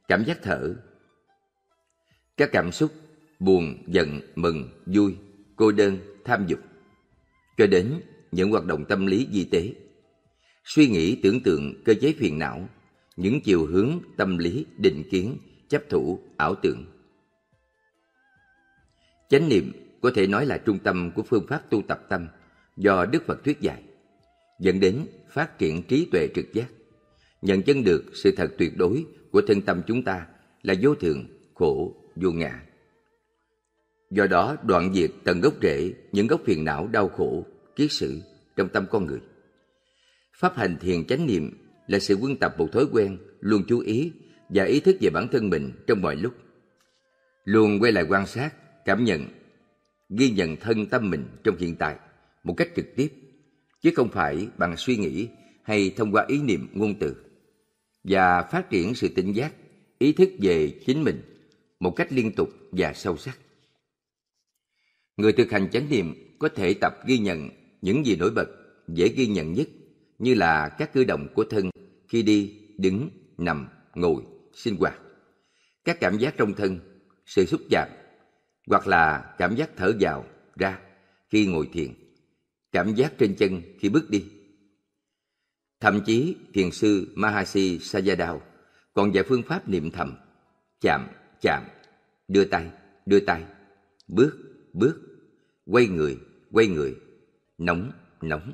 cảm 0.07 0.23
giác 0.25 0.39
thở. 0.41 0.75
Các 2.37 2.49
cảm 2.51 2.71
xúc 2.71 2.91
buồn, 3.39 3.83
giận, 3.87 4.19
mừng, 4.35 4.69
vui, 4.85 5.15
cô 5.55 5.71
đơn, 5.71 5.97
tham 6.25 6.45
dục, 6.47 6.59
cho 7.57 7.67
đến 7.67 8.01
những 8.31 8.51
hoạt 8.51 8.65
động 8.65 8.85
tâm 8.85 9.05
lý 9.05 9.27
di 9.31 9.45
tế. 9.45 9.73
Suy 10.63 10.87
nghĩ 10.87 11.19
tưởng 11.23 11.43
tượng 11.43 11.83
cơ 11.85 11.93
chế 12.01 12.13
phiền 12.17 12.39
não, 12.39 12.69
những 13.17 13.41
chiều 13.41 13.65
hướng 13.65 13.99
tâm 14.17 14.37
lý 14.37 14.65
định 14.77 15.03
kiến, 15.11 15.37
chấp 15.69 15.83
thủ, 15.89 16.19
ảo 16.37 16.55
tưởng. 16.55 16.85
Chánh 19.29 19.49
niệm 19.49 19.71
có 20.01 20.11
thể 20.15 20.27
nói 20.27 20.45
là 20.45 20.57
trung 20.57 20.79
tâm 20.79 21.11
của 21.15 21.23
phương 21.23 21.47
pháp 21.47 21.69
tu 21.69 21.81
tập 21.87 22.05
tâm 22.09 22.27
do 22.77 23.05
Đức 23.05 23.23
Phật 23.25 23.43
thuyết 23.43 23.61
dạy 23.61 23.83
dẫn 24.59 24.79
đến 24.79 25.05
phát 25.29 25.59
triển 25.59 25.83
trí 25.83 26.07
tuệ 26.11 26.27
trực 26.35 26.53
giác, 26.53 26.67
nhận 27.41 27.61
chân 27.61 27.83
được 27.83 28.03
sự 28.13 28.31
thật 28.37 28.51
tuyệt 28.57 28.77
đối 28.77 29.05
của 29.31 29.41
thân 29.47 29.61
tâm 29.61 29.81
chúng 29.87 30.03
ta 30.03 30.27
là 30.61 30.73
vô 30.81 30.95
thường, 30.95 31.25
khổ, 31.53 31.95
vô 32.15 32.31
ngã. 32.31 32.63
Do 34.11 34.27
đó 34.27 34.55
đoạn 34.63 34.93
diệt 34.93 35.11
tận 35.23 35.41
gốc 35.41 35.53
rễ 35.61 35.93
những 36.11 36.27
gốc 36.27 36.41
phiền 36.45 36.63
não 36.63 36.87
đau 36.87 37.09
khổ, 37.09 37.45
kiết 37.75 37.91
sử 37.91 38.21
trong 38.55 38.69
tâm 38.69 38.85
con 38.91 39.05
người. 39.05 39.19
Pháp 40.39 40.57
hành 40.57 40.77
thiền 40.81 41.05
chánh 41.05 41.25
niệm 41.25 41.51
là 41.87 41.99
sự 41.99 42.15
quân 42.15 42.37
tập 42.37 42.55
một 42.57 42.71
thói 42.71 42.85
quen 42.91 43.17
luôn 43.39 43.63
chú 43.67 43.79
ý 43.79 44.11
và 44.49 44.63
ý 44.63 44.79
thức 44.79 44.97
về 45.01 45.09
bản 45.09 45.27
thân 45.31 45.49
mình 45.49 45.71
trong 45.87 46.01
mọi 46.01 46.15
lúc. 46.15 46.33
Luôn 47.43 47.79
quay 47.79 47.91
lại 47.91 48.05
quan 48.09 48.27
sát, 48.27 48.49
cảm 48.85 49.03
nhận, 49.03 49.25
ghi 50.09 50.29
nhận 50.29 50.55
thân 50.55 50.85
tâm 50.85 51.09
mình 51.09 51.25
trong 51.43 51.57
hiện 51.57 51.75
tại 51.75 51.95
một 52.43 52.53
cách 52.57 52.69
trực 52.75 52.85
tiếp, 52.95 53.07
chứ 53.81 53.91
không 53.95 54.09
phải 54.09 54.47
bằng 54.57 54.77
suy 54.77 54.97
nghĩ 54.97 55.27
hay 55.63 55.93
thông 55.97 56.11
qua 56.11 56.25
ý 56.27 56.41
niệm 56.41 56.67
ngôn 56.73 56.99
từ. 56.99 57.15
Và 58.03 58.43
phát 58.43 58.69
triển 58.69 58.95
sự 58.95 59.07
tỉnh 59.15 59.33
giác, 59.33 59.53
ý 59.99 60.13
thức 60.13 60.29
về 60.41 60.79
chính 60.85 61.03
mình 61.03 61.21
một 61.79 61.91
cách 61.91 62.13
liên 62.13 62.31
tục 62.31 62.49
và 62.71 62.93
sâu 62.93 63.17
sắc. 63.17 63.37
Người 65.17 65.31
thực 65.31 65.51
hành 65.51 65.69
chánh 65.71 65.89
niệm 65.89 66.35
có 66.39 66.49
thể 66.49 66.73
tập 66.73 66.93
ghi 67.05 67.17
nhận 67.17 67.49
những 67.81 68.05
gì 68.05 68.15
nổi 68.15 68.31
bật, 68.31 68.47
dễ 68.87 69.07
ghi 69.07 69.27
nhận 69.27 69.53
nhất 69.53 69.67
như 70.19 70.33
là 70.33 70.69
các 70.69 70.93
cử 70.93 71.03
động 71.03 71.27
của 71.33 71.43
thân 71.49 71.69
khi 72.07 72.23
đi, 72.23 72.59
đứng, 72.77 73.09
nằm, 73.37 73.67
ngồi, 73.95 74.23
sinh 74.53 74.75
hoạt. 74.75 74.99
Các 75.83 75.99
cảm 75.99 76.17
giác 76.17 76.33
trong 76.37 76.53
thân, 76.53 76.79
sự 77.25 77.45
xúc 77.45 77.61
chạm, 77.69 77.89
hoặc 78.67 78.87
là 78.87 79.33
cảm 79.37 79.55
giác 79.55 79.69
thở 79.77 79.93
vào, 79.99 80.25
ra 80.55 80.79
khi 81.29 81.45
ngồi 81.45 81.69
thiền, 81.73 81.93
cảm 82.71 82.95
giác 82.95 83.13
trên 83.17 83.35
chân 83.35 83.61
khi 83.79 83.89
bước 83.89 84.09
đi. 84.09 84.25
Thậm 85.79 86.01
chí 86.05 86.35
thiền 86.53 86.71
sư 86.71 87.07
Mahasi 87.15 87.77
Sayadaw 87.77 88.39
còn 88.93 89.15
dạy 89.15 89.23
phương 89.27 89.43
pháp 89.43 89.69
niệm 89.69 89.91
thầm, 89.91 90.17
chạm, 90.81 91.07
chạm, 91.41 91.63
đưa 92.27 92.45
tay, 92.45 92.69
đưa 93.05 93.19
tay, 93.19 93.43
bước, 94.07 94.37
bước, 94.73 95.01
quay 95.65 95.87
người, 95.87 96.17
quay 96.51 96.67
người, 96.67 96.95
nóng, 97.57 97.91
nóng, 98.21 98.53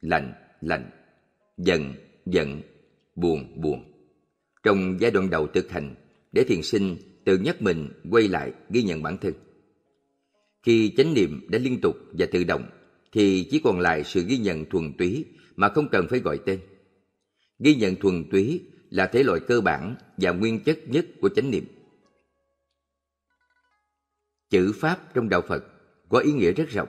lạnh, 0.00 0.32
lạnh, 0.60 0.90
giận, 1.58 1.94
giận, 2.26 2.60
buồn, 3.14 3.60
buồn. 3.62 3.84
Trong 4.62 4.96
giai 5.00 5.10
đoạn 5.10 5.30
đầu 5.30 5.46
thực 5.46 5.70
hành, 5.70 5.94
để 6.32 6.44
thiền 6.44 6.62
sinh 6.62 6.96
tự 7.24 7.38
nhắc 7.38 7.62
mình 7.62 7.88
quay 8.10 8.28
lại 8.28 8.52
ghi 8.70 8.82
nhận 8.82 9.02
bản 9.02 9.18
thân. 9.18 9.34
Khi 10.62 10.94
chánh 10.96 11.14
niệm 11.14 11.46
đã 11.48 11.58
liên 11.58 11.80
tục 11.80 11.96
và 12.12 12.26
tự 12.32 12.44
động, 12.44 12.64
thì 13.14 13.48
chỉ 13.50 13.60
còn 13.64 13.80
lại 13.80 14.04
sự 14.04 14.24
ghi 14.24 14.38
nhận 14.38 14.64
thuần 14.64 14.92
túy 14.98 15.24
mà 15.56 15.68
không 15.68 15.88
cần 15.88 16.06
phải 16.10 16.20
gọi 16.20 16.38
tên. 16.46 16.60
Ghi 17.58 17.74
nhận 17.74 17.96
thuần 17.96 18.24
túy 18.30 18.62
là 18.90 19.06
thể 19.06 19.22
loại 19.22 19.40
cơ 19.48 19.60
bản 19.60 19.96
và 20.16 20.30
nguyên 20.30 20.64
chất 20.64 20.78
nhất 20.86 21.06
của 21.20 21.28
chánh 21.28 21.50
niệm. 21.50 21.64
Chữ 24.50 24.72
Pháp 24.80 25.14
trong 25.14 25.28
Đạo 25.28 25.42
Phật 25.48 25.64
có 26.08 26.18
ý 26.18 26.32
nghĩa 26.32 26.52
rất 26.52 26.68
rộng. 26.68 26.88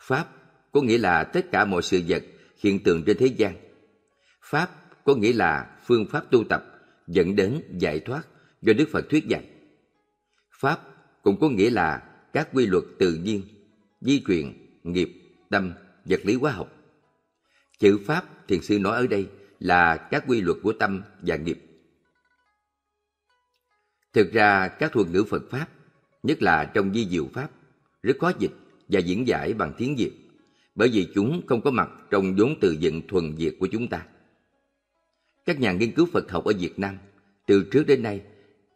Pháp 0.00 0.28
có 0.72 0.80
nghĩa 0.80 0.98
là 0.98 1.24
tất 1.24 1.46
cả 1.52 1.64
mọi 1.64 1.82
sự 1.82 2.02
vật, 2.08 2.22
hiện 2.58 2.82
tượng 2.82 3.02
trên 3.06 3.16
thế 3.18 3.26
gian. 3.26 3.56
Pháp 4.42 4.70
có 5.04 5.14
nghĩa 5.14 5.32
là 5.32 5.76
phương 5.86 6.06
pháp 6.06 6.30
tu 6.30 6.44
tập 6.44 6.64
dẫn 7.06 7.36
đến 7.36 7.62
giải 7.78 8.00
thoát 8.00 8.22
do 8.62 8.72
Đức 8.72 8.88
Phật 8.92 9.08
thuyết 9.10 9.28
dạy. 9.28 9.44
Pháp 10.60 10.80
cũng 11.22 11.40
có 11.40 11.48
nghĩa 11.48 11.70
là 11.70 12.02
các 12.32 12.48
quy 12.52 12.66
luật 12.66 12.84
tự 12.98 13.14
nhiên, 13.14 13.42
di 14.00 14.22
truyền, 14.26 14.61
nghiệp, 14.84 15.10
tâm, 15.50 15.72
vật 16.04 16.20
lý 16.24 16.34
hóa 16.34 16.52
học. 16.52 16.72
Chữ 17.78 17.98
Pháp 18.06 18.48
thiền 18.48 18.62
sư 18.62 18.78
nói 18.78 18.96
ở 18.96 19.06
đây 19.06 19.28
là 19.60 19.96
các 19.96 20.24
quy 20.26 20.40
luật 20.40 20.58
của 20.62 20.72
tâm 20.72 21.02
và 21.20 21.36
nghiệp. 21.36 21.58
Thực 24.12 24.32
ra 24.32 24.68
các 24.68 24.92
thuật 24.92 25.08
ngữ 25.08 25.24
Phật 25.24 25.42
Pháp, 25.50 25.66
nhất 26.22 26.42
là 26.42 26.64
trong 26.64 26.94
di 26.94 27.08
diệu 27.08 27.28
Pháp, 27.32 27.50
rất 28.02 28.16
khó 28.20 28.32
dịch 28.38 28.52
và 28.88 29.00
diễn 29.00 29.26
giải 29.26 29.54
bằng 29.54 29.72
tiếng 29.78 29.96
Việt, 29.96 30.12
bởi 30.74 30.88
vì 30.88 31.08
chúng 31.14 31.42
không 31.46 31.60
có 31.60 31.70
mặt 31.70 31.90
trong 32.10 32.34
vốn 32.36 32.54
từ 32.60 32.76
vựng 32.80 33.02
thuần 33.08 33.34
Việt 33.34 33.56
của 33.60 33.66
chúng 33.66 33.88
ta. 33.88 34.06
Các 35.44 35.60
nhà 35.60 35.72
nghiên 35.72 35.92
cứu 35.92 36.06
Phật 36.12 36.30
học 36.30 36.44
ở 36.44 36.52
Việt 36.58 36.78
Nam 36.78 36.98
từ 37.46 37.64
trước 37.70 37.84
đến 37.86 38.02
nay 38.02 38.22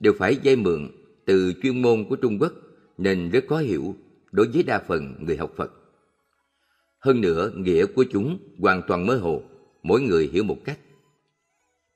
đều 0.01 0.13
phải 0.19 0.37
dây 0.37 0.57
mượn 0.57 0.91
từ 1.25 1.53
chuyên 1.63 1.83
môn 1.83 2.05
của 2.09 2.17
Trung 2.17 2.39
Quốc 2.41 2.53
nên 2.99 3.31
rất 3.31 3.45
khó 3.49 3.59
hiểu 3.59 3.97
đối 4.33 4.49
với 4.49 4.63
đa 4.63 4.79
phần 4.79 5.15
người 5.21 5.37
học 5.37 5.53
Phật. 5.57 5.73
Hơn 6.99 7.21
nữa, 7.21 7.51
nghĩa 7.57 7.87
của 7.87 8.05
chúng 8.11 8.39
hoàn 8.59 8.83
toàn 8.89 9.07
mơ 9.07 9.17
hồ, 9.17 9.43
mỗi 9.83 10.01
người 10.01 10.31
hiểu 10.33 10.45
một 10.45 10.59
cách. 10.65 10.79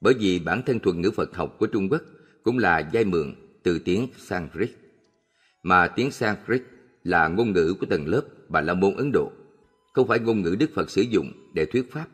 Bởi 0.01 0.15
vì 0.15 0.39
bản 0.39 0.63
thân 0.67 0.79
thuật 0.79 0.97
ngữ 0.97 1.11
Phật 1.11 1.37
học 1.37 1.57
của 1.59 1.67
Trung 1.67 1.89
Quốc 1.89 2.03
cũng 2.43 2.59
là 2.59 2.91
giai 2.93 3.05
mượn 3.05 3.35
từ 3.63 3.79
tiếng 3.79 4.09
Sanskrit, 4.17 4.71
mà 5.63 5.89
tiếng 5.89 6.11
Sanskrit 6.11 6.63
là 7.05 7.29
ngôn 7.29 7.53
ngữ 7.53 7.75
của 7.81 7.87
tầng 7.87 8.07
lớp 8.07 8.23
Bà 8.49 8.61
La 8.61 8.75
Môn 8.75 8.97
Ấn 8.97 9.11
Độ, 9.13 9.33
không 9.93 10.09
phải 10.09 10.19
ngôn 10.19 10.43
ngữ 10.43 10.57
Đức 10.59 10.71
Phật 10.75 10.91
sử 10.91 11.03
dụng 11.03 11.33
để 11.55 11.67
thuyết 11.67 11.93
pháp. 11.93 12.07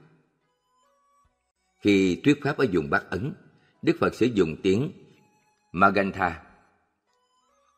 Khi 1.81 2.20
thuyết 2.24 2.42
pháp 2.42 2.58
ở 2.58 2.66
vùng 2.73 2.90
Bắc 2.90 3.10
Ấn, 3.10 3.32
Đức 3.82 3.97
Phật 4.00 4.15
sử 4.15 4.26
dụng 4.26 4.56
tiếng 4.62 4.92
Magantha 5.73 6.42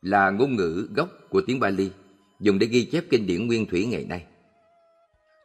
là 0.01 0.29
ngôn 0.29 0.55
ngữ 0.55 0.89
gốc 0.95 1.09
của 1.29 1.41
tiếng 1.47 1.59
Bali, 1.59 1.91
dùng 2.39 2.59
để 2.59 2.67
ghi 2.67 2.85
chép 2.85 3.03
kinh 3.09 3.27
điển 3.27 3.47
nguyên 3.47 3.65
thủy 3.65 3.85
ngày 3.85 4.05
nay. 4.05 4.25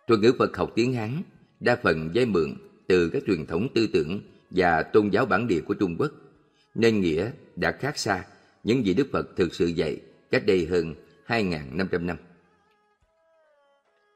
Thuật 0.07 0.21
ngữ 0.21 0.33
Phật 0.39 0.57
học 0.57 0.73
tiếng 0.75 0.93
Hán 0.93 1.23
đa 1.61 1.77
phần 1.83 2.11
dây 2.13 2.27
mượn 2.27 2.55
từ 2.87 3.09
các 3.09 3.23
truyền 3.27 3.47
thống 3.47 3.69
tư 3.75 3.87
tưởng 3.93 4.21
và 4.51 4.83
tôn 4.83 5.09
giáo 5.11 5.27
bản 5.27 5.47
địa 5.47 5.61
của 5.61 5.75
Trung 5.75 5.97
Quốc, 5.99 6.13
nên 6.75 7.01
nghĩa 7.01 7.31
đã 7.57 7.73
khác 7.73 7.99
xa 7.99 8.25
những 8.65 8.87
gì 8.87 8.95
Đức 8.95 9.09
Phật 9.13 9.37
thực 9.37 9.55
sự 9.55 9.67
dạy 9.67 10.01
cách 10.31 10.47
đây 10.47 10.67
hơn 10.67 10.95
2.500 11.27 12.07
năm. 12.07 12.17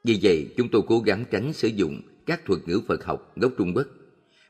Vì 0.05 0.19
vậy, 0.23 0.55
chúng 0.57 0.69
tôi 0.69 0.83
cố 0.87 1.01
gắng 1.01 1.25
tránh 1.31 1.53
sử 1.53 1.69
dụng 1.69 2.01
các 2.27 2.45
thuật 2.45 2.61
ngữ 2.67 2.81
Phật 2.89 3.05
học 3.05 3.33
gốc 3.37 3.53
Trung 3.59 3.73
Quốc, 3.75 3.87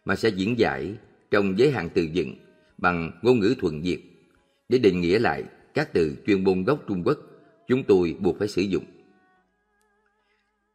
mà 0.05 0.17
sẽ 0.17 0.28
diễn 0.28 0.58
giải 0.58 0.94
trong 1.31 1.58
giới 1.58 1.70
hạn 1.70 1.89
từ 1.94 2.08
vựng 2.15 2.34
bằng 2.78 3.20
ngôn 3.23 3.39
ngữ 3.39 3.55
thuần 3.58 3.83
Việt 3.83 4.02
để 4.68 4.78
định 4.78 5.00
nghĩa 5.00 5.18
lại 5.18 5.44
các 5.75 5.92
từ 5.92 6.17
chuyên 6.26 6.44
môn 6.44 6.65
gốc 6.65 6.84
Trung 6.89 7.02
Quốc 7.05 7.18
chúng 7.68 7.84
tôi 7.84 8.17
buộc 8.20 8.39
phải 8.39 8.49
sử 8.49 8.62
dụng. 8.62 8.84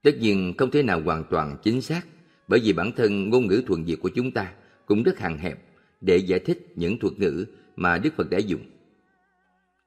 Tất 0.04 0.12
nhiên 0.20 0.54
không 0.58 0.72
thể 0.72 0.84
nào 0.84 1.02
hoàn 1.02 1.24
toàn 1.30 1.58
chính 1.64 1.82
xác 1.82 2.02
bởi 2.48 2.60
vì 2.64 2.74
bản 2.74 2.92
thân 2.92 3.30
ngôn 3.30 3.48
ngữ 3.48 3.64
thuần 3.68 3.84
Việt 3.84 3.96
của 3.96 4.10
chúng 4.16 4.32
ta 4.32 4.54
cũng 4.86 5.04
rất 5.04 5.20
hạn 5.20 5.38
hẹp 5.38 5.60
để 6.02 6.18
giải 6.18 6.40
thích 6.40 6.74
những 6.76 7.00
thuật 7.00 7.14
ngữ 7.20 7.46
mà 7.76 7.98
Đức 7.98 8.14
Phật 8.18 8.30
đã 8.30 8.38
dùng. 8.38 8.62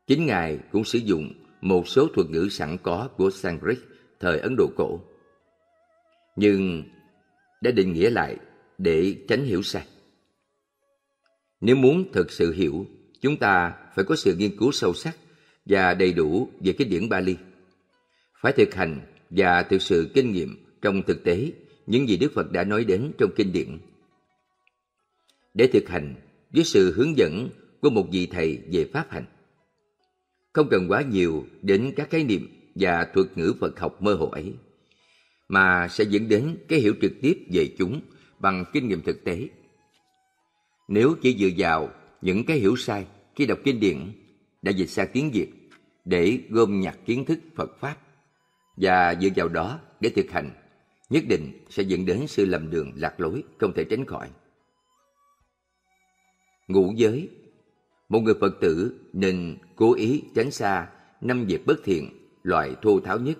Chính 0.07 0.27
Ngài 0.27 0.59
cũng 0.73 0.85
sử 0.85 0.99
dụng 0.99 1.33
một 1.61 1.89
số 1.89 2.09
thuật 2.15 2.31
ngữ 2.31 2.49
sẵn 2.51 2.77
có 2.83 3.09
của 3.17 3.31
Sanskrit 3.31 3.79
thời 4.21 4.39
Ấn 4.39 4.57
Độ 4.59 4.67
cổ. 4.77 5.01
Nhưng 6.37 6.83
đã 7.61 7.71
định 7.71 7.93
nghĩa 7.93 8.11
lại 8.11 8.37
để 8.79 9.17
tránh 9.29 9.45
hiểu 9.45 9.63
sai. 9.63 9.87
Nếu 11.61 11.77
muốn 11.77 12.13
thực 12.13 12.31
sự 12.31 12.53
hiểu, 12.53 12.87
chúng 13.21 13.37
ta 13.37 13.75
phải 13.95 14.05
có 14.05 14.17
sự 14.17 14.37
nghiên 14.37 14.57
cứu 14.57 14.73
sâu 14.73 14.95
sắc 14.95 15.17
và 15.65 15.95
đầy 15.95 16.13
đủ 16.13 16.49
về 16.61 16.73
cái 16.79 16.89
điển 16.89 17.09
Bali. 17.09 17.37
Phải 18.41 18.53
thực 18.53 18.75
hành 18.75 19.01
và 19.31 19.63
thực 19.63 19.83
sự 19.83 20.11
kinh 20.15 20.33
nghiệm 20.33 20.57
trong 20.83 21.03
thực 21.03 21.25
tế 21.25 21.53
những 21.87 22.09
gì 22.09 22.17
Đức 22.17 22.33
Phật 22.35 22.53
đã 22.53 22.65
nói 22.65 22.85
đến 22.85 23.13
trong 23.19 23.31
kinh 23.37 23.53
điển. 23.53 23.79
Để 25.55 25.67
thực 25.73 25.89
hành 25.89 26.15
với 26.51 26.65
sự 26.65 26.93
hướng 26.97 27.17
dẫn 27.17 27.49
của 27.81 27.91
một 27.91 28.07
vị 28.13 28.27
thầy 28.27 28.59
về 28.73 28.85
pháp 28.93 29.07
hành. 29.11 29.25
Không 30.53 30.69
cần 30.71 30.87
quá 30.89 31.03
nhiều 31.03 31.45
đến 31.63 31.93
các 31.97 32.11
khái 32.11 32.25
niệm 32.25 32.49
và 32.75 33.07
thuật 33.15 33.39
ngữ 33.39 33.55
Phật 33.61 33.81
học 33.81 34.03
mơ 34.03 34.15
hồ 34.15 34.29
ấy, 34.29 34.55
mà 35.49 35.89
sẽ 35.89 36.05
dẫn 36.05 36.29
đến 36.29 36.57
cái 36.69 36.79
hiểu 36.79 36.95
trực 37.03 37.13
tiếp 37.23 37.39
về 37.53 37.75
chúng 37.79 38.01
bằng 38.39 38.65
kinh 38.73 38.89
nghiệm 38.89 39.03
thực 39.03 39.25
tế. 39.25 39.49
Nếu 40.89 41.15
chỉ 41.23 41.37
dựa 41.39 41.49
vào 41.57 41.91
những 42.23 42.45
cái 42.45 42.59
hiểu 42.59 42.77
sai 42.77 43.07
khi 43.35 43.47
đọc 43.47 43.59
kinh 43.65 43.81
điển 43.81 43.99
đã 44.63 44.73
dịch 44.73 44.91
sang 44.91 45.09
tiếng 45.13 45.31
Việt 45.31 45.49
để 46.05 46.39
gom 46.51 46.81
nhặt 46.81 46.99
kiến 47.07 47.25
thức 47.25 47.39
Phật 47.55 47.81
Pháp 47.81 47.97
và 48.77 49.15
dựa 49.21 49.29
vào 49.37 49.49
đó 49.49 49.81
để 50.01 50.11
thực 50.17 50.31
hành, 50.31 50.51
nhất 51.11 51.25
định 51.29 51.65
sẽ 51.71 51.83
dẫn 51.83 52.07
đến 52.07 52.27
sự 52.27 52.47
lầm 52.47 52.71
đường 52.71 52.93
lạc 52.97 53.21
lối 53.21 53.45
không 53.59 53.73
thể 53.73 53.85
tránh 53.85 54.05
khỏi. 54.05 54.31
Ngũ 56.69 56.93
giới 56.97 57.31
Một 58.09 58.21
người 58.21 58.35
Phật 58.41 58.61
tử 58.61 59.01
nên 59.13 59.57
cố 59.77 59.95
ý 59.95 60.23
tránh 60.35 60.51
xa 60.51 60.89
năm 61.21 61.45
việc 61.45 61.67
bất 61.67 61.77
thiện 61.85 62.11
loại 62.43 62.77
thô 62.83 63.01
tháo 63.01 63.19
nhất. 63.19 63.39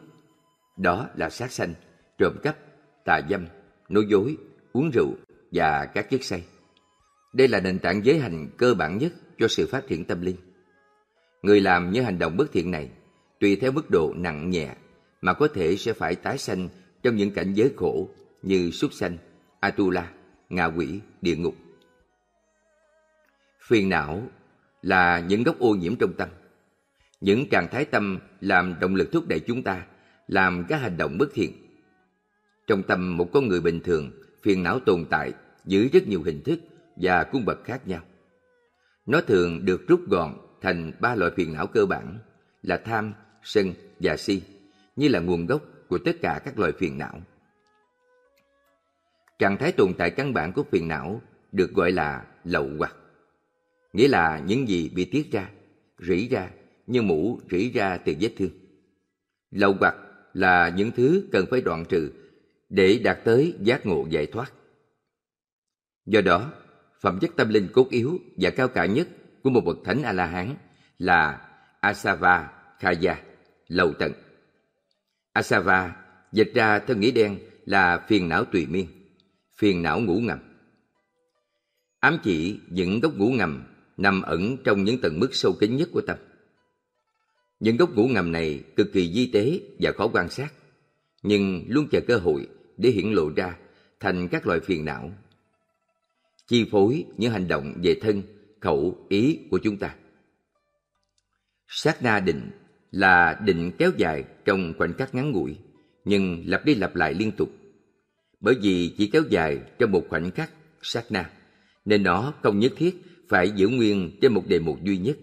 Đó 0.77 1.09
là 1.15 1.31
sát 1.31 1.53
sanh, 1.53 1.75
trộm 2.19 2.37
cắp, 2.43 2.57
tà 3.05 3.21
dâm, 3.31 3.47
nói 3.89 4.05
dối, 4.09 4.37
uống 4.73 4.91
rượu 4.91 5.15
và 5.53 5.85
các 5.95 6.11
chất 6.11 6.25
say. 6.25 6.45
Đây 7.33 7.49
là 7.49 7.61
nền 7.61 7.79
tảng 7.79 8.05
giới 8.05 8.19
hành 8.19 8.49
cơ 8.57 8.75
bản 8.75 8.99
nhất 8.99 9.13
cho 9.39 9.49
sự 9.49 9.67
phát 9.67 9.87
triển 9.87 10.05
tâm 10.05 10.21
linh. 10.21 10.37
Người 11.43 11.61
làm 11.61 11.91
những 11.91 12.05
hành 12.05 12.19
động 12.19 12.37
bất 12.37 12.53
thiện 12.53 12.71
này, 12.71 12.91
tùy 13.41 13.57
theo 13.57 13.73
mức 13.73 13.91
độ 13.91 14.15
nặng 14.17 14.51
nhẹ 14.51 14.75
mà 15.21 15.35
có 15.35 15.49
thể 15.49 15.77
sẽ 15.77 15.93
phải 15.93 16.15
tái 16.15 16.39
sanh 16.39 16.69
trong 17.03 17.17
những 17.17 17.31
cảnh 17.31 17.55
giới 17.55 17.73
khổ 17.77 18.09
như 18.43 18.71
súc 18.71 18.93
sanh, 18.93 19.17
Atula, 19.61 20.13
ngạ 20.49 20.65
quỷ, 20.65 21.01
địa 21.23 21.37
ngục. 21.37 21.55
Phiền 23.67 23.89
não 23.89 24.23
là 24.83 25.21
những 25.21 25.43
gốc 25.43 25.59
ô 25.59 25.75
nhiễm 25.75 25.97
trong 25.97 26.13
tâm. 26.13 26.29
Những 27.21 27.49
trạng 27.51 27.69
thái 27.71 27.85
tâm 27.85 28.19
làm 28.41 28.75
động 28.81 28.95
lực 28.95 29.13
thúc 29.13 29.29
đẩy 29.29 29.41
chúng 29.41 29.63
ta 29.63 29.87
làm 30.29 30.65
các 30.69 30.77
hành 30.77 30.97
động 30.97 31.19
bất 31.19 31.29
thiện. 31.35 31.53
Trong 32.67 32.83
tâm 32.83 33.17
một 33.17 33.33
con 33.33 33.49
người 33.49 33.61
bình 33.61 33.81
thường, 33.81 34.11
phiền 34.43 34.63
não 34.63 34.81
tồn 34.81 35.05
tại 35.11 35.33
dưới 35.65 35.89
rất 35.93 36.07
nhiều 36.07 36.23
hình 36.23 36.43
thức 36.43 36.61
và 36.97 37.25
cung 37.25 37.45
bậc 37.45 37.65
khác 37.65 37.89
nhau. 37.89 38.03
Nó 39.07 39.21
thường 39.21 39.65
được 39.65 39.89
rút 39.89 40.01
gọn 40.09 40.35
thành 40.61 40.93
ba 41.01 41.15
loại 41.15 41.33
phiền 41.37 41.53
não 41.53 41.67
cơ 41.67 41.87
bản 41.87 42.19
là 42.63 42.77
tham, 42.77 43.15
sân 43.43 43.73
và 44.01 44.17
si, 44.17 44.43
như 44.97 45.09
là 45.09 45.21
nguồn 45.21 45.47
gốc 45.47 45.63
của 45.89 45.99
tất 45.99 46.13
cả 46.23 46.41
các 46.45 46.59
loại 46.59 46.73
phiền 46.79 46.99
não. 46.99 47.21
Trạng 49.39 49.57
thái 49.57 49.73
tồn 49.73 49.95
tại 49.99 50.11
căn 50.11 50.35
bản 50.35 50.53
của 50.53 50.63
phiền 50.63 50.89
não 50.89 51.23
được 51.53 51.73
gọi 51.75 51.93
là 51.93 52.27
lậu 52.45 52.69
hoặc, 52.79 52.97
nghĩa 53.93 54.09
là 54.09 54.43
những 54.47 54.69
gì 54.69 54.91
bị 54.95 55.05
tiết 55.05 55.33
ra, 55.33 55.51
rỉ 55.99 56.29
ra 56.29 56.51
như 56.87 57.03
mũ 57.03 57.41
rỉ 57.51 57.71
ra 57.71 57.99
từ 57.99 58.15
vết 58.21 58.31
thương. 58.37 58.51
Lậu 59.51 59.75
hoặc 59.81 59.95
là 60.35 60.69
những 60.69 60.91
thứ 60.91 61.29
cần 61.33 61.47
phải 61.51 61.61
đoạn 61.61 61.85
trừ 61.89 62.11
để 62.69 63.01
đạt 63.05 63.19
tới 63.25 63.55
giác 63.61 63.87
ngộ 63.87 64.07
giải 64.11 64.27
thoát. 64.27 64.53
Do 66.07 66.21
đó, 66.21 66.53
phẩm 67.01 67.19
chất 67.21 67.31
tâm 67.37 67.49
linh 67.49 67.69
cốt 67.73 67.89
yếu 67.91 68.19
và 68.37 68.51
cao 68.51 68.69
cả 68.69 68.87
nhất 68.87 69.09
của 69.43 69.51
một 69.51 69.61
bậc 69.65 69.77
thánh 69.85 70.03
A-la-hán 70.03 70.55
là 70.99 71.49
Asava 71.81 72.53
Khaya, 72.79 73.23
lầu 73.69 73.93
tận. 73.99 74.13
Asava 75.37 75.97
dịch 76.33 76.51
ra 76.55 76.79
theo 76.79 76.97
nghĩa 76.97 77.11
đen 77.11 77.39
là 77.65 78.05
phiền 78.09 78.29
não 78.29 78.45
tùy 78.45 78.67
miên, 78.67 78.87
phiền 79.57 79.83
não 79.83 80.01
ngủ 80.01 80.21
ngầm. 80.21 80.39
Ám 82.01 82.19
chỉ 82.23 82.61
những 82.69 83.01
gốc 83.01 83.15
ngủ 83.17 83.31
ngầm 83.31 83.65
nằm 83.97 84.23
ẩn 84.23 84.57
trong 84.65 84.85
những 84.85 85.01
tầng 85.01 85.21
mức 85.21 85.29
sâu 85.33 85.53
kín 85.61 85.77
nhất 85.77 85.89
của 85.93 86.01
tâm. 86.01 86.17
Những 87.61 87.77
gốc 87.77 87.95
ngủ 87.95 88.09
ngầm 88.09 88.33
này 88.33 88.65
cực 88.77 88.93
kỳ 88.93 89.13
di 89.13 89.31
tế 89.33 89.61
và 89.81 89.93
khó 89.93 90.09
quan 90.13 90.31
sát, 90.31 90.53
nhưng 91.23 91.65
luôn 91.69 91.89
chờ 91.91 92.01
cơ 92.07 92.17
hội 92.17 92.49
để 92.77 92.91
hiển 92.91 93.13
lộ 93.13 93.31
ra 93.37 93.57
thành 94.01 94.29
các 94.29 94.47
loại 94.47 94.61
phiền 94.61 94.85
não. 94.85 95.11
Chi 96.47 96.69
phối 96.71 97.05
những 97.17 97.33
hành 97.33 97.49
động 97.49 97.75
về 97.83 97.99
thân, 98.03 98.23
khẩu, 98.61 99.07
ý 99.09 99.39
của 99.51 99.59
chúng 99.59 99.77
ta. 99.77 99.95
Sát 101.69 102.03
na 102.03 102.21
định 102.21 102.51
là 102.91 103.41
định 103.45 103.71
kéo 103.79 103.91
dài 103.97 104.25
trong 104.45 104.75
khoảnh 104.79 104.93
khắc 104.93 105.15
ngắn 105.15 105.31
ngủi, 105.31 105.57
nhưng 106.05 106.45
lặp 106.47 106.65
đi 106.65 106.75
lặp 106.75 106.97
lại 106.97 107.15
liên 107.15 107.33
tục. 107.33 107.51
Bởi 108.41 108.55
vì 108.63 108.95
chỉ 108.99 109.07
kéo 109.07 109.23
dài 109.31 109.61
trong 109.79 109.93
một 109.93 110.03
khoảnh 110.09 110.31
khắc 110.31 110.51
sát 110.83 111.05
na, 111.11 111.31
nên 111.85 112.03
nó 112.03 112.35
không 112.43 112.59
nhất 112.59 112.73
thiết 112.77 113.03
phải 113.29 113.51
giữ 113.51 113.69
nguyên 113.69 114.11
trên 114.21 114.33
một 114.33 114.43
đề 114.49 114.59
mục 114.59 114.85
duy 114.85 114.99
nhất, 114.99 115.17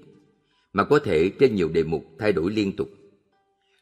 mà 0.74 0.84
có 0.84 1.00
thể 1.00 1.30
trên 1.40 1.56
nhiều 1.56 1.70
đề 1.70 1.84
mục 1.84 2.06
thay 2.20 2.34
đổi 2.34 2.52
liên 2.52 2.76
tục. 2.76 2.90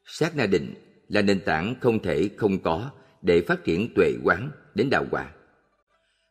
Sát 0.05 0.35
na 0.35 0.45
định 0.45 0.73
là 1.09 1.21
nền 1.21 1.39
tảng 1.39 1.75
không 1.81 1.99
thể 1.99 2.29
không 2.37 2.59
có 2.59 2.91
để 3.21 3.41
phát 3.41 3.63
triển 3.63 3.93
tuệ 3.95 4.13
quán 4.23 4.51
đến 4.75 4.89
đạo 4.89 5.05
quả. 5.11 5.31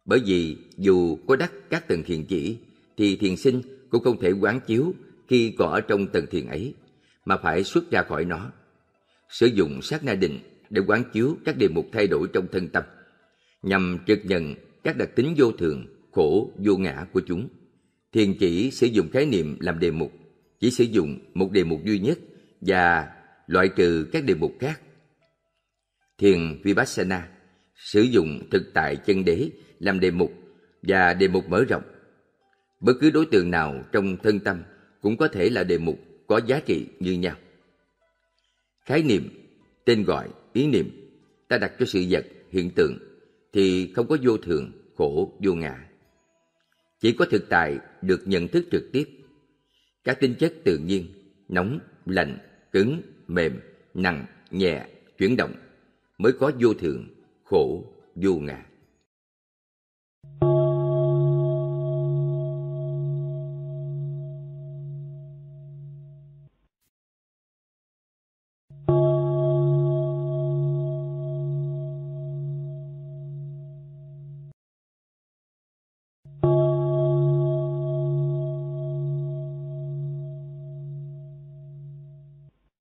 Bởi 0.05 0.21
vì 0.27 0.57
dù 0.77 1.19
có 1.27 1.37
đắc 1.37 1.53
các 1.71 1.89
tầng 1.89 2.03
thiền 2.03 2.25
chỉ, 2.25 2.59
thì 2.97 3.17
thiền 3.17 3.37
sinh 3.37 3.63
cũng 3.91 4.03
không 4.03 4.21
thể 4.21 4.33
quán 4.33 4.61
chiếu 4.67 4.95
khi 5.29 5.55
còn 5.59 5.73
ở 5.73 5.81
trong 5.81 6.07
tầng 6.07 6.27
thiền 6.31 6.47
ấy, 6.47 6.75
mà 7.25 7.37
phải 7.37 7.65
xuất 7.65 7.91
ra 7.91 8.03
khỏi 8.03 8.25
nó. 8.25 8.51
Sử 9.29 9.47
dụng 9.47 9.83
sát 9.83 10.05
na 10.05 10.15
định 10.15 10.39
để 10.71 10.83
quán 10.87 11.03
chiếu 11.13 11.37
các 11.45 11.57
đề 11.57 11.69
mục 11.69 11.87
thay 11.93 12.07
đổi 12.07 12.29
trong 12.33 12.47
thân 12.53 12.69
tâm, 12.69 12.85
nhằm 13.63 13.99
trực 14.07 14.19
nhận 14.25 14.55
các 14.85 14.97
đặc 14.97 15.11
tính 15.15 15.35
vô 15.37 15.53
thường, 15.53 15.87
khổ, 16.13 16.53
vô 16.59 16.77
ngã 16.77 17.07
của 17.13 17.21
chúng. 17.27 17.49
Thiền 18.13 18.35
chỉ 18.39 18.71
sử 18.71 18.87
dụng 18.87 19.09
khái 19.13 19.27
niệm 19.27 19.57
làm 19.61 19.79
đề 19.79 19.91
mục, 19.91 20.13
chỉ 20.61 20.71
sử 20.71 20.85
dụng 20.85 21.19
một 21.35 21.53
đề 21.53 21.65
mục 21.65 21.85
duy 21.85 21.99
nhất 21.99 22.19
và 22.61 23.09
loại 23.47 23.69
trừ 23.77 24.09
các 24.13 24.25
đề 24.25 24.35
mục 24.35 24.53
khác. 24.61 24.81
Thiền 26.19 26.61
Vipassana 26.63 27.29
sử 27.75 28.03
dụng 28.03 28.41
thực 28.51 28.63
tại 28.75 28.97
chân 28.97 29.25
đế 29.25 29.51
làm 29.79 30.01
đề 30.01 30.11
mục 30.11 30.33
và 30.83 31.15
đề 31.15 31.29
mục 31.29 31.49
mở 31.49 31.65
rộng. 31.65 31.83
Bất 32.81 32.93
cứ 33.01 33.11
đối 33.11 33.27
tượng 33.27 33.51
nào 33.51 33.85
trong 33.93 34.17
thân 34.17 34.41
tâm 34.41 34.63
cũng 35.01 35.17
có 35.17 35.29
thể 35.29 35.51
là 35.51 35.65
đề 35.65 35.79
mục 35.79 35.99
có 36.31 36.41
giá 36.47 36.61
trị 36.61 36.87
như 37.01 37.13
nhau. 37.13 37.37
Khái 38.85 39.03
niệm, 39.03 39.29
tên 39.85 40.05
gọi, 40.05 40.29
ý 40.53 40.67
niệm 40.67 40.91
ta 41.49 41.59
đặt 41.59 41.73
cho 41.79 41.87
sự 41.87 42.05
vật, 42.11 42.27
hiện 42.51 42.71
tượng 42.77 42.99
thì 43.53 43.93
không 43.93 44.07
có 44.09 44.17
vô 44.23 44.37
thường, 44.37 44.73
khổ, 44.97 45.33
vô 45.41 45.55
ngã. 45.55 45.89
Chỉ 47.01 47.13
có 47.13 47.25
thực 47.31 47.49
tại 47.49 47.79
được 48.03 48.23
nhận 48.25 48.49
thức 48.49 48.65
trực 48.73 48.93
tiếp. 48.93 49.09
Các 50.05 50.21
tính 50.21 50.35
chất 50.39 50.53
tự 50.65 50.79
nhiên, 50.79 51.07
nóng, 51.49 51.79
lạnh, 52.07 52.39
cứng, 52.73 53.03
mềm, 53.29 53.61
nặng, 53.95 54.27
nhẹ, 54.51 54.87
chuyển 55.19 55.37
động 55.37 55.53
mới 56.19 56.33
có 56.33 56.53
vô 56.61 56.75
thường, 56.75 57.09
khổ, 57.45 57.85
vô 58.15 58.35
ngã. 58.35 58.67